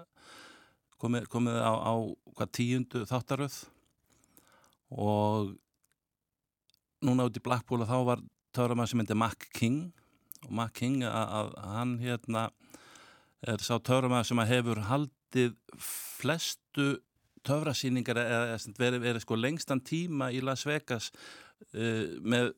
Komið, 1.02 1.26
komið 1.32 1.56
á, 1.58 1.72
á 1.82 2.44
tíundu 2.54 3.02
þáttaröð. 3.10 3.56
Og 4.92 5.54
núna 7.04 7.26
út 7.28 7.38
í 7.38 7.44
Blackpool 7.44 7.84
þá 7.88 7.98
var 8.06 8.22
töframann 8.56 8.88
sem 8.90 9.02
heitir 9.02 9.18
Mac 9.18 9.48
King. 9.56 9.92
Og 10.46 10.52
Mac 10.58 10.74
King 10.78 11.02
að, 11.06 11.54
hann 11.76 11.96
hérna 12.02 12.48
er 13.46 13.62
sá 13.62 13.76
töframann 13.78 14.26
sem 14.26 14.40
hefur 14.46 14.82
haldið 14.88 15.56
flestu 15.82 16.96
töfrasýningar 17.46 18.20
eða 18.22 18.58
verið, 18.78 19.00
verið 19.02 19.24
sko 19.24 19.38
lengstan 19.38 19.82
tíma 19.82 20.30
í 20.30 20.42
Las 20.44 20.62
Vegas 20.68 21.10
uh, 21.74 22.18
með 22.22 22.52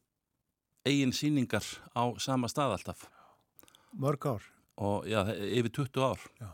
eigin 0.85 1.15
sýningar 1.17 1.65
á 1.97 2.05
sama 2.21 2.51
stað 2.53 2.77
alltaf. 2.77 3.07
Mörg 3.97 4.27
ár. 4.29 4.45
Og 4.75 5.07
já, 5.07 5.23
yfir 5.31 5.71
20 5.87 6.05
ár. 6.05 6.23
Já. 6.41 6.51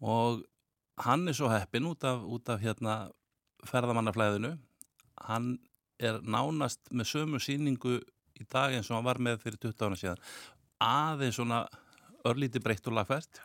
og 0.00 0.44
hann 1.04 1.28
er 1.28 1.34
svo 1.36 1.48
heppin 1.48 1.88
út 1.88 2.04
af, 2.04 2.22
út 2.22 2.48
af 2.48 2.60
hérna 2.60 3.10
ferðamannaflæðinu. 3.66 4.56
Hann 5.28 5.58
er 5.98 6.20
nánast 6.22 6.82
með 6.92 7.10
sömu 7.12 7.40
síningu 7.42 7.98
í 8.36 8.46
dag 8.52 8.74
eins 8.76 8.90
og 8.90 8.98
hann 8.98 9.08
var 9.08 9.20
með 9.22 9.40
fyrir 9.44 9.60
20 9.62 9.86
ára 9.86 9.98
síðan. 10.00 10.24
Aðeins 10.82 11.38
svona 11.38 11.62
örlíti 12.28 12.60
breytt 12.62 12.88
og 12.90 12.96
lagfært. 12.98 13.40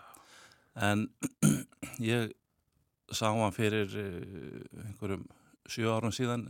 En 0.76 1.07
ég 2.11 2.32
sá 3.11 3.30
hann 3.32 3.56
fyrir 3.56 3.91
einhverjum 3.95 5.28
7 5.69 5.88
árum 5.91 6.15
síðan 6.15 6.48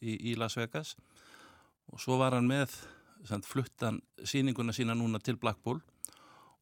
í, 0.00 0.14
í 0.32 0.36
Las 0.38 0.58
Vegas. 0.58 0.94
Og 1.90 2.02
svo 2.02 2.18
var 2.20 2.36
hann 2.36 2.48
með 2.50 2.74
samt, 3.26 3.46
fluttan 3.46 4.00
síninguna 4.22 4.74
sína 4.74 4.94
núna 4.94 5.20
til 5.22 5.38
Blackpool. 5.40 5.80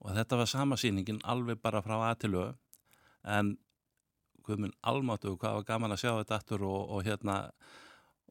Og 0.04 0.12
þetta 0.16 0.40
var 0.40 0.48
sama 0.48 0.76
síningin 0.80 1.22
alveg 1.24 1.60
bara 1.62 1.82
frá 1.84 1.96
aðtilögu 2.10 2.52
en 3.24 3.54
mun 4.44 4.74
almátu 4.84 5.38
hvað 5.40 5.54
var 5.56 5.64
gaman 5.64 5.94
að 5.94 6.02
sjá 6.02 6.10
þetta 6.18 6.36
aftur 6.36 6.64
og, 6.68 6.90
og 6.92 7.06
hérna 7.06 7.36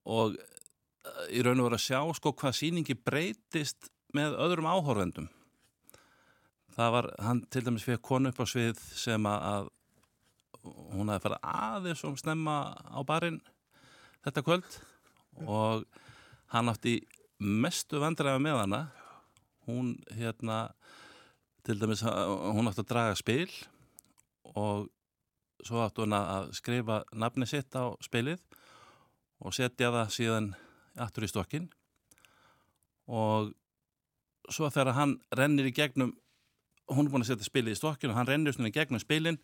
og 0.04 0.36
í 1.32 1.44
raun 1.44 1.62
og 1.62 1.70
veru 1.70 1.80
að 1.80 1.86
sjá 1.86 2.00
sko 2.18 2.34
hvað 2.40 2.58
síningi 2.60 2.96
breytist 2.96 3.90
með 4.16 4.38
öðrum 4.46 4.70
áhórvendum 4.70 5.30
það 6.74 6.94
var, 6.96 7.10
hann 7.22 7.42
til 7.54 7.64
dæmis 7.66 7.86
fyrir 7.86 8.02
konu 8.04 8.32
upp 8.32 8.42
á 8.42 8.46
svið 8.50 8.80
sem 8.98 9.28
að, 9.30 9.70
hún 10.96 11.12
hefði 11.12 11.26
farið 11.28 11.50
aðeins 11.54 12.06
og 12.08 12.20
snemma 12.22 12.58
á 12.74 13.00
barinn 13.06 13.42
þetta 14.24 14.46
kvöld 14.46 14.80
og 15.44 15.84
hann 16.54 16.72
átti 16.72 17.00
mestu 17.44 18.00
vandræði 18.02 18.42
með 18.44 18.60
hana. 18.62 18.82
Hún 19.68 19.96
hérna 20.16 20.66
til 21.64 21.78
dæmis 21.80 22.04
hún 22.04 22.70
átti 22.70 22.84
að 22.84 22.90
draga 22.92 23.20
spil 23.20 23.50
og 24.54 24.90
svo 25.64 25.84
átti 25.84 26.04
hún 26.04 26.18
að 26.18 26.52
skrifa 26.58 27.04
nafni 27.16 27.48
sitt 27.50 27.76
á 27.76 27.96
spilið 28.04 28.42
og 29.44 29.56
setja 29.56 29.92
það 29.92 30.14
síðan 30.18 30.50
aftur 31.04 31.28
í 31.28 31.32
stokkin 31.32 31.70
og 33.12 33.52
svo 34.52 34.70
þegar 34.72 34.98
hann 34.98 35.18
rennir 35.36 35.70
í 35.70 35.76
gegnum 35.76 36.14
hún 36.92 37.08
er 37.08 37.14
búin 37.14 37.24
að 37.24 37.34
setja 37.34 37.48
spilið 37.48 37.76
í 37.76 37.80
stokkin 37.80 38.12
og 38.12 38.20
hann 38.20 38.30
rennir 38.30 38.56
í 38.56 38.74
gegnum 38.74 39.02
spilin 39.02 39.40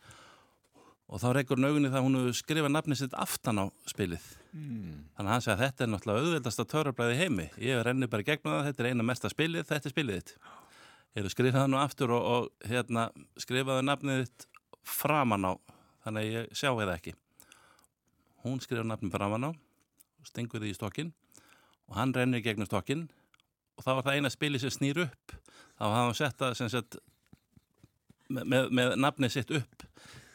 og 1.09 1.21
þá 1.21 1.29
reykur 1.33 1.59
naugunni 1.59 1.89
það 1.89 2.05
hún 2.05 2.17
hefur 2.19 2.37
skrifað 2.37 2.73
nafnið 2.75 2.99
sitt 2.99 3.15
aftan 3.17 3.63
á 3.63 3.65
spilið. 3.89 4.25
Mm. 4.49 5.05
þannig 5.13 5.29
að 5.29 5.33
hann 5.33 5.43
segja 5.45 5.55
að 5.55 5.63
þetta 5.63 5.83
er 5.83 5.89
náttúrulega 5.93 6.21
auðveldast 6.25 6.61
að 6.61 6.67
törrablaði 6.73 7.17
heimi. 7.19 7.47
Ég 7.61 7.81
rennir 7.85 8.09
bara 8.09 8.25
gegnum 8.25 8.53
það, 8.53 8.67
þetta 8.67 8.83
er 8.83 8.89
eina 8.89 9.05
mesta 9.05 9.31
spilið 9.33 9.65
þetta 9.69 9.89
er 9.89 9.95
spilið 9.95 10.19
þitt. 10.19 10.35
Hefur 11.17 11.33
skrifað 11.33 11.63
það 11.63 11.71
nú 11.73 11.79
aftur 11.81 12.13
og, 12.13 12.27
og 12.29 12.69
hérna, 12.69 13.07
skrifaði 13.41 13.87
nafnið 13.87 14.21
þitt 14.23 14.45
framan 14.85 15.49
á 15.49 15.53
þannig 16.05 16.21
að 16.21 16.29
ég 16.35 16.53
sjá 16.61 16.69
eða 16.75 16.97
ekki. 16.99 17.15
Hún 18.45 18.61
skrifaði 18.61 18.91
nafnið 18.91 19.15
framan 19.17 19.49
á 19.49 19.51
stengur 20.27 20.61
því 20.63 20.73
í 20.73 20.77
stokkin 20.77 21.13
og 21.89 21.97
hann 21.97 22.13
rennir 22.15 22.43
gegnum 22.45 22.67
stokkin 22.69 23.07
og 23.79 23.85
þá 23.85 23.91
var 23.93 24.05
það 24.07 24.19
eina 24.19 24.31
spili 24.33 24.59
sem 24.61 24.73
snýr 24.73 25.05
upp. 25.05 25.35
Þá 25.79 25.85
hafði 25.85 26.01
hann 26.03 26.17
sett 26.19 26.43
sem 26.59 26.71
sett 26.71 26.99
með, 28.29 28.67
með, 28.75 28.95
nafnið 28.99 29.35
sitt 29.37 29.53
upp 29.55 29.85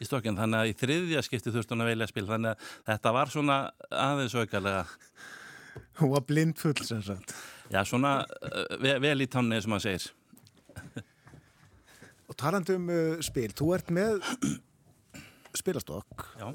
í 0.01 0.07
stokkin 0.07 0.37
þannig 0.39 0.61
að 0.61 0.71
í 0.71 0.75
þriðja 0.81 1.23
skipti 1.25 1.53
þurfti 1.53 1.75
hann 1.75 1.85
að 1.85 1.91
velja 1.93 2.09
spil. 2.09 2.25
Þannig 2.29 2.51
að 2.51 2.69
þetta 2.89 3.15
var 3.15 3.33
svona 3.33 3.57
aðeins 3.93 4.35
aukalega. 4.35 4.85
Hún 6.01 6.13
var 6.15 6.25
blindfull 6.27 6.77
sem 6.87 7.03
sagt. 7.05 7.35
Já 7.71 7.81
svona 7.87 8.17
uh, 8.25 8.77
vel, 8.81 8.97
vel 9.03 9.17
í 9.23 9.29
tanni 9.31 9.61
sem 9.61 9.75
hann 9.75 9.83
segir. 9.83 10.09
Og 12.25 12.37
talandi 12.41 12.73
um 12.79 12.89
uh, 12.89 13.19
spil, 13.23 13.51
þú 13.53 13.73
ert 13.77 13.93
með 13.93 14.25
spilastokk. 15.55 16.31
Já 16.41 16.49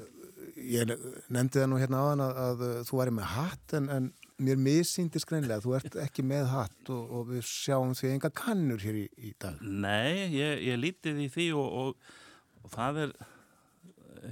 Ég 0.61 0.91
nefndi 1.31 1.61
það 1.61 1.69
nú 1.71 1.79
hérna 1.81 2.01
á 2.01 2.05
hann 2.11 2.23
að, 2.25 2.41
að 2.45 2.63
þú 2.89 2.99
væri 2.99 3.13
með 3.17 3.29
hatt 3.35 3.75
en, 3.77 3.89
en 3.91 4.09
mér 4.41 4.61
missýndist 4.61 5.27
greinlega, 5.29 5.61
þú 5.63 5.75
ert 5.77 5.97
ekki 6.01 6.25
með 6.25 6.47
hatt 6.51 6.91
og, 6.93 7.13
og 7.17 7.29
við 7.29 7.43
sjáum 7.47 7.93
því 7.97 8.15
enga 8.15 8.31
kannur 8.41 8.81
hér 8.81 9.03
í, 9.03 9.05
í 9.29 9.33
dag. 9.41 9.61
Nei, 9.61 10.31
ég, 10.33 10.63
ég 10.69 10.81
lítið 10.81 11.21
í 11.25 11.29
því 11.33 11.47
og, 11.61 11.77
og, 11.83 12.17
og 12.65 12.73
það 12.73 13.03
er, 13.05 13.13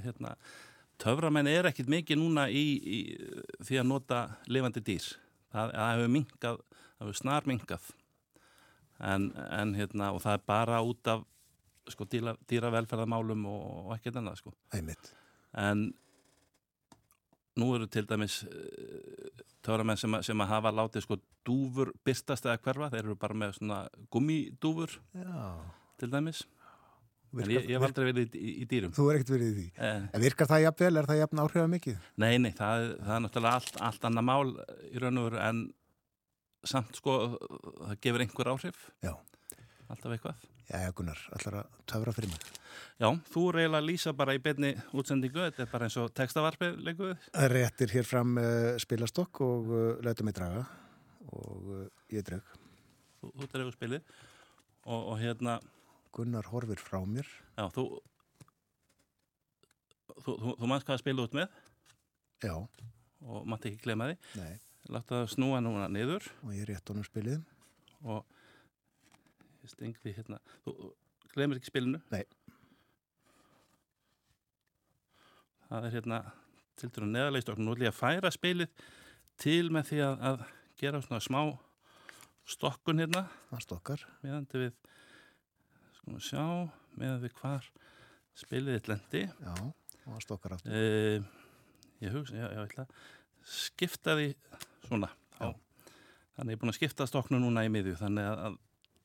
hérna, 0.06 0.34
töframenn 1.00 1.50
er 1.50 1.70
ekkit 1.70 1.90
mikið 1.92 2.20
núna 2.20 2.48
í, 2.50 2.64
í 2.80 2.98
því 3.66 3.80
að 3.82 3.88
nota 3.90 4.20
lifandi 4.50 4.84
dýr. 4.86 5.08
Það, 5.50 5.74
það 5.74 5.94
hefur 5.94 6.14
minkað, 6.16 6.60
það 6.76 7.06
hefur 7.06 7.20
snar 7.22 7.50
minkað 7.50 7.88
en, 9.00 9.30
en 9.50 9.74
hérna, 9.78 10.12
og 10.14 10.22
það 10.24 10.36
er 10.36 10.46
bara 10.50 10.82
út 10.86 11.10
af 11.10 11.24
sko 11.90 12.06
dýra, 12.06 12.36
dýravelferðamálum 12.50 13.46
og 13.50 13.94
ekkert 13.96 14.20
annað 14.20 14.42
sko. 14.42 14.54
Æmitt. 14.76 15.14
En 15.58 15.88
nú 17.58 17.72
eru 17.74 17.88
til 17.90 18.06
dæmis 18.06 18.44
töramenn 19.66 19.98
sem, 19.98 20.14
sem 20.24 20.44
að 20.44 20.52
hafa 20.54 20.72
látið 20.74 21.04
sko 21.04 21.18
dúfur 21.46 21.92
byrstast 22.06 22.46
eða 22.46 22.60
hverfa, 22.62 22.90
þeir 22.94 23.02
eru 23.04 23.18
bara 23.20 23.36
með 23.42 23.58
svona 23.58 23.82
gummidúfur 24.12 24.96
til 26.00 26.10
dæmis. 26.12 26.44
Virkar, 27.30 27.52
ég, 27.54 27.66
ég 27.70 27.78
hef 27.78 27.86
aldrei 27.86 28.06
verið 28.08 28.32
í, 28.34 28.52
í 28.58 28.64
dýrum. 28.66 28.92
Þú 28.94 29.04
er 29.06 29.18
ekkert 29.20 29.32
verið 29.36 29.50
í 29.50 29.54
því? 29.54 29.66
Eh. 29.86 30.06
En 30.16 30.22
virkar 30.24 30.48
það 30.50 30.64
jafnvel, 30.64 30.94
er 30.98 31.06
það 31.06 31.20
jafn 31.20 31.42
áhrifað 31.44 31.68
mikið? 31.76 32.00
Nei, 32.18 32.32
nei, 32.42 32.50
það, 32.58 32.86
það 32.96 33.12
er 33.16 33.22
náttúrulega 33.26 33.60
allt, 33.60 33.76
allt 33.86 34.06
annað 34.08 34.26
mál 34.26 34.54
í 34.90 35.02
raun 35.04 35.20
og 35.20 35.28
veru 35.28 35.42
en 35.44 35.60
samt 36.66 36.98
sko 36.98 37.18
það 37.36 38.00
gefur 38.02 38.24
einhver 38.24 38.50
áhrif. 38.50 38.80
Já. 39.06 39.12
Alltaf 39.90 40.16
eitthvað. 40.16 40.48
Já, 40.70 40.90
Gunnar, 40.94 41.18
allar 41.34 41.56
að 41.64 41.78
töfra 41.90 42.12
fyrir 42.14 42.30
mig. 42.30 42.44
Já, 43.00 43.08
þú 43.32 43.42
að 43.64 43.86
lýsa 43.88 44.12
bara 44.14 44.36
í 44.36 44.40
beinni 44.42 44.70
útsendingu, 44.94 45.40
þetta 45.48 45.64
er 45.64 45.70
bara 45.72 45.88
eins 45.88 45.96
og 45.98 46.12
textavarpið 46.14 46.78
leikuð. 46.86 47.24
Réttir 47.50 47.90
hér 47.96 48.06
fram 48.06 48.38
uh, 48.38 48.76
spilastokk 48.78 49.40
og 49.42 49.72
uh, 49.72 49.80
leita 50.06 50.26
mig 50.26 50.36
draga 50.36 50.62
og 51.34 51.72
uh, 51.74 51.82
ég 52.14 52.22
dreg. 52.26 52.46
Þú, 53.18 53.32
þú 53.40 53.50
dregur 53.56 53.74
spilið 53.74 54.14
og, 54.86 55.00
og 55.00 55.14
hérna... 55.18 55.58
Gunnar 56.14 56.46
horfir 56.52 56.78
frá 56.82 57.00
mér. 57.02 57.26
Já, 57.58 57.66
þú... 57.74 57.88
Þú, 60.20 60.32
þú, 60.36 60.54
þú 60.60 60.70
mannst 60.70 60.86
hvað 60.86 60.98
að 60.98 61.02
spila 61.02 61.26
út 61.26 61.38
með? 61.38 61.60
Já. 62.44 62.54
Og 63.26 63.46
maður 63.48 63.72
ekki 63.72 63.84
glema 63.88 64.10
því? 64.10 64.18
Nei. 64.38 64.52
Láttu 64.90 65.16
það 65.16 65.30
snúa 65.34 65.60
núna 65.64 65.90
niður. 65.92 66.26
Og 66.44 66.54
ég 66.54 66.68
rétt 66.68 66.92
honum 66.92 67.06
spilið. 67.06 67.42
Og 68.04 68.22
ég 69.70 69.76
steng 69.76 69.98
því 70.02 70.14
hérna. 70.18 70.38
Þú 70.64 70.92
glemir 71.34 71.60
ekki 71.60 71.70
spilinu? 71.70 72.00
Nei. 72.10 72.24
Það 75.70 75.86
er 75.86 75.94
hérna 75.94 76.20
til 76.80 76.90
dæru 76.90 77.06
neðarleistokk. 77.06 77.60
Nú 77.60 77.74
ætlum 77.74 77.86
ég 77.86 77.92
að 77.92 78.00
færa 78.00 78.32
spilið 78.34 78.86
til 79.40 79.70
með 79.72 79.90
því 79.90 80.00
að, 80.06 80.24
að 80.30 80.40
gera 80.80 81.02
svona 81.04 81.22
smá 81.22 81.40
stokkun 82.50 83.02
hérna. 83.02 83.26
Það 83.52 83.64
stokkar. 83.66 84.06
Meðandi 84.24 84.64
við, 84.64 84.80
sko 85.98 86.16
að 86.16 86.24
sjá, 86.26 86.46
meðan 86.98 87.22
við 87.22 87.36
hvar 87.38 87.70
spilið 88.40 88.78
eitt 88.78 88.90
lendi. 88.90 89.24
Já, 89.30 89.54
og 89.60 90.08
það 90.08 90.24
stokkar 90.26 90.56
aftur. 90.56 90.74
Uh, 90.74 91.60
ég 92.02 92.16
hugsa, 92.16 92.38
já, 92.40 92.48
ég 92.48 92.64
ætla 92.64 92.86
að 92.88 93.06
skipta 93.60 94.16
því 94.18 94.32
svona. 94.88 95.12
Já. 95.38 95.52
Þannig 96.34 96.54
ég 96.54 96.58
er 96.58 96.64
búin 96.64 96.72
að 96.72 96.80
skipta 96.80 97.06
stokknu 97.06 97.38
núna 97.38 97.62
í 97.66 97.70
miðju. 97.70 97.94
Þannig 98.00 98.26
að, 98.32 98.44
að 98.48 98.58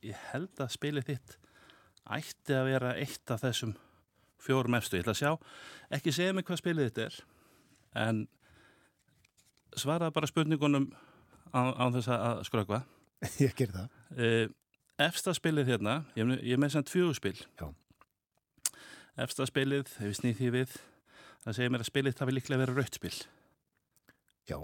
ég 0.06 0.22
held 0.32 0.62
að 0.62 0.74
spilið 0.76 1.10
þitt 1.12 1.38
ætti 2.06 2.54
að 2.54 2.68
vera 2.70 2.94
eitt 3.02 3.32
af 3.34 3.42
þessum 3.42 3.74
fjórum 4.46 4.78
efstu. 4.78 5.00
Ég 5.00 5.06
ætla 5.06 5.16
að 5.16 5.22
sjá, 5.22 5.32
ekki 5.98 6.14
segja 6.14 6.36
mig 6.36 6.46
hvað 6.46 6.62
spilið 6.62 6.90
þetta 6.90 7.06
er, 7.08 7.18
en 8.06 8.22
svaraði 9.76 10.16
bara 10.16 10.30
spurningunum 10.30 10.92
á, 11.50 11.62
á 11.74 11.86
þess 11.96 12.12
að 12.14 12.44
skrökva. 12.50 12.84
Ég 13.46 13.56
ger 13.58 13.74
það. 13.74 13.98
Uh, 14.14 14.46
efsta 15.02 15.34
spilið 15.36 15.74
hérna, 15.74 15.98
ég, 16.16 16.30
ég 16.46 16.62
með 16.62 16.76
sem 16.76 16.86
tvjóðspil. 16.86 17.38
Já. 17.58 17.68
Efsta 19.26 19.48
spilið, 19.48 19.90
ef 19.96 20.04
við 20.04 20.18
snýð 20.20 20.40
því 20.40 20.50
við, 20.54 20.76
það 21.46 21.58
segir 21.58 21.72
mér 21.74 21.84
að 21.84 21.90
spilið 21.90 22.18
það 22.20 22.30
vil 22.30 22.36
líklega 22.38 22.62
vera 22.62 22.76
rautspil. 22.76 23.14
Já. 24.46 24.58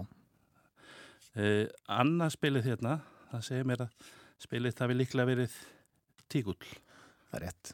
Uh, 1.32 1.66
annað 1.90 2.36
spilið 2.36 2.68
hérna, 2.70 2.98
það 3.32 3.46
segir 3.48 3.68
mér 3.72 3.86
að 3.88 4.10
spilið 4.42 4.76
það 4.78 4.92
vil 4.92 4.98
líklega 5.00 5.28
verið 5.28 5.56
tígull. 6.32 6.58
Það 7.30 7.38
er 7.38 7.46
rétt. 7.46 7.72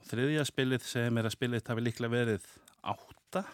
Og 0.00 0.10
þriðja 0.10 0.44
spilið 0.48 0.86
segir 0.86 1.14
mér 1.14 1.28
að 1.28 1.36
spilið 1.36 1.64
það 1.66 1.80
vil 1.80 1.86
líklega 1.88 2.14
verið 2.14 2.50
átta. 2.92 3.44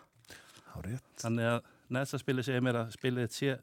Há 0.72 0.76
rétt. 0.86 1.14
Þannig 1.22 1.50
að 1.52 1.70
næsta 1.92 2.20
spilið 2.22 2.48
segir 2.48 2.66
mér 2.66 2.82
að 2.82 2.92
spilið 2.96 3.32
sé 3.36 3.56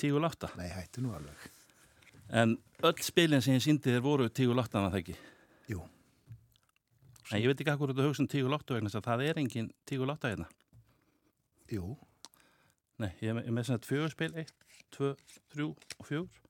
tígull 0.00 0.24
átta. 0.26 0.50
Nei, 0.58 0.70
hættu 0.72 1.04
nú 1.04 1.14
alveg. 1.16 1.50
En 2.34 2.56
öll 2.84 3.04
spilin 3.04 3.42
sem 3.44 3.56
ég 3.58 3.64
síndi 3.64 3.92
þér 3.92 4.04
voru 4.04 4.28
tígull 4.32 4.60
átta, 4.62 4.80
en 4.80 4.90
það 4.90 5.00
ekki? 5.02 5.16
Jú. 5.70 5.82
En 7.30 7.40
ég 7.40 7.48
veit 7.48 7.60
ekki 7.60 7.76
hvað 7.76 7.94
þú 7.94 8.08
hugsa 8.08 8.24
um 8.24 8.30
tígull 8.30 8.56
átta 8.56 8.76
vegna 8.76 8.90
þess 8.90 9.00
að 9.00 9.08
það 9.10 9.24
er 9.28 9.40
engin 9.42 9.70
tígull 9.88 10.10
átta 10.12 10.32
hérna. 10.32 10.48
Jú. 11.72 11.94
Nei, 13.00 13.10
ég 13.20 13.32
er 13.32 13.52
með 13.52 13.68
svona 13.68 13.84
tvö 13.84 14.08
spil, 14.12 14.30
eitt, 14.38 14.54
tvö, 14.94 15.14
þrjú 15.54 15.68
og 15.72 16.08
fjögur. 16.08 16.42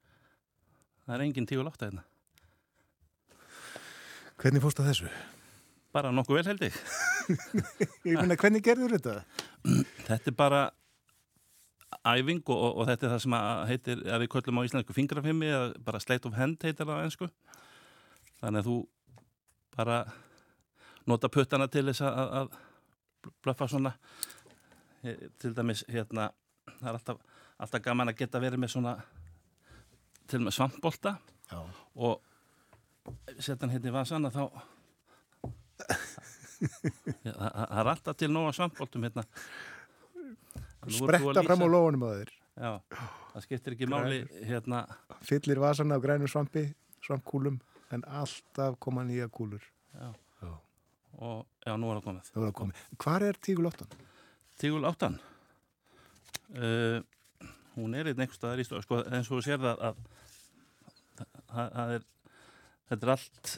Það 1.05 1.15
er 1.17 1.25
engin 1.27 1.49
tígull 1.49 1.69
átta 1.69 1.89
hérna. 1.89 2.05
Hvernig 4.41 4.65
fórst 4.65 4.81
það 4.81 4.91
þessu? 4.91 5.11
Bara 5.95 6.11
nokkuð 6.15 6.41
vel 6.41 6.47
held 6.49 6.65
ég. 6.67 6.79
ég 8.09 8.17
meina, 8.19 8.39
hvernig 8.41 8.65
gerður 8.65 8.97
þetta? 8.97 9.19
Þetta 10.09 10.33
er 10.33 10.37
bara 10.39 10.63
æfing 12.03 12.43
og, 12.49 12.57
og, 12.57 12.81
og 12.83 12.89
þetta 12.89 13.07
er 13.07 13.15
það 13.15 13.23
sem 13.25 13.37
að 13.39 13.63
heitir, 13.71 14.05
að 14.11 14.25
við 14.25 14.31
köllum 14.35 14.61
á 14.61 14.67
íslensku 14.67 14.97
fingrafimmi 14.97 15.51
eða 15.53 15.69
bara 15.87 16.03
slate 16.03 16.29
of 16.29 16.37
hand 16.39 16.67
heitir 16.67 16.89
það 16.89 16.99
á 16.99 17.05
ennsku. 17.05 17.31
Þannig 18.41 18.65
að 18.65 18.71
þú 18.71 18.79
bara 19.77 19.99
nota 21.11 21.31
puttana 21.31 21.69
til 21.71 21.85
þess 21.91 22.05
að, 22.09 22.33
að 22.41 23.35
blöffa 23.45 23.69
svona 23.71 23.95
til 25.41 25.53
dæmis 25.57 25.85
hérna 25.93 26.31
það 26.79 26.89
er 26.89 26.97
alltaf, 26.97 27.21
alltaf 27.61 27.85
gaman 27.85 28.13
að 28.13 28.21
geta 28.23 28.41
verið 28.43 28.63
með 28.63 28.73
svona 28.75 28.95
til 30.31 30.41
og 30.41 30.47
með 30.49 30.57
svampbolta 30.59 31.17
Já. 31.51 31.61
og 31.97 32.15
setja 33.39 33.61
hann 33.65 33.75
hérna 33.75 33.91
í 33.91 33.95
vasan 33.95 34.29
að 34.29 34.39
þá 34.39 34.45
það 37.25 37.79
er 37.81 37.91
alltaf 37.93 38.17
til 38.21 38.31
nóga 38.33 38.55
svampboltum 38.57 39.05
hérna 39.07 39.25
að 40.85 40.97
Spretta 40.99 41.43
fram 41.47 41.65
á 41.65 41.69
lóunum 41.69 42.03
á 42.05 42.11
þeir. 42.13 42.33
Já, 42.55 42.73
það 43.33 43.45
skiptir 43.47 43.75
ekki 43.75 43.87
máli 43.91 44.19
hérna, 44.47 44.83
Fyllir 45.25 45.59
vasana 45.63 45.97
á 45.97 46.01
grænum 46.05 46.29
svampi, 46.31 46.67
svampkúlum, 47.07 47.57
en 47.95 48.05
alltaf 48.05 48.77
koma 48.85 49.03
nýja 49.09 49.31
kúlur. 49.33 49.65
já, 49.97 50.13
Já. 50.45 50.53
og 51.19 51.47
já, 51.67 51.73
nú 51.81 51.91
er 51.91 52.01
það 52.01 52.05
komið 52.05 52.49
að 52.51 52.53
koma. 52.61 52.85
Hvar 53.01 53.25
er 53.27 53.41
tígul 53.41 53.71
áttan? 53.71 53.97
Tígul 54.61 54.85
áttan 54.87 55.19
uh, 56.55 57.01
hún 57.77 57.95
er 57.99 58.11
einn 58.11 58.21
einhver 58.25 58.37
staðar 58.39 58.63
í 58.63 58.67
stóð 58.69 58.85
sko, 58.87 59.01
eins 59.09 59.31
og 59.31 59.39
þú 59.39 59.45
sér 59.47 59.63
það 59.63 59.85
að 59.89 60.03
það, 61.19 61.69
það 61.77 61.95
er 61.99 62.05
þetta 62.91 63.07
er 63.07 63.15
allt 63.15 63.55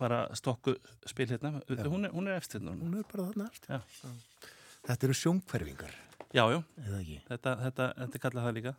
bara 0.00 0.20
stokku 0.38 0.76
spil 1.10 1.26
hérna, 1.32 1.50
hún 1.90 2.06
er, 2.06 2.12
hún 2.14 2.30
er 2.30 2.38
eftir 2.38 2.60
hérna 2.60 2.76
Hún 2.78 2.98
er 3.00 3.06
bara 3.10 3.26
þarna 3.30 3.48
eftir. 3.50 3.74
Já. 3.74 4.50
Þetta 4.86 5.06
eru 5.08 5.16
sjónkverfingar. 5.18 5.94
Já, 6.30 6.44
já, 6.46 6.60
Eða 6.78 7.00
ekki? 7.00 7.16
þetta, 7.26 7.54
þetta, 7.64 7.86
þetta 7.98 8.18
er 8.18 8.22
kallað 8.22 8.44
það 8.46 8.58
líka 8.60 8.74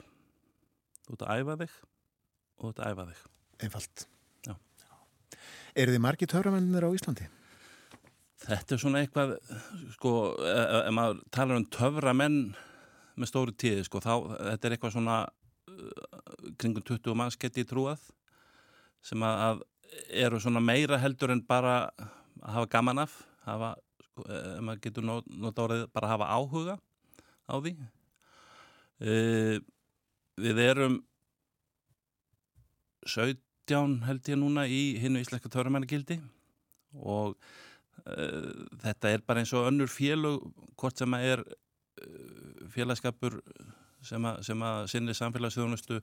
þú 1.06 1.12
að 1.18 1.32
æfa 1.36 1.54
þig 1.62 1.72
og 2.62 2.62
þú 2.62 2.72
að 2.72 2.88
æfa 2.90 3.04
þig 3.12 3.20
Einfalt. 3.62 4.08
Já. 4.42 4.56
Eru 5.78 5.94
þið 5.94 6.02
margi 6.02 6.26
töframennir 6.30 6.82
á 6.82 6.90
Íslandi? 6.90 7.28
Þetta 8.42 8.74
er 8.74 8.80
svona 8.80 9.02
eitthvað, 9.02 9.36
sko, 9.94 10.12
ef, 10.42 10.72
ef 10.80 10.94
maður 10.96 11.20
talar 11.34 11.60
um 11.60 11.66
töfra 11.70 12.14
menn 12.16 12.38
með 13.14 13.30
stóri 13.30 13.54
tíði, 13.54 13.84
sko, 13.86 14.00
þá, 14.02 14.14
þetta 14.50 14.68
er 14.68 14.74
eitthvað 14.76 14.94
svona 14.96 15.18
uh, 15.70 16.08
kringum 16.58 16.84
20 16.88 17.18
manns 17.18 17.38
geti 17.40 17.64
trúað 17.68 18.02
sem 19.04 19.22
að, 19.26 19.44
að 19.46 19.62
eru 20.24 20.40
svona 20.42 20.62
meira 20.64 20.98
heldur 21.02 21.34
en 21.34 21.44
bara 21.46 21.76
að 21.92 22.54
hafa 22.56 22.70
gaman 22.72 23.02
af, 23.04 23.14
hafa, 23.46 23.72
sko, 24.08 24.26
ef 24.26 24.60
maður 24.66 24.82
getur 24.88 25.06
not, 25.06 25.30
nota 25.46 25.66
orðið, 25.66 25.86
bara 25.94 26.12
hafa 26.14 26.30
áhuga 26.34 26.78
á 27.46 27.54
því. 27.58 27.76
Uh, 29.02 29.56
við 30.42 30.62
erum 30.66 31.00
17 33.06 33.98
held 34.06 34.30
ég 34.30 34.38
núna 34.38 34.66
í 34.70 34.82
hinnu 35.02 35.22
íslenska 35.22 35.50
törumennagildi 35.50 36.18
og 37.02 37.36
þetta 38.82 39.12
er 39.12 39.24
bara 39.26 39.42
eins 39.42 39.52
og 39.54 39.68
önnur 39.70 39.90
félög 39.90 40.42
hvort 40.80 40.98
sem 40.98 41.14
að 41.14 41.26
er 41.32 41.42
uh, 41.46 42.68
félagskapur 42.72 43.38
sem 44.02 44.24
að, 44.26 44.40
sem 44.42 44.64
að 44.66 44.86
sinni 44.90 45.14
samfélagsþjónustu 45.14 46.00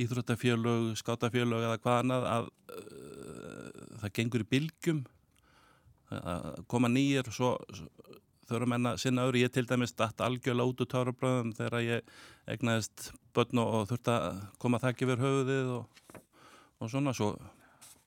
íþróttafélög, 0.00 0.94
skátafélög 0.96 1.66
eða 1.66 1.80
hvað 1.82 2.00
annað 2.02 2.28
að 2.30 2.48
uh, 2.78 3.82
það 4.02 4.14
gengur 4.18 4.46
í 4.46 4.50
bylgjum 4.54 5.04
að 6.14 6.50
koma 6.70 6.88
nýjir 6.92 7.28
og 7.28 7.34
svo, 7.34 7.50
svo 7.74 7.88
þurfum 8.48 8.76
enn 8.76 8.90
að 8.90 9.00
sinna 9.02 9.24
öðru. 9.26 9.40
Ég 9.42 9.52
til 9.52 9.64
dæmis 9.68 9.94
datt 9.96 10.20
algjörlega 10.22 10.70
út 10.70 10.82
úr 10.84 10.90
tárabröðum 10.92 11.52
þegar 11.56 11.84
ég 11.84 12.14
egnaðist 12.54 13.10
börn 13.34 13.62
og 13.62 13.88
þurfti 13.90 14.14
að 14.14 14.40
koma 14.62 14.80
þakki 14.82 15.08
verið 15.08 15.26
höfuðið 15.26 15.70
og, 15.78 16.20
og 16.78 16.92
svona 16.92 17.14
svo 17.16 17.32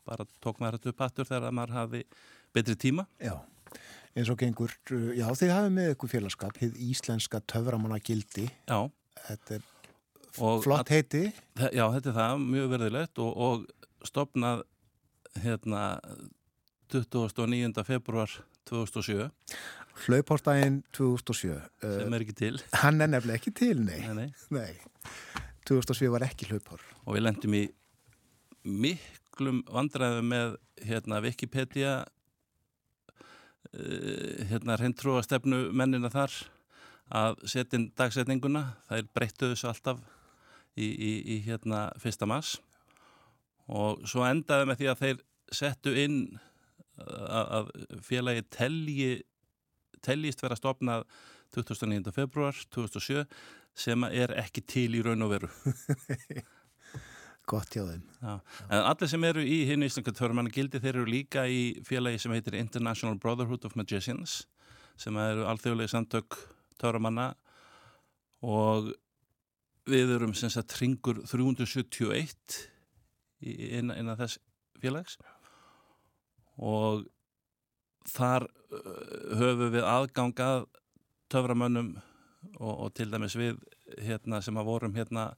bara 0.07 0.27
tók 0.43 0.61
maður 0.61 0.77
þetta 0.77 0.93
upp 0.93 1.03
hattur 1.03 1.29
þegar 1.29 1.55
maður 1.55 1.77
hafi 1.81 2.03
betri 2.55 2.75
tíma. 2.79 3.07
Já, 3.21 3.35
eins 4.17 4.29
og 4.33 4.37
gengur, 4.41 4.71
uh, 4.91 5.09
já 5.17 5.27
þið 5.37 5.51
hafið 5.55 5.73
með 5.77 5.91
ykkur 5.95 6.09
félagskap, 6.15 6.57
hið 6.61 6.77
íslenska 6.91 7.41
töframanna 7.49 7.99
gildi. 7.99 8.47
Já. 8.69 8.79
Þetta 9.27 9.59
er 9.59 9.65
Og 10.37 10.59
Flott 10.61 10.89
heiti. 10.93 11.23
Þe- 11.57 11.71
Já, 11.73 11.85
þetta 11.95 12.11
er 12.11 12.15
það, 12.19 12.41
mjög 12.45 12.67
verðilegt 12.75 13.17
og, 13.23 13.37
og 13.41 14.05
stopnað 14.05 14.59
hérna 15.41 15.85
29. 16.93 17.83
februar 17.87 18.29
2007 18.69 19.31
Hlaupástægin 20.05 20.83
2007. 20.93 21.55
sem 21.81 22.13
er 22.13 22.21
ekki 22.21 22.35
til. 22.37 22.59
Hann 22.83 23.01
er 23.01 23.07
nefnilega 23.09 23.39
ekki 23.41 23.51
til, 23.57 23.79
nei. 23.81 23.97
Nei, 24.05 24.13
nei. 24.13 24.27
Nei. 24.53 24.75
2007 25.65 26.11
var 26.13 26.21
ekki 26.27 26.45
hlaupár. 26.51 26.83
Og 27.07 27.15
við 27.17 27.25
lendum 27.25 27.55
í 27.57 27.63
miklum 28.67 29.63
vandræðum 29.73 30.29
með 30.31 30.53
hérna 30.85 31.19
Wikipedia 31.25 31.95
hérna 34.49 34.77
reyntrúa 34.79 35.23
stefnu 35.25 35.67
mennina 35.75 36.11
þar 36.13 36.33
að 37.17 37.37
setja 37.47 37.79
inn 37.79 37.89
dagsetninguna. 37.97 38.63
Það 38.87 39.01
er 39.01 39.11
breyttuðu 39.15 39.55
þessu 39.55 39.69
alltaf 39.71 40.01
í, 40.77 40.87
í, 40.87 41.11
í 41.35 41.37
hérna 41.47 41.87
fyrsta 42.01 42.27
mass 42.29 42.57
og 43.67 44.03
svo 44.07 44.23
endaði 44.23 44.67
með 44.69 44.79
því 44.79 44.91
að 44.91 45.01
þeir 45.01 45.23
settu 45.57 45.93
inn 45.99 46.19
að 46.97 47.71
félagi 48.03 48.45
telji 48.53 49.09
teljist 50.05 50.41
vera 50.43 50.57
stopnað 50.57 51.05
29. 51.55 52.11
februar 52.15 52.57
2007 52.73 53.25
sem 53.77 54.03
er 54.09 54.33
ekki 54.39 54.63
til 54.65 54.89
í 54.97 55.03
raun 55.05 55.25
og 55.25 55.33
veru. 55.35 55.49
Gott 57.47 57.71
hjá 57.77 57.83
þeim. 57.87 58.01
Já. 58.19 58.33
En 58.67 58.81
allir 58.89 59.07
sem 59.11 59.23
eru 59.23 59.43
í 59.47 59.57
hinn 59.69 59.85
íslenska 59.85 60.11
törmanna 60.17 60.51
gildi 60.51 60.81
þeir 60.83 60.97
eru 60.99 61.07
líka 61.07 61.45
í 61.47 61.61
félagi 61.87 62.19
sem 62.19 62.33
heitir 62.35 62.57
International 62.59 63.15
Brotherhood 63.23 63.63
of 63.69 63.77
Magicians 63.79 64.41
sem 64.99 65.15
eru 65.21 65.45
alþjóðlega 65.47 65.93
samtök 65.93 66.35
törmanna 66.81 67.29
og 68.43 68.89
við 69.87 70.11
erum 70.17 70.33
sem 70.35 70.51
sagt 70.51 70.75
ringur 70.81 71.21
371 71.23 72.57
í- 73.47 73.71
innan, 73.79 73.95
innan 74.01 74.17
þess 74.19 74.39
félags 74.81 75.15
og 76.57 77.05
þar 78.11 78.47
höfum 79.39 79.71
við 79.77 79.85
aðgangað 79.87 80.65
töframönnum 81.31 81.93
og, 82.59 82.73
og 82.73 82.91
til 82.97 83.07
dæmis 83.11 83.37
við 83.39 83.57
hérna, 84.03 84.41
sem 84.43 84.57
að 84.59 84.67
vorum 84.73 84.95
hérna 84.97 85.29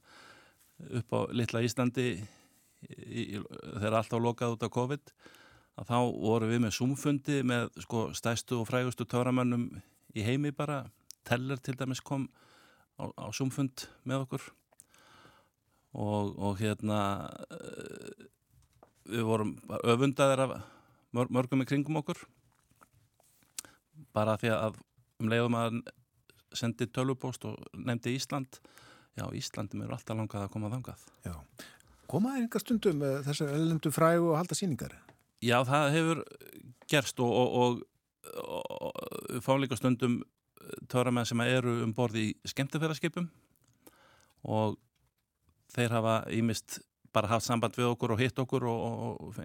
upp 1.00 1.16
á 1.16 1.20
litla 1.36 1.62
Íslandi 1.64 2.08
þegar 2.80 3.98
allt 3.98 4.16
á 4.16 4.18
lokað 4.18 4.56
út 4.56 4.64
af 4.64 4.72
COVID 4.72 5.12
að 5.80 5.88
þá 5.88 5.98
vorum 6.20 6.50
við 6.50 6.62
með 6.64 6.76
sumfundi 6.76 7.40
með 7.46 7.68
sko 7.84 8.06
stæstu 8.16 8.60
og 8.60 8.68
frægustu 8.68 9.06
töframönnum 9.08 9.68
í 10.16 10.24
heimi 10.26 10.52
bara. 10.52 10.84
Teller 11.24 11.60
til 11.60 11.76
dæmis 11.78 12.00
kom 12.00 12.26
á, 13.00 13.08
á 13.12 13.26
sumfund 13.32 13.86
með 14.08 14.26
okkur. 14.26 14.48
Og, 16.00 16.34
og 16.38 16.60
hérna 16.60 17.00
eh, 17.50 18.26
við 19.10 19.24
vorum 19.26 19.54
öfundaðir 19.82 20.44
af 20.46 20.52
mör, 21.16 21.30
mörgum 21.30 21.64
í 21.64 21.68
kringum 21.68 22.00
okkur. 22.00 22.20
Bara 24.14 24.36
því 24.40 24.52
að 24.56 24.78
um 25.20 25.30
leiðum 25.30 25.58
að 25.58 25.80
sendi 26.56 26.88
tölvupóst 26.90 27.44
og 27.46 27.58
nefndi 27.76 28.16
Ísland 28.16 28.60
já, 29.18 29.24
Íslandi 29.36 29.78
mér 29.78 29.90
er 29.90 29.96
alltaf 29.98 30.18
langað 30.18 30.46
að 30.46 30.52
koma 30.54 30.72
þangað 30.72 31.06
Já. 31.26 31.36
Komaði 32.10 32.44
einhver 32.44 32.64
stundum 32.64 33.00
með 33.02 33.16
þessar 33.28 33.54
ellendu 33.54 33.92
frægu 33.94 34.32
og 34.32 34.38
halda 34.40 34.56
síningar? 34.58 34.96
Já, 35.40 35.60
það 35.64 35.92
hefur 35.94 36.22
gerst 36.90 37.20
og, 37.22 37.30
og, 37.30 37.80
og, 38.42 38.70
og 38.90 39.42
fáum 39.44 39.62
líka 39.62 39.78
stundum 39.78 40.20
töramenn 40.90 41.28
sem 41.28 41.40
eru 41.44 41.80
um 41.84 41.94
borði 41.96 42.30
í 42.30 42.50
skemmtifæraskipum 42.50 43.28
og 44.50 44.78
þeir 45.74 45.94
hafa 45.94 46.14
ímist 46.34 46.80
bara 47.14 47.30
haft 47.30 47.46
samband 47.46 47.78
við 47.78 47.90
okkur 47.92 48.14
og 48.14 48.22
hitt 48.22 48.38
okkur 48.38 48.66
og, 48.70 49.38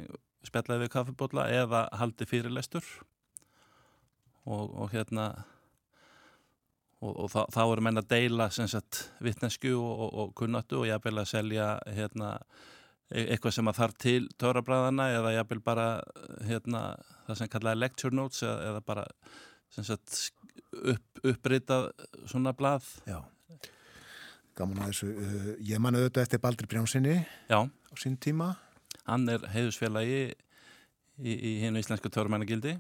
spjallaði 0.46 0.86
við 0.86 0.94
kaffibólla 0.94 1.48
eða 1.50 1.86
haldi 1.98 2.28
fyrirlestur 2.30 2.86
og, 4.46 4.70
og 4.70 4.92
hérna 4.94 5.32
og, 7.04 7.12
og 7.12 7.28
þá, 7.32 7.42
þá 7.54 7.62
eru 7.66 7.84
menn 7.86 8.02
að 8.02 8.08
deila 8.14 8.48
vittnesku 9.24 9.74
og, 9.76 10.00
og, 10.06 10.16
og 10.22 10.34
kunnáttu 10.40 10.82
og 10.82 10.88
jafnvel 10.90 11.20
að 11.22 11.32
selja 11.32 11.68
hérna 11.98 12.32
e- 13.12 13.28
eitthvað 13.34 13.58
sem 13.58 13.72
að 13.72 13.80
þarf 13.82 13.98
til 14.06 14.22
törabræðana 14.42 15.10
eða 15.18 15.36
jafnvel 15.40 15.62
bara 15.66 15.88
hérna, 16.48 16.86
það 17.28 17.42
sem 17.42 17.52
kallaði 17.54 17.82
lecture 17.82 18.16
notes 18.16 18.44
eða, 18.46 18.72
eða 18.72 18.84
bara 18.88 19.06
sagt 19.76 20.20
upp, 20.72 21.24
uppritað 21.24 21.90
svona 22.30 22.56
blað 22.56 22.88
Já. 23.10 23.20
Gaman 24.56 24.86
að 24.86 24.94
þessu. 24.94 25.08
Uh, 25.12 25.48
ég 25.68 25.82
man 25.84 25.98
auðvitað 25.98 26.24
eftir 26.24 26.40
Baldur 26.44 26.70
Brjánsinni 26.72 27.18
Já, 27.50 27.60
á 27.68 27.94
sín 28.00 28.16
tíma. 28.16 28.54
hann 29.04 29.28
er 29.30 29.44
heiðusfélagi 29.52 30.22
í, 31.20 31.34
í 31.34 31.52
hinn 31.62 31.76
íslensku 31.76 32.10
törmænagildi 32.10 32.78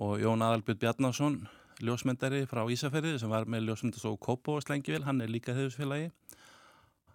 og 0.00 0.20
Jón 0.20 0.44
Adalbjörn 0.44 0.80
Bjarnason 0.80 1.40
ljósmyndari 1.84 2.44
frá 2.50 2.62
Ísafærið 2.70 3.18
sem 3.22 3.32
var 3.32 3.48
með 3.50 3.70
ljósmyndastóð 3.70 4.18
Kópó 4.22 4.58
og 4.58 4.64
Slengivil, 4.64 5.04
hann 5.06 5.20
er 5.24 5.32
líka 5.32 5.54
heiðusfélagi 5.56 6.10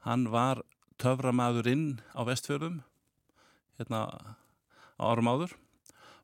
hann 0.05 0.27
var 0.29 0.61
töframaðurinn 1.01 1.97
á 2.13 2.21
vestfjörðum 2.27 2.79
hérna 3.79 4.05
á 4.95 5.03
árum 5.11 5.31
áður. 5.31 5.55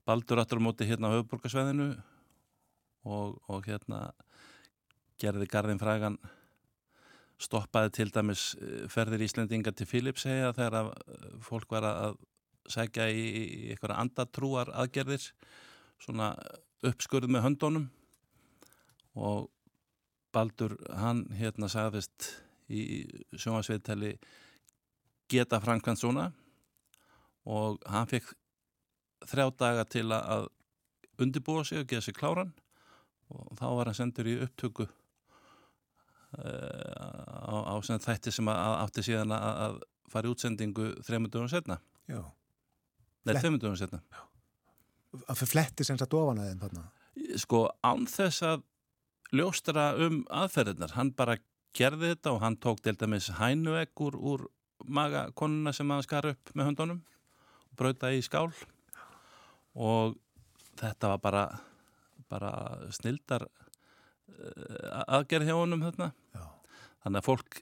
Baldur 0.07 0.41
áttur 0.41 0.61
á 0.61 0.65
móti 0.65 0.87
hérna 0.87 1.09
á 1.11 1.15
höfuborgarsveðinu 1.17 1.89
og, 3.05 3.41
og 3.49 3.65
hérna 3.65 4.11
gerði 5.21 5.49
garðin 5.49 5.81
frægan 5.81 6.17
stoppaði 7.41 7.93
til 7.97 8.09
dæmis 8.13 8.51
eh, 8.61 8.85
ferðir 8.89 9.25
Íslendinga 9.25 9.73
til 9.73 9.89
Filipsheia 9.89 10.53
þegar 10.53 10.91
eh, 10.93 11.25
fólk 11.41 11.73
var 11.73 11.87
að 11.89 12.19
sækja 12.69 13.09
í, 13.09 13.23
í 13.25 13.45
einhverja 13.73 13.97
andatrúar 14.03 14.69
aðgerðir 14.77 15.25
svona 16.01 16.35
uppskurð 16.85 17.33
með 17.33 17.45
höndunum 17.47 17.89
og 19.15 19.49
Baldur 20.31 20.77
hann 20.95 21.25
hérna 21.35 21.67
sagðist 21.71 22.29
í 22.71 23.03
sjónvarsviðtali 23.35 24.13
geta 25.31 25.59
framkvæmt 25.63 25.99
svona. 25.99 26.29
Og 27.47 27.81
hann 27.89 28.07
fekk 28.07 28.31
þrjá 29.27 29.47
daga 29.59 29.83
til 29.89 30.07
að 30.15 30.47
undirbúa 31.21 31.65
sig 31.67 31.83
og 31.83 31.89
geða 31.89 32.05
sig 32.05 32.15
kláran. 32.15 32.53
Og 33.31 33.57
þá 33.59 33.67
var 33.75 33.91
hann 33.91 33.99
sendur 33.99 34.27
í 34.27 34.39
upptöku 34.45 34.87
uh, 34.87 34.93
á, 36.39 37.55
á 37.71 37.75
þætti 37.81 38.31
sem 38.31 38.47
að, 38.51 38.57
átti 38.85 39.05
síðan 39.07 39.35
að, 39.35 39.51
að 39.65 39.79
fara 40.11 40.27
í 40.27 40.31
útsendingu 40.35 40.85
þreymur 41.05 41.31
dögum 41.31 41.51
setna 41.51 41.77
Já. 42.11 42.21
Nei, 43.27 43.35
dögum 43.39 43.77
setna 43.79 44.01
Að 45.27 45.41
fyrir 45.41 45.51
fletti 45.53 45.87
sem 45.87 45.99
sagt 45.99 46.13
ofan 46.15 46.39
að 46.39 46.49
þeim 46.49 46.59
þarna. 46.61 46.81
Sko, 47.39 47.59
án 47.83 48.05
þess 48.07 48.45
að 48.47 48.61
ljóstra 49.35 49.91
um 50.01 50.21
aðferðirnar 50.27 50.95
hann 50.97 51.13
bara 51.15 51.37
gerði 51.77 52.11
þetta 52.13 52.33
og 52.35 52.41
hann 52.43 52.57
tók 52.59 52.81
til 52.83 52.97
dæmis 52.99 53.29
hænuegg 53.37 54.03
úr, 54.03 54.17
úr 54.17 54.45
maga 54.85 55.29
konuna 55.37 55.73
sem 55.73 55.89
hann 55.91 56.03
skar 56.03 56.31
upp 56.33 56.53
með 56.55 56.71
höndunum 56.71 57.01
og 57.69 57.79
brauta 57.79 58.11
í 58.11 58.21
skál 58.25 58.49
og 59.75 60.17
þetta 60.81 61.13
var 61.13 61.23
bara 61.23 61.45
bara 62.31 62.51
snildar 62.95 63.43
uh, 63.47 65.01
aðgerð 65.07 65.49
hjá 65.49 65.55
honum 65.57 65.83
þarna 65.83 66.11
Já. 66.35 66.45
þannig 67.03 67.19
að 67.21 67.27
fólk 67.27 67.59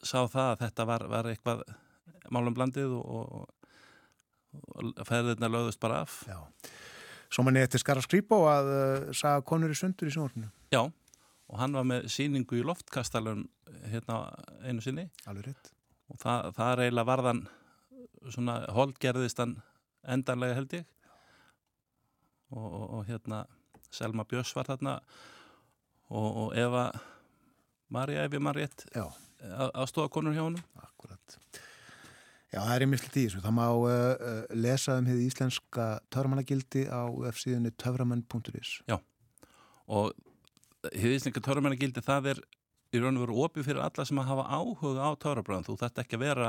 sá 0.00 0.18
það 0.24 0.46
að 0.50 0.60
þetta 0.64 0.86
var, 0.88 1.06
var 1.12 1.30
eitthvað 1.30 1.64
málum 2.32 2.56
blandið 2.56 2.94
og, 2.96 3.08
og, 3.10 3.48
og 4.92 5.02
ferðirna 5.08 5.52
lögðust 5.52 5.80
bara 5.82 6.02
af 6.04 6.22
Já. 6.28 6.40
Svo 7.30 7.44
manni 7.46 7.62
eftir 7.62 7.78
Skara 7.78 8.02
Skrýbó 8.02 8.40
að 8.50 8.68
uh, 8.74 9.10
saga 9.14 9.44
konur 9.46 9.70
í 9.70 9.76
sundur 9.78 10.08
í 10.10 10.14
sjónvarpinu. 10.14 10.48
Já, 10.74 10.80
og 11.50 11.58
hann 11.58 11.74
var 11.74 11.86
með 11.88 12.08
síningu 12.12 12.60
í 12.60 12.66
loftkastalun 12.66 13.44
hérna 13.90 14.20
einu 14.62 14.82
sinni 14.84 15.08
og 15.26 16.18
það, 16.20 16.52
það 16.56 16.72
er 16.72 16.82
eiginlega 16.84 17.10
varðan 17.10 17.42
svona 18.30 18.56
holdgerðist 18.76 19.42
hann 19.42 19.56
endanlega 20.06 20.58
held 20.58 20.76
ég 20.78 20.86
og, 22.50 22.66
og, 22.66 22.84
og 22.98 23.08
hérna 23.10 23.44
Selma 23.90 24.26
Björns 24.28 24.52
var 24.54 24.70
þarna 24.70 25.00
og, 26.10 26.28
og 26.28 26.54
Eva 26.58 26.90
Marja, 27.90 28.24
ef 28.26 28.36
ég 28.36 28.42
maður 28.42 28.62
rétt 28.62 28.86
Já. 28.94 29.08
aðstofa 29.74 30.12
konur 30.14 30.36
hjá 30.36 30.44
honum 30.44 30.62
Akkurat. 30.78 31.38
Já, 32.50 32.58
það 32.64 32.72
er 32.74 32.82
einmitt 32.84 33.04
í 33.14 33.22
þessu. 33.24 33.40
Það 33.44 33.52
má 33.54 33.66
uh, 33.70 33.84
uh, 33.86 34.38
lesa 34.58 34.96
um 34.98 35.06
hefði 35.06 35.28
íslenska 35.30 35.84
töframannagildi 36.10 36.82
á 36.90 37.06
f-síðunni 37.30 37.70
töframann.is. 37.78 38.72
og 39.86 40.10
hefði 40.88 41.14
íslenska 41.18 41.42
törmennagildi 41.44 42.02
það 42.04 42.32
er 42.34 42.42
í 42.90 43.00
raun 43.00 43.18
og 43.18 43.26
veru 43.26 43.40
opið 43.46 43.68
fyrir 43.68 43.84
alla 43.84 44.06
sem 44.06 44.20
að 44.20 44.30
hafa 44.32 44.44
áhuga 44.50 45.06
á 45.06 45.10
törabræðan 45.22 45.66
þú 45.68 45.76
þarft 45.80 46.00
ekki 46.02 46.18
að 46.18 46.24
vera 46.24 46.48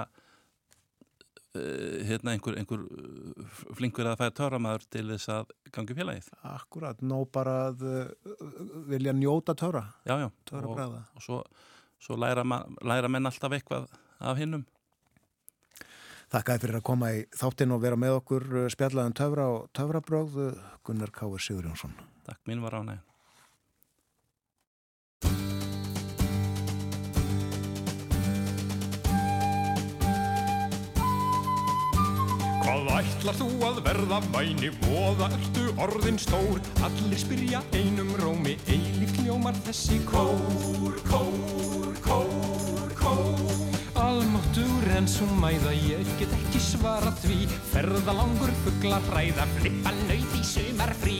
uh, 1.55 1.97
hérna 2.07 2.35
einhver, 2.35 2.57
einhver 2.61 2.85
uh, 2.85 3.59
flinkur 3.77 4.09
að 4.09 4.19
færa 4.23 4.35
töramæður 4.39 4.87
til 4.95 5.05
þess 5.11 5.33
að 5.35 5.53
gangi 5.75 5.97
félagið 5.97 6.31
Akkurat, 6.53 7.03
nó 7.05 7.21
bara 7.29 7.57
að 7.69 7.85
uh, 7.85 8.35
vilja 8.89 9.13
njóta 9.17 9.55
já, 9.57 10.15
já, 10.25 10.29
og, 10.63 10.81
og 10.81 11.21
svo, 11.25 11.43
svo 12.01 12.17
læra, 12.17 12.45
læra 12.81 13.11
menn 13.11 13.29
alltaf 13.29 13.53
eitthvað 13.57 13.89
af 14.21 14.37
hinnum. 14.37 14.65
Þakkaði 16.31 16.63
fyrir 16.63 16.77
að 16.79 16.87
koma 16.87 17.11
í 17.11 17.23
þáttinn 17.35 17.73
og 17.75 17.81
vera 17.83 17.97
með 17.99 18.21
okkur 18.21 18.45
spjallaðan 18.71 19.17
töfra 19.19 19.49
og 19.51 19.69
töfrabröð 19.75 20.37
Gunnar 20.87 21.11
Káur 21.11 21.43
Sigur 21.43 21.67
Jónsson. 21.67 21.97
Takk, 22.23 22.39
mín 22.47 22.63
var 22.63 22.79
ánæg. 22.79 23.10
Hvað 32.71 33.01
ætlar 33.03 33.35
þú 33.35 33.45
að 33.67 33.79
verða 33.83 34.17
væni, 34.31 34.69
voða 34.85 35.27
ertu 35.35 35.65
orðin 35.83 36.15
stór, 36.23 36.61
allir 36.87 37.19
spyrja 37.19 37.59
einum 37.75 38.13
rómi, 38.21 38.53
eilíft 38.71 39.17
ljómar 39.25 39.57
þessi 39.65 39.97
kór, 40.07 40.95
kór, 41.09 41.91
kór, 42.05 42.95
kór. 42.95 43.51
Almáttur 43.99 44.87
en 44.95 45.11
svo 45.11 45.27
mæða, 45.43 45.75
ég 45.83 46.15
get 46.21 46.31
ekki 46.39 46.63
svara 46.71 47.11
því, 47.19 47.41
ferða 47.73 48.15
langur 48.21 48.55
fugglar 48.63 49.03
hræða, 49.11 49.51
flippa 49.57 49.91
nöyð 50.05 50.39
í 50.39 50.47
sumar 50.55 50.95
frí. 51.03 51.19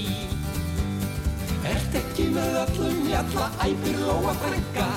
Ert 1.72 1.96
ekki 1.96 2.26
með 2.36 2.56
öllum 2.62 2.98
jalla, 3.08 3.46
æpir 3.64 4.00
lóa 4.04 4.34
frænka, 4.42 4.88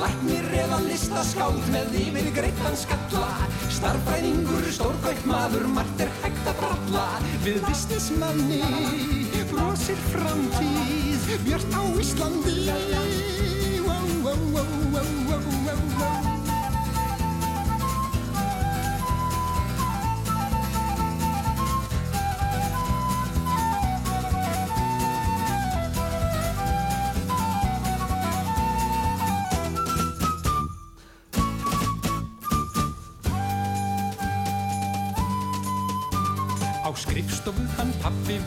læknir 0.00 0.48
eða 0.62 0.80
listaskáld 0.86 1.68
með 1.74 1.94
yfir 2.00 2.30
greittan 2.38 2.78
skalla, 2.80 3.28
starfræðingur, 3.76 4.66
stórkvæmt 4.78 5.28
maður, 5.30 5.68
margt 5.76 6.02
er 6.02 6.10
hægt 6.24 6.50
að 6.50 6.58
bralla, 6.64 7.06
við 7.46 7.62
vistismanni, 7.68 8.62
brosir 9.52 10.02
framtíð, 10.10 11.30
björn 11.46 11.78
á 11.78 11.82
Íslandi, 12.02 13.65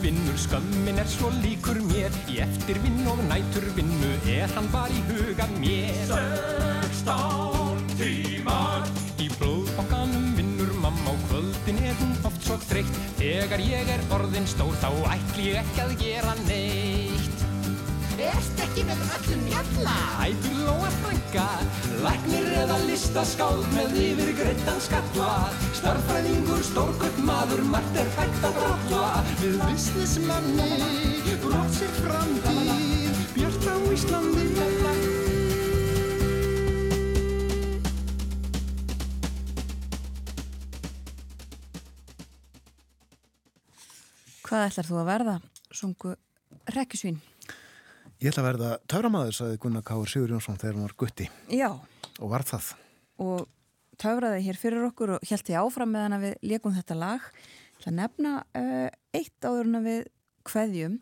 vinnur, 0.02 0.36
skömmin 0.38 1.00
er 1.00 1.08
svo 1.08 1.30
líkur 1.42 1.80
mér. 1.88 2.14
Í 2.30 2.40
eftirvinn 2.44 3.06
og 3.10 3.20
nætur 3.28 3.66
vinnu 3.76 4.12
er 4.32 4.50
hann 4.56 4.68
var 4.72 4.92
í 4.92 5.02
huga 5.10 5.48
mér. 5.58 6.04
Sextán 6.10 7.84
tímar. 7.96 8.88
Í 9.20 9.28
blóðbankanum 9.36 10.32
vinnur 10.38 10.72
mamma 10.80 11.14
og 11.14 11.20
kvöldin 11.28 11.82
er 11.84 11.98
hún 12.00 12.16
oft 12.24 12.48
svo 12.48 12.58
þreytt. 12.70 13.02
Þegar 13.20 13.66
ég 13.66 13.94
er 13.96 14.08
orðin 14.16 14.48
stór 14.48 14.74
þá 14.80 14.90
ætli 15.16 15.52
ég 15.52 15.62
ekki 15.64 15.86
að 15.86 15.96
gera 16.04 16.34
neitt 16.46 16.99
Erst 18.20 18.58
ekki 18.60 18.82
með 18.84 19.00
öllum 19.16 19.44
jalla 19.48 19.94
Ætur 20.26 20.58
lóa 20.66 20.90
frænka 21.00 21.46
Læknir 22.04 22.48
eða 22.62 22.76
listaskáld 22.84 23.66
með 23.74 23.96
yfir 24.00 24.30
greittan 24.38 24.80
skalla. 24.84 25.30
Starfræðingur, 25.76 26.62
stórkvöld 26.64 27.18
maður, 27.28 27.62
margt 27.68 27.98
er 28.00 28.08
hægt 28.16 28.46
að 28.48 28.56
bralla. 28.56 29.02
Við 29.42 29.58
businessmanni, 29.60 31.36
brosir 31.44 31.92
framtíð 32.00 33.24
Björn 33.36 33.68
á 33.68 33.76
Íslandi. 33.96 34.46
Hvað 44.50 44.64
ætlar 44.66 44.88
þú 44.88 44.96
að 44.98 45.10
verða, 45.12 45.34
sungu 45.70 46.16
rekkjusvín? 46.74 47.20
Ég 48.20 48.28
ætla 48.28 48.42
að 48.42 48.48
verða 48.50 48.70
töframaður, 48.84 49.32
saði 49.32 49.58
Gunnar 49.62 49.84
Káur 49.88 50.10
Sigur 50.12 50.34
Jónsson 50.34 50.58
þegar 50.60 50.74
hann 50.76 50.84
var 50.84 50.94
gutti 51.00 51.26
Já, 51.48 51.70
og 52.20 52.28
var 52.28 52.42
það. 52.44 52.66
og 53.24 53.46
töfraði 54.00 54.42
hér 54.44 54.58
fyrir 54.60 54.84
okkur 54.90 55.14
og 55.14 55.24
held 55.30 55.48
ég 55.48 55.60
áfram 55.60 55.94
með 55.94 56.04
hann 56.04 56.16
að 56.18 56.24
við 56.26 56.34
leikum 56.50 56.74
þetta 56.76 56.96
lag. 57.00 57.26
Ég 57.30 57.78
ætla 57.80 57.90
að 57.90 57.96
nefna 57.96 58.32
uh, 58.60 58.88
eitt 59.16 59.48
áður 59.48 59.70
en 59.70 59.78
að 59.78 59.86
við 59.88 60.02
kveðjum. 60.50 60.98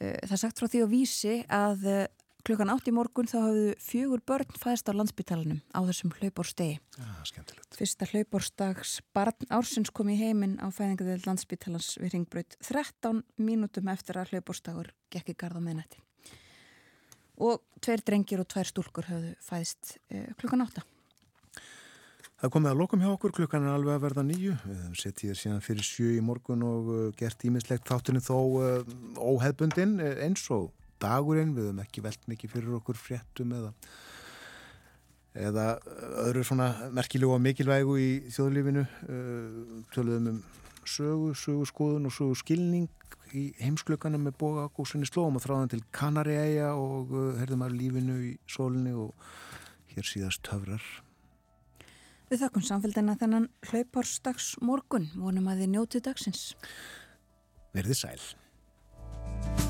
Uh, 0.00 0.16
það 0.30 0.40
sagt 0.40 0.62
frá 0.62 0.68
því 0.72 0.80
á 0.80 0.88
vísi 0.94 1.34
að 1.52 1.84
uh, 1.92 2.00
klukkan 2.48 2.72
átt 2.72 2.88
í 2.88 2.96
morgun 2.96 3.28
þá 3.28 3.36
hafðu 3.42 3.76
fjögur 3.84 4.24
börn 4.28 4.56
fæðist 4.60 4.88
á 4.88 4.96
landsbytalanum 4.96 5.60
á 5.72 5.80
þessum 5.88 6.16
hlaupórstegi. 6.16 6.80
Já, 6.96 7.12
skemmtilegt. 7.28 7.76
Fyrsta 7.76 8.08
hlaupórstags 8.08 8.96
barn 9.16 9.52
ársins 9.52 9.92
kom 9.92 10.08
í 10.12 10.16
heiminn 10.20 10.56
á 10.64 10.72
fæðingaðið 10.72 11.28
landsbytalans 11.28 11.92
við 12.00 12.16
ringbraut 12.16 12.56
13 12.64 13.22
mínútum 13.36 13.92
eftir 13.92 14.20
að 14.20 14.32
hlaupórstagur 14.32 14.92
gekk 15.12 15.32
í 15.32 15.38
garda 15.44 15.60
meðnætti. 15.64 16.00
Og 17.42 17.62
tveir 17.82 18.02
drengir 18.06 18.42
og 18.42 18.48
tvær 18.50 18.68
stúlkur 18.68 19.08
hafðu 19.08 19.32
fæðist 19.42 19.96
uh, 20.14 20.28
klukkan 20.38 20.62
átta. 20.64 20.84
Það 22.38 22.52
komið 22.54 22.70
að 22.70 22.80
lokum 22.82 23.02
hjá 23.02 23.10
okkur, 23.14 23.32
klukkan 23.34 23.66
er 23.66 23.74
alveg 23.74 23.96
að 23.96 24.04
verða 24.04 24.24
nýju. 24.28 24.54
Við 24.62 24.80
höfum 24.80 24.96
sett 25.00 25.22
hér 25.24 25.38
síðan 25.38 25.62
fyrir 25.64 25.86
sjö 25.86 26.10
í 26.14 26.22
morgun 26.22 26.64
og 26.66 26.90
uh, 26.92 27.04
gert 27.18 27.46
ímislegt 27.48 27.86
þáttunni 27.88 28.22
þó 28.22 28.38
óheðbundin 29.18 29.96
uh, 30.02 30.16
eins 30.26 30.44
og 30.54 30.70
dagurinn. 31.02 31.54
Við 31.56 31.70
höfum 31.70 31.84
ekki 31.84 32.04
velt 32.04 32.28
mikið 32.30 32.56
fyrir 32.56 32.76
okkur 32.78 33.00
fréttum 33.00 33.54
eða, 33.58 33.72
eða 35.48 35.68
öðru 36.26 36.44
svona 36.46 36.68
merkilegu 36.94 37.34
og 37.34 37.42
mikilvægu 37.42 37.98
í 37.98 38.10
þjóðlífinu. 38.34 38.86
Töluðum 39.96 40.36
um 40.36 40.44
sögu, 40.90 41.32
sögu 41.38 41.66
skoðun 41.68 42.08
og 42.08 42.14
sögu 42.14 42.36
skilning 42.38 42.88
í 43.34 43.48
heimsklökana 43.58 44.20
með 44.20 44.36
boga 44.40 44.68
góðsynni 44.76 45.08
slóum 45.08 45.38
og 45.38 45.44
þráðan 45.44 45.72
til 45.74 45.82
Kanariæja 45.94 46.74
og 46.78 47.14
herðum 47.40 47.66
að 47.66 47.76
lífinu 47.80 48.20
í 48.28 48.32
sólinni 48.50 48.94
og 48.94 49.14
hér 49.94 50.08
síðast 50.08 50.52
höfrar. 50.52 50.84
Við 52.30 52.40
þakkum 52.44 52.64
samfélgina 52.66 53.18
þennan 53.20 53.50
hlaupárstags 53.68 54.54
morgun, 54.64 55.10
vonum 55.14 55.50
að 55.52 55.64
þið 55.64 55.74
njótið 55.74 56.06
dagsins. 56.08 56.46
Verðið 57.76 58.00
sæl. 58.00 59.63